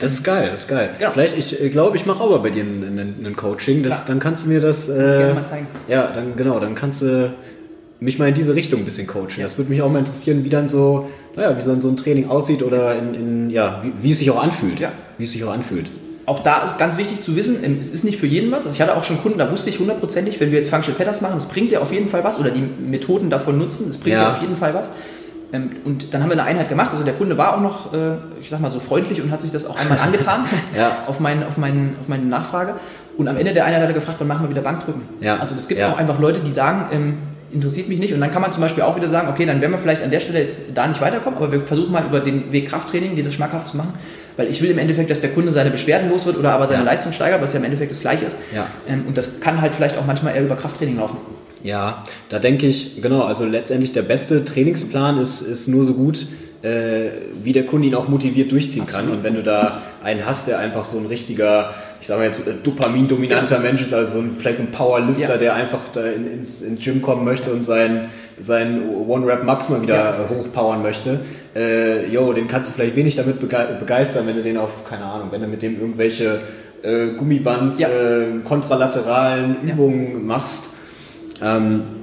Das 0.00 0.12
ist 0.12 0.24
geil, 0.24 0.48
das 0.50 0.62
ist 0.62 0.68
geil. 0.68 0.90
Genau. 0.98 1.10
Vielleicht, 1.10 1.36
ich 1.36 1.72
glaube, 1.72 1.96
ich 1.96 2.06
mache 2.06 2.22
auch 2.22 2.30
mal 2.30 2.38
bei 2.38 2.48
dir 2.48 2.64
ein, 2.64 3.22
ein 3.22 3.36
Coaching. 3.36 3.82
Das, 3.82 4.06
dann 4.06 4.18
kannst 4.18 4.44
du 4.44 4.48
mir 4.48 4.60
das. 4.60 4.88
Äh, 4.88 4.96
das 4.98 5.16
gerne 5.16 5.34
mal 5.34 5.44
zeigen. 5.44 5.66
Ja, 5.88 6.10
dann 6.14 6.36
genau, 6.36 6.58
dann 6.58 6.74
kannst 6.74 7.02
du 7.02 7.34
mich 8.00 8.18
mal 8.18 8.28
in 8.28 8.34
diese 8.34 8.54
Richtung 8.54 8.80
ein 8.80 8.84
bisschen 8.84 9.06
coachen. 9.06 9.38
Ja. 9.38 9.44
Das 9.44 9.58
würde 9.58 9.70
mich 9.70 9.82
auch 9.82 9.90
mal 9.90 10.00
interessieren, 10.00 10.44
wie 10.44 10.48
dann 10.48 10.68
so, 10.68 11.08
naja, 11.36 11.56
wie 11.56 11.62
so 11.62 11.70
ein, 11.70 11.80
so 11.80 11.88
ein 11.88 11.96
Training 11.96 12.28
aussieht 12.28 12.62
oder 12.62 12.96
in, 12.98 13.14
in 13.14 13.50
ja, 13.50 13.82
wie, 13.82 13.92
wie, 14.02 14.10
es 14.10 14.18
sich 14.18 14.30
auch 14.30 14.42
anfühlt. 14.42 14.80
Ja. 14.80 14.92
Wie 15.18 15.24
es 15.24 15.32
sich 15.32 15.44
auch 15.44 15.52
anfühlt. 15.52 15.90
Auch 16.24 16.40
da 16.40 16.62
ist 16.62 16.78
ganz 16.78 16.96
wichtig 16.96 17.22
zu 17.22 17.36
wissen, 17.36 17.62
ähm, 17.62 17.78
es 17.80 17.90
ist 17.90 18.04
nicht 18.04 18.18
für 18.18 18.26
jeden 18.26 18.50
was. 18.50 18.64
Also 18.64 18.74
ich 18.74 18.80
hatte 18.80 18.96
auch 18.96 19.04
schon 19.04 19.20
Kunden, 19.20 19.38
da 19.38 19.50
wusste 19.50 19.68
ich 19.68 19.78
hundertprozentig, 19.78 20.40
wenn 20.40 20.50
wir 20.50 20.58
jetzt 20.58 20.70
Functional 20.70 20.96
Patterns 20.96 21.20
machen, 21.20 21.36
es 21.36 21.46
bringt 21.46 21.72
dir 21.72 21.82
auf 21.82 21.92
jeden 21.92 22.08
Fall 22.08 22.24
was 22.24 22.40
oder 22.40 22.50
die 22.50 22.60
Methoden 22.60 23.28
davon 23.28 23.58
nutzen, 23.58 23.88
es 23.88 23.98
bringt 23.98 24.16
ja. 24.16 24.24
dir 24.24 24.36
auf 24.36 24.40
jeden 24.40 24.56
Fall 24.56 24.72
was. 24.72 24.90
Ähm, 25.52 25.70
und 25.84 26.14
dann 26.14 26.22
haben 26.22 26.30
wir 26.30 26.34
eine 26.34 26.44
Einheit 26.44 26.68
gemacht. 26.68 26.92
Also 26.92 27.04
der 27.04 27.14
Kunde 27.14 27.36
war 27.36 27.54
auch 27.54 27.60
noch, 27.60 27.92
äh, 27.92 28.16
ich 28.40 28.48
sag 28.48 28.60
mal 28.60 28.70
so 28.70 28.80
freundlich 28.80 29.20
und 29.20 29.30
hat 29.30 29.42
sich 29.42 29.50
das 29.50 29.66
auch 29.66 29.76
einmal 29.76 29.98
angetan 30.02 30.46
ja. 30.76 31.04
auf, 31.06 31.20
mein, 31.20 31.44
auf, 31.44 31.58
mein, 31.58 31.96
auf 32.00 32.08
meine 32.08 32.24
Nachfrage. 32.24 32.76
Und 33.16 33.28
am 33.28 33.36
Ende 33.36 33.52
der 33.52 33.64
Einheit 33.64 33.82
hat 33.82 33.88
er 33.88 33.94
gefragt, 33.94 34.18
wann 34.20 34.28
machen 34.28 34.44
wir 34.44 34.50
wieder 34.50 34.62
Bankdrücken? 34.62 35.02
Ja. 35.20 35.38
Also 35.38 35.54
es 35.54 35.68
gibt 35.68 35.80
ja. 35.80 35.92
auch 35.92 35.98
einfach 35.98 36.18
Leute, 36.18 36.40
die 36.40 36.52
sagen, 36.52 36.88
ähm, 36.92 37.18
interessiert 37.52 37.88
mich 37.88 37.98
nicht. 37.98 38.14
Und 38.14 38.20
dann 38.20 38.30
kann 38.30 38.42
man 38.42 38.52
zum 38.52 38.62
Beispiel 38.62 38.82
auch 38.82 38.96
wieder 38.96 39.08
sagen, 39.08 39.28
okay, 39.28 39.46
dann 39.46 39.60
werden 39.60 39.72
wir 39.72 39.78
vielleicht 39.78 40.02
an 40.02 40.10
der 40.10 40.20
Stelle 40.20 40.40
jetzt 40.40 40.76
da 40.76 40.86
nicht 40.86 41.00
weiterkommen, 41.00 41.36
aber 41.36 41.52
wir 41.52 41.60
versuchen 41.60 41.92
mal 41.92 42.06
über 42.06 42.20
den 42.20 42.52
Weg 42.52 42.68
Krafttraining, 42.68 43.16
dir 43.16 43.24
das 43.24 43.34
schmackhaft 43.34 43.68
zu 43.68 43.76
machen. 43.76 43.94
Weil 44.36 44.48
ich 44.48 44.62
will 44.62 44.70
im 44.70 44.78
Endeffekt, 44.78 45.10
dass 45.10 45.20
der 45.20 45.30
Kunde 45.30 45.50
seine 45.50 45.70
Beschwerden 45.70 46.08
los 46.08 46.24
wird 46.26 46.38
oder 46.38 46.52
aber 46.52 46.66
seine 46.66 46.84
ja. 46.84 46.90
Leistung 46.90 47.12
steigert, 47.12 47.42
was 47.42 47.52
ja 47.52 47.58
im 47.58 47.64
Endeffekt 47.64 47.90
das 47.90 48.00
gleiche 48.00 48.24
ist. 48.24 48.38
Ja. 48.54 48.66
Ähm, 48.88 49.04
und 49.06 49.16
das 49.16 49.40
kann 49.40 49.60
halt 49.60 49.74
vielleicht 49.74 49.98
auch 49.98 50.06
manchmal 50.06 50.34
eher 50.34 50.42
über 50.42 50.56
Krafttraining 50.56 50.96
laufen. 50.96 51.18
Ja, 51.62 52.04
da 52.30 52.38
denke 52.38 52.66
ich, 52.66 53.02
genau, 53.02 53.22
also 53.22 53.44
letztendlich 53.44 53.92
der 53.92 54.02
beste 54.02 54.44
Trainingsplan 54.44 55.18
ist, 55.18 55.42
ist 55.42 55.68
nur 55.68 55.84
so 55.84 55.92
gut, 55.92 56.26
wie 56.62 57.52
der 57.54 57.64
Kunde 57.64 57.88
ihn 57.88 57.94
auch 57.94 58.08
motiviert 58.08 58.52
durchziehen 58.52 58.82
Absolut. 58.82 59.06
kann. 59.06 59.16
Und 59.16 59.24
wenn 59.24 59.34
du 59.34 59.42
da 59.42 59.80
einen 60.04 60.26
hast, 60.26 60.46
der 60.46 60.58
einfach 60.58 60.84
so 60.84 60.98
ein 60.98 61.06
richtiger, 61.06 61.72
ich 62.00 62.06
sag 62.06 62.18
mal 62.18 62.24
jetzt, 62.24 62.46
äh, 62.46 62.52
Dopamin-dominanter 62.62 63.56
ja. 63.56 63.62
Mensch 63.62 63.80
ist, 63.80 63.94
also 63.94 64.12
so 64.12 64.18
ein, 64.18 64.36
vielleicht 64.38 64.58
so 64.58 64.64
ein 64.64 64.70
Powerlifter, 64.70 65.34
ja. 65.34 65.36
der 65.38 65.54
einfach 65.54 65.88
da 65.92 66.04
in, 66.04 66.26
ins, 66.26 66.60
ins 66.60 66.84
Gym 66.84 67.00
kommen 67.00 67.24
möchte 67.24 67.48
ja. 67.48 67.56
und 67.56 67.62
sein, 67.62 68.10
sein 68.42 68.82
One-Rap-Max 68.88 69.70
mal 69.70 69.80
wieder 69.80 70.28
hochpowern 70.28 70.82
möchte, 70.82 71.20
äh, 71.56 72.06
yo, 72.12 72.32
den 72.32 72.46
kannst 72.46 72.68
du 72.70 72.74
vielleicht 72.74 72.96
wenig 72.96 73.16
damit 73.16 73.40
begeistern, 73.40 74.26
wenn 74.26 74.36
du 74.36 74.42
den 74.42 74.58
auf, 74.58 74.84
keine 74.88 75.04
Ahnung, 75.04 75.28
wenn 75.30 75.40
du 75.40 75.48
mit 75.48 75.62
dem 75.62 75.80
irgendwelche 75.80 76.40
äh, 76.82 77.08
Gummiband, 77.16 77.80
äh, 77.80 77.86
kontralateralen 78.44 79.62
Übungen 79.62 80.26
machst 80.26 80.70
ähm, 81.42 81.82
äh, 81.82 81.99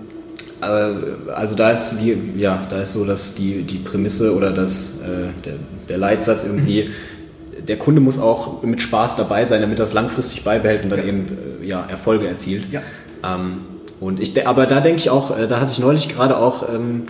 also 0.62 1.56
da 1.56 1.72
ist 1.72 2.00
wie, 2.00 2.18
ja, 2.36 2.66
da 2.70 2.82
ist 2.82 2.94
so, 2.94 3.06
dass 3.06 3.36
die, 3.36 3.64
die 3.64 3.78
Prämisse 3.78 4.36
oder 4.36 4.52
das, 4.52 5.02
äh, 5.02 5.30
der, 5.46 5.54
der 5.88 5.98
Leitsatz 5.98 6.44
irgendwie, 6.44 6.90
der 7.68 7.78
Kunde 7.78 8.02
muss 8.02 8.20
auch 8.20 8.64
mit 8.64 8.82
Spaß 8.82 9.16
dabei 9.16 9.46
sein, 9.46 9.62
damit 9.62 9.80
er 9.80 9.86
es 9.86 9.94
langfristig 9.94 10.44
beibehält 10.44 10.84
und 10.84 10.90
dann 10.90 11.00
ja. 11.00 11.06
eben 11.06 11.26
äh, 11.62 11.66
ja, 11.66 11.86
Erfolge 11.88 12.28
erzielt. 12.28 12.68
Ja. 12.72 12.82
Ähm, 13.24 13.60
und 14.00 14.20
ich, 14.20 14.48
aber 14.48 14.66
da 14.68 14.80
denke 14.80 15.00
ich 15.00 15.10
auch, 15.10 15.38
äh, 15.38 15.48
da 15.48 15.60
hatte 15.60 15.72
ich 15.72 15.80
neulich 15.80 16.10
gerade 16.10 16.38
auch 16.38 16.68
ähm, 16.74 17.04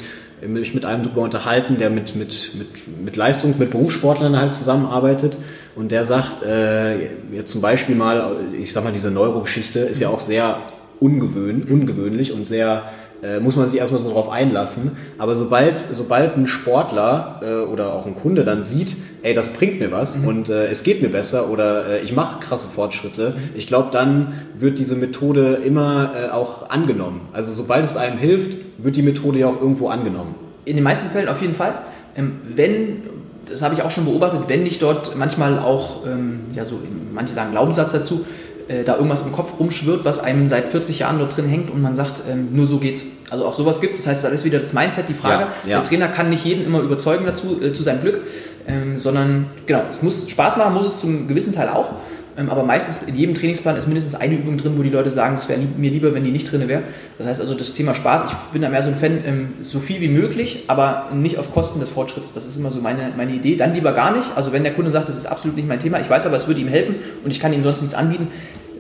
mich 0.45 0.73
mit 0.73 0.85
einem 0.85 1.03
drüber 1.03 1.21
unterhalten, 1.21 1.77
der 1.77 1.89
mit, 1.89 2.15
mit, 2.15 2.51
mit, 2.55 3.03
mit 3.05 3.15
Leistung, 3.15 3.55
mit 3.57 3.71
Berufssportlern 3.71 4.37
halt 4.37 4.53
zusammenarbeitet 4.53 5.37
und 5.75 5.91
der 5.91 6.05
sagt, 6.05 6.43
äh, 6.43 7.07
jetzt 7.33 7.51
zum 7.51 7.61
Beispiel 7.61 7.95
mal, 7.95 8.37
ich 8.59 8.71
sag 8.71 8.83
mal, 8.83 8.93
diese 8.93 9.11
Neurogeschichte 9.11 9.79
ist 9.79 9.99
ja 9.99 10.09
auch 10.09 10.19
sehr 10.19 10.59
ungewöhn, 10.99 11.63
ungewöhnlich 11.63 12.31
und 12.31 12.47
sehr 12.47 12.83
äh, 13.23 13.39
muss 13.39 13.55
man 13.55 13.69
sich 13.69 13.79
erstmal 13.79 14.01
so 14.01 14.11
drauf 14.11 14.29
einlassen. 14.29 14.91
Aber 15.17 15.35
sobald, 15.35 15.75
sobald 15.93 16.37
ein 16.37 16.47
Sportler 16.47 17.39
äh, 17.43 17.71
oder 17.71 17.93
auch 17.93 18.05
ein 18.05 18.15
Kunde 18.15 18.43
dann 18.43 18.63
sieht, 18.63 18.95
ey, 19.23 19.33
das 19.33 19.49
bringt 19.49 19.79
mir 19.79 19.91
was 19.91 20.17
mhm. 20.17 20.27
und 20.27 20.49
äh, 20.49 20.67
es 20.67 20.83
geht 20.83 21.01
mir 21.01 21.09
besser 21.09 21.49
oder 21.49 21.87
äh, 21.87 21.99
ich 22.01 22.13
mache 22.13 22.39
krasse 22.39 22.67
Fortschritte, 22.67 23.35
mhm. 23.35 23.49
ich 23.55 23.67
glaube, 23.67 23.89
dann 23.91 24.33
wird 24.57 24.79
diese 24.79 24.95
Methode 24.95 25.59
immer 25.65 26.11
äh, 26.15 26.29
auch 26.31 26.69
angenommen. 26.69 27.21
Also 27.33 27.51
sobald 27.51 27.85
es 27.85 27.97
einem 27.97 28.17
hilft, 28.17 28.57
wird 28.77 28.95
die 28.95 29.01
Methode 29.01 29.39
ja 29.39 29.47
auch 29.47 29.59
irgendwo 29.59 29.89
angenommen. 29.89 30.35
In 30.65 30.75
den 30.75 30.83
meisten 30.83 31.09
Fällen 31.09 31.29
auf 31.29 31.41
jeden 31.41 31.53
Fall. 31.53 31.73
Ähm, 32.15 32.39
wenn 32.55 33.03
das 33.49 33.61
habe 33.61 33.73
ich 33.73 33.81
auch 33.81 33.91
schon 33.91 34.05
beobachtet, 34.05 34.41
wenn 34.47 34.63
nicht 34.63 34.81
dort 34.81 35.15
manchmal 35.15 35.59
auch, 35.59 36.05
ähm, 36.05 36.47
ja 36.53 36.65
so, 36.65 36.79
manche 37.13 37.33
sagen 37.33 37.51
Glaubenssatz 37.51 37.91
dazu, 37.91 38.25
äh, 38.67 38.83
da 38.83 38.95
irgendwas 38.95 39.21
im 39.23 39.31
Kopf 39.31 39.59
rumschwirrt, 39.59 40.05
was 40.05 40.19
einem 40.19 40.47
seit 40.47 40.65
40 40.65 40.99
Jahren 40.99 41.19
dort 41.19 41.35
drin 41.37 41.47
hängt 41.47 41.69
und 41.69 41.81
man 41.81 41.95
sagt, 41.95 42.21
ähm, 42.29 42.49
nur 42.53 42.67
so 42.67 42.77
geht's. 42.79 43.03
Also 43.29 43.45
auch 43.45 43.53
sowas 43.53 43.81
gibt 43.81 43.93
es. 43.93 43.99
Das 44.03 44.07
heißt, 44.07 44.23
da 44.23 44.29
ist 44.29 44.43
wieder 44.45 44.59
das 44.59 44.73
Mindset, 44.73 45.09
die 45.09 45.13
Frage. 45.13 45.47
Ja, 45.63 45.69
ja. 45.69 45.79
Der 45.79 45.87
Trainer 45.87 46.07
kann 46.07 46.29
nicht 46.29 46.45
jeden 46.45 46.65
immer 46.65 46.79
überzeugen 46.79 47.25
dazu, 47.25 47.61
äh, 47.61 47.73
zu 47.73 47.83
seinem 47.83 48.01
Glück, 48.01 48.21
ähm, 48.67 48.97
sondern 48.97 49.47
genau, 49.65 49.83
es 49.89 50.03
muss 50.03 50.29
Spaß 50.29 50.57
machen, 50.57 50.73
muss 50.73 50.85
es 50.85 50.99
zum 50.99 51.27
gewissen 51.27 51.53
Teil 51.53 51.69
auch. 51.69 51.93
Ähm, 52.37 52.49
aber 52.51 52.63
meistens 52.63 53.01
in 53.07 53.15
jedem 53.15 53.33
Trainingsplan 53.33 53.75
ist 53.75 53.87
mindestens 53.87 54.13
eine 54.15 54.35
Übung 54.35 54.57
drin, 54.57 54.77
wo 54.77 54.83
die 54.83 54.91
Leute 54.91 55.09
sagen, 55.09 55.35
es 55.37 55.49
wäre 55.49 55.59
mir 55.59 55.89
lieber, 55.89 56.13
wenn 56.13 56.23
die 56.23 56.31
nicht 56.31 56.51
drin 56.51 56.67
wäre. 56.67 56.83
Das 57.17 57.25
heißt 57.25 57.41
also, 57.41 57.55
das 57.55 57.73
Thema 57.73 57.95
Spaß, 57.95 58.25
ich 58.25 58.33
bin 58.53 58.61
da 58.61 58.69
mehr 58.69 58.81
so 58.83 58.89
ein 58.89 58.95
Fan, 58.95 59.23
ähm, 59.25 59.53
so 59.63 59.79
viel 59.79 60.01
wie 60.01 60.07
möglich, 60.07 60.65
aber 60.67 61.09
nicht 61.13 61.39
auf 61.39 61.51
Kosten 61.51 61.79
des 61.79 61.89
Fortschritts. 61.89 62.33
Das 62.33 62.45
ist 62.45 62.55
immer 62.55 62.69
so 62.69 62.79
meine, 62.79 63.11
meine 63.17 63.33
Idee. 63.33 63.55
Dann 63.55 63.73
lieber 63.73 63.91
gar 63.91 64.15
nicht. 64.15 64.27
Also 64.35 64.53
wenn 64.53 64.63
der 64.63 64.73
Kunde 64.73 64.91
sagt, 64.91 65.09
das 65.09 65.17
ist 65.17 65.25
absolut 65.25 65.57
nicht 65.57 65.67
mein 65.67 65.79
Thema, 65.79 65.99
ich 65.99 66.09
weiß 66.09 66.27
aber, 66.27 66.35
es 66.35 66.47
würde 66.47 66.61
ihm 66.61 66.67
helfen 66.67 66.95
und 67.23 67.31
ich 67.31 67.39
kann 67.39 67.53
ihm 67.53 67.63
sonst 67.63 67.81
nichts 67.81 67.95
anbieten, 67.95 68.27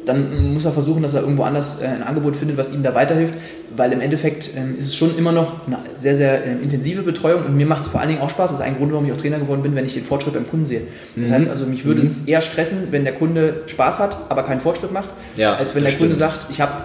dann 0.07 0.53
muss 0.53 0.65
er 0.65 0.71
versuchen, 0.71 1.03
dass 1.03 1.13
er 1.13 1.21
irgendwo 1.21 1.43
anders 1.43 1.81
äh, 1.81 1.87
ein 1.87 2.03
Angebot 2.03 2.35
findet, 2.35 2.57
was 2.57 2.71
ihm 2.71 2.83
da 2.83 2.95
weiterhilft, 2.95 3.33
weil 3.75 3.91
im 3.91 4.01
Endeffekt 4.01 4.49
ähm, 4.55 4.77
ist 4.77 4.87
es 4.87 4.95
schon 4.95 5.17
immer 5.17 5.31
noch 5.31 5.67
eine 5.67 5.77
sehr, 5.95 6.15
sehr 6.15 6.45
ähm, 6.45 6.63
intensive 6.63 7.03
Betreuung 7.03 7.45
und 7.45 7.55
mir 7.55 7.65
macht 7.65 7.81
es 7.81 7.87
vor 7.87 7.99
allen 7.99 8.09
Dingen 8.09 8.21
auch 8.21 8.29
Spaß. 8.29 8.51
Das 8.51 8.59
ist 8.59 8.65
ein 8.65 8.77
Grund, 8.77 8.91
warum 8.91 9.05
ich 9.05 9.11
auch 9.11 9.17
Trainer 9.17 9.39
geworden 9.39 9.61
bin, 9.63 9.75
wenn 9.75 9.85
ich 9.85 9.93
den 9.93 10.03
Fortschritt 10.03 10.33
beim 10.33 10.47
Kunden 10.47 10.65
sehe. 10.65 10.81
Das 11.15 11.29
mhm. 11.29 11.33
heißt 11.33 11.49
also, 11.49 11.65
mich 11.65 11.85
würde 11.85 12.01
mhm. 12.01 12.07
es 12.07 12.25
eher 12.25 12.41
stressen, 12.41 12.87
wenn 12.91 13.03
der 13.03 13.13
Kunde 13.13 13.63
Spaß 13.67 13.99
hat, 13.99 14.17
aber 14.29 14.43
keinen 14.43 14.59
Fortschritt 14.59 14.91
macht, 14.91 15.09
ja, 15.35 15.55
als 15.55 15.75
wenn 15.75 15.83
der 15.83 15.91
stimmt. 15.91 16.11
Kunde 16.11 16.15
sagt, 16.15 16.47
ich 16.49 16.61
habe 16.61 16.83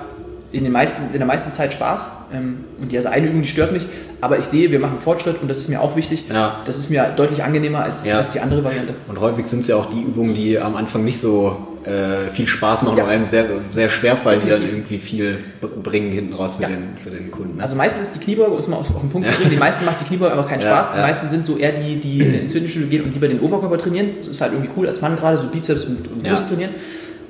in, 0.53 0.64
den 0.64 0.72
meisten, 0.72 1.12
in 1.12 1.18
der 1.18 1.26
meisten 1.26 1.53
Zeit 1.53 1.72
Spaß 1.72 2.11
ähm, 2.34 2.64
und 2.80 2.92
die 2.92 2.96
also 2.96 3.09
eine 3.09 3.26
Übung, 3.26 3.42
die 3.42 3.48
stört 3.48 3.72
mich, 3.72 3.86
aber 4.20 4.38
ich 4.38 4.44
sehe, 4.44 4.70
wir 4.70 4.78
machen 4.78 4.98
Fortschritt 4.98 5.40
und 5.40 5.48
das 5.48 5.59
ist 5.59 5.68
mir 5.68 5.80
auch 5.80 5.96
wichtig. 5.96 6.24
Ja. 6.28 6.61
Das 6.64 6.78
ist 6.78 6.90
mir 6.90 7.12
deutlich 7.16 7.42
angenehmer 7.42 7.82
als, 7.82 8.07
ja. 8.07 8.18
als 8.18 8.32
die 8.32 8.40
andere 8.40 8.62
Variante. 8.62 8.94
Und 9.09 9.18
häufig 9.20 9.46
sind 9.46 9.61
es 9.61 9.68
ja 9.68 9.76
auch 9.76 9.90
die 9.90 10.00
Übungen, 10.00 10.34
die 10.34 10.59
am 10.59 10.76
Anfang 10.76 11.05
nicht 11.05 11.20
so 11.20 11.57
äh, 11.84 12.30
viel 12.32 12.46
Spaß 12.46 12.82
machen, 12.82 12.98
ja. 12.98 13.07
einem 13.07 13.26
sehr, 13.26 13.46
sehr 13.72 13.88
schwer 13.88 14.16
fallen, 14.16 14.42
die 14.44 14.50
dann 14.50 14.62
irgendwie 14.62 14.98
viel 14.98 15.38
bringen 15.82 16.12
hinten 16.12 16.34
raus 16.34 16.57
für, 16.57 16.66
den, 16.66 16.96
für 17.03 17.11
den 17.11 17.30
Kunden. 17.30 17.61
Also 17.61 17.74
meistens 17.74 18.09
ist 18.09 18.14
die 18.14 18.20
Kniebeuge, 18.20 18.53
um 18.53 18.59
es 18.59 18.68
mal 18.68 18.76
auf, 18.76 18.94
auf 18.94 19.00
den 19.00 19.11
Punkt 19.11 19.28
zu 19.28 19.34
bringen, 19.34 19.50
die 19.50 19.57
meisten 19.57 19.84
macht 19.84 20.00
die 20.00 20.05
Kniebeuge 20.05 20.32
einfach 20.32 20.48
keinen 20.48 20.61
Spaß. 20.61 20.92
Die 20.92 21.00
meisten 21.00 21.30
sind 21.30 21.44
so 21.44 21.57
eher 21.57 21.72
die, 21.72 21.98
die 21.98 22.20
ins 22.20 22.53
Fitnessstudio 22.53 22.88
gehen 22.88 23.03
und 23.03 23.14
lieber 23.14 23.28
den 23.28 23.40
Oberkörper 23.40 23.78
trainieren. 23.78 24.11
Das 24.18 24.28
ist 24.28 24.40
halt 24.40 24.53
irgendwie 24.53 24.70
cool 24.76 24.86
als 24.86 25.00
Mann 25.00 25.16
gerade, 25.16 25.38
so 25.38 25.48
Bizeps 25.48 25.84
und, 25.84 26.07
und 26.09 26.22
Brust 26.22 26.48
trainieren. 26.48 26.72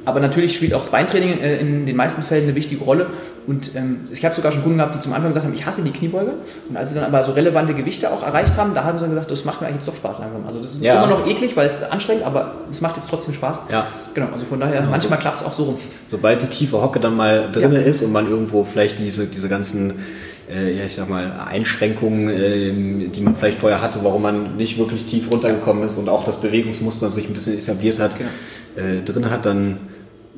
Aber 0.04 0.20
natürlich 0.20 0.56
spielt 0.56 0.74
auch 0.74 0.80
das 0.80 0.90
Beintraining 0.90 1.38
äh, 1.40 1.58
in 1.58 1.86
den 1.86 1.96
meisten 1.96 2.22
Fällen 2.22 2.44
eine 2.44 2.54
wichtige 2.54 2.82
Rolle. 2.84 3.06
Und 3.46 3.74
ähm, 3.74 4.08
ich 4.12 4.24
habe 4.24 4.34
sogar 4.34 4.52
schon 4.52 4.62
Kunden 4.62 4.78
gehabt, 4.78 4.94
die 4.94 5.00
zum 5.00 5.12
Anfang 5.12 5.30
gesagt 5.30 5.46
haben, 5.46 5.54
ich 5.54 5.66
hasse 5.66 5.82
die 5.82 5.90
Kniebeuge. 5.90 6.34
Und 6.68 6.76
als 6.76 6.90
sie 6.90 6.94
dann 6.94 7.04
aber 7.04 7.22
so 7.22 7.32
relevante 7.32 7.74
Gewichte 7.74 8.12
auch 8.12 8.22
erreicht 8.22 8.56
haben, 8.56 8.74
da 8.74 8.84
haben 8.84 8.98
sie 8.98 9.04
dann 9.04 9.10
gesagt, 9.10 9.30
das 9.30 9.44
macht 9.44 9.60
mir 9.60 9.66
eigentlich 9.66 9.80
jetzt 9.80 9.88
doch 9.88 9.96
Spaß 9.96 10.20
langsam. 10.20 10.46
Also 10.46 10.60
das 10.60 10.74
ist 10.74 10.82
ja. 10.82 11.02
immer 11.02 11.12
noch 11.12 11.26
eklig, 11.26 11.56
weil 11.56 11.66
es 11.66 11.82
anstrengend, 11.82 12.24
aber 12.24 12.54
es 12.70 12.80
macht 12.80 12.96
jetzt 12.96 13.10
trotzdem 13.10 13.34
Spaß. 13.34 13.64
Ja. 13.70 13.86
Genau, 14.14 14.28
also 14.32 14.44
von 14.44 14.60
daher, 14.60 14.80
genau, 14.80 14.90
manchmal 14.90 15.18
klappt 15.18 15.38
es 15.38 15.44
auch 15.44 15.54
so 15.54 15.64
rum. 15.64 15.78
Sobald 16.06 16.42
die 16.42 16.46
tiefe 16.46 16.80
Hocke 16.80 17.00
dann 17.00 17.16
mal 17.16 17.50
drin 17.50 17.72
ja. 17.72 17.80
ist 17.80 18.02
und 18.02 18.12
man 18.12 18.28
irgendwo 18.28 18.64
vielleicht 18.64 18.98
diese, 18.98 19.26
diese 19.26 19.48
ganzen 19.48 19.94
äh, 20.50 20.76
ja, 20.76 20.84
ich 20.84 20.94
sag 20.94 21.08
mal, 21.08 21.32
Einschränkungen, 21.48 22.28
äh, 22.28 23.08
die 23.08 23.20
man 23.20 23.34
vielleicht 23.34 23.58
vorher 23.58 23.80
hatte, 23.80 24.00
warum 24.02 24.22
man 24.22 24.56
nicht 24.56 24.78
wirklich 24.78 25.06
tief 25.06 25.30
runtergekommen 25.30 25.84
ist 25.84 25.98
und 25.98 26.08
auch 26.08 26.24
das 26.24 26.40
Bewegungsmuster 26.40 27.10
sich 27.10 27.28
ein 27.28 27.34
bisschen 27.34 27.58
etabliert 27.58 27.98
hat, 27.98 28.16
genau. 28.18 28.30
drin 29.04 29.30
hat, 29.30 29.46
dann 29.46 29.78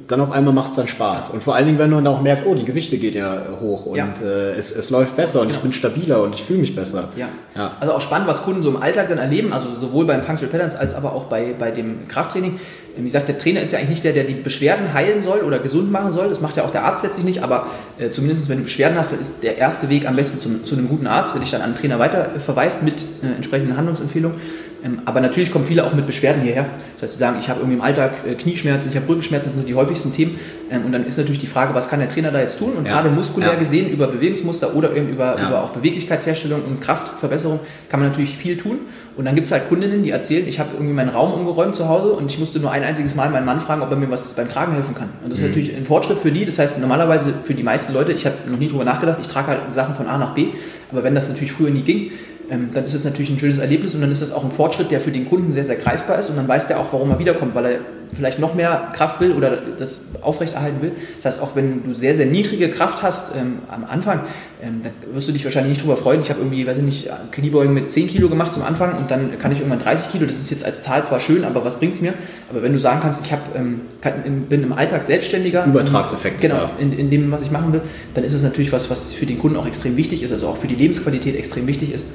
dann 0.09 0.21
auf 0.21 0.33
einmal 0.33 0.53
macht 0.53 0.71
es 0.71 0.77
dann 0.77 0.89
Spaß. 0.89 1.31
Und 1.31 1.45
vor 1.45 1.55
allen 1.55 1.67
Dingen, 1.67 1.79
wenn 1.79 1.91
man 1.91 2.07
auch 2.09 2.21
merkt, 2.21 2.47
oh, 2.47 2.55
die 2.55 2.65
Gewichte 2.65 2.99
gehen 2.99 3.15
ja 3.15 3.43
hoch 3.61 3.87
und 3.87 3.97
ja. 3.97 4.09
Äh, 4.23 4.53
es, 4.59 4.75
es 4.75 4.91
läuft 4.91 5.15
besser 5.15 5.41
und 5.41 5.49
ja. 5.51 5.55
ich 5.55 5.61
bin 5.61 5.73
stabiler 5.73 6.23
und 6.23 6.35
ich 6.35 6.43
fühle 6.43 6.59
mich 6.59 6.75
besser. 6.75 7.11
Ja. 7.17 7.29
ja. 7.55 7.77
Also 7.79 7.93
auch 7.95 8.01
spannend, 8.01 8.27
was 8.27 8.43
Kunden 8.43 8.63
so 8.63 8.71
im 8.71 8.83
Alltag 8.83 9.09
dann 9.09 9.19
erleben, 9.19 9.53
also 9.53 9.69
sowohl 9.81 10.05
beim 10.05 10.23
Functional 10.23 10.51
Patterns 10.51 10.75
als 10.75 10.97
aber 10.97 11.13
auch 11.13 11.25
bei, 11.25 11.55
bei 11.57 11.71
dem 11.71 12.09
Krafttraining. 12.09 12.59
Wie 12.97 13.03
gesagt, 13.03 13.29
der 13.29 13.39
Trainer 13.39 13.61
ist 13.61 13.73
ja 13.73 13.79
eigentlich 13.79 13.91
nicht 13.91 14.05
der, 14.05 14.13
der 14.13 14.25
die 14.25 14.35
Beschwerden 14.35 14.93
heilen 14.95 15.21
soll 15.21 15.41
oder 15.41 15.59
gesund 15.59 15.91
machen 15.91 16.11
soll. 16.11 16.29
Das 16.29 16.41
macht 16.41 16.57
ja 16.57 16.65
auch 16.65 16.71
der 16.71 16.85
Arzt 16.85 17.05
letztlich 17.05 17.25
nicht, 17.25 17.43
aber 17.43 17.67
äh, 17.99 18.11
zumindest 18.11 18.49
wenn 18.49 18.59
du 18.59 18.65
Beschwerden 18.65 18.99
hast, 18.99 19.13
dann 19.13 19.21
ist 19.21 19.43
der 19.45 19.59
erste 19.59 19.91
Weg 19.91 20.09
am 20.09 20.17
besten 20.17 20.41
zum, 20.41 20.65
zu 20.65 20.77
einem 20.77 20.89
guten 20.89 21.07
Arzt, 21.07 21.35
der 21.35 21.41
dich 21.41 21.51
dann 21.53 21.61
an 21.61 21.71
einen 21.71 21.77
Trainer 21.77 21.99
weiter 22.01 22.31
verweist 22.39 22.83
mit 22.83 23.05
äh, 23.23 23.35
entsprechenden 23.37 23.77
Handlungsempfehlungen. 23.77 24.41
Ähm, 24.85 25.01
aber 25.07 25.21
natürlich 25.21 25.51
kommen 25.51 25.65
viele 25.65 25.85
auch 25.85 25.95
mit 25.95 26.07
Beschwerden 26.07 26.43
hierher. 26.43 26.67
Das 26.95 27.03
heißt, 27.03 27.13
sie 27.15 27.19
sagen, 27.19 27.37
ich 27.41 27.49
habe 27.49 27.61
irgendwie 27.61 27.77
im 27.77 27.83
Alltag 27.83 28.13
äh, 28.27 28.35
Knieschmerzen, 28.35 28.91
ich 28.91 28.97
habe 28.97 29.09
Rückenschmerzen, 29.09 29.49
das 29.49 29.55
sind 29.55 29.67
die 29.67 29.75
häufigsten 29.75 30.13
Themen. 30.13 30.39
Ähm, 30.71 30.85
und 30.85 30.93
dann 30.93 31.07
ist 31.07 31.17
natürlich 31.17 31.41
die 31.41 31.47
Frage, 31.47 31.75
was 31.75 31.89
kann 31.89 32.01
der 32.01 32.11
Trainer 32.11 32.31
da 32.31 32.41
jetzt 32.41 32.59
tun? 32.59 32.75
Und 32.77 32.87
ja. 32.87 32.93
gerade 32.93 33.09
muskulär 33.09 33.55
ja. 33.55 33.59
gesehen 33.59 33.89
über 33.91 34.07
Bewegungsmuster 34.09 34.75
oder 34.75 34.95
eben 34.95 35.09
über, 35.09 35.39
ja. 35.39 35.49
über 35.49 35.65
auch 35.65 35.71
Beweglichkeitsherstellung 35.71 36.63
und 36.65 36.83
Kraftverbesserung 36.83 37.61
kann 37.89 38.01
man 38.01 38.11
natürlich 38.11 38.37
viel 38.37 38.59
tun. 38.59 38.81
Und 39.17 39.25
dann 39.25 39.35
gibt 39.35 39.47
es 39.47 39.53
halt 39.53 39.69
Kundinnen, 39.69 40.03
die 40.03 40.11
erzählen, 40.11 40.47
ich 40.47 40.59
habe 40.59 40.71
irgendwie 40.75 40.93
meinen 40.93 41.09
Raum 41.09 41.33
umgeräumt 41.33 41.75
zu 41.75 41.89
Hause 41.89 42.13
und 42.13 42.31
ich 42.31 42.39
musste 42.39 42.59
nur 42.59 42.71
ein 42.71 42.83
einziges 42.83 43.15
Mal 43.15 43.31
meinen 43.31 43.47
Mann 43.47 43.61
fragen, 43.61 43.81
ob 43.81 43.91
er 43.91 43.97
mir 43.97 44.11
was 44.11 44.35
beim 44.35 44.49
Tragen 44.49 44.73
helfen 44.73 44.95
kann. 44.95 45.11
Und 45.23 45.33
das 45.33 45.39
mhm. 45.39 45.45
ist 45.45 45.51
natürlich 45.51 45.77
ein 45.77 45.87
Fortschritt 45.87 46.19
für 46.19 46.33
die. 46.33 46.45
Das 46.45 46.59
heißt, 46.59 46.81
normalerweise 46.81 47.33
für 47.47 47.55
die 47.55 47.63
meisten 47.63 47.95
Leute, 47.95 48.13
ich 48.13 48.27
habe 48.27 48.37
noch 48.47 48.59
nie 48.59 48.69
drüber 48.69 48.85
nachgedacht, 48.85 49.19
ich 49.23 49.29
trage 49.29 49.49
halt 49.49 49.61
Sachen 49.73 49.95
von 49.95 50.09
A 50.09 50.19
nach 50.19 50.35
B, 50.35 50.49
aber 50.91 51.05
wenn 51.05 51.15
das 51.15 51.29
natürlich 51.29 51.53
früher 51.53 51.71
nie 51.71 51.83
ging, 51.83 52.11
dann 52.49 52.85
ist 52.85 52.95
es 52.95 53.05
natürlich 53.05 53.31
ein 53.31 53.39
schönes 53.39 53.59
Erlebnis 53.59 53.95
und 53.95 54.01
dann 54.01 54.11
ist 54.11 54.23
das 54.23 54.33
auch 54.33 54.45
ein 54.45 54.51
Fortschritt, 54.51 54.91
der 54.91 55.01
für 55.01 55.11
den 55.11 55.29
Kunden 55.29 55.51
sehr, 55.53 55.65
sehr 55.65 55.77
greifbar 55.77 56.19
ist 56.19 56.31
und 56.31 56.37
dann 56.37 56.49
weiß 56.49 56.69
der 56.69 56.79
auch, 56.79 56.93
warum 56.93 57.11
er 57.11 57.19
wiederkommt, 57.19 57.55
weil 57.55 57.65
er 57.67 57.79
vielleicht 58.15 58.39
noch 58.39 58.55
mehr 58.55 58.93
Kraft 58.95 59.21
will 59.21 59.33
oder 59.33 59.59
das 59.79 60.07
aufrechterhalten 60.23 60.83
will. 60.83 60.93
Das 61.17 61.27
heißt, 61.27 61.43
auch 61.43 61.57
wenn 61.57 61.85
du 61.85 61.95
sehr, 61.95 62.15
sehr 62.15 62.27
niedrige 62.27 62.71
Kraft 62.71 63.03
hast 63.03 63.37
ähm, 63.37 63.59
am 63.69 63.85
Anfang, 63.85 64.21
ähm, 64.63 64.81
dann 64.83 64.93
wirst 65.15 65.29
du 65.29 65.33
dich 65.33 65.45
wahrscheinlich 65.45 65.71
nicht 65.71 65.83
drüber 65.83 65.97
freuen. 65.97 66.21
Ich 66.21 66.31
habe 66.31 66.41
irgendwie, 66.41 66.67
weiß 66.67 66.79
ich 66.79 66.85
nicht, 66.85 67.11
Kniebeugen 67.33 67.75
mit 67.75 67.91
10 67.91 68.09
Kilo 68.09 68.29
gemacht 68.29 68.53
zum 68.53 68.63
Anfang 68.63 68.97
und 68.97 69.11
dann 69.11 69.39
kann 69.39 69.53
ich 69.53 69.59
irgendwann 69.59 69.81
30 69.81 70.13
Kilo. 70.13 70.27
Das 70.27 70.37
ist 70.37 70.51
jetzt 70.51 70.65
als 70.65 70.83
Zahl 70.83 71.05
zwar 71.05 71.21
schön, 71.21 71.45
aber 71.45 71.65
was 71.65 71.79
bringt 71.79 71.95
es 71.95 72.01
mir? 72.01 72.15
Aber 72.51 72.63
wenn 72.63 72.73
du 72.73 72.79
sagen 72.79 73.01
kannst, 73.03 73.25
ich 73.25 73.33
hab, 73.33 73.57
ähm, 73.57 73.83
kann, 74.01 74.47
bin 74.49 74.63
im 74.63 74.73
Alltag 74.73 75.03
selbstständiger. 75.03 75.65
Übertragseffekt. 75.65 76.41
Genau, 76.41 76.71
in, 76.79 76.93
in 76.93 77.11
dem, 77.11 77.31
was 77.31 77.43
ich 77.43 77.51
machen 77.51 77.73
will, 77.73 77.83
dann 78.15 78.25
ist 78.25 78.33
es 78.33 78.43
natürlich 78.43 78.73
was, 78.73 78.91
was 78.91 79.13
für 79.13 79.27
den 79.27 79.39
Kunden 79.39 79.57
auch 79.57 79.67
extrem 79.67 79.97
wichtig 79.97 80.23
ist, 80.23 80.33
also 80.33 80.49
auch 80.49 80.57
für 80.57 80.69
die 80.69 80.77
Lebensqualität 80.77 81.37
extrem 81.37 81.67
wichtig 81.67 81.93
ist. 81.93 82.07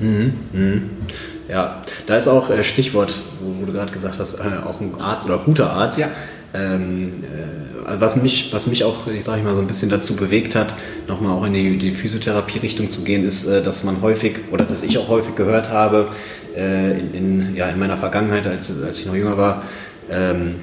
Ja. 0.00 0.06
Mhm, 0.06 0.32
mhm. 0.52 0.90
Ja, 1.48 1.82
da 2.06 2.16
ist 2.16 2.28
auch 2.28 2.50
äh, 2.50 2.62
Stichwort, 2.62 3.12
wo, 3.40 3.60
wo 3.60 3.66
du 3.66 3.72
gerade 3.72 3.92
gesagt 3.92 4.18
hast, 4.18 4.34
äh, 4.34 4.66
auch 4.66 4.80
ein 4.80 5.00
Arzt 5.00 5.26
oder 5.26 5.38
guter 5.38 5.72
Arzt. 5.72 5.98
Ja. 5.98 6.08
Ähm, 6.54 7.10
äh, 7.24 8.00
was 8.00 8.16
mich, 8.16 8.52
was 8.52 8.66
mich 8.66 8.84
auch, 8.84 9.06
ich 9.06 9.24
sage 9.24 9.42
mal, 9.42 9.54
so 9.54 9.60
ein 9.60 9.66
bisschen 9.66 9.90
dazu 9.90 10.14
bewegt 10.14 10.54
hat, 10.54 10.74
nochmal 11.06 11.32
auch 11.32 11.44
in 11.44 11.54
die, 11.54 11.78
die 11.78 11.92
Physiotherapie-Richtung 11.92 12.90
zu 12.90 13.02
gehen, 13.02 13.26
ist, 13.26 13.46
äh, 13.46 13.62
dass 13.62 13.84
man 13.84 14.02
häufig 14.02 14.36
oder 14.50 14.64
dass 14.64 14.82
ich 14.82 14.98
auch 14.98 15.08
häufig 15.08 15.34
gehört 15.36 15.70
habe 15.70 16.08
äh, 16.56 16.98
in, 16.98 17.14
in, 17.14 17.56
ja, 17.56 17.68
in 17.68 17.78
meiner 17.78 17.96
Vergangenheit, 17.96 18.46
als, 18.46 18.70
als 18.82 19.00
ich 19.00 19.06
noch 19.06 19.14
jünger 19.14 19.38
war, 19.38 19.62
ähm, 20.10 20.56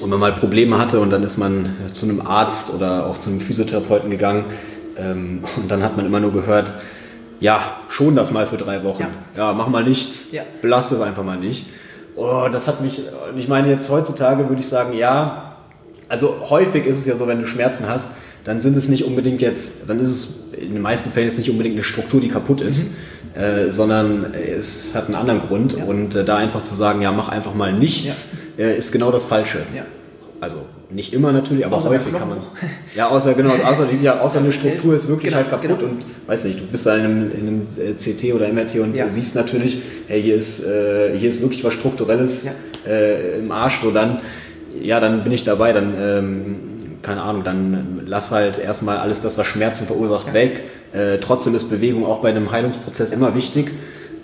und 0.00 0.10
man 0.10 0.20
mal 0.20 0.32
Probleme 0.32 0.78
hatte 0.78 1.00
und 1.00 1.10
dann 1.10 1.22
ist 1.22 1.38
man 1.38 1.76
zu 1.92 2.06
einem 2.06 2.20
Arzt 2.20 2.70
oder 2.70 3.06
auch 3.06 3.20
zu 3.20 3.30
einem 3.30 3.40
Physiotherapeuten 3.40 4.10
gegangen 4.10 4.44
ähm, 4.96 5.40
und 5.56 5.70
dann 5.70 5.82
hat 5.82 5.96
man 5.96 6.06
immer 6.06 6.20
nur 6.20 6.32
gehört, 6.32 6.72
ja, 7.40 7.80
schon 7.88 8.16
das 8.16 8.30
mal 8.30 8.46
für 8.46 8.56
drei 8.56 8.82
Wochen. 8.84 9.02
Ja, 9.02 9.08
ja 9.36 9.52
mach 9.52 9.68
mal 9.68 9.84
nichts. 9.84 10.26
Ja. 10.32 10.42
Belast 10.60 10.92
es 10.92 11.00
einfach 11.00 11.24
mal 11.24 11.38
nicht. 11.38 11.66
Oh, 12.16 12.48
das 12.52 12.66
hat 12.66 12.80
mich, 12.80 13.00
ich 13.36 13.48
meine 13.48 13.68
jetzt 13.68 13.88
heutzutage 13.90 14.48
würde 14.48 14.60
ich 14.60 14.66
sagen, 14.66 14.96
ja, 14.96 15.56
also 16.08 16.46
häufig 16.50 16.86
ist 16.86 16.98
es 16.98 17.06
ja 17.06 17.16
so, 17.16 17.28
wenn 17.28 17.40
du 17.40 17.46
Schmerzen 17.46 17.88
hast, 17.88 18.08
dann 18.44 18.60
sind 18.60 18.76
es 18.76 18.88
nicht 18.88 19.04
unbedingt 19.04 19.40
jetzt, 19.40 19.72
dann 19.86 20.00
ist 20.00 20.08
es 20.08 20.52
in 20.58 20.72
den 20.72 20.82
meisten 20.82 21.10
Fällen 21.10 21.28
jetzt 21.28 21.38
nicht 21.38 21.50
unbedingt 21.50 21.76
eine 21.76 21.84
Struktur, 21.84 22.20
die 22.20 22.28
kaputt 22.28 22.60
ist, 22.60 22.86
mhm. 23.36 23.40
äh, 23.40 23.72
sondern 23.72 24.34
es 24.34 24.94
hat 24.94 25.06
einen 25.06 25.14
anderen 25.14 25.40
Grund. 25.40 25.76
Ja. 25.76 25.84
Und 25.84 26.14
äh, 26.16 26.24
da 26.24 26.36
einfach 26.36 26.64
zu 26.64 26.74
sagen, 26.74 27.02
ja, 27.02 27.12
mach 27.12 27.28
einfach 27.28 27.54
mal 27.54 27.72
nichts, 27.72 28.24
ja. 28.56 28.64
äh, 28.64 28.76
ist 28.76 28.90
genau 28.90 29.12
das 29.12 29.26
Falsche. 29.26 29.58
Ja. 29.76 29.84
Also 30.40 30.58
nicht 30.90 31.12
immer 31.12 31.32
natürlich, 31.32 31.66
aber 31.66 31.76
außer 31.76 31.90
häufig 31.90 32.12
kann 32.12 32.28
man. 32.28 32.38
Ja, 32.94 33.08
außer 33.08 33.34
genau, 33.34 33.50
außer, 33.50 33.88
ja, 34.00 34.20
außer 34.20 34.38
eine 34.40 34.52
Struktur 34.52 34.94
ist 34.94 35.08
wirklich 35.08 35.34
genau, 35.34 35.36
halt 35.38 35.50
kaputt 35.50 35.80
genau. 35.80 35.92
und 35.92 36.06
weiß 36.26 36.44
nicht, 36.44 36.60
du 36.60 36.66
bist 36.66 36.86
da 36.86 36.96
in 36.96 37.04
einem, 37.04 37.32
in 37.32 37.48
einem 37.48 37.66
äh, 37.76 37.94
CT 37.94 38.34
oder 38.34 38.48
MRT 38.52 38.76
und 38.76 38.94
ja. 38.94 39.08
siehst 39.08 39.34
natürlich, 39.34 39.82
hey, 40.06 40.22
hier 40.22 40.36
ist, 40.36 40.64
äh, 40.64 41.16
hier 41.16 41.28
ist 41.28 41.40
wirklich 41.40 41.64
was 41.64 41.74
Strukturelles 41.74 42.44
ja. 42.44 42.52
äh, 42.86 43.38
im 43.38 43.50
Arsch, 43.50 43.80
so 43.82 43.90
dann, 43.90 44.20
ja, 44.80 45.00
dann 45.00 45.24
bin 45.24 45.32
ich 45.32 45.42
dabei, 45.42 45.72
dann, 45.72 45.94
ähm, 46.00 46.56
keine 47.02 47.22
Ahnung, 47.22 47.42
dann 47.42 48.02
lass 48.06 48.30
halt 48.30 48.58
erstmal 48.58 48.98
alles 48.98 49.20
das, 49.20 49.38
was 49.38 49.46
Schmerzen 49.46 49.86
verursacht, 49.86 50.28
ja. 50.28 50.34
weg. 50.34 50.62
Äh, 50.92 51.18
trotzdem 51.18 51.54
ist 51.56 51.68
Bewegung 51.68 52.06
auch 52.06 52.20
bei 52.20 52.28
einem 52.28 52.52
Heilungsprozess 52.52 53.10
immer 53.10 53.34
wichtig. 53.34 53.72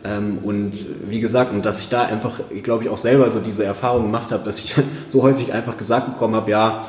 Ähm, 0.05 0.39
und 0.43 0.73
wie 1.09 1.21
gesagt, 1.21 1.53
und 1.53 1.65
dass 1.65 1.81
ich 1.81 1.89
da 1.89 2.03
einfach, 2.03 2.41
glaube 2.63 2.85
ich, 2.85 2.91
auch 2.91 2.99
selber 2.99 3.31
so 3.31 3.41
diese 3.41 3.65
Erfahrung 3.65 4.03
gemacht 4.03 4.33
habe, 4.33 4.45
dass 4.45 4.59
ich 4.59 4.75
so 5.09 5.23
häufig 5.23 5.53
einfach 5.53 5.79
gesagt 5.79 6.13
bekommen 6.13 6.35
habe, 6.35 6.51
ja, 6.51 6.87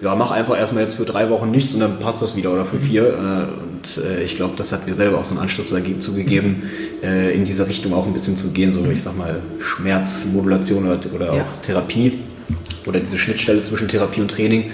ja, 0.00 0.14
mach 0.14 0.30
einfach 0.30 0.56
erstmal 0.56 0.84
jetzt 0.84 0.94
für 0.94 1.04
drei 1.04 1.28
Wochen 1.30 1.50
nichts 1.50 1.74
und 1.74 1.80
dann 1.80 1.98
passt 1.98 2.22
das 2.22 2.36
wieder 2.36 2.52
oder 2.52 2.64
für 2.64 2.76
mhm. 2.76 2.80
vier. 2.80 3.02
Äh, 3.08 3.62
und 3.62 4.04
äh, 4.04 4.22
ich 4.22 4.36
glaube, 4.36 4.54
das 4.56 4.70
hat 4.70 4.86
mir 4.86 4.94
selber 4.94 5.18
auch 5.18 5.24
so 5.24 5.34
einen 5.34 5.42
Anschluss 5.42 5.70
dagegen 5.70 6.00
zugegeben, 6.00 6.64
äh, 7.02 7.34
in 7.34 7.44
diese 7.44 7.66
Richtung 7.66 7.94
auch 7.94 8.06
ein 8.06 8.12
bisschen 8.12 8.36
zu 8.36 8.52
gehen, 8.52 8.70
so 8.70 8.84
ich 8.90 9.02
sag 9.02 9.16
mal 9.16 9.40
Schmerzmodulation 9.60 10.86
oder, 10.86 11.00
oder 11.14 11.34
ja. 11.34 11.42
auch 11.42 11.62
Therapie 11.62 12.20
oder 12.86 13.00
diese 13.00 13.18
Schnittstelle 13.18 13.62
zwischen 13.62 13.88
Therapie 13.88 14.20
und 14.20 14.30
Training. 14.30 14.70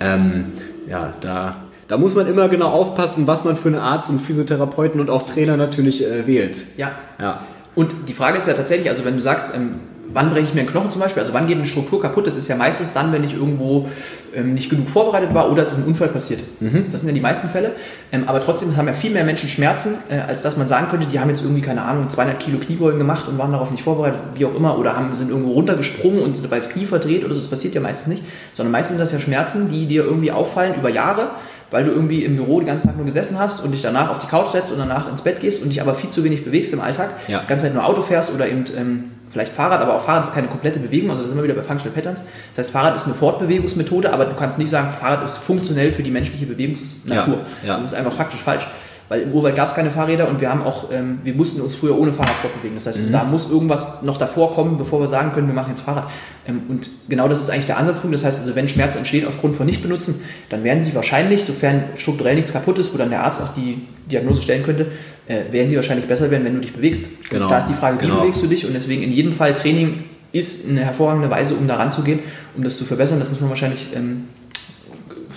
Ähm, 0.00 0.52
ja, 0.88 1.14
da 1.20 1.67
da 1.88 1.96
muss 1.96 2.14
man 2.14 2.26
immer 2.26 2.48
genau 2.48 2.68
aufpassen, 2.68 3.26
was 3.26 3.44
man 3.44 3.56
für 3.56 3.68
einen 3.68 3.78
Arzt 3.78 4.10
und 4.10 4.20
Physiotherapeuten 4.20 5.00
und 5.00 5.10
auch 5.10 5.28
Trainer 5.28 5.56
natürlich 5.56 6.04
äh, 6.04 6.26
wählt. 6.26 6.64
Ja. 6.76 6.92
ja. 7.18 7.40
Und 7.74 8.08
die 8.08 8.12
Frage 8.12 8.36
ist 8.36 8.46
ja 8.46 8.54
tatsächlich, 8.54 8.88
also 8.88 9.04
wenn 9.04 9.16
du 9.16 9.22
sagst, 9.22 9.54
ähm, 9.54 9.76
wann 10.12 10.30
breche 10.30 10.44
ich 10.44 10.54
mir 10.54 10.60
einen 10.60 10.70
Knochen 10.70 10.90
zum 10.90 11.00
Beispiel, 11.00 11.20
also 11.20 11.32
wann 11.32 11.46
geht 11.46 11.56
eine 11.56 11.66
Struktur 11.66 12.00
kaputt, 12.00 12.26
das 12.26 12.34
ist 12.34 12.48
ja 12.48 12.56
meistens 12.56 12.92
dann, 12.92 13.12
wenn 13.12 13.24
ich 13.24 13.34
irgendwo 13.34 13.88
ähm, 14.34 14.54
nicht 14.54 14.70
genug 14.70 14.88
vorbereitet 14.88 15.34
war 15.34 15.50
oder 15.50 15.62
es 15.62 15.72
ist 15.72 15.78
ein 15.78 15.84
Unfall 15.84 16.08
passiert. 16.08 16.42
Mhm. 16.60 16.86
Das 16.90 17.00
sind 17.00 17.08
ja 17.08 17.14
die 17.14 17.20
meisten 17.20 17.48
Fälle. 17.48 17.72
Ähm, 18.10 18.24
aber 18.26 18.40
trotzdem 18.40 18.76
haben 18.76 18.86
ja 18.86 18.94
viel 18.94 19.10
mehr 19.10 19.24
Menschen 19.24 19.48
Schmerzen, 19.48 19.96
äh, 20.10 20.18
als 20.18 20.42
dass 20.42 20.56
man 20.56 20.66
sagen 20.66 20.88
könnte, 20.90 21.06
die 21.06 21.20
haben 21.20 21.28
jetzt 21.28 21.42
irgendwie, 21.42 21.60
keine 21.60 21.82
Ahnung, 21.82 22.08
200 22.08 22.40
Kilo 22.40 22.58
Kniebeugen 22.58 22.98
gemacht 22.98 23.28
und 23.28 23.38
waren 23.38 23.52
darauf 23.52 23.70
nicht 23.70 23.82
vorbereitet, 23.82 24.20
wie 24.34 24.46
auch 24.46 24.54
immer, 24.54 24.78
oder 24.78 24.96
haben, 24.96 25.14
sind 25.14 25.30
irgendwo 25.30 25.52
runtergesprungen 25.52 26.20
und 26.22 26.34
sind 26.34 26.44
dabei 26.44 26.56
das 26.56 26.70
Knie 26.70 26.86
verdreht 26.86 27.24
oder 27.24 27.34
so. 27.34 27.40
Das 27.40 27.48
passiert 27.48 27.74
ja 27.74 27.80
meistens 27.80 28.14
nicht. 28.14 28.24
Sondern 28.54 28.72
meistens 28.72 28.96
sind 28.96 29.00
das 29.00 29.12
ja 29.12 29.20
Schmerzen, 29.20 29.70
die 29.70 29.86
dir 29.86 30.04
irgendwie 30.04 30.32
auffallen 30.32 30.74
über 30.74 30.88
Jahre 30.88 31.30
weil 31.70 31.84
du 31.84 31.90
irgendwie 31.90 32.24
im 32.24 32.36
Büro 32.36 32.60
den 32.60 32.66
ganzen 32.66 32.88
Tag 32.88 32.96
nur 32.96 33.06
gesessen 33.06 33.38
hast 33.38 33.64
und 33.64 33.72
dich 33.72 33.82
danach 33.82 34.10
auf 34.10 34.18
die 34.18 34.26
Couch 34.26 34.48
setzt 34.48 34.72
und 34.72 34.78
danach 34.78 35.08
ins 35.08 35.22
Bett 35.22 35.40
gehst 35.40 35.62
und 35.62 35.70
dich 35.70 35.80
aber 35.80 35.94
viel 35.94 36.10
zu 36.10 36.24
wenig 36.24 36.44
bewegst 36.44 36.72
im 36.72 36.80
Alltag, 36.80 37.10
ja. 37.28 37.40
die 37.40 37.46
ganze 37.46 37.66
Zeit 37.66 37.74
nur 37.74 37.84
Auto 37.84 38.02
fährst 38.02 38.34
oder 38.34 38.48
eben 38.48 38.64
ähm, 38.76 39.04
vielleicht 39.30 39.52
Fahrrad, 39.52 39.80
aber 39.80 39.94
auch 39.94 40.00
Fahrrad 40.00 40.24
ist 40.24 40.34
keine 40.34 40.48
komplette 40.48 40.78
Bewegung, 40.78 41.10
also 41.10 41.22
da 41.22 41.28
sind 41.28 41.36
wir 41.36 41.44
wieder 41.44 41.54
bei 41.54 41.62
Functional 41.62 41.94
Patterns. 41.94 42.24
Das 42.54 42.66
heißt, 42.66 42.70
Fahrrad 42.70 42.96
ist 42.96 43.06
eine 43.06 43.14
Fortbewegungsmethode, 43.14 44.12
aber 44.12 44.24
du 44.26 44.36
kannst 44.36 44.58
nicht 44.58 44.70
sagen, 44.70 44.88
Fahrrad 44.98 45.22
ist 45.22 45.36
funktionell 45.38 45.92
für 45.92 46.02
die 46.02 46.10
menschliche 46.10 46.46
Bewegungsnatur. 46.46 47.38
Ja, 47.62 47.68
ja. 47.68 47.76
Das 47.76 47.84
ist 47.84 47.94
einfach 47.94 48.12
faktisch 48.12 48.40
falsch. 48.40 48.66
Weil 49.08 49.22
im 49.22 49.32
Urwald 49.32 49.56
gab 49.56 49.68
es 49.68 49.74
keine 49.74 49.90
Fahrräder 49.90 50.28
und 50.28 50.40
wir 50.40 50.50
haben 50.50 50.62
auch, 50.62 50.92
ähm, 50.92 51.20
wir 51.24 51.34
mussten 51.34 51.62
uns 51.62 51.74
früher 51.74 51.98
ohne 51.98 52.12
Fahrrad 52.12 52.34
fortbewegen. 52.36 52.76
Das 52.76 52.86
heißt, 52.86 53.06
mhm. 53.06 53.12
da 53.12 53.24
muss 53.24 53.50
irgendwas 53.50 54.02
noch 54.02 54.18
davor 54.18 54.54
kommen, 54.54 54.76
bevor 54.76 55.00
wir 55.00 55.06
sagen 55.06 55.32
können, 55.32 55.46
wir 55.46 55.54
machen 55.54 55.70
jetzt 55.70 55.80
Fahrrad. 55.80 56.08
Ähm, 56.48 56.62
und 56.68 56.90
genau 57.08 57.28
das 57.28 57.40
ist 57.40 57.50
eigentlich 57.50 57.66
der 57.66 57.76
Ansatzpunkt. 57.76 58.14
Das 58.14 58.24
heißt 58.24 58.40
also, 58.40 58.56
wenn 58.56 58.68
Schmerzen 58.68 58.98
entstehen 58.98 59.26
aufgrund 59.26 59.54
von 59.54 59.66
Nichtbenutzen, 59.66 60.22
dann 60.48 60.64
werden 60.64 60.80
sie 60.82 60.94
wahrscheinlich, 60.94 61.44
sofern 61.44 61.84
strukturell 61.96 62.34
nichts 62.34 62.52
kaputt 62.52 62.78
ist, 62.78 62.92
wo 62.92 62.98
dann 62.98 63.10
der 63.10 63.22
Arzt 63.22 63.40
auch 63.40 63.54
die 63.54 63.82
Diagnose 64.10 64.42
stellen 64.42 64.62
könnte, 64.62 64.86
äh, 65.26 65.52
werden 65.52 65.68
sie 65.68 65.76
wahrscheinlich 65.76 66.06
besser 66.06 66.30
werden, 66.30 66.44
wenn 66.44 66.54
du 66.54 66.60
dich 66.60 66.72
bewegst. 66.72 67.06
Genau. 67.30 67.44
Und 67.44 67.50
da 67.50 67.58
ist 67.58 67.68
die 67.68 67.74
Frage, 67.74 68.00
wie 68.00 68.06
genau. 68.06 68.20
bewegst 68.20 68.42
du 68.42 68.46
dich? 68.46 68.66
Und 68.66 68.72
deswegen 68.72 69.02
in 69.02 69.12
jedem 69.12 69.32
Fall 69.32 69.54
Training 69.54 70.04
ist 70.32 70.68
eine 70.68 70.80
hervorragende 70.80 71.30
Weise, 71.30 71.54
um 71.54 71.68
da 71.68 71.76
ranzugehen, 71.76 72.20
um 72.56 72.64
das 72.64 72.78
zu 72.78 72.84
verbessern. 72.84 73.18
Das 73.18 73.30
muss 73.30 73.40
man 73.40 73.50
wahrscheinlich 73.50 73.88
ähm, 73.94 74.24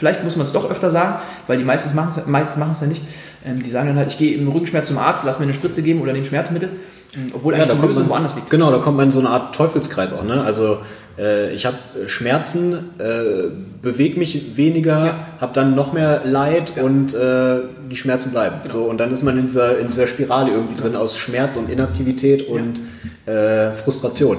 vielleicht 0.02 0.24
muss 0.24 0.36
man 0.36 0.46
es 0.46 0.52
doch 0.52 0.70
öfter 0.70 0.90
sagen, 0.90 1.20
weil 1.46 1.60
die 1.60 1.64
meisten 1.64 1.96
machen 1.96 2.72
es 2.72 2.82
ja 2.82 2.88
nicht. 2.88 3.02
Ähm, 3.46 3.62
die 3.62 3.70
sagen 3.70 3.88
dann 3.88 3.98
halt, 3.98 4.12
ich 4.12 4.18
gehe 4.18 4.36
im 4.36 4.48
Rückenschmerz 4.48 4.88
zum 4.88 4.98
Arzt, 4.98 5.24
lass 5.24 5.40
mir 5.40 5.44
eine 5.44 5.54
Spritze 5.54 5.84
geben 5.84 6.02
oder 6.02 6.14
den 6.14 6.26
Schmerzmittel, 6.26 6.70
obwohl 7.34 7.58
ja, 7.58 7.66
die 7.66 7.82
Lösung 7.82 8.04
man, 8.04 8.10
woanders 8.12 8.36
liegt. 8.36 8.50
Genau, 8.50 8.72
da 8.72 8.78
kommt 8.78 8.98
man 8.98 9.08
in 9.08 9.12
so 9.12 9.20
eine 9.20 9.30
Art 9.30 9.56
Teufelskreis 9.56 10.14
auch. 10.14 10.24
Ne? 10.24 10.42
Also 10.42 10.80
äh, 11.18 11.54
ich 11.54 11.66
habe 11.66 11.78
Schmerzen, 12.08 12.92
äh, 13.00 13.50
bewege 13.82 14.18
mich 14.18 14.56
weniger, 14.56 15.06
ja. 15.06 15.28
habe 15.40 15.54
dann 15.54 15.76
noch 15.76 15.94
mehr 15.94 16.22
Leid 16.24 16.74
ja. 16.76 16.84
und 16.84 17.14
äh, 17.14 17.60
die 17.90 17.98
Schmerzen 17.98 18.32
bleiben. 18.32 18.58
Genau. 18.64 18.74
So, 18.74 18.84
und 18.84 18.98
dann 18.98 19.12
ist 19.12 19.24
man 19.24 19.38
in 19.38 19.46
dieser, 19.46 19.78
in 19.80 19.88
dieser 19.88 20.08
Spirale 20.08 20.52
irgendwie 20.52 20.76
drin 20.76 20.96
aus 20.96 21.18
Schmerz 21.18 21.58
und 21.58 21.70
Inaktivität 21.70 22.48
und 22.48 22.82
äh, 23.26 23.72
Frustration. 23.72 24.38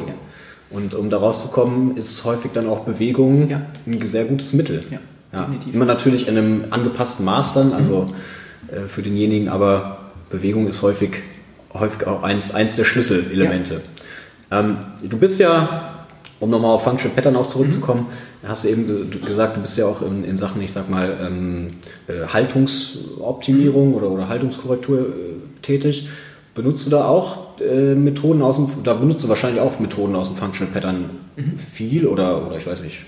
Und 0.70 0.94
um 0.94 1.10
da 1.10 1.18
rauszukommen, 1.18 1.98
ist 1.98 2.24
häufig 2.24 2.52
dann 2.52 2.66
auch 2.66 2.80
Bewegung 2.80 3.50
ein 3.86 4.06
sehr 4.06 4.24
gutes 4.24 4.54
Mittel. 4.54 4.82
Immer 5.72 5.84
natürlich 5.84 6.28
in 6.28 6.38
einem 6.38 6.64
angepassten 6.70 7.24
Maß 7.24 7.54
dann, 7.54 7.72
also 7.74 8.06
mhm. 8.06 8.74
äh, 8.74 8.80
für 8.88 9.02
denjenigen, 9.02 9.48
aber 9.50 9.98
Bewegung 10.30 10.66
ist 10.66 10.80
häufig, 10.80 11.22
häufig 11.74 12.06
auch 12.06 12.22
eins, 12.22 12.52
eins 12.52 12.76
der 12.76 12.84
Schlüsselelemente. 12.84 13.82
Ja. 14.50 14.60
Ähm, 14.60 14.78
du 15.02 15.16
bist 15.16 15.38
ja, 15.38 16.06
um 16.40 16.50
nochmal 16.50 16.72
auf 16.72 16.84
Function 16.84 17.12
Pattern 17.12 17.36
auch 17.36 17.46
zurückzukommen, 17.46 18.08
mhm. 18.42 18.48
hast 18.48 18.64
du 18.64 18.68
eben 18.68 19.10
gesagt, 19.24 19.56
du 19.56 19.60
bist 19.60 19.76
ja 19.78 19.86
auch 19.86 20.02
in, 20.02 20.24
in 20.24 20.36
Sachen, 20.36 20.60
ich 20.62 20.72
sag 20.72 20.90
mal, 20.90 21.18
ähm, 21.24 21.68
äh, 22.08 22.26
Haltungsoptimierung 22.26 23.90
mhm. 23.90 23.94
oder, 23.94 24.10
oder 24.10 24.28
Haltungskorrektur 24.28 25.00
äh, 25.00 25.62
tätig. 25.62 26.08
Benutzt 26.54 26.84
du 26.86 26.90
da 26.90 27.06
auch 27.06 27.58
äh, 27.60 27.94
Methoden 27.94 28.42
aus 28.42 28.56
dem, 28.56 28.68
da 28.84 28.92
benutzt 28.92 29.24
du 29.24 29.28
wahrscheinlich 29.28 29.60
auch 29.60 29.78
Methoden 29.80 30.14
aus 30.14 30.28
dem 30.28 30.36
Functional 30.36 30.72
Pattern 30.72 31.10
mhm. 31.36 31.58
viel 31.58 32.06
oder, 32.06 32.46
oder 32.46 32.58
ich 32.58 32.66
weiß 32.66 32.82
nicht, 32.82 32.98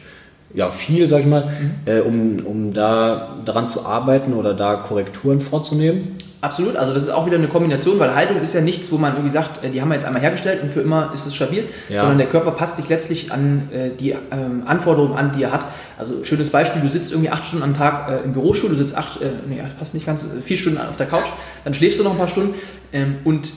ja, 0.52 0.70
viel, 0.70 1.08
sag 1.08 1.20
ich 1.20 1.26
mal, 1.26 1.46
mhm. 1.46 1.72
äh, 1.86 2.00
um, 2.00 2.36
um 2.44 2.72
da 2.72 3.36
daran 3.44 3.66
zu 3.66 3.84
arbeiten 3.84 4.34
oder 4.34 4.54
da 4.54 4.76
Korrekturen 4.76 5.40
vorzunehmen? 5.40 6.16
Absolut, 6.44 6.76
also 6.76 6.92
das 6.92 7.04
ist 7.04 7.08
auch 7.08 7.24
wieder 7.24 7.38
eine 7.38 7.48
Kombination, 7.48 7.98
weil 7.98 8.14
Haltung 8.14 8.42
ist 8.42 8.52
ja 8.52 8.60
nichts, 8.60 8.92
wo 8.92 8.98
man 8.98 9.12
irgendwie 9.12 9.30
sagt, 9.30 9.64
äh, 9.64 9.70
die 9.70 9.80
haben 9.80 9.88
wir 9.88 9.94
jetzt 9.94 10.04
einmal 10.04 10.20
hergestellt 10.20 10.62
und 10.62 10.70
für 10.70 10.82
immer 10.82 11.10
ist 11.14 11.24
es 11.26 11.34
stabil, 11.34 11.64
ja. 11.88 12.00
sondern 12.00 12.18
der 12.18 12.28
Körper 12.28 12.50
passt 12.50 12.76
sich 12.76 12.86
letztlich 12.90 13.32
an 13.32 13.70
äh, 13.72 13.88
die 13.98 14.10
ähm, 14.10 14.64
Anforderungen 14.66 15.16
an, 15.16 15.32
die 15.34 15.42
er 15.42 15.52
hat. 15.52 15.64
Also 15.96 16.22
schönes 16.22 16.50
Beispiel, 16.50 16.82
du 16.82 16.88
sitzt 16.88 17.12
irgendwie 17.12 17.30
acht 17.30 17.46
Stunden 17.46 17.64
am 17.64 17.74
Tag 17.74 18.10
äh, 18.10 18.24
im 18.24 18.32
Bürostuhl, 18.32 18.68
du 18.68 18.76
sitzt 18.76 18.94
acht, 18.94 19.22
äh, 19.22 19.30
nee, 19.48 19.62
passt 19.78 19.94
nicht 19.94 20.04
ganz, 20.04 20.22
äh, 20.24 20.42
vier 20.42 20.58
Stunden 20.58 20.78
auf 20.78 20.98
der 20.98 21.06
Couch, 21.06 21.28
dann 21.64 21.72
schläfst 21.72 21.98
du 21.98 22.04
noch 22.04 22.10
ein 22.10 22.18
paar 22.18 22.28
Stunden 22.28 22.54
ähm, 22.92 23.16
und 23.24 23.50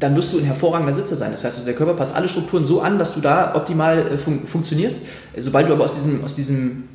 dann 0.00 0.16
wirst 0.16 0.32
du 0.32 0.38
ein 0.38 0.44
hervorragender 0.44 0.92
Sitzer 0.92 1.16
sein. 1.16 1.30
Das 1.30 1.44
heißt, 1.44 1.58
also 1.58 1.66
der 1.66 1.76
Körper 1.76 1.94
passt 1.94 2.16
alle 2.16 2.28
Strukturen 2.28 2.64
so 2.64 2.80
an, 2.80 2.98
dass 2.98 3.14
du 3.14 3.20
da 3.20 3.54
optimal 3.54 4.12
äh, 4.12 4.18
fun 4.18 4.46
funktionierst. 4.46 5.00
Sobald 5.36 5.68
du 5.68 5.72
aber 5.72 5.84
aus 5.84 5.94
diesem, 5.94 6.24
aus 6.24 6.34
diesem 6.34 6.88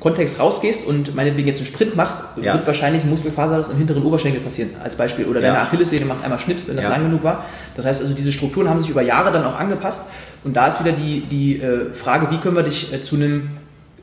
Kontext 0.00 0.38
rausgehst 0.38 0.86
und 0.86 1.14
meinetwegen 1.14 1.48
jetzt 1.48 1.58
einen 1.58 1.66
Sprint 1.66 1.96
machst, 1.96 2.22
ja. 2.40 2.54
wird 2.54 2.66
wahrscheinlich 2.66 3.04
ein 3.04 3.10
Muskelfaserriss 3.10 3.70
im 3.70 3.78
hinteren 3.78 4.02
Oberschenkel 4.02 4.42
passieren, 4.42 4.70
als 4.82 4.96
Beispiel. 4.96 5.24
Oder 5.24 5.40
deine 5.40 5.56
ja. 5.56 5.62
Achillessehne 5.62 6.04
macht 6.04 6.22
einmal 6.22 6.38
Schnips, 6.38 6.68
wenn 6.68 6.76
das 6.76 6.84
ja. 6.84 6.90
lang 6.90 7.04
genug 7.04 7.22
war. 7.22 7.46
Das 7.74 7.86
heißt 7.86 8.02
also, 8.02 8.14
diese 8.14 8.30
Strukturen 8.30 8.68
haben 8.68 8.78
sich 8.78 8.90
über 8.90 9.02
Jahre 9.02 9.32
dann 9.32 9.44
auch 9.44 9.58
angepasst. 9.58 10.10
Und 10.44 10.54
da 10.54 10.66
ist 10.66 10.80
wieder 10.84 10.92
die, 10.92 11.26
die 11.26 11.58
äh, 11.58 11.92
Frage, 11.92 12.30
wie 12.30 12.38
können 12.38 12.56
wir 12.56 12.64
dich 12.64 12.92
äh, 12.92 13.00
zu 13.00 13.16
einem 13.16 13.48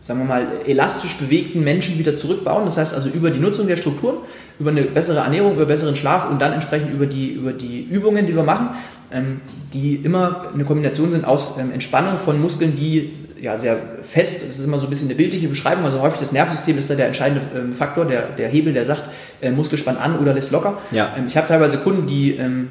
sagen 0.02 0.19
wir 0.19 0.26
mal, 0.26 0.48
elastisch 0.65 1.15
bewegten 1.18 1.64
Menschen 1.64 1.99
wieder 1.99 2.15
zurückbauen. 2.15 2.65
Das 2.65 2.78
heißt 2.78 2.94
also 2.95 3.10
über 3.10 3.30
die 3.30 3.40
Nutzung 3.40 3.68
der 3.68 3.78
Strukturen, 3.78 4.18
über 4.60 4.72
eine 4.72 4.84
bessere 4.84 5.19
Ernährung, 5.19 5.53
über 5.53 5.65
besseren 5.65 5.95
Schlaf 5.95 6.30
und 6.30 6.41
dann 6.41 6.53
entsprechend 6.53 6.91
über 6.91 7.06
die, 7.06 7.30
über 7.30 7.53
die 7.53 7.84
Übungen, 7.84 8.26
die 8.26 8.36
wir 8.36 8.44
machen, 8.44 8.69
ähm, 9.11 9.41
die 9.73 9.95
immer 9.95 10.49
eine 10.53 10.65
Kombination 10.65 11.11
sind 11.11 11.23
aus 11.23 11.57
ähm, 11.60 11.72
Entspannung 11.72 12.18
von 12.18 12.41
Muskeln, 12.41 12.76
die 12.76 13.14
ja 13.40 13.57
sehr 13.57 13.78
fest, 14.03 14.44
das 14.48 14.60
ist 14.60 14.65
immer 14.65 14.78
so 14.78 14.88
ein 14.88 14.90
bisschen 14.90 15.07
eine 15.07 15.15
bildliche 15.15 15.48
Beschreibung, 15.48 15.84
also 15.84 16.02
häufig 16.02 16.19
das 16.19 16.32
Nervensystem 16.32 16.78
ist 16.78 16.90
da 16.90 16.95
der 16.95 17.07
entscheidende 17.07 17.45
ähm, 17.56 17.73
Faktor, 17.73 18.06
der, 18.06 18.30
der 18.34 18.49
Hebel, 18.49 18.73
der 18.73 18.86
sagt, 18.86 19.03
äh, 19.41 19.52
Muskel 19.52 19.78
spannt 19.78 19.99
an 19.99 20.19
oder 20.19 20.34
lässt 20.34 20.52
locker. 20.52 20.78
Ja. 20.91 21.14
Ähm, 21.18 21.26
ich 21.28 21.38
habe 21.38 21.48
teilweise 21.48 21.78
Kunden, 21.78 22.07
die 22.07 22.32
ähm, 22.32 22.69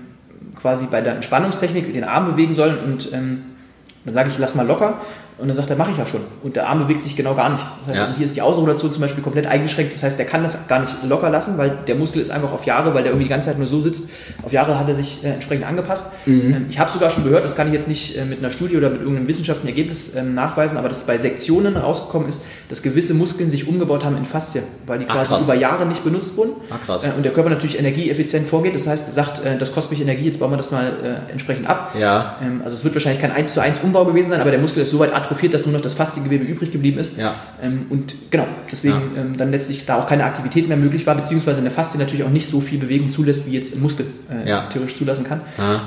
quasi 0.61 0.87
bei 0.91 1.01
der 1.01 1.15
Entspannungstechnik 1.15 1.93
den 1.93 2.05
Arm 2.05 2.27
bewegen 2.27 2.53
sollen 2.53 2.79
und 2.79 3.13
ähm, 3.13 3.43
dann 4.05 4.15
sage 4.15 4.31
ich, 4.31 4.39
lass 4.39 4.55
mal 4.55 4.67
locker 4.67 5.01
und 5.41 5.49
dann 5.49 5.57
sagt 5.57 5.71
er, 5.71 5.77
mache 5.77 5.91
ich 5.91 5.97
ja 5.97 6.07
schon. 6.07 6.21
Und 6.43 6.57
der 6.57 6.69
Arm 6.69 6.79
bewegt 6.79 7.03
sich 7.03 7.17
genau 7.17 7.35
gar 7.35 7.49
nicht. 7.49 7.65
Das 7.81 7.89
heißt, 7.89 7.99
ja. 7.99 8.05
also 8.05 8.17
hier 8.17 8.27
ist 8.27 8.37
die 8.37 8.43
Ausrotation 8.43 8.93
zum 8.93 9.01
Beispiel 9.01 9.23
komplett 9.23 9.47
eingeschränkt. 9.47 9.93
Das 9.95 10.03
heißt, 10.03 10.19
der 10.19 10.27
kann 10.27 10.43
das 10.43 10.69
gar 10.69 10.81
nicht 10.81 11.03
locker 11.03 11.31
lassen, 11.31 11.57
weil 11.57 11.71
der 11.87 11.95
Muskel 11.95 12.21
ist 12.21 12.31
einfach 12.31 12.53
auf 12.53 12.67
Jahre, 12.67 12.95
weil 12.95 13.03
der 13.03 13.13
irgendwie 13.13 13.25
die 13.25 13.31
ganze 13.31 13.49
Zeit 13.49 13.59
nur 13.59 13.67
so 13.67 13.81
sitzt. 13.81 14.11
Auf 14.43 14.53
Jahre 14.53 14.79
hat 14.79 14.89
er 14.89 14.95
sich 14.95 15.25
äh, 15.25 15.29
entsprechend 15.29 15.67
angepasst. 15.67 16.13
Mhm. 16.27 16.55
Ähm, 16.55 16.67
ich 16.69 16.79
habe 16.79 16.91
sogar 16.91 17.11
schon 17.11 17.25
gehört, 17.25 17.45
das 17.45 17.57
kann 17.57 17.69
ich 17.69 17.73
jetzt 17.73 17.89
nicht 17.89 18.17
äh, 18.17 18.25
mit 18.25 18.39
einer 18.39 18.51
Studie 18.51 18.77
oder 18.77 18.91
mit 18.91 19.01
irgendeinem 19.01 19.29
wissenschaftlichen 19.29 19.69
Ergebnis 19.69 20.15
ähm, 20.15 20.35
nachweisen, 20.35 20.77
aber 20.77 20.89
dass 20.89 21.07
bei 21.07 21.17
Sektionen 21.17 21.77
rausgekommen 21.77 22.29
ist, 22.29 22.45
dass 22.69 22.83
gewisse 22.83 23.15
Muskeln 23.15 23.51
sich 23.51 23.67
umgebaut 23.67 24.05
haben 24.05 24.17
in 24.17 24.27
Faszien, 24.27 24.65
weil 24.87 24.99
die 24.99 25.07
quasi 25.07 25.35
Ach, 25.35 25.43
über 25.43 25.55
Jahre 25.55 25.87
nicht 25.87 26.05
benutzt 26.05 26.37
wurden. 26.37 26.53
Ach, 26.71 27.03
äh, 27.03 27.17
und 27.17 27.25
der 27.25 27.33
Körper 27.33 27.51
natürlich 27.51 27.79
energieeffizient 27.79 28.47
vorgeht. 28.47 28.75
Das 28.75 28.87
heißt, 28.87 29.09
er 29.09 29.13
sagt, 29.13 29.45
äh, 29.45 29.57
das 29.57 29.73
kostet 29.73 29.93
mich 29.93 30.03
Energie, 30.03 30.27
jetzt 30.27 30.39
bauen 30.39 30.51
wir 30.51 30.59
das 30.59 30.71
mal 30.71 30.93
äh, 31.29 31.33
entsprechend 31.33 31.67
ab. 31.67 31.95
Ja. 31.99 32.37
Ähm, 32.43 32.61
also 32.63 32.75
es 32.75 32.85
wird 32.85 32.95
wahrscheinlich 32.95 33.23
kein 33.23 33.33
1 33.33 33.55
zu 33.55 33.61
1 33.61 33.81
Umbau 33.81 34.05
gewesen 34.05 34.31
sein, 34.31 34.41
aber 34.41 34.51
der 34.51 34.61
Muskel 34.61 34.83
ist 34.83 34.91
so 34.91 34.99
weit 34.99 35.15
atrophiert, 35.31 35.55
dass 35.55 35.67
nur 35.67 35.73
noch 35.73 35.83
das 35.83 35.95
Fasziengewebe 35.95 36.45
übrig 36.45 36.73
geblieben 36.73 36.99
ist. 36.99 37.17
Ja. 37.17 37.35
Ähm, 37.63 37.87
und 37.91 38.31
genau, 38.31 38.47
deswegen 38.71 38.95
ja. 39.15 39.23
ähm, 39.23 39.37
dann 39.37 39.51
letztlich 39.51 39.87
da 39.87 39.99
auch 39.99 40.09
keine 40.09 40.25
Aktivität 40.25 40.69
mehr 40.69 40.77
möglich 40.77 41.07
war, 41.07 41.15
beziehungsweise 41.15 41.59
in 41.59 41.65
der 41.65 41.73
Faszie 41.73 41.99
natürlich 41.99 42.25
auch 42.25 42.31
nicht 42.31 42.49
so 42.49 42.61
viel 42.61 42.79
Bewegung 42.79 43.11
zulässt, 43.11 43.47
wie 43.47 43.53
jetzt 43.53 43.77
ein 43.77 43.83
Muskel 43.83 44.07
äh, 44.31 44.49
ja. 44.49 44.67
theoretisch 44.67 44.97
zulassen 44.97 45.25
kann. 45.25 45.41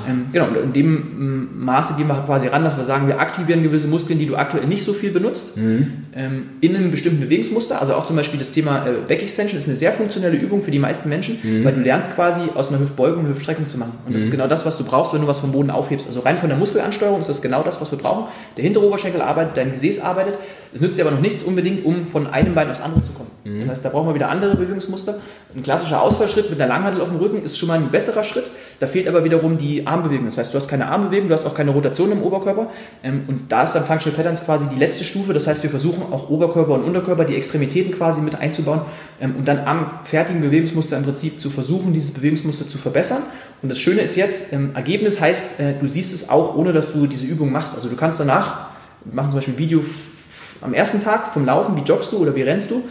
Ähm, 0.08 0.26
genau, 0.32 0.46
und 0.46 0.56
in 0.56 0.72
dem 0.72 0.96
ähm, 0.96 1.48
Maße 1.64 1.94
gehen 1.94 2.08
wir 2.08 2.14
quasi 2.26 2.48
ran, 2.48 2.64
dass 2.64 2.76
wir 2.76 2.84
sagen, 2.84 3.06
wir 3.06 3.20
aktivieren 3.20 3.62
gewisse 3.62 3.88
Muskeln, 3.88 4.18
die 4.18 4.26
du 4.26 4.36
aktuell 4.36 4.66
nicht 4.66 4.84
so 4.84 4.92
viel 4.92 5.10
benutzt, 5.10 5.56
mhm. 5.56 6.04
Ähm, 6.16 6.44
in 6.60 6.76
einem 6.76 6.92
bestimmten 6.92 7.18
Bewegungsmuster. 7.18 7.80
Also 7.80 7.94
auch 7.94 8.04
zum 8.04 8.14
Beispiel 8.14 8.38
das 8.38 8.52
Thema 8.52 8.86
äh, 8.86 8.92
Back 9.08 9.20
Extension 9.20 9.58
ist 9.58 9.66
eine 9.66 9.74
sehr 9.76 9.92
funktionelle 9.92 10.36
Übung 10.36 10.62
für 10.62 10.70
die 10.70 10.78
meisten 10.78 11.08
Menschen, 11.08 11.40
mhm. 11.42 11.64
weil 11.64 11.72
du 11.72 11.80
lernst 11.80 12.14
quasi 12.14 12.42
aus 12.54 12.68
einer 12.68 12.78
Hüftbeugung 12.78 13.24
eine 13.24 13.30
Hüftstreckung 13.30 13.66
zu 13.66 13.78
machen. 13.78 13.98
Und 14.06 14.12
das 14.12 14.22
ist 14.22 14.28
mhm. 14.28 14.36
genau 14.36 14.46
das, 14.46 14.64
was 14.64 14.78
du 14.78 14.84
brauchst, 14.84 15.12
wenn 15.12 15.22
du 15.22 15.26
was 15.26 15.40
vom 15.40 15.50
Boden 15.50 15.70
aufhebst. 15.70 16.06
Also 16.06 16.20
rein 16.20 16.38
von 16.38 16.48
der 16.48 16.58
Muskelansteuerung 16.58 17.18
ist 17.18 17.28
das 17.28 17.42
genau 17.42 17.64
das, 17.64 17.80
was 17.80 17.90
wir 17.90 17.98
brauchen. 17.98 18.26
Der 18.56 18.62
hintere 18.62 18.86
Oberschenkel 18.86 19.22
arbeitet, 19.22 19.33
dein 19.34 19.72
Gesäß 19.72 20.00
arbeitet. 20.00 20.34
Es 20.72 20.80
nützt 20.80 20.98
dir 20.98 21.02
aber 21.02 21.12
noch 21.12 21.20
nichts 21.20 21.42
unbedingt, 21.42 21.84
um 21.84 22.04
von 22.04 22.26
einem 22.26 22.54
Bein 22.54 22.70
aufs 22.70 22.80
andere 22.80 23.02
zu 23.02 23.12
kommen. 23.12 23.30
Mhm. 23.44 23.60
Das 23.60 23.68
heißt, 23.68 23.84
da 23.84 23.90
brauchen 23.90 24.08
wir 24.08 24.14
wieder 24.14 24.28
andere 24.28 24.56
Bewegungsmuster. 24.56 25.20
Ein 25.54 25.62
klassischer 25.62 26.02
Ausfallschritt 26.02 26.50
mit 26.50 26.58
der 26.58 26.66
Langhandel 26.66 27.00
auf 27.00 27.10
dem 27.10 27.18
Rücken 27.18 27.42
ist 27.42 27.58
schon 27.58 27.68
mal 27.68 27.78
ein 27.78 27.90
besserer 27.90 28.24
Schritt. 28.24 28.50
Da 28.80 28.86
fehlt 28.86 29.06
aber 29.06 29.22
wiederum 29.22 29.56
die 29.58 29.86
Armbewegung. 29.86 30.24
Das 30.24 30.38
heißt, 30.38 30.52
du 30.52 30.56
hast 30.56 30.68
keine 30.68 30.86
Armbewegung, 30.86 31.28
du 31.28 31.34
hast 31.34 31.46
auch 31.46 31.54
keine 31.54 31.70
Rotation 31.70 32.10
im 32.10 32.22
Oberkörper. 32.22 32.70
Ähm, 33.02 33.22
und 33.28 33.52
da 33.52 33.62
ist 33.62 33.74
dann 33.74 33.84
Functional 33.84 34.16
Patterns 34.16 34.44
quasi 34.44 34.68
die 34.68 34.78
letzte 34.78 35.04
Stufe. 35.04 35.32
Das 35.32 35.46
heißt, 35.46 35.62
wir 35.62 35.70
versuchen 35.70 36.12
auch 36.12 36.28
Oberkörper 36.28 36.74
und 36.74 36.82
Unterkörper, 36.82 37.24
die 37.24 37.36
Extremitäten 37.36 37.92
quasi 37.92 38.20
mit 38.20 38.34
einzubauen 38.34 38.82
ähm, 39.20 39.36
und 39.36 39.46
dann 39.46 39.60
am 39.60 39.90
fertigen 40.04 40.40
Bewegungsmuster 40.40 40.96
im 40.96 41.04
Prinzip 41.04 41.38
zu 41.38 41.50
versuchen, 41.50 41.92
dieses 41.92 42.12
Bewegungsmuster 42.12 42.68
zu 42.68 42.78
verbessern. 42.78 43.22
Und 43.62 43.68
das 43.68 43.78
Schöne 43.78 44.00
ist 44.00 44.16
jetzt, 44.16 44.52
ähm, 44.52 44.72
Ergebnis 44.74 45.20
heißt, 45.20 45.60
äh, 45.60 45.74
du 45.80 45.86
siehst 45.86 46.12
es 46.12 46.28
auch, 46.28 46.56
ohne 46.56 46.72
dass 46.72 46.92
du 46.92 47.06
diese 47.06 47.26
Übung 47.26 47.52
machst. 47.52 47.74
Also 47.74 47.88
du 47.88 47.96
kannst 47.96 48.20
danach, 48.20 48.73
machen 49.12 49.30
zum 49.30 49.38
Beispiel 49.38 49.54
ein 49.54 49.58
Video 49.58 49.84
am 50.60 50.74
ersten 50.74 51.02
Tag 51.02 51.34
vom 51.34 51.44
Laufen, 51.44 51.76
wie 51.76 51.82
joggst 51.82 52.12
du 52.12 52.18
oder 52.18 52.34
wie 52.34 52.42
rennst 52.42 52.70
du? 52.70 52.82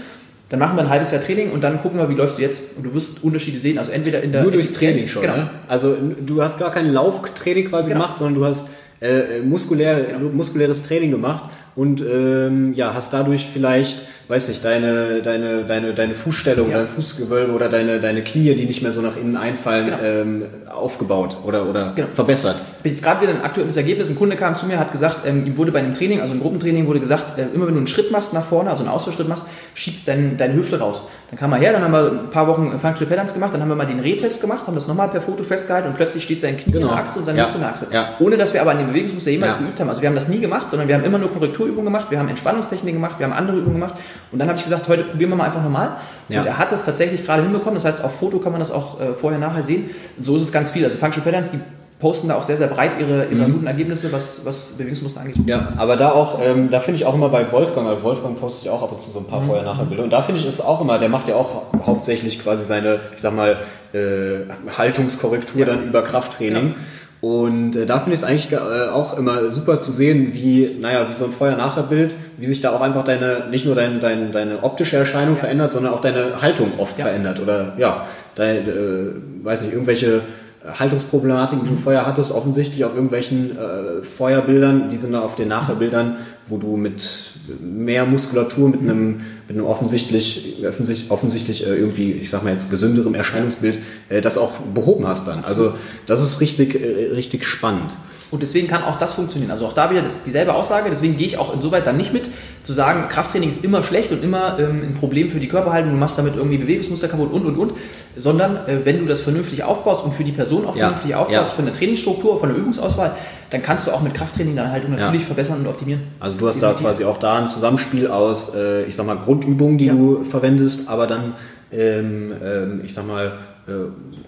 Dann 0.50 0.60
machen 0.60 0.78
wir 0.78 0.84
ein 0.84 0.90
halbes 0.90 1.12
Jahr 1.12 1.24
Training 1.24 1.52
und 1.52 1.64
dann 1.64 1.82
gucken 1.82 2.00
wir, 2.00 2.10
wie 2.10 2.14
läufst 2.14 2.38
du 2.38 2.42
jetzt. 2.42 2.78
Und 2.78 2.86
du 2.86 2.94
wirst 2.94 3.24
Unterschiede 3.24 3.58
sehen. 3.58 3.80
Also 3.80 3.92
entweder 3.92 4.22
in 4.22 4.32
der 4.32 4.44
Nur 4.44 4.52
durchs 4.52 4.74
Training 4.74 5.08
schon. 5.08 5.24
Genau. 5.24 5.38
Ne? 5.38 5.50
Also 5.68 5.96
du 5.96 6.44
hast 6.44 6.60
gar 6.60 6.72
kein 6.72 6.92
Lauftraining 6.92 7.70
quasi 7.70 7.90
genau. 7.90 8.02
gemacht, 8.02 8.20
sondern 8.20 8.36
du 8.36 8.46
hast 8.46 8.68
äh, 9.02 9.42
muskulär, 9.44 10.02
genau. 10.02 10.30
muskuläres 10.30 10.84
Training 10.84 11.12
gemacht 11.12 11.46
und 11.76 12.02
ähm, 12.02 12.74
ja, 12.74 12.94
hast 12.94 13.12
dadurch 13.14 13.48
vielleicht 13.52 14.06
weiß 14.28 14.48
nicht, 14.48 14.64
deine, 14.64 15.22
deine, 15.22 15.64
deine, 15.64 15.94
deine 15.94 16.16
Fußstellung, 16.16 16.72
ja. 16.72 16.78
dein 16.78 16.88
Fußgewölbe 16.88 17.52
oder 17.52 17.70
deine, 17.70 18.00
deine 18.00 18.24
Knie, 18.24 18.56
die 18.56 18.66
nicht 18.66 18.82
mehr 18.82 18.94
so 18.94 19.02
nach 19.02 19.18
innen 19.18 19.36
einfallen, 19.36 19.88
genau. 19.88 20.04
ähm, 20.04 20.44
aufgebaut 20.70 21.38
oder, 21.44 21.70
oder 21.70 21.94
genau. 21.96 22.08
verbessert. 22.14 22.64
Ich 22.84 22.92
jetzt 22.92 23.04
gerade 23.04 23.22
wieder 23.22 23.34
ein 23.34 23.42
aktuelles 23.42 23.76
Ergebnis. 23.76 24.10
Ein 24.10 24.16
Kunde 24.16 24.36
kam 24.36 24.56
zu 24.56 24.66
mir, 24.66 24.80
hat 24.80 24.92
gesagt, 24.92 25.26
ähm, 25.26 25.46
ihm 25.46 25.58
wurde 25.58 25.72
bei 25.72 25.80
einem 25.80 25.94
Training, 25.94 26.22
also 26.22 26.34
im 26.34 26.40
Gruppentraining, 26.40 26.88
wurde 26.88 27.00
gesagt, 27.00 27.38
äh, 27.38 27.48
immer 27.54 27.68
wenn 27.68 27.74
du 27.74 27.80
einen 27.80 27.88
Schritt 27.88 28.12
machst 28.12 28.34
nach 28.34 28.46
vorne, 28.46 28.70
also 28.70 28.84
einen 28.84 28.92
Ausfallschritt 28.92 29.28
machst, 29.28 29.48
schiebst 29.74 30.08
dein, 30.08 30.38
deine 30.38 30.54
Hüfte 30.56 30.80
raus. 30.80 31.10
Dann 31.30 31.40
kam 31.40 31.52
er 31.52 31.60
her, 31.60 31.74
dann 31.74 31.82
haben 31.82 31.92
wir 31.92 32.12
ein 32.12 32.30
paar 32.30 32.48
Wochen 32.48 32.78
Functional 32.78 33.08
Patterns 33.08 33.34
gemacht, 33.34 33.54
dann 33.54 33.62
haben 33.62 33.70
wir 33.70 33.76
mal 33.76 33.86
den 33.86 34.00
Rehtest 34.00 34.40
gemacht, 34.40 34.68
haben 34.68 34.76
das 34.76 34.88
nochmal 34.88 35.10
per 35.10 35.22
Foto 35.22 35.44
festgehalten 35.44 35.90
und 35.90 35.96
plötzlich 35.96 36.24
steht 36.24 36.42
sein 36.42 36.58
Knie 36.58 36.74
genau. 36.74 36.88
in 36.88 36.94
der 36.94 37.04
Achse 37.04 37.20
und 37.20 37.26
seine 37.26 37.40
ja. 37.40 37.46
Hüfte 37.46 37.58
in 37.58 37.62
der 37.62 37.72
Achse. 37.72 37.88
Ja. 37.92 38.16
Ohne 38.20 38.38
dass 38.38 38.54
wir 38.54 38.62
aber 38.62 38.72
an 38.72 38.78
dem 38.78 38.88
Bewegungsmuster 38.88 39.32
jemals 39.32 39.56
ja. 39.56 39.62
geübt 39.62 39.80
haben. 39.80 39.90
Also 39.90 40.02
wir 40.02 40.10
haben 40.10 40.16
das 40.16 40.28
nie 40.28 40.40
gemacht, 40.40 40.70
sondern 40.70 40.88
wir 40.88 40.96
haben 40.96 41.04
immer 41.04 41.18
nur 41.18 41.32
Korrekturübungen 41.32 41.86
gemacht, 41.86 42.12
wir 42.12 42.20
haben 42.20 42.30
Entspannungstechniken 42.30 43.02
gemacht, 43.02 43.20
wir 43.20 43.26
haben 43.26 43.34
andere 43.34 43.58
Übungen 43.58 43.76
gemacht 43.76 43.96
und 44.32 44.40
dann 44.40 44.48
habe 44.48 44.58
ich 44.58 44.64
gesagt, 44.64 44.88
heute 44.88 45.04
probieren 45.04 45.30
wir 45.30 45.38
mal 45.38 45.46
einfach 45.46 45.64
nochmal. 45.64 45.98
Ja. 46.30 46.42
Und 46.42 46.48
er 46.48 46.58
hat 46.58 46.72
das 46.72 46.86
tatsächlich 46.86 47.24
gerade 47.24 47.44
hinbekommen, 47.44 47.76
das 47.76 47.86
heißt 47.86 48.04
auf 48.04 48.16
Foto 48.16 48.40
kann 48.40 48.52
man 48.52 48.60
das 48.60 48.72
auch 48.72 49.00
äh, 49.00 49.14
vorher 49.14 49.40
nachher 49.40 49.64
sehen. 49.64 49.92
Und 50.18 50.26
so 50.26 50.36
ist 50.36 50.42
es 50.42 50.52
ganz 50.52 50.70
viel. 50.72 50.84
Also 50.84 50.98
Functional 50.98 51.24
Patterns, 51.24 51.50
die 51.52 51.60
posten 52.04 52.28
da 52.28 52.36
auch 52.36 52.44
sehr, 52.44 52.58
sehr 52.58 52.68
breit 52.68 53.00
ihre, 53.00 53.26
ihre 53.28 53.48
mhm. 53.48 53.54
guten 53.54 53.68
Ergebnisse, 53.68 54.12
was, 54.12 54.46
was 54.46 54.78
Bewegungsmuster 54.78 55.22
angeht. 55.22 55.38
Ja, 55.46 55.74
aber 55.78 55.96
da 55.96 56.12
auch, 56.12 56.40
ähm, 56.44 56.70
da 56.70 56.82
finde 56.82 57.00
ich 57.00 57.06
auch 57.06 57.14
immer 57.14 57.30
bei 57.30 57.50
Wolfgang, 57.52 57.88
weil 57.88 58.04
Wolfgang 58.04 58.38
postet 58.40 58.66
ja 58.66 58.72
auch 58.74 58.84
ab 58.84 58.92
und 58.92 59.02
zu 59.02 59.10
so 59.10 59.20
ein 59.20 59.26
paar 59.26 59.40
mhm. 59.40 59.48
Vorher-Nachher-Bilder. 59.48 60.04
Und 60.04 60.12
da 60.12 60.22
finde 60.22 60.42
ich 60.42 60.46
es 60.46 60.60
auch 60.60 60.82
immer, 60.82 61.00
der 61.00 61.08
macht 61.08 61.30
ja 61.30 61.36
auch 61.36 61.64
hauptsächlich 61.86 62.44
quasi 62.44 62.66
seine, 62.66 63.00
ich 63.16 63.22
sag 63.22 63.34
mal, 63.34 63.58
äh, 63.94 64.70
Haltungskorrektur 64.78 65.62
ja. 65.62 65.66
dann 65.66 65.88
über 65.88 66.02
Krafttraining. 66.02 66.70
Ja. 66.70 66.76
Und 67.24 67.78
äh, 67.78 67.86
da 67.86 68.02
finde 68.02 68.16
ich 68.16 68.22
es 68.22 68.28
eigentlich 68.28 68.52
äh, 68.52 68.90
auch 68.90 69.18
immer 69.18 69.50
super 69.52 69.80
zu 69.80 69.94
sehen, 69.94 70.34
wie, 70.34 70.70
naja, 70.82 71.08
wie 71.10 71.18
so 71.18 71.24
ein 71.24 71.32
Vorher-Nachher-Bild, 71.32 72.14
wie 72.38 72.46
sich 72.46 72.60
da 72.60 72.76
auch 72.76 72.82
einfach 72.82 73.06
deine, 73.06 73.46
nicht 73.50 73.66
nur 73.66 73.76
dein, 73.76 74.02
dein, 74.02 74.34
deine 74.34 74.62
optische 74.62 74.98
Erscheinung 74.98 75.36
ja. 75.36 75.40
verändert, 75.40 75.72
sondern 75.72 75.94
auch 75.94 76.02
deine 76.02 76.42
Haltung 76.42 76.74
oft 76.80 77.00
ja. 77.00 77.06
verändert. 77.06 77.40
Oder 77.40 77.76
ja, 77.78 78.08
deine, 78.36 78.60
äh, 78.60 79.12
weiß 79.42 79.62
nicht, 79.62 79.72
irgendwelche 79.72 80.24
Haltungsproblematiken, 80.68 81.64
die 81.66 81.72
du 81.72 81.78
vorher 81.78 82.06
hattest, 82.06 82.34
offensichtlich 82.34 82.84
auf 82.84 82.94
irgendwelchen 82.94 83.58
äh, 83.58 84.04
Vorherbildern, 84.04 84.90
die 84.90 84.98
sind 84.98 85.14
dann 85.14 85.24
auf 85.24 85.36
den 85.36 85.48
Nachherbildern, 85.48 86.18
wo 86.48 86.58
du 86.58 86.76
mit 86.76 87.33
mehr 87.62 88.06
Muskulatur, 88.06 88.70
mit 88.70 88.82
einem, 88.82 89.22
mit 89.48 89.58
einem 89.58 89.66
offensichtlich, 89.66 90.64
offensichtlich, 90.68 91.12
offensichtlich 91.12 91.66
äh, 91.66 91.76
irgendwie, 91.76 92.12
ich 92.14 92.30
sag 92.30 92.44
mal 92.44 92.54
jetzt 92.54 92.70
gesünderem 92.70 93.16
Erscheinungsbild, 93.16 93.80
äh, 94.10 94.22
das 94.22 94.38
auch 94.38 94.58
behoben 94.74 95.08
hast 95.08 95.28
dann. 95.28 95.44
Also 95.44 95.74
das 96.06 96.22
ist 96.22 96.42
richtig, 96.42 96.76
äh, 96.76 97.14
richtig 97.14 97.46
spannend. 97.46 97.96
Und 98.34 98.42
deswegen 98.42 98.68
kann 98.68 98.84
auch 98.84 98.96
das 98.96 99.14
funktionieren. 99.14 99.52
Also 99.52 99.68
auch 99.68 99.74
da 99.74 99.92
wieder 99.92 100.02
das, 100.02 100.24
dieselbe 100.24 100.56
Aussage, 100.56 100.90
deswegen 100.90 101.18
gehe 101.18 101.28
ich 101.28 101.38
auch 101.38 101.54
insoweit 101.54 101.86
dann 101.86 101.98
nicht 101.98 102.14
mit, 102.14 102.32
zu 102.64 102.74
sagen, 102.74 103.08
Krafttraining 103.08 103.50
ist 103.50 103.64
immer 103.64 103.84
schlecht 103.84 104.12
und 104.12 104.24
immer 104.24 104.58
ähm, 104.58 104.82
ein 104.82 104.96
Problem 104.96 105.30
für 105.30 105.40
die 105.40 105.48
Körperhaltung, 105.48 105.92
du 105.92 105.98
machst 105.98 106.18
damit 106.18 106.36
irgendwie 106.36 106.58
Bewegungsmuster 106.58 107.10
kaputt 107.10 107.32
und 107.32 107.46
und 107.46 107.58
und, 107.58 107.74
sondern 108.16 108.68
äh, 108.68 108.86
wenn 108.86 108.98
du 108.98 109.06
das 109.06 109.20
vernünftig 109.20 109.64
aufbaust 109.64 110.04
und 110.04 110.16
für 110.16 110.24
die 110.24 110.32
Person 110.32 110.66
auch 110.66 110.76
ja. 110.76 110.88
vernünftig 110.88 111.14
aufbaust, 111.14 111.52
ja. 111.52 111.56
von 111.56 111.66
der 111.66 111.76
Trainingsstruktur, 111.76 112.40
von 112.40 112.50
der 112.50 112.58
Übungsauswahl, 112.58 113.18
dann 113.54 113.62
kannst 113.62 113.86
du 113.86 113.92
auch 113.92 114.02
mit 114.02 114.16
Krafttraining 114.16 114.56
deine 114.56 114.72
Haltung 114.72 114.92
natürlich 114.96 115.22
ja. 115.22 115.28
verbessern 115.28 115.60
und 115.60 115.68
optimieren. 115.68 116.02
Also 116.20 116.38
du 116.40 116.48
hast 116.48 116.56
Definitiv. 116.56 116.82
da 116.82 116.90
quasi 116.90 117.06
auch 117.06 117.18
da 117.20 117.38
ein 117.38 117.50
Zusammenspiel 117.50 118.08
aus, 118.08 118.52
äh, 118.56 118.86
ich 118.86 118.96
sag 118.96 119.06
mal, 119.06 119.16
Grundübungen, 119.16 119.78
die 119.78 119.90
du 119.90 120.24
verwendest, 120.24 120.90
aber 120.90 121.06
dann, 121.06 121.36
ähm, 121.72 122.34
ähm, 122.44 122.82
ich 122.84 122.96
sag 122.96 123.06
mal, 123.06 123.34
äh, 123.68 123.72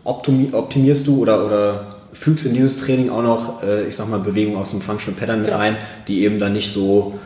optimierst 0.03 1.07
du 1.07 1.18
oder, 1.18 1.43
oder 1.43 1.95
fügst 2.14 2.45
in 2.45 2.53
dieses 2.53 2.77
Training 2.77 3.10
auch 3.10 3.23
noch, 3.23 3.64
äh, 3.64 3.88
ich 3.88 3.95
sag 3.95 4.07
mal, 4.07 4.19
Bewegungen 4.19 4.57
aus 4.57 4.69
dem 4.69 4.81
Functional 4.81 5.19
Pattern 5.19 5.39
mit 5.39 5.47
genau. 5.47 5.60
ein, 5.60 5.77
die 6.07 6.23
eben 6.23 6.38
dann 6.38 6.53
nicht 6.53 6.72
so 6.72 7.19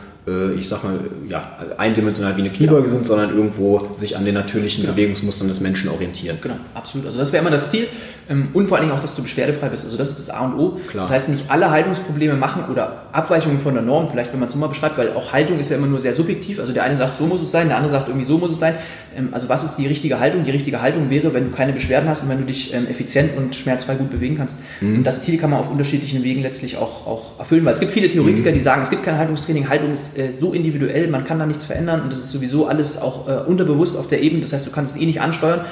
ich 0.56 0.68
sag 0.68 0.84
mal, 0.84 0.98
ja, 1.28 1.56
eindimensional 1.78 2.36
wie 2.36 2.42
eine 2.42 2.50
Kniebeuge 2.50 2.82
genau. 2.82 2.94
sind, 2.94 3.06
sondern 3.06 3.34
irgendwo 3.34 3.88
sich 3.96 4.16
an 4.16 4.24
den 4.24 4.34
natürlichen 4.34 4.82
genau. 4.82 4.94
Bewegungsmustern 4.94 5.48
des 5.48 5.60
Menschen 5.60 5.88
orientieren. 5.88 6.38
Genau, 6.40 6.56
absolut. 6.74 7.06
Also 7.06 7.18
das 7.18 7.32
wäre 7.32 7.40
immer 7.40 7.50
das 7.50 7.70
Ziel 7.70 7.86
ähm, 8.30 8.50
und 8.52 8.68
vor 8.68 8.76
allen 8.76 8.86
Dingen 8.86 8.96
auch, 8.96 9.02
dass 9.02 9.16
du 9.16 9.22
beschwerdefrei 9.22 9.68
bist. 9.68 9.84
Also 9.84 9.96
das 9.96 10.10
ist 10.10 10.18
das 10.20 10.30
A 10.30 10.44
und 10.46 10.58
O. 10.58 10.78
Klar. 10.88 11.04
Das 11.04 11.10
heißt, 11.10 11.28
nicht 11.28 11.50
alle 11.50 11.70
Haltungsprobleme 11.70 12.36
machen 12.36 12.64
oder 12.70 13.06
Abweichungen 13.12 13.58
von 13.58 13.74
der 13.74 13.82
Norm, 13.82 14.08
vielleicht 14.08 14.32
wenn 14.32 14.38
man 14.38 14.46
es 14.46 14.52
so 14.52 14.58
mal 14.58 14.68
beschreibt, 14.68 14.98
weil 14.98 15.12
auch 15.14 15.32
Haltung 15.32 15.58
ist 15.58 15.70
ja 15.70 15.76
immer 15.76 15.88
nur 15.88 15.98
sehr 15.98 16.14
subjektiv. 16.14 16.60
Also 16.60 16.72
der 16.72 16.84
eine 16.84 16.94
sagt, 16.94 17.16
so 17.16 17.26
muss 17.26 17.42
es 17.42 17.50
sein, 17.50 17.66
der 17.66 17.76
andere 17.76 17.90
sagt, 17.90 18.08
irgendwie 18.08 18.24
so 18.24 18.38
muss 18.38 18.52
es 18.52 18.60
sein. 18.60 18.74
Ähm, 19.16 19.30
also 19.32 19.48
was 19.48 19.64
ist 19.64 19.76
die 19.76 19.86
richtige 19.88 20.20
Haltung? 20.20 20.44
Die 20.44 20.52
richtige 20.52 20.80
Haltung 20.80 21.10
wäre, 21.10 21.34
wenn 21.34 21.50
du 21.50 21.56
keine 21.56 21.72
Beschwerden 21.72 22.08
hast 22.08 22.22
und 22.22 22.28
wenn 22.28 22.38
du 22.38 22.44
dich 22.44 22.72
ähm, 22.72 22.86
effizient 22.86 23.36
und 23.36 23.56
schmerzfrei 23.56 23.96
gut 23.96 24.10
bewegen 24.10 24.36
kannst. 24.36 24.58
Mhm. 24.80 24.98
Und 24.98 25.04
das 25.04 25.22
Ziel 25.22 25.36
kann 25.36 25.50
man 25.50 25.58
auf 25.58 25.70
unterschiedlichen 25.70 26.22
Wegen 26.22 26.42
letztlich 26.42 26.76
auch, 26.76 27.06
auch 27.08 27.38
erfüllen, 27.40 27.64
weil 27.64 27.72
es 27.72 27.80
gibt 27.80 27.92
viele 27.92 28.08
Theoretiker, 28.08 28.50
mhm. 28.50 28.54
die 28.54 28.60
sagen, 28.60 28.82
es 28.82 28.90
gibt 28.90 29.04
kein 29.04 29.18
Haltungstraining, 29.18 29.68
Haltung 29.68 29.92
ist 29.92 30.09
äh, 30.16 30.30
so 30.30 30.52
individuell, 30.52 31.08
man 31.08 31.24
kann 31.24 31.38
da 31.38 31.46
nichts 31.46 31.64
verändern 31.64 32.02
und 32.02 32.12
das 32.12 32.18
ist 32.18 32.30
sowieso 32.30 32.66
alles 32.66 33.00
auch 33.00 33.28
äh, 33.28 33.32
unterbewusst 33.46 33.96
auf 33.96 34.08
der 34.08 34.22
Ebene, 34.22 34.42
das 34.42 34.52
heißt, 34.52 34.66
du 34.66 34.70
kannst 34.70 34.96
es 34.96 35.02
eh 35.02 35.06
nicht 35.06 35.20
ansteuern. 35.20 35.64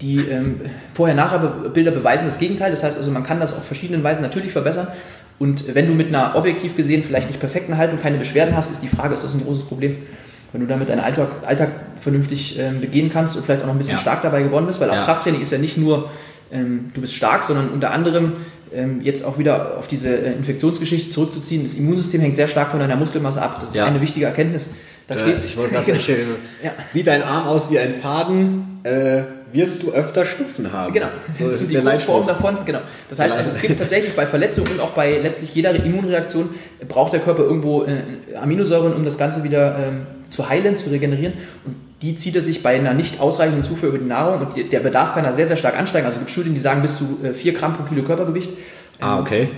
Die 0.00 0.18
ähm, 0.18 0.60
Vorher-Nachher-Bilder 0.94 1.90
beweisen 1.90 2.26
das 2.26 2.38
Gegenteil, 2.38 2.70
das 2.70 2.84
heißt 2.84 2.98
also, 2.98 3.10
man 3.10 3.24
kann 3.24 3.40
das 3.40 3.52
auf 3.52 3.64
verschiedenen 3.64 4.04
Weisen 4.04 4.22
natürlich 4.22 4.52
verbessern 4.52 4.88
und 5.38 5.74
wenn 5.74 5.86
du 5.86 5.94
mit 5.94 6.08
einer 6.08 6.34
objektiv 6.34 6.76
gesehen 6.76 7.04
vielleicht 7.04 7.28
nicht 7.28 7.40
perfekten 7.40 7.76
Haltung 7.76 8.00
keine 8.00 8.18
Beschwerden 8.18 8.56
hast, 8.56 8.70
ist 8.70 8.82
die 8.82 8.88
Frage, 8.88 9.14
ist 9.14 9.24
das 9.24 9.34
ein 9.34 9.44
großes 9.44 9.64
Problem? 9.64 9.96
Wenn 10.52 10.62
du 10.62 10.66
damit 10.66 10.88
deinen 10.88 11.00
Alltag, 11.00 11.28
Alltag 11.46 11.70
vernünftig 12.00 12.58
ähm, 12.58 12.80
begehen 12.80 13.10
kannst 13.10 13.36
und 13.36 13.44
vielleicht 13.44 13.62
auch 13.62 13.66
noch 13.66 13.74
ein 13.74 13.78
bisschen 13.78 13.96
ja. 13.96 14.00
stark 14.00 14.22
dabei 14.22 14.42
geworden 14.42 14.66
bist, 14.66 14.80
weil 14.80 14.90
auch 14.90 14.94
ja. 14.94 15.04
Krafttraining 15.04 15.40
ist 15.40 15.52
ja 15.52 15.58
nicht 15.58 15.76
nur 15.76 16.10
ähm, 16.50 16.90
du 16.94 17.00
bist 17.00 17.14
stark, 17.14 17.44
sondern 17.44 17.68
unter 17.70 17.90
anderem 17.90 18.32
ähm, 18.72 19.00
jetzt 19.02 19.24
auch 19.24 19.38
wieder 19.38 19.78
auf 19.78 19.88
diese 19.88 20.14
äh, 20.14 20.32
Infektionsgeschichte 20.32 21.10
zurückzuziehen. 21.10 21.62
Das 21.62 21.74
Immunsystem 21.74 22.20
hängt 22.20 22.36
sehr 22.36 22.48
stark 22.48 22.70
von 22.70 22.80
deiner 22.80 22.96
Muskelmasse 22.96 23.42
ab. 23.42 23.58
Das 23.60 23.70
ist 23.70 23.76
ja. 23.76 23.86
eine 23.86 24.00
wichtige 24.00 24.26
Erkenntnis. 24.26 24.70
Da 25.06 25.14
äh, 25.14 25.18
steht's. 25.20 25.46
Ich 25.46 25.56
wollte 25.56 25.74
gerade 25.74 25.86
genau. 25.86 25.98
ja. 26.62 26.72
Sieht 26.92 27.06
dein 27.06 27.22
Arm 27.22 27.46
aus 27.46 27.70
wie 27.70 27.78
ein 27.78 27.94
Faden? 28.00 28.80
Äh, 28.84 29.22
wirst 29.52 29.82
du 29.82 29.92
öfter 29.92 30.26
Schnupfen 30.26 30.72
haben. 30.72 30.92
Genau, 30.92 31.08
das 31.38 31.54
ist 31.54 31.58
so 31.60 31.66
die 31.66 31.76
Kurzform 31.76 32.26
davon. 32.26 32.58
Genau. 32.66 32.80
Das 33.08 33.18
heißt, 33.18 33.36
also, 33.36 33.50
es 33.50 33.60
gibt 33.60 33.78
tatsächlich 33.78 34.14
bei 34.14 34.26
Verletzungen 34.26 34.72
und 34.72 34.80
auch 34.80 34.90
bei 34.90 35.18
letztlich 35.18 35.54
jeder 35.54 35.74
Immunreaktion 35.74 36.50
braucht 36.86 37.14
der 37.14 37.20
Körper 37.20 37.44
irgendwo 37.44 37.84
äh, 37.84 38.02
Aminosäuren, 38.40 38.92
um 38.92 39.04
das 39.04 39.16
Ganze 39.16 39.44
wieder 39.44 39.78
ähm, 39.78 40.06
zu 40.30 40.48
heilen, 40.48 40.76
zu 40.76 40.90
regenerieren. 40.90 41.34
Und 41.64 41.76
die 42.02 42.14
zieht 42.14 42.36
er 42.36 42.42
sich 42.42 42.62
bei 42.62 42.76
einer 42.76 42.94
nicht 42.94 43.20
ausreichenden 43.20 43.64
Zufuhr 43.64 43.88
über 43.88 43.98
die 43.98 44.04
Nahrung 44.04 44.40
und 44.40 44.72
der 44.72 44.80
Bedarf 44.80 45.14
kann 45.14 45.24
da 45.24 45.32
sehr, 45.32 45.46
sehr 45.46 45.56
stark 45.56 45.76
ansteigen. 45.76 46.06
Also 46.06 46.16
es 46.16 46.20
gibt 46.20 46.30
Studien, 46.30 46.54
die 46.54 46.60
sagen 46.60 46.82
bis 46.82 46.98
zu 46.98 47.18
4 47.32 47.52
äh, 47.52 47.56
Gramm 47.56 47.76
pro 47.76 47.82
Kilo 47.82 48.04
Körpergewicht. 48.04 48.50
Ah, 49.00 49.16
ähm, 49.16 49.20
okay. 49.20 49.48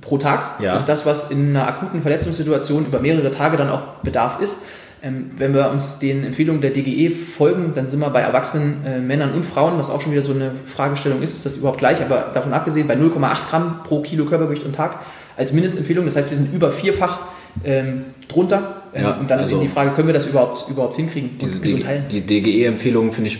Pro 0.00 0.18
Tag 0.18 0.60
ja. 0.60 0.74
ist 0.74 0.86
das, 0.86 1.06
was 1.06 1.30
in 1.30 1.50
einer 1.50 1.68
akuten 1.68 2.00
Verletzungssituation 2.00 2.86
über 2.86 2.98
mehrere 3.00 3.30
Tage 3.30 3.56
dann 3.56 3.68
auch 3.68 3.82
Bedarf 4.02 4.40
ist. 4.40 4.62
Ähm, 5.02 5.30
wenn 5.36 5.54
wir 5.54 5.70
uns 5.70 5.98
den 5.98 6.24
Empfehlungen 6.24 6.60
der 6.60 6.70
DGE 6.70 7.10
folgen, 7.10 7.72
dann 7.74 7.86
sind 7.86 8.00
wir 8.00 8.10
bei 8.10 8.20
erwachsenen 8.20 8.84
äh, 8.84 8.98
Männern 8.98 9.32
und 9.32 9.44
Frauen, 9.44 9.78
was 9.78 9.90
auch 9.90 10.00
schon 10.00 10.12
wieder 10.12 10.22
so 10.22 10.32
eine 10.32 10.52
Fragestellung 10.66 11.22
ist, 11.22 11.34
ist 11.34 11.46
das 11.46 11.56
überhaupt 11.56 11.78
gleich, 11.78 12.02
aber 12.02 12.30
davon 12.34 12.52
abgesehen 12.52 12.86
bei 12.86 12.94
0,8 12.94 13.48
Gramm 13.48 13.82
pro 13.84 14.02
Kilo 14.02 14.24
Körpergewicht 14.24 14.64
und 14.64 14.74
Tag 14.74 14.98
als 15.36 15.52
Mindestempfehlung. 15.52 16.04
Das 16.04 16.16
heißt, 16.16 16.30
wir 16.30 16.36
sind 16.36 16.52
über 16.52 16.70
vierfach 16.70 17.20
ähm, 17.64 18.04
drunter. 18.28 18.82
Ähm, 18.92 19.02
ja, 19.02 19.10
und 19.12 19.30
dann 19.30 19.38
also 19.38 19.50
ist 19.50 19.56
eben 19.56 19.62
die 19.62 19.72
Frage, 19.72 19.92
können 19.92 20.08
wir 20.08 20.14
das 20.14 20.26
überhaupt, 20.26 20.66
überhaupt 20.68 20.96
hinkriegen 20.96 21.38
diese 21.40 21.56
und 21.56 21.62
gesund 21.62 21.86
heilen? 21.86 22.04
Die 22.10 22.20
DGE-Empfehlungen 22.20 23.12
finde 23.12 23.30
ich 23.30 23.38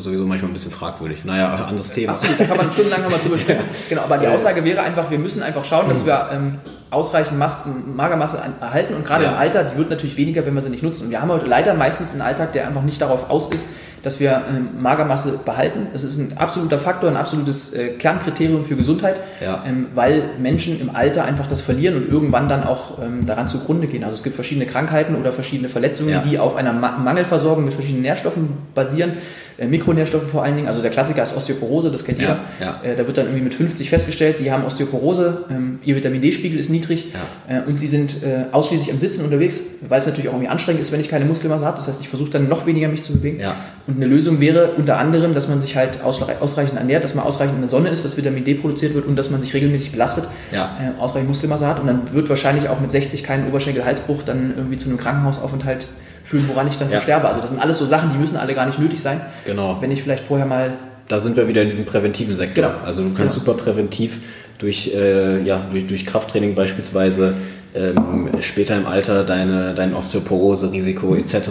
sowieso 0.00 0.26
manchmal 0.26 0.50
ein 0.50 0.54
bisschen 0.54 0.72
fragwürdig. 0.72 1.24
Naja, 1.24 1.66
anderes 1.66 1.92
Thema. 1.92 2.12
Absolut, 2.12 2.40
da 2.40 2.44
kann 2.44 2.56
man 2.56 2.72
stundenlang 2.72 3.02
nochmal 3.02 3.20
drüber 3.20 3.38
sprechen. 3.38 3.64
Genau, 3.88 4.02
aber 4.02 4.18
die 4.18 4.26
Aussage 4.26 4.64
wäre 4.64 4.82
einfach, 4.82 5.10
wir 5.10 5.18
müssen 5.18 5.42
einfach 5.42 5.64
schauen, 5.64 5.88
dass 5.88 6.06
wir 6.06 6.30
ähm, 6.32 6.58
ausreichend 6.90 7.38
Masken, 7.38 7.96
Magermasse 7.96 8.40
erhalten 8.60 8.94
und 8.94 9.04
gerade 9.04 9.24
ja. 9.24 9.30
im 9.30 9.36
Alter, 9.36 9.64
die 9.64 9.76
wird 9.76 9.90
natürlich 9.90 10.16
weniger, 10.16 10.46
wenn 10.46 10.54
wir 10.54 10.62
sie 10.62 10.70
nicht 10.70 10.82
nutzen. 10.82 11.04
Und 11.04 11.10
wir 11.10 11.20
haben 11.20 11.30
heute 11.30 11.46
leider 11.46 11.74
meistens 11.74 12.12
einen 12.12 12.22
Alltag, 12.22 12.52
der 12.52 12.66
einfach 12.66 12.82
nicht 12.82 13.00
darauf 13.00 13.30
aus 13.30 13.48
ist, 13.48 13.70
dass 14.04 14.20
wir 14.20 14.42
ähm, 14.48 14.80
Magermasse 14.80 15.40
behalten. 15.44 15.88
Das 15.92 16.04
ist 16.04 16.18
ein 16.18 16.36
absoluter 16.36 16.78
Faktor, 16.78 17.10
ein 17.10 17.16
absolutes 17.16 17.72
äh, 17.72 17.88
Kernkriterium 17.94 18.64
für 18.64 18.76
Gesundheit, 18.76 19.20
ja. 19.42 19.64
ähm, 19.66 19.88
weil 19.94 20.28
Menschen 20.38 20.78
im 20.78 20.94
Alter 20.94 21.24
einfach 21.24 21.46
das 21.46 21.62
verlieren 21.62 21.96
und 21.96 22.08
irgendwann 22.08 22.46
dann 22.46 22.64
auch 22.64 23.02
ähm, 23.02 23.24
daran 23.26 23.48
zugrunde 23.48 23.86
gehen. 23.86 24.04
Also 24.04 24.14
es 24.14 24.22
gibt 24.22 24.36
verschiedene 24.36 24.66
Krankheiten 24.66 25.16
oder 25.16 25.32
verschiedene 25.32 25.70
Verletzungen, 25.70 26.10
ja. 26.10 26.20
die 26.20 26.38
auf 26.38 26.54
einer 26.54 26.72
Ma 26.72 26.98
Mangelversorgung 26.98 27.64
mit 27.64 27.74
verschiedenen 27.74 28.02
Nährstoffen 28.02 28.50
basieren 28.74 29.14
Mikronährstoffe 29.58 30.30
vor 30.30 30.42
allen 30.42 30.56
Dingen. 30.56 30.68
Also 30.68 30.82
der 30.82 30.90
Klassiker 30.90 31.22
ist 31.22 31.36
Osteoporose, 31.36 31.90
das 31.90 32.04
kennt 32.04 32.18
jeder. 32.18 32.40
Ja, 32.60 32.80
ja. 32.82 32.90
Äh, 32.90 32.96
da 32.96 33.06
wird 33.06 33.16
dann 33.16 33.26
irgendwie 33.26 33.44
mit 33.44 33.54
50 33.54 33.88
festgestellt, 33.88 34.36
sie 34.38 34.50
haben 34.50 34.64
Osteoporose, 34.64 35.44
ähm, 35.50 35.78
ihr 35.84 35.96
Vitamin 35.96 36.20
D-Spiegel 36.20 36.58
ist 36.58 36.70
niedrig 36.70 37.12
ja. 37.48 37.58
äh, 37.58 37.62
und 37.66 37.78
sie 37.78 37.88
sind 37.88 38.22
äh, 38.22 38.46
ausschließlich 38.50 38.90
am 38.92 38.98
Sitzen 38.98 39.24
unterwegs, 39.24 39.62
weil 39.88 39.98
es 39.98 40.06
natürlich 40.06 40.28
auch 40.28 40.32
irgendwie 40.32 40.48
anstrengend 40.48 40.80
ist, 40.80 40.92
wenn 40.92 41.00
ich 41.00 41.08
keine 41.08 41.24
Muskelmasse 41.24 41.64
habe. 41.64 41.76
Das 41.76 41.86
heißt, 41.86 42.00
ich 42.00 42.08
versuche 42.08 42.30
dann 42.30 42.48
noch 42.48 42.66
weniger 42.66 42.88
mich 42.88 43.02
zu 43.02 43.12
bewegen. 43.12 43.40
Ja. 43.40 43.54
Und 43.86 43.96
eine 43.96 44.06
Lösung 44.06 44.40
wäre 44.40 44.72
unter 44.72 44.98
anderem, 44.98 45.34
dass 45.34 45.48
man 45.48 45.60
sich 45.60 45.76
halt 45.76 46.02
ausreichend 46.02 46.78
ernährt, 46.78 47.04
dass 47.04 47.14
man 47.14 47.24
ausreichend 47.24 47.54
in 47.56 47.60
der 47.60 47.70
Sonne 47.70 47.90
ist, 47.90 48.04
dass 48.04 48.16
Vitamin 48.16 48.44
D 48.44 48.54
produziert 48.54 48.94
wird 48.94 49.06
und 49.06 49.16
dass 49.16 49.30
man 49.30 49.40
sich 49.40 49.54
regelmäßig 49.54 49.92
belastet, 49.92 50.28
ja. 50.52 50.76
äh, 50.80 51.00
ausreichend 51.00 51.28
Muskelmasse 51.28 51.66
hat 51.66 51.80
und 51.80 51.86
dann 51.86 52.12
wird 52.12 52.28
wahrscheinlich 52.28 52.68
auch 52.68 52.80
mit 52.80 52.90
60 52.90 53.22
kein 53.22 53.46
Oberschenkel-Halsbruch 53.48 54.22
dann 54.24 54.54
irgendwie 54.56 54.76
zu 54.76 54.88
einem 54.88 54.98
Krankenhausaufenthalt 54.98 55.86
fühlen, 56.24 56.48
woran 56.48 56.66
ich 56.66 56.76
dann 56.78 56.88
ja. 56.88 56.94
versterbe. 56.94 57.28
Also 57.28 57.40
das 57.40 57.50
sind 57.50 57.60
alles 57.60 57.78
so 57.78 57.84
Sachen, 57.84 58.10
die 58.12 58.18
müssen 58.18 58.36
alle 58.36 58.54
gar 58.54 58.66
nicht 58.66 58.80
nötig 58.80 59.00
sein. 59.00 59.20
Genau. 59.44 59.76
Wenn 59.80 59.92
ich 59.92 60.02
vielleicht 60.02 60.24
vorher 60.24 60.46
mal. 60.46 60.72
Da 61.06 61.20
sind 61.20 61.36
wir 61.36 61.46
wieder 61.46 61.62
in 61.62 61.68
diesem 61.68 61.84
präventiven 61.84 62.36
Sektor. 62.36 62.64
Genau. 62.64 62.84
Also 62.84 63.02
du 63.02 63.14
kannst 63.14 63.36
genau. 63.36 63.46
super 63.46 63.62
präventiv 63.62 64.20
durch, 64.58 64.92
äh, 64.94 65.42
ja, 65.42 65.66
durch, 65.70 65.86
durch 65.86 66.06
Krafttraining 66.06 66.54
beispielsweise 66.54 67.34
ähm, 67.74 68.30
später 68.40 68.76
im 68.76 68.86
Alter 68.86 69.24
deine, 69.24 69.74
dein 69.74 69.94
Osteoporose-Risiko 69.94 71.16
etc. 71.16 71.50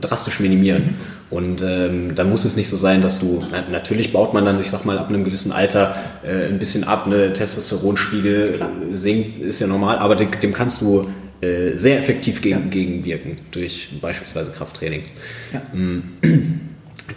drastisch 0.00 0.40
minimieren. 0.40 0.96
Und 1.30 1.62
ähm, 1.62 2.14
da 2.14 2.24
muss 2.24 2.44
es 2.44 2.56
nicht 2.56 2.68
so 2.68 2.76
sein, 2.76 3.00
dass 3.00 3.20
du, 3.20 3.42
na, 3.50 3.62
natürlich 3.70 4.12
baut 4.12 4.34
man 4.34 4.44
dann, 4.44 4.60
ich 4.60 4.70
sag 4.70 4.84
mal, 4.84 4.98
ab 4.98 5.08
einem 5.08 5.24
gewissen 5.24 5.52
Alter 5.52 5.94
äh, 6.24 6.46
ein 6.46 6.58
bisschen 6.58 6.84
ab, 6.84 7.06
ne, 7.06 7.32
Testosteronspiegel 7.32 8.54
Klar. 8.54 8.70
sinkt, 8.92 9.40
ist 9.40 9.60
ja 9.60 9.66
normal, 9.66 9.98
aber 9.98 10.16
dem, 10.16 10.28
dem 10.40 10.52
kannst 10.52 10.82
du 10.82 11.08
äh, 11.46 11.76
sehr 11.76 11.98
effektiv 11.98 12.42
gegen, 12.42 12.64
ja. 12.64 12.70
gegenwirken 12.70 13.36
durch 13.50 13.90
beispielsweise 14.00 14.50
Krafttraining. 14.50 15.04
Ja. 15.52 15.62
Mm. 15.72 16.02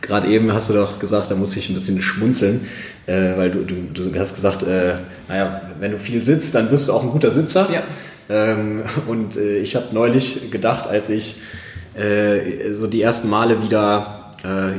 Gerade 0.02 0.28
eben 0.28 0.54
hast 0.54 0.70
du 0.70 0.74
doch 0.74 1.00
gesagt, 1.00 1.32
da 1.32 1.36
muss 1.36 1.58
ich 1.58 1.68
ein 1.68 1.74
bisschen 1.74 2.00
schmunzeln, 2.02 2.62
äh, 3.08 3.38
weil 3.38 3.50
du, 3.50 3.64
du, 3.64 3.76
du 3.92 4.20
hast 4.20 4.36
gesagt, 4.36 4.62
äh, 4.62 4.94
naja, 5.28 5.62
wenn 5.80 5.92
du 5.92 5.98
viel 5.98 6.24
sitzt, 6.24 6.54
dann 6.54 6.70
wirst 6.70 6.88
du 6.88 6.94
auch 6.94 7.04
ein 7.04 7.10
guter 7.10 7.32
Sitzer. 7.32 7.70
Ja. 7.74 7.84
Ähm, 8.30 8.84
und 9.08 9.36
äh, 9.36 9.58
ich 9.58 9.76
habe 9.76 9.88
neulich 9.92 10.52
gedacht, 10.52 10.88
als 10.88 11.10
ich 11.10 11.38
äh, 11.96 12.74
so 12.76 12.86
die 12.86 13.02
ersten 13.02 13.30
Male 13.30 13.64
wieder 13.64 14.16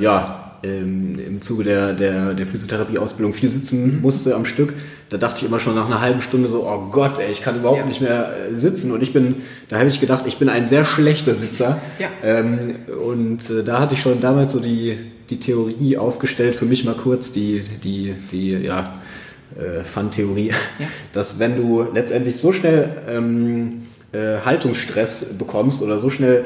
ja, 0.00 0.39
ähm, 0.62 1.18
im 1.18 1.42
Zuge 1.42 1.64
der, 1.64 1.92
der, 1.92 2.34
der 2.34 2.46
Physiotherapie-Ausbildung 2.46 3.34
viel 3.34 3.48
sitzen 3.48 3.96
mhm. 3.96 4.02
musste 4.02 4.34
am 4.34 4.44
Stück, 4.44 4.74
da 5.08 5.18
dachte 5.18 5.38
ich 5.38 5.46
immer 5.46 5.58
schon 5.58 5.74
nach 5.74 5.86
einer 5.86 6.00
halben 6.00 6.20
Stunde 6.20 6.48
so, 6.48 6.66
oh 6.66 6.88
Gott, 6.90 7.18
ey, 7.18 7.32
ich 7.32 7.42
kann 7.42 7.58
überhaupt 7.58 7.80
ja. 7.80 7.86
nicht 7.86 8.00
mehr 8.00 8.34
äh, 8.48 8.54
sitzen. 8.54 8.92
Und 8.92 9.02
ich 9.02 9.12
bin, 9.12 9.42
da 9.68 9.78
habe 9.78 9.88
ich 9.88 10.00
gedacht, 10.00 10.24
ich 10.26 10.36
bin 10.38 10.48
ein 10.48 10.66
sehr 10.66 10.84
schlechter 10.84 11.34
Sitzer. 11.34 11.80
Ja. 11.98 12.08
Ähm, 12.22 12.76
und 13.04 13.50
äh, 13.50 13.64
da 13.64 13.80
hatte 13.80 13.94
ich 13.94 14.00
schon 14.00 14.20
damals 14.20 14.52
so 14.52 14.60
die, 14.60 14.96
die 15.30 15.40
Theorie 15.40 15.96
aufgestellt, 15.96 16.54
für 16.56 16.64
mich 16.64 16.84
mal 16.84 16.94
kurz 16.94 17.32
die, 17.32 17.64
die, 17.82 18.14
die, 18.30 18.52
ja, 18.52 19.00
äh, 19.56 19.82
Fun-Theorie, 19.82 20.48
ja. 20.78 20.86
dass 21.12 21.40
wenn 21.40 21.56
du 21.56 21.84
letztendlich 21.92 22.36
so 22.36 22.52
schnell 22.52 22.88
ähm, 23.08 23.82
äh, 24.12 24.40
Haltungsstress 24.44 25.26
bekommst 25.38 25.82
oder 25.82 25.98
so 25.98 26.10
schnell 26.10 26.44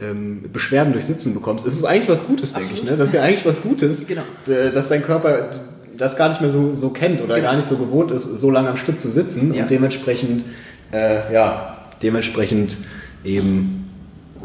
ähm, 0.00 0.42
Beschwerden 0.52 0.92
durch 0.92 1.04
Sitzen 1.04 1.34
bekommst, 1.34 1.66
ist 1.66 1.74
es 1.74 1.84
eigentlich 1.84 2.08
was 2.08 2.24
Gutes, 2.26 2.52
denke 2.52 2.74
ich. 2.74 2.84
Ne? 2.84 2.96
Das 2.96 3.10
ist 3.10 3.14
ja 3.14 3.22
eigentlich 3.22 3.46
was 3.46 3.62
Gutes, 3.62 4.06
genau. 4.06 4.22
dass 4.46 4.88
dein 4.88 5.02
Körper 5.02 5.50
das 5.96 6.16
gar 6.16 6.28
nicht 6.28 6.40
mehr 6.40 6.50
so, 6.50 6.74
so 6.74 6.90
kennt 6.90 7.22
oder 7.22 7.36
genau. 7.36 7.48
gar 7.48 7.56
nicht 7.56 7.68
so 7.68 7.76
gewohnt 7.76 8.10
ist, 8.10 8.24
so 8.24 8.50
lange 8.50 8.68
am 8.68 8.76
Stück 8.76 9.00
zu 9.00 9.10
sitzen 9.10 9.54
ja. 9.54 9.62
und 9.62 9.70
dementsprechend, 9.70 10.44
äh, 10.92 11.32
ja, 11.32 11.78
dementsprechend 12.02 12.76
eben 13.24 13.84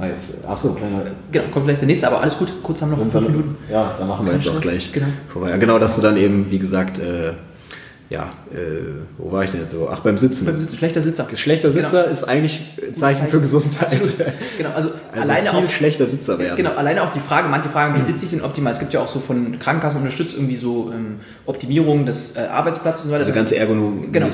jetzt, 0.08 0.48
achso, 0.48 0.74
kleiner. 0.74 1.04
Genau, 1.32 1.46
kommt 1.52 1.66
vielleicht 1.66 1.82
der 1.82 1.88
nächste, 1.88 2.08
aber 2.08 2.22
alles 2.22 2.38
gut. 2.38 2.54
Kurz 2.64 2.82
haben 2.82 2.92
wir 2.92 2.98
noch 2.98 3.12
fünf 3.12 3.28
Minuten. 3.28 3.58
Ja, 3.70 3.96
dann 3.98 4.08
machen 4.08 4.26
wir 4.26 4.34
jetzt 4.34 4.48
auch 4.48 4.62
gleich 4.62 4.92
genau. 4.92 5.08
vorbei. 5.28 5.50
Ja, 5.50 5.58
genau, 5.58 5.80
dass 5.80 5.96
du 5.96 6.02
dann 6.02 6.18
eben, 6.18 6.50
wie 6.52 6.60
gesagt, 6.60 7.00
äh, 7.00 7.34
ja, 8.10 8.32
äh, 8.52 8.58
wo 9.20 9.32
war 9.32 9.44
ich 9.44 9.52
denn 9.52 9.62
jetzt 9.62 9.72
so? 9.72 9.88
Ach, 9.92 10.00
beim 10.00 10.18
Sitzen. 10.18 10.46
Beim 10.46 10.58
Sitzen, 10.58 10.78
schlechter 10.78 11.00
Sitzer. 11.00 11.28
Schlechter 11.36 11.72
Sitzer 11.72 12.04
genau. 12.04 12.12
ist 12.12 12.24
eigentlich 12.24 12.62
Zeichen, 12.78 12.96
Zeichen, 12.96 13.28
für 13.28 13.40
Gesundheit. 13.40 13.94
Absolut. 13.94 14.16
Genau, 14.58 14.72
also, 14.72 14.90
also 15.12 15.22
alleine 15.22 15.46
Ziel 15.46 15.60
auch, 15.60 15.70
schlechter 15.70 16.08
Sitzer 16.08 16.40
werden. 16.40 16.56
Genau, 16.56 16.72
alleine 16.72 17.04
auch 17.04 17.12
die 17.12 17.20
Frage, 17.20 17.50
manche 17.50 17.70
fragen, 17.70 18.00
wie 18.00 18.02
sitze 18.02 18.26
ich 18.26 18.32
denn 18.32 18.42
optimal? 18.42 18.74
Es 18.74 18.80
gibt 18.80 18.94
ja 18.94 19.00
auch 19.00 19.08
so 19.08 19.20
von 19.20 19.60
Krankenkassen 19.60 20.02
unterstützt 20.02 20.36
irgendwie 20.36 20.56
so 20.56 20.92
ähm, 20.92 21.18
Optimierung 21.46 22.08
des 22.08 22.36
äh, 22.36 22.40
Arbeitsplatzes 22.40 23.06
und 23.06 23.10
so 23.10 23.14
weiter. 23.14 23.26
Also 23.26 23.38
ganze 23.38 23.58
Ergonomie 23.58 24.08
genau. 24.12 24.30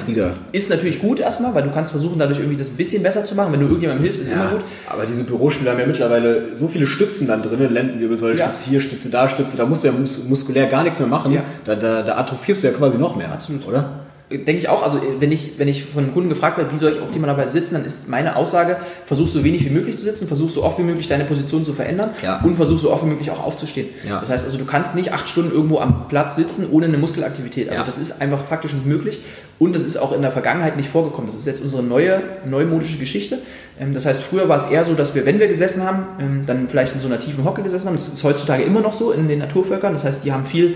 Ist 0.54 0.70
natürlich 0.70 1.02
gut 1.02 1.20
erstmal, 1.20 1.54
weil 1.54 1.64
du 1.64 1.72
kannst 1.72 1.92
versuchen, 1.92 2.18
dadurch 2.18 2.40
irgendwie 2.40 2.58
das 2.58 2.70
ein 2.70 2.78
bisschen 2.78 3.04
besser 3.04 3.26
zu 3.26 3.36
machen. 3.36 3.52
Wenn 3.52 3.60
du 3.60 3.66
irgendjemandem 3.66 4.04
hilfst, 4.06 4.22
ist 4.22 4.30
ja, 4.30 4.36
immer 4.36 4.52
gut. 4.52 4.62
Aber 4.88 5.06
diese 5.06 5.26
Bürostühle 5.26 5.72
haben 5.72 5.80
ja 5.80 5.86
mittlerweile 5.86 6.56
so 6.56 6.70
viele 6.70 6.88
Stützen 6.88 7.28
dann 7.28 7.42
drin, 7.42 7.60
Lendenwirbelsäule, 7.74 8.38
ja. 8.38 8.46
Stütze 8.46 8.70
hier, 8.70 8.80
Stütze 8.80 9.10
da, 9.10 9.28
Stütze, 9.28 9.58
da 9.58 9.66
musst 9.66 9.84
du 9.84 9.88
ja 9.88 9.94
mus 9.94 10.24
muskulär 10.24 10.68
gar 10.68 10.84
nichts 10.84 11.00
mehr 11.00 11.10
machen. 11.10 11.34
Ja. 11.34 11.44
Da, 11.66 11.76
da, 11.76 12.04
da 12.04 12.16
atrophierst 12.16 12.64
du 12.64 12.68
ja 12.68 12.74
quasi 12.74 12.98
noch 12.98 13.18
mehr. 13.18 13.34
Absolut. 13.34 13.65
Oder? 13.68 14.06
denke 14.32 14.54
ich 14.54 14.70
auch, 14.70 14.82
also 14.82 15.00
wenn 15.20 15.32
ich, 15.32 15.60
wenn 15.60 15.68
ich 15.68 15.86
von 15.86 16.04
einem 16.04 16.14
Kunden 16.14 16.30
gefragt 16.30 16.58
werde, 16.58 16.72
wie 16.72 16.78
soll 16.78 16.94
ich 16.94 17.02
optimalerweise 17.02 17.52
sitzen, 17.52 17.76
dann 17.76 17.86
ist 17.86 18.10
meine 18.10 18.36
Aussage, 18.36 18.78
versuch 19.06 19.28
so 19.28 19.44
wenig 19.44 19.64
wie 19.66 19.70
möglich 19.70 19.98
zu 19.98 20.04
sitzen, 20.04 20.28
versuch 20.28 20.50
so 20.50 20.64
oft 20.64 20.80
wie 20.80 20.84
möglich 20.84 21.08
deine 21.08 21.26
Position 21.26 21.64
zu 21.64 21.74
verändern 21.74 22.12
ja. 22.24 22.42
und 22.44 22.56
versuch 22.56 22.80
so 22.80 22.92
oft 22.92 23.04
wie 23.06 23.10
möglich 23.10 23.30
auch 23.30 23.44
aufzustehen. 23.44 23.90
Ja. 24.08 24.20
Das 24.20 24.32
heißt 24.32 24.46
also, 24.46 24.58
du 24.58 24.66
kannst 24.66 24.96
nicht 24.96 25.14
acht 25.14 25.30
Stunden 25.30 25.52
irgendwo 25.52 25.80
am 25.80 26.08
Platz 26.08 26.36
sitzen 26.36 26.68
ohne 26.72 26.88
eine 26.88 26.98
Muskelaktivität. 26.98 27.70
Also 27.70 27.82
ja. 27.82 27.86
das 27.86 28.00
ist 28.00 28.20
einfach 28.20 28.44
faktisch 28.44 28.74
nicht 28.74 28.88
möglich 28.88 29.20
und 29.60 29.76
das 29.76 29.84
ist 29.84 29.98
auch 29.98 30.12
in 30.12 30.24
der 30.24 30.32
Vergangenheit 30.32 30.76
nicht 30.76 30.90
vorgekommen. 30.90 31.28
Das 31.28 31.36
ist 31.36 31.46
jetzt 31.46 31.62
unsere 31.62 31.84
neue, 31.84 32.24
neumodische 32.46 32.98
Geschichte. 32.98 33.40
Ähm, 33.80 33.94
das 33.94 34.08
heißt, 34.08 34.24
früher 34.24 34.50
war 34.50 34.58
es 34.58 34.66
eher 34.66 34.84
so, 34.86 34.96
dass 34.96 35.14
wir, 35.14 35.28
wenn 35.28 35.40
wir 35.40 35.48
gesessen 35.48 35.84
haben, 35.84 36.08
ähm, 36.20 36.42
dann 36.48 36.68
vielleicht 36.68 36.96
in 36.96 37.00
so 37.00 37.08
einer 37.08 37.20
tiefen 37.20 37.46
Hocke 37.46 37.62
gesessen 37.62 37.88
haben. 37.88 37.96
Das 37.96 38.08
ist 38.08 38.24
heutzutage 38.24 38.64
immer 38.64 38.82
noch 38.82 38.94
so 38.94 39.12
in 39.12 39.28
den 39.28 39.38
Naturvölkern. 39.38 39.94
Das 39.94 40.04
heißt, 40.04 40.26
die 40.26 40.32
haben 40.32 40.46
viel 40.46 40.76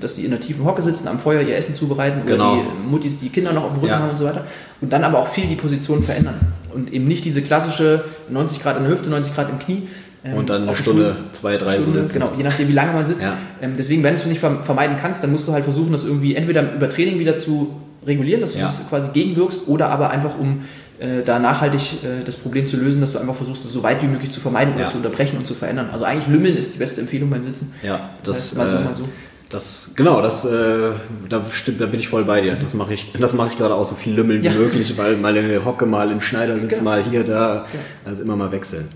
dass 0.00 0.14
die 0.14 0.24
in 0.24 0.30
der 0.30 0.40
tiefen 0.40 0.64
Hocke 0.64 0.82
sitzen, 0.82 1.08
am 1.08 1.18
Feuer 1.18 1.40
ihr 1.40 1.56
Essen 1.56 1.74
zubereiten 1.74 2.22
genau. 2.26 2.54
oder 2.54 2.62
die 2.62 2.88
Muttis 2.88 3.18
die 3.18 3.28
Kinder 3.28 3.52
noch 3.52 3.64
auf 3.64 3.72
dem 3.72 3.80
Rücken 3.80 3.92
ja. 3.92 3.98
haben 4.00 4.10
und 4.10 4.18
so 4.18 4.24
weiter. 4.24 4.46
Und 4.80 4.92
dann 4.92 5.04
aber 5.04 5.18
auch 5.18 5.28
viel 5.28 5.46
die 5.46 5.56
Position 5.56 6.02
verändern. 6.02 6.52
Und 6.74 6.92
eben 6.92 7.06
nicht 7.06 7.24
diese 7.24 7.40
klassische 7.40 8.04
90 8.28 8.62
Grad 8.62 8.76
in 8.76 8.82
der 8.82 8.92
Hüfte, 8.92 9.10
90 9.10 9.34
Grad 9.34 9.48
im 9.50 9.58
Knie. 9.58 9.88
Ähm, 10.24 10.36
und 10.36 10.50
dann 10.50 10.62
eine 10.64 10.74
Stunde, 10.74 11.12
Stuhl, 11.12 11.24
zwei, 11.32 11.56
drei 11.56 11.74
Stunden. 11.74 11.92
Sitzen. 11.92 12.12
Genau, 12.14 12.32
je 12.36 12.42
nachdem, 12.42 12.68
wie 12.68 12.72
lange 12.72 12.92
man 12.92 13.06
sitzt. 13.06 13.24
Ja. 13.24 13.36
Ähm, 13.62 13.74
deswegen, 13.78 14.02
wenn 14.02 14.14
du 14.14 14.16
es 14.16 14.26
nicht 14.26 14.40
vermeiden 14.40 14.96
kannst, 15.00 15.22
dann 15.22 15.30
musst 15.30 15.46
du 15.46 15.52
halt 15.52 15.64
versuchen, 15.64 15.92
das 15.92 16.04
irgendwie 16.04 16.34
entweder 16.34 16.74
über 16.74 16.88
Training 16.88 17.18
wieder 17.18 17.36
zu 17.36 17.80
regulieren, 18.06 18.40
dass 18.40 18.52
du 18.52 18.58
ja. 18.58 18.64
das 18.64 18.88
quasi 18.88 19.10
gegenwirkst, 19.10 19.68
oder 19.68 19.88
aber 19.88 20.10
einfach 20.10 20.38
um 20.38 20.62
äh, 20.98 21.22
da 21.22 21.38
nachhaltig 21.38 22.04
äh, 22.04 22.24
das 22.24 22.36
Problem 22.36 22.66
zu 22.66 22.76
lösen, 22.76 23.00
dass 23.00 23.12
du 23.12 23.18
einfach 23.18 23.34
versuchst, 23.34 23.64
das 23.64 23.72
so 23.72 23.82
weit 23.82 24.02
wie 24.02 24.06
möglich 24.06 24.30
zu 24.30 24.40
vermeiden 24.40 24.74
oder 24.74 24.84
ja. 24.84 24.88
zu 24.88 24.96
unterbrechen 24.96 25.38
und 25.38 25.46
zu 25.46 25.54
verändern. 25.54 25.90
Also 25.92 26.04
eigentlich 26.04 26.28
Lümmeln 26.28 26.56
ist 26.56 26.74
die 26.74 26.78
beste 26.78 27.00
Empfehlung 27.00 27.30
beim 27.30 27.42
Sitzen. 27.42 27.74
Ja, 27.82 28.10
das, 28.22 28.54
das 28.54 28.58
heißt, 28.58 28.58
mal 28.58 28.68
so, 28.68 28.76
äh, 28.76 28.84
mal 28.84 28.94
so. 28.94 29.08
Das, 29.50 29.92
genau, 29.94 30.20
das, 30.20 30.44
äh, 30.44 30.92
da 31.28 31.44
stimmt, 31.50 31.80
da 31.80 31.86
bin 31.86 32.00
ich 32.00 32.08
voll 32.08 32.24
bei 32.24 32.40
dir. 32.40 32.56
Das 32.56 32.74
mache 32.74 32.94
ich, 32.94 33.12
das 33.12 33.34
mache 33.34 33.50
ich 33.52 33.56
gerade 33.56 33.74
auch 33.74 33.84
so 33.84 33.94
viel 33.94 34.14
Lümmeln 34.14 34.42
wie 34.42 34.46
ja. 34.46 34.52
möglich, 34.52 34.96
weil 34.96 35.16
mal 35.16 35.36
in 35.36 35.48
der 35.48 35.64
Hocke, 35.64 35.86
mal 35.86 36.10
im 36.10 36.20
Schneidersitz, 36.20 36.70
genau. 36.70 36.82
mal 36.82 37.02
hier, 37.02 37.24
da, 37.24 37.66
also 38.04 38.22
immer 38.22 38.36
mal 38.36 38.50
wechseln. 38.50 38.88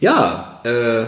Ja, 0.00 0.60
äh, 0.64 1.06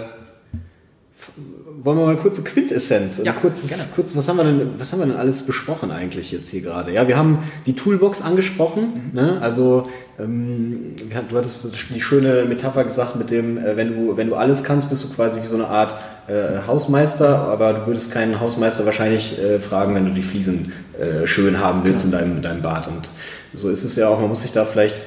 wollen 1.83 1.99
wir 1.99 2.05
mal 2.05 2.13
eine 2.13 2.21
kurze 2.21 2.43
Quintessenz 2.43 3.21
ja, 3.25 3.33
kurz, 3.33 3.63
kurz, 3.95 4.15
was 4.17 4.29
haben 4.29 4.37
wir 4.37 4.45
denn, 4.45 4.73
was 4.79 4.93
haben 4.93 5.01
wir 5.01 5.07
denn 5.07 5.17
alles 5.17 5.43
besprochen 5.43 5.91
eigentlich 5.91 6.31
jetzt 6.33 6.49
hier 6.49 6.61
gerade? 6.61 6.93
Ja, 6.93 7.09
wir 7.09 7.17
haben 7.17 7.41
die 7.67 7.75
Toolbox 7.75 8.23
angesprochen, 8.23 9.11
mhm. 9.13 9.21
ne? 9.21 9.39
Also 9.41 9.89
ähm, 10.19 10.95
du 11.29 11.37
hattest 11.37 11.69
die 11.95 12.01
schöne 12.01 12.45
Metapher 12.45 12.85
gesagt 12.85 13.17
mit 13.17 13.31
dem, 13.31 13.59
äh, 13.59 13.77
wenn 13.77 13.95
du 13.95 14.17
wenn 14.17 14.29
du 14.29 14.35
alles 14.35 14.63
kannst, 14.63 14.89
bist 14.89 15.05
du 15.05 15.09
quasi 15.09 15.43
wie 15.43 15.47
so 15.47 15.57
eine 15.57 15.69
Art 15.69 15.97
äh, 16.29 16.67
Hausmeister, 16.67 17.29
aber 17.29 17.73
du 17.73 17.87
würdest 17.87 18.13
keinen 18.13 18.41
Hausmeister 18.41 18.85
wahrscheinlich 18.87 19.39
äh, 19.39 19.61
fragen, 19.61 19.95
wenn 19.95 20.07
du 20.07 20.13
die 20.13 20.23
Fliesen 20.23 20.73
äh, 20.99 21.27
schön 21.27 21.59
haben 21.59 21.85
willst 21.85 22.05
in 22.05 22.11
deinem, 22.11 22.43
deinem 22.43 22.63
Bad. 22.63 22.89
Und 22.89 23.11
so 23.55 23.71
ist 23.71 23.85
es 23.85 23.97
ja 23.97 24.09
auch, 24.09 24.21
man 24.21 24.29
muss 24.29 24.43
sich 24.43 24.53
da 24.53 24.65
vielleicht, 24.65 25.01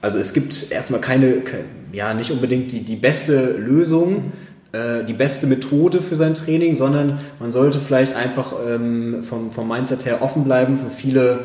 also 0.00 0.18
es 0.18 0.32
gibt 0.32 0.70
erstmal 0.70 1.00
keine, 1.00 1.40
keine 1.40 1.64
ja, 1.92 2.14
nicht 2.14 2.30
unbedingt 2.30 2.72
die, 2.72 2.80
die 2.80 2.96
beste 2.96 3.52
Lösung, 3.52 4.32
äh, 4.72 5.04
die 5.04 5.14
beste 5.14 5.46
Methode 5.46 6.02
für 6.02 6.16
sein 6.16 6.34
Training, 6.34 6.76
sondern 6.76 7.20
man 7.40 7.52
sollte 7.52 7.78
vielleicht 7.78 8.14
einfach 8.14 8.54
ähm, 8.68 9.24
vom, 9.24 9.52
vom 9.52 9.68
Mindset 9.68 10.04
her 10.04 10.22
offen 10.22 10.44
bleiben 10.44 10.78
für 10.78 10.90
viele, 10.90 11.40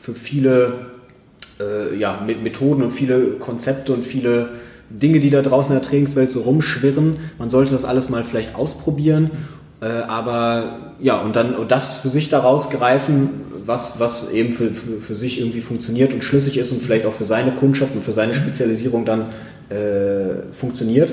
für 0.00 0.14
viele 0.14 0.72
äh, 1.60 1.96
ja, 1.96 2.20
Methoden 2.26 2.82
und 2.82 2.92
viele 2.92 3.32
Konzepte 3.38 3.92
und 3.92 4.04
viele 4.04 4.50
Dinge, 4.90 5.20
die 5.20 5.30
da 5.30 5.42
draußen 5.42 5.74
in 5.74 5.80
der 5.80 5.88
Trainingswelt 5.88 6.30
so 6.30 6.42
rumschwirren. 6.42 7.16
Man 7.38 7.50
sollte 7.50 7.72
das 7.72 7.84
alles 7.84 8.08
mal 8.08 8.24
vielleicht 8.24 8.54
ausprobieren, 8.54 9.30
äh, 9.80 9.86
aber 9.86 10.94
ja, 11.00 11.20
und 11.20 11.36
dann 11.36 11.54
und 11.54 11.70
das 11.70 11.98
für 11.98 12.08
sich 12.08 12.28
daraus 12.28 12.70
greifen, 12.70 13.42
was, 13.64 14.00
was 14.00 14.30
eben 14.30 14.52
für, 14.52 14.70
für, 14.70 15.00
für 15.00 15.14
sich 15.14 15.38
irgendwie 15.38 15.60
funktioniert 15.60 16.12
und 16.12 16.24
schlüssig 16.24 16.56
ist 16.58 16.72
und 16.72 16.80
vielleicht 16.80 17.06
auch 17.06 17.12
für 17.12 17.24
seine 17.24 17.52
Kundschaft 17.52 17.94
und 17.94 18.02
für 18.02 18.12
seine 18.12 18.34
Spezialisierung 18.34 19.04
dann 19.04 19.26
äh, 19.68 20.52
funktioniert 20.52 21.12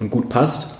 und 0.00 0.10
gut 0.10 0.28
passt. 0.28 0.74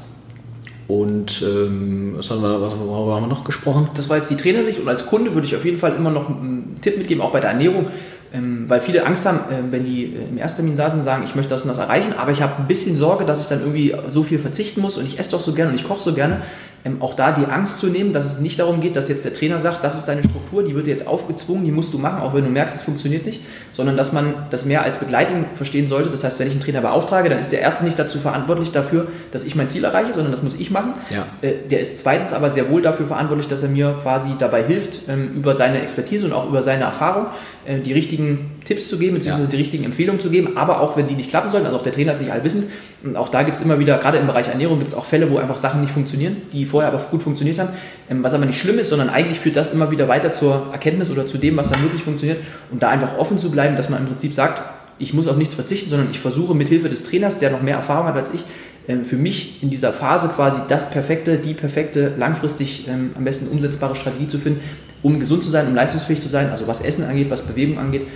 Und 0.88 1.42
ähm, 1.46 2.14
was 2.16 2.30
haben 2.30 2.42
wir, 2.42 2.60
was, 2.60 2.76
worüber 2.76 3.14
haben 3.14 3.22
wir 3.22 3.28
noch 3.28 3.44
gesprochen? 3.44 3.88
Das 3.94 4.08
war 4.08 4.16
jetzt 4.16 4.30
die 4.30 4.36
Trainersicht 4.36 4.80
und 4.80 4.88
als 4.88 5.06
Kunde 5.06 5.32
würde 5.32 5.46
ich 5.46 5.54
auf 5.54 5.64
jeden 5.64 5.76
Fall 5.76 5.94
immer 5.94 6.10
noch 6.10 6.28
einen 6.28 6.78
Tipp 6.80 6.98
mitgeben, 6.98 7.22
auch 7.22 7.32
bei 7.32 7.40
der 7.40 7.50
Ernährung. 7.50 7.88
Ähm, 8.32 8.64
weil 8.68 8.80
viele 8.80 9.06
Angst 9.06 9.26
haben, 9.26 9.38
äh, 9.52 9.70
wenn 9.70 9.84
die 9.84 10.04
äh, 10.04 10.28
im 10.28 10.38
Ersttermin 10.38 10.76
da 10.76 10.88
sind 10.88 11.04
sagen, 11.04 11.22
ich 11.24 11.34
möchte 11.34 11.50
das 11.50 11.62
und 11.62 11.68
das 11.68 11.78
erreichen, 11.78 12.14
aber 12.14 12.30
ich 12.30 12.40
habe 12.40 12.56
ein 12.58 12.66
bisschen 12.66 12.96
Sorge, 12.96 13.26
dass 13.26 13.40
ich 13.42 13.48
dann 13.48 13.60
irgendwie 13.60 13.94
so 14.08 14.22
viel 14.22 14.38
verzichten 14.38 14.80
muss 14.80 14.96
und 14.96 15.06
ich 15.06 15.18
esse 15.18 15.32
doch 15.32 15.40
so 15.40 15.52
gerne 15.52 15.70
und 15.70 15.76
ich 15.76 15.84
koche 15.84 16.00
so 16.00 16.14
gerne. 16.14 16.42
Ähm, 16.84 17.00
auch 17.00 17.14
da 17.14 17.30
die 17.30 17.46
Angst 17.46 17.78
zu 17.78 17.86
nehmen, 17.86 18.12
dass 18.12 18.26
es 18.26 18.40
nicht 18.40 18.58
darum 18.58 18.80
geht, 18.80 18.96
dass 18.96 19.08
jetzt 19.08 19.24
der 19.24 19.32
Trainer 19.32 19.60
sagt, 19.60 19.84
das 19.84 19.96
ist 19.96 20.08
deine 20.08 20.24
Struktur, 20.24 20.64
die 20.64 20.74
wird 20.74 20.86
dir 20.86 20.90
jetzt 20.90 21.06
aufgezwungen, 21.06 21.64
die 21.64 21.70
musst 21.70 21.92
du 21.92 21.98
machen, 21.98 22.20
auch 22.20 22.34
wenn 22.34 22.44
du 22.44 22.50
merkst, 22.50 22.74
es 22.74 22.82
funktioniert 22.82 23.24
nicht, 23.24 23.40
sondern 23.70 23.96
dass 23.96 24.12
man 24.12 24.34
das 24.50 24.64
mehr 24.64 24.82
als 24.82 24.98
Begleitung 24.98 25.46
verstehen 25.54 25.86
sollte. 25.86 26.10
Das 26.10 26.24
heißt, 26.24 26.40
wenn 26.40 26.48
ich 26.48 26.54
einen 26.54 26.62
Trainer 26.62 26.80
beauftrage, 26.80 27.28
dann 27.28 27.38
ist 27.38 27.52
der 27.52 27.60
erste 27.60 27.84
nicht 27.84 27.98
dazu 27.98 28.18
verantwortlich 28.18 28.72
dafür, 28.72 29.08
dass 29.30 29.44
ich 29.44 29.54
mein 29.54 29.68
Ziel 29.68 29.84
erreiche, 29.84 30.14
sondern 30.14 30.32
das 30.32 30.42
muss 30.42 30.58
ich 30.58 30.70
machen. 30.70 30.94
Ja. 31.10 31.26
Äh, 31.40 31.68
der 31.70 31.80
ist 31.80 32.00
zweitens 32.00 32.32
aber 32.32 32.50
sehr 32.50 32.68
wohl 32.68 32.82
dafür 32.82 33.06
verantwortlich, 33.06 33.48
dass 33.48 33.62
er 33.62 33.68
mir 33.68 33.98
quasi 34.02 34.30
dabei 34.38 34.64
hilft, 34.64 35.08
ähm, 35.08 35.34
über 35.36 35.54
seine 35.54 35.80
Expertise 35.82 36.26
und 36.26 36.32
auch 36.32 36.48
über 36.48 36.62
seine 36.62 36.84
Erfahrung 36.84 37.26
die 37.64 37.92
richtigen 37.92 38.51
Tipps 38.64 38.88
zu 38.88 38.98
geben, 38.98 39.14
beziehungsweise 39.14 39.48
ja. 39.48 39.50
die 39.50 39.56
richtigen 39.56 39.84
Empfehlungen 39.84 40.20
zu 40.20 40.30
geben, 40.30 40.56
aber 40.56 40.80
auch 40.80 40.96
wenn 40.96 41.06
die 41.06 41.14
nicht 41.14 41.30
klappen 41.30 41.50
sollten, 41.50 41.66
also 41.66 41.78
auch 41.78 41.82
der 41.82 41.92
Trainer 41.92 42.12
ist 42.12 42.20
nicht 42.20 42.32
allwissend, 42.32 42.66
und 43.02 43.16
auch 43.16 43.28
da 43.28 43.42
gibt 43.42 43.56
es 43.56 43.62
immer 43.62 43.78
wieder, 43.78 43.98
gerade 43.98 44.18
im 44.18 44.26
Bereich 44.26 44.48
Ernährung 44.48 44.78
gibt 44.78 44.90
es 44.90 44.96
auch 44.96 45.04
Fälle, 45.04 45.30
wo 45.30 45.38
einfach 45.38 45.56
Sachen 45.56 45.80
nicht 45.80 45.92
funktionieren, 45.92 46.36
die 46.52 46.66
vorher 46.66 46.92
aber 46.92 47.02
gut 47.10 47.22
funktioniert 47.22 47.58
haben, 47.58 47.70
ähm, 48.08 48.22
was 48.22 48.34
aber 48.34 48.46
nicht 48.46 48.60
schlimm 48.60 48.78
ist, 48.78 48.90
sondern 48.90 49.10
eigentlich 49.10 49.40
führt 49.40 49.56
das 49.56 49.72
immer 49.72 49.90
wieder 49.90 50.08
weiter 50.08 50.30
zur 50.30 50.68
Erkenntnis 50.72 51.10
oder 51.10 51.26
zu 51.26 51.38
dem, 51.38 51.56
was 51.56 51.70
dann 51.70 51.82
wirklich 51.82 52.02
funktioniert. 52.02 52.38
Und 52.70 52.82
da 52.82 52.88
einfach 52.88 53.18
offen 53.18 53.38
zu 53.38 53.50
bleiben, 53.50 53.76
dass 53.76 53.88
man 53.88 54.00
im 54.00 54.06
Prinzip 54.06 54.34
sagt, 54.34 54.62
ich 54.98 55.12
muss 55.12 55.26
auf 55.26 55.36
nichts 55.36 55.54
verzichten, 55.54 55.90
sondern 55.90 56.10
ich 56.10 56.20
versuche 56.20 56.54
mit 56.54 56.68
Hilfe 56.68 56.88
des 56.88 57.04
Trainers, 57.04 57.38
der 57.38 57.50
noch 57.50 57.62
mehr 57.62 57.74
Erfahrung 57.74 58.06
hat 58.06 58.16
als 58.16 58.32
ich, 58.32 58.44
ähm, 58.88 59.04
für 59.04 59.16
mich 59.16 59.62
in 59.62 59.70
dieser 59.70 59.92
Phase 59.92 60.28
quasi 60.28 60.60
das 60.68 60.90
perfekte, 60.90 61.38
die 61.38 61.54
perfekte, 61.54 62.12
langfristig 62.16 62.88
ähm, 62.88 63.10
am 63.16 63.24
besten 63.24 63.48
umsetzbare 63.48 63.96
Strategie 63.96 64.26
zu 64.26 64.38
finden, 64.38 64.60
um 65.02 65.18
gesund 65.18 65.42
zu 65.42 65.50
sein, 65.50 65.66
um 65.66 65.74
leistungsfähig 65.74 66.20
zu 66.20 66.28
sein, 66.28 66.50
also 66.50 66.68
was 66.68 66.80
Essen 66.80 67.04
angeht, 67.04 67.30
was 67.30 67.42
Bewegung 67.42 67.78
angeht, 67.78 68.06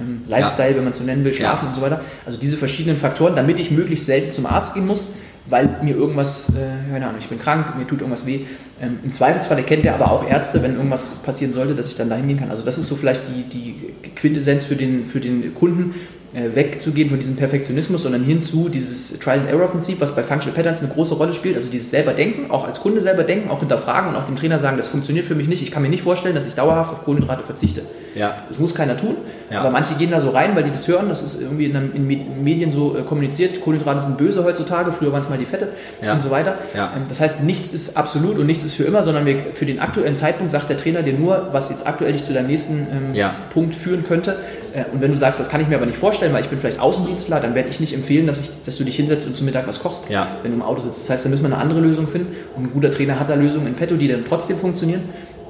ähm, 0.00 0.22
Lifestyle, 0.26 0.70
ja. 0.70 0.76
wenn 0.76 0.84
man 0.84 0.92
es 0.92 0.98
so 0.98 1.04
nennen 1.04 1.24
will, 1.24 1.34
Schlafen 1.34 1.64
ja. 1.64 1.68
und 1.68 1.74
so 1.74 1.82
weiter. 1.82 2.00
Also 2.24 2.38
diese 2.38 2.56
verschiedenen 2.56 2.96
Faktoren, 2.96 3.36
damit 3.36 3.58
ich 3.58 3.70
möglichst 3.70 4.06
selten 4.06 4.32
zum 4.32 4.46
Arzt 4.46 4.74
gehen 4.74 4.86
muss, 4.86 5.12
weil 5.48 5.78
mir 5.82 5.94
irgendwas, 5.94 6.50
äh, 6.50 6.92
keine 6.92 7.06
Ahnung, 7.06 7.20
ich 7.20 7.28
bin 7.28 7.38
krank, 7.38 7.76
mir 7.76 7.86
tut 7.86 8.00
irgendwas 8.00 8.26
weh. 8.26 8.40
Ähm, 8.80 8.98
Im 9.02 9.12
Zweifelsfall 9.12 9.58
erkennt 9.58 9.84
er 9.84 9.94
aber 9.94 10.10
auch 10.10 10.28
Ärzte, 10.28 10.62
wenn 10.62 10.74
irgendwas 10.74 11.22
passieren 11.22 11.52
sollte, 11.52 11.74
dass 11.74 11.88
ich 11.88 11.94
dann 11.94 12.10
dahin 12.10 12.26
gehen 12.28 12.38
kann. 12.38 12.50
Also 12.50 12.64
das 12.64 12.78
ist 12.78 12.88
so 12.88 12.96
vielleicht 12.96 13.22
die, 13.28 13.42
die 13.44 14.10
Quintessenz 14.16 14.64
für 14.64 14.76
den, 14.76 15.06
für 15.06 15.20
den 15.20 15.54
Kunden, 15.54 15.94
wegzugehen 16.32 17.08
von 17.08 17.18
diesem 17.18 17.36
Perfektionismus, 17.36 18.02
sondern 18.02 18.22
hin 18.22 18.42
zu 18.42 18.68
dieses 18.68 19.18
Trial-and-Error-Prinzip, 19.20 20.00
was 20.00 20.14
bei 20.14 20.22
Functional 20.22 20.54
Patterns 20.54 20.82
eine 20.82 20.92
große 20.92 21.14
Rolle 21.14 21.32
spielt, 21.32 21.56
also 21.56 21.68
dieses 21.68 21.90
selber 21.90 22.12
denken, 22.12 22.50
auch 22.50 22.66
als 22.66 22.80
Kunde 22.80 23.00
selber 23.00 23.24
denken, 23.24 23.48
auch 23.48 23.60
hinterfragen 23.60 24.10
und 24.10 24.16
auch 24.16 24.24
dem 24.24 24.36
Trainer 24.36 24.58
sagen, 24.58 24.76
das 24.76 24.88
funktioniert 24.88 25.24
für 25.24 25.34
mich 25.34 25.48
nicht, 25.48 25.62
ich 25.62 25.70
kann 25.70 25.82
mir 25.82 25.88
nicht 25.88 26.02
vorstellen, 26.02 26.34
dass 26.34 26.46
ich 26.46 26.54
dauerhaft 26.54 26.92
auf 26.92 27.04
Kohlenhydrate 27.04 27.42
verzichte. 27.42 27.82
Ja. 28.14 28.42
Das 28.48 28.58
muss 28.58 28.74
keiner 28.74 28.96
tun, 28.96 29.16
ja. 29.50 29.60
aber 29.60 29.70
manche 29.70 29.94
gehen 29.94 30.10
da 30.10 30.20
so 30.20 30.30
rein, 30.30 30.56
weil 30.56 30.64
die 30.64 30.70
das 30.70 30.86
hören, 30.88 31.08
das 31.08 31.22
ist 31.22 31.40
irgendwie 31.40 31.66
in, 31.66 31.74
in 31.94 32.44
Medien 32.44 32.70
so 32.70 32.96
äh, 32.96 33.02
kommuniziert, 33.02 33.60
Kohlenhydrate 33.60 34.00
sind 34.00 34.18
böse 34.18 34.44
heutzutage, 34.44 34.92
früher 34.92 35.12
waren 35.12 35.22
es 35.22 35.28
mal 35.28 35.38
die 35.38 35.46
Fette 35.46 35.68
ja. 36.02 36.12
und 36.12 36.22
so 36.22 36.30
weiter. 36.30 36.58
Ja. 36.74 36.92
Ähm, 36.96 37.04
das 37.08 37.20
heißt, 37.20 37.42
nichts 37.42 37.70
ist 37.70 37.96
absolut 37.96 38.38
und 38.38 38.46
nichts 38.46 38.64
ist 38.64 38.74
für 38.74 38.84
immer, 38.84 39.02
sondern 39.02 39.26
für 39.54 39.64
den 39.64 39.80
aktuellen 39.80 40.16
Zeitpunkt 40.16 40.52
sagt 40.52 40.68
der 40.68 40.76
Trainer 40.76 41.02
dir 41.02 41.14
nur, 41.14 41.48
was 41.52 41.70
jetzt 41.70 41.86
aktuell 41.86 42.12
dich 42.12 42.24
zu 42.24 42.32
deinem 42.32 42.48
nächsten 42.48 43.14
ähm, 43.14 43.30
Punkt 43.50 43.74
führen 43.74 44.04
könnte. 44.04 44.36
Äh, 44.74 44.84
und 44.92 45.00
wenn 45.00 45.10
du 45.10 45.16
sagst, 45.16 45.40
das 45.40 45.48
kann 45.48 45.60
ich 45.60 45.68
mir 45.68 45.76
aber 45.76 45.86
nicht 45.86 45.98
vorstellen, 45.98 46.15
weil 46.22 46.40
ich 46.40 46.48
bin 46.48 46.58
vielleicht 46.58 46.78
außen 46.78 47.02
Außendienstler, 47.02 47.40
dann 47.40 47.54
werde 47.54 47.68
ich 47.68 47.80
nicht 47.80 47.92
empfehlen, 47.92 48.26
dass, 48.26 48.40
ich, 48.40 48.50
dass 48.64 48.78
du 48.78 48.84
dich 48.84 48.96
hinsetzt 48.96 49.26
und 49.26 49.36
zum 49.36 49.46
Mittag 49.46 49.66
was 49.66 49.82
kochst, 49.82 50.08
ja. 50.08 50.26
wenn 50.42 50.50
du 50.52 50.56
im 50.56 50.62
Auto 50.62 50.82
sitzt. 50.82 51.02
Das 51.02 51.10
heißt, 51.10 51.24
da 51.24 51.28
müssen 51.28 51.42
wir 51.42 51.52
eine 51.52 51.58
andere 51.58 51.80
Lösung 51.80 52.08
finden. 52.08 52.34
Und 52.56 52.64
ein 52.64 52.70
guter 52.72 52.90
Trainer 52.90 53.20
hat 53.20 53.30
da 53.30 53.34
Lösungen 53.34 53.66
in 53.66 53.74
petto, 53.74 53.96
die 53.96 54.08
dann 54.08 54.24
trotzdem 54.24 54.56
funktionieren. 54.56 55.04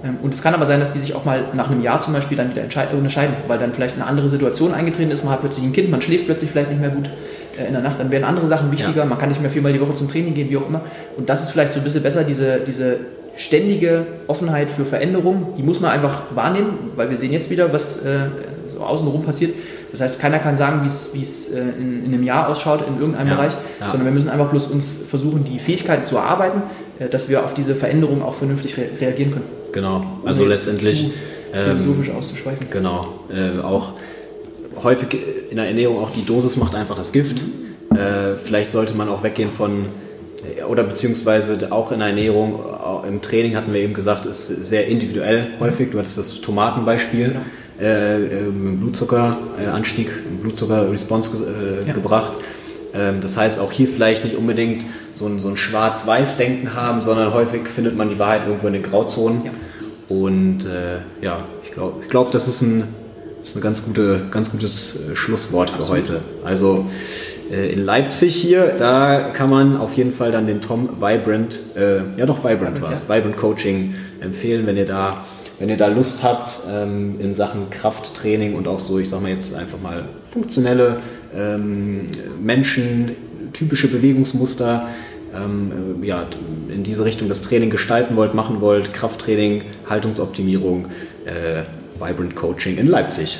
Ähm, 0.04 0.18
und 0.22 0.34
es 0.34 0.42
kann 0.42 0.54
aber 0.54 0.66
sein, 0.66 0.80
dass 0.80 0.92
die 0.92 0.98
sich 0.98 1.14
auch 1.14 1.24
mal 1.24 1.46
nach 1.54 1.70
einem 1.70 1.82
Jahr 1.82 2.00
zum 2.00 2.12
Beispiel 2.12 2.36
dann 2.36 2.50
wieder 2.50 2.62
unterscheiden, 2.92 3.36
weil 3.46 3.58
dann 3.58 3.72
vielleicht 3.72 3.94
eine 3.94 4.06
andere 4.06 4.28
Situation 4.28 4.74
eingetreten 4.74 5.10
ist. 5.10 5.24
Man 5.24 5.32
hat 5.32 5.40
plötzlich 5.40 5.64
ein 5.64 5.72
Kind, 5.72 5.90
man 5.90 6.00
schläft 6.00 6.26
plötzlich 6.26 6.50
vielleicht 6.50 6.70
nicht 6.70 6.80
mehr 6.80 6.90
gut 6.90 7.10
äh, 7.58 7.66
in 7.66 7.72
der 7.72 7.82
Nacht, 7.82 7.98
dann 8.00 8.10
werden 8.10 8.24
andere 8.24 8.46
Sachen 8.46 8.72
wichtiger, 8.72 8.98
ja. 8.98 9.04
man 9.04 9.18
kann 9.18 9.28
nicht 9.28 9.40
mehr 9.40 9.50
viermal 9.50 9.72
die 9.72 9.80
Woche 9.80 9.94
zum 9.94 10.08
Training 10.08 10.34
gehen, 10.34 10.50
wie 10.50 10.56
auch 10.56 10.68
immer. 10.68 10.82
Und 11.16 11.28
das 11.28 11.42
ist 11.42 11.50
vielleicht 11.50 11.72
so 11.72 11.80
ein 11.80 11.84
bisschen 11.84 12.02
besser, 12.02 12.24
diese, 12.24 12.60
diese 12.66 12.98
ständige 13.36 14.06
Offenheit 14.26 14.70
für 14.70 14.86
Veränderung, 14.86 15.54
die 15.56 15.62
muss 15.62 15.80
man 15.80 15.90
einfach 15.90 16.22
wahrnehmen, 16.34 16.90
weil 16.96 17.10
wir 17.10 17.16
sehen 17.16 17.32
jetzt 17.32 17.50
wieder, 17.50 17.72
was 17.72 18.04
äh, 18.04 18.28
so 18.66 18.80
außenrum 18.80 19.24
passiert. 19.24 19.54
Das 19.90 20.00
heißt, 20.00 20.20
keiner 20.20 20.38
kann 20.38 20.56
sagen, 20.56 20.82
wie 20.82 21.20
es 21.20 21.52
äh, 21.52 21.60
in, 21.60 22.04
in, 22.04 22.12
einem 22.12 22.22
Jahr 22.22 22.48
ausschaut 22.48 22.86
in 22.86 22.98
irgendeinem 22.98 23.28
ja, 23.28 23.34
Bereich, 23.34 23.52
ja. 23.80 23.90
sondern 23.90 24.06
wir 24.06 24.12
müssen 24.12 24.28
einfach 24.28 24.50
bloß 24.50 24.68
uns 24.68 25.04
versuchen, 25.08 25.44
die 25.44 25.58
Fähigkeiten 25.58 26.06
zu 26.06 26.16
erarbeiten, 26.16 26.62
äh, 26.98 27.08
dass 27.08 27.28
wir 27.28 27.44
auf 27.44 27.54
diese 27.54 27.74
Veränderung 27.74 28.22
auch 28.22 28.34
vernünftig 28.34 28.76
re 28.76 28.88
reagieren 29.00 29.32
können. 29.32 29.44
Genau, 29.72 30.04
also 30.24 30.44
letztendlich 30.44 31.12
philosophisch 31.52 32.08
ähm, 32.08 32.16
auszuschweifen. 32.16 32.66
Genau, 32.70 33.20
äh, 33.30 33.60
auch 33.60 33.92
häufig 34.82 35.16
in 35.50 35.56
der 35.56 35.66
Ernährung 35.66 35.98
auch 35.98 36.10
die 36.10 36.24
Dosis 36.24 36.56
macht 36.56 36.74
einfach 36.74 36.96
das 36.96 37.12
Gift. 37.12 37.42
Mhm. 37.42 37.96
Äh, 37.96 38.36
vielleicht 38.36 38.70
sollte 38.70 38.94
man 38.94 39.08
auch 39.08 39.22
weggehen 39.22 39.52
von 39.52 39.86
oder 40.68 40.84
beziehungsweise 40.84 41.72
auch 41.72 41.90
in 41.90 41.98
der 41.98 42.08
Ernährung, 42.08 42.60
im 43.08 43.20
Training 43.20 43.56
hatten 43.56 43.72
wir 43.72 43.80
eben 43.80 43.94
gesagt, 43.94 44.26
ist 44.26 44.46
sehr 44.46 44.86
individuell 44.86 45.48
häufig. 45.58 45.90
Du 45.90 45.98
hattest 45.98 46.18
das 46.18 46.40
Tomatenbeispiel. 46.40 47.28
Genau 47.28 47.40
äh, 47.40 47.40
ähm, 47.40 47.65
Blutzuckeranstieg, 47.78 50.08
äh, 50.08 50.42
Blutzucker-Response 50.42 51.44
äh, 51.44 51.86
ja. 51.86 51.92
gebracht. 51.92 52.32
Ähm, 52.94 53.20
das 53.20 53.36
heißt, 53.36 53.60
auch 53.60 53.72
hier 53.72 53.88
vielleicht 53.88 54.24
nicht 54.24 54.36
unbedingt 54.36 54.84
so 55.12 55.26
ein, 55.26 55.40
so 55.40 55.48
ein 55.48 55.56
Schwarz-Weiß-Denken 55.56 56.74
haben, 56.74 57.02
sondern 57.02 57.34
häufig 57.34 57.68
findet 57.68 57.96
man 57.96 58.08
die 58.08 58.18
Wahrheit 58.18 58.42
irgendwo 58.46 58.68
in 58.68 58.74
den 58.74 58.82
Grauzonen. 58.82 59.44
Ja. 59.44 59.50
Und 60.08 60.64
äh, 60.66 60.98
ja, 61.20 61.44
ich 61.64 61.72
glaube, 61.72 62.02
ich 62.02 62.08
glaub, 62.08 62.30
das 62.30 62.48
ist 62.48 62.62
ein, 62.62 62.84
das 63.40 63.50
ist 63.50 63.56
ein 63.56 63.60
ganz, 63.60 63.84
gute, 63.84 64.26
ganz 64.30 64.50
gutes 64.50 64.96
äh, 64.96 65.16
Schlusswort 65.16 65.70
für 65.70 65.78
Absolut. 65.78 66.02
heute. 66.02 66.20
Also 66.44 66.86
äh, 67.50 67.72
in 67.72 67.84
Leipzig 67.84 68.36
hier, 68.36 68.74
da 68.78 69.30
kann 69.32 69.50
man 69.50 69.76
auf 69.76 69.94
jeden 69.94 70.12
Fall 70.12 70.32
dann 70.32 70.46
den 70.46 70.60
Tom 70.60 71.00
Vibrant, 71.00 71.58
äh, 71.76 71.98
ja 72.16 72.26
doch 72.26 72.44
Vibrant 72.44 72.80
war 72.80 72.92
es, 72.92 73.08
ja. 73.08 73.16
Vibrant 73.16 73.36
Coaching 73.36 73.94
empfehlen, 74.20 74.66
wenn 74.66 74.76
ihr 74.76 74.86
da 74.86 75.24
wenn 75.58 75.68
ihr 75.68 75.76
da 75.76 75.88
Lust 75.88 76.22
habt 76.22 76.60
ähm, 76.70 77.16
in 77.20 77.34
Sachen 77.34 77.70
Krafttraining 77.70 78.54
und 78.54 78.68
auch 78.68 78.80
so, 78.80 78.98
ich 78.98 79.08
sag 79.08 79.22
mal 79.22 79.30
jetzt 79.30 79.54
einfach 79.54 79.80
mal 79.80 80.04
funktionelle 80.24 80.98
ähm, 81.34 82.06
Menschen, 82.40 83.12
typische 83.52 83.88
Bewegungsmuster, 83.88 84.88
ähm, 85.34 86.02
äh, 86.02 86.06
ja, 86.06 86.26
in 86.68 86.84
diese 86.84 87.04
Richtung 87.04 87.28
das 87.28 87.40
Training 87.40 87.70
gestalten 87.70 88.16
wollt, 88.16 88.34
machen 88.34 88.60
wollt, 88.60 88.92
Krafttraining, 88.92 89.62
Haltungsoptimierung, 89.88 90.86
äh, 91.24 91.62
Vibrant 91.98 92.36
Coaching 92.36 92.76
in 92.76 92.86
Leipzig. 92.86 93.38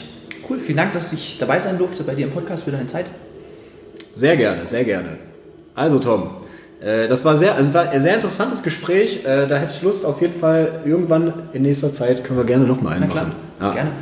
Cool, 0.49 0.59
vielen 0.59 0.79
Dank, 0.79 0.93
dass 0.93 1.13
ich 1.13 1.39
dabei 1.39 1.59
sein 1.59 1.79
durfte 1.79 2.05
bei 2.05 2.15
dir 2.15 2.27
im 2.27 2.33
Podcast 2.33 2.65
für 2.65 2.71
deine 2.71 2.87
Zeit. 2.87 3.07
Sehr 4.15 4.37
gerne, 4.37 4.67
sehr 4.67 4.85
gerne. 4.85 5.19
Also 5.75 5.99
Tom, 5.99 6.31
das 6.81 7.25
war, 7.25 7.39
sehr, 7.39 7.55
also 7.57 7.79
ein 7.79 8.01
sehr 8.03 8.15
interessantes 8.15 8.63
Gespräch. 8.63 9.25
Äh, 9.25 9.47
da 9.47 9.57
hätte 9.57 9.73
ich 9.73 9.83
Lust, 9.83 10.05
auf 10.05 10.21
jeden 10.21 10.35
Fall 10.35 10.73
irgendwann 10.85 11.33
in 11.53 11.63
nächster 11.63 11.91
Zeit 11.91 12.23
können 12.25 12.39
wir 12.39 12.45
gerne 12.45 12.67
nochmal 12.67 12.95
einen 12.95 13.07
Na 13.07 13.13
klar, 13.13 13.33
Ja. 13.61 13.73
gerne. 13.73 13.93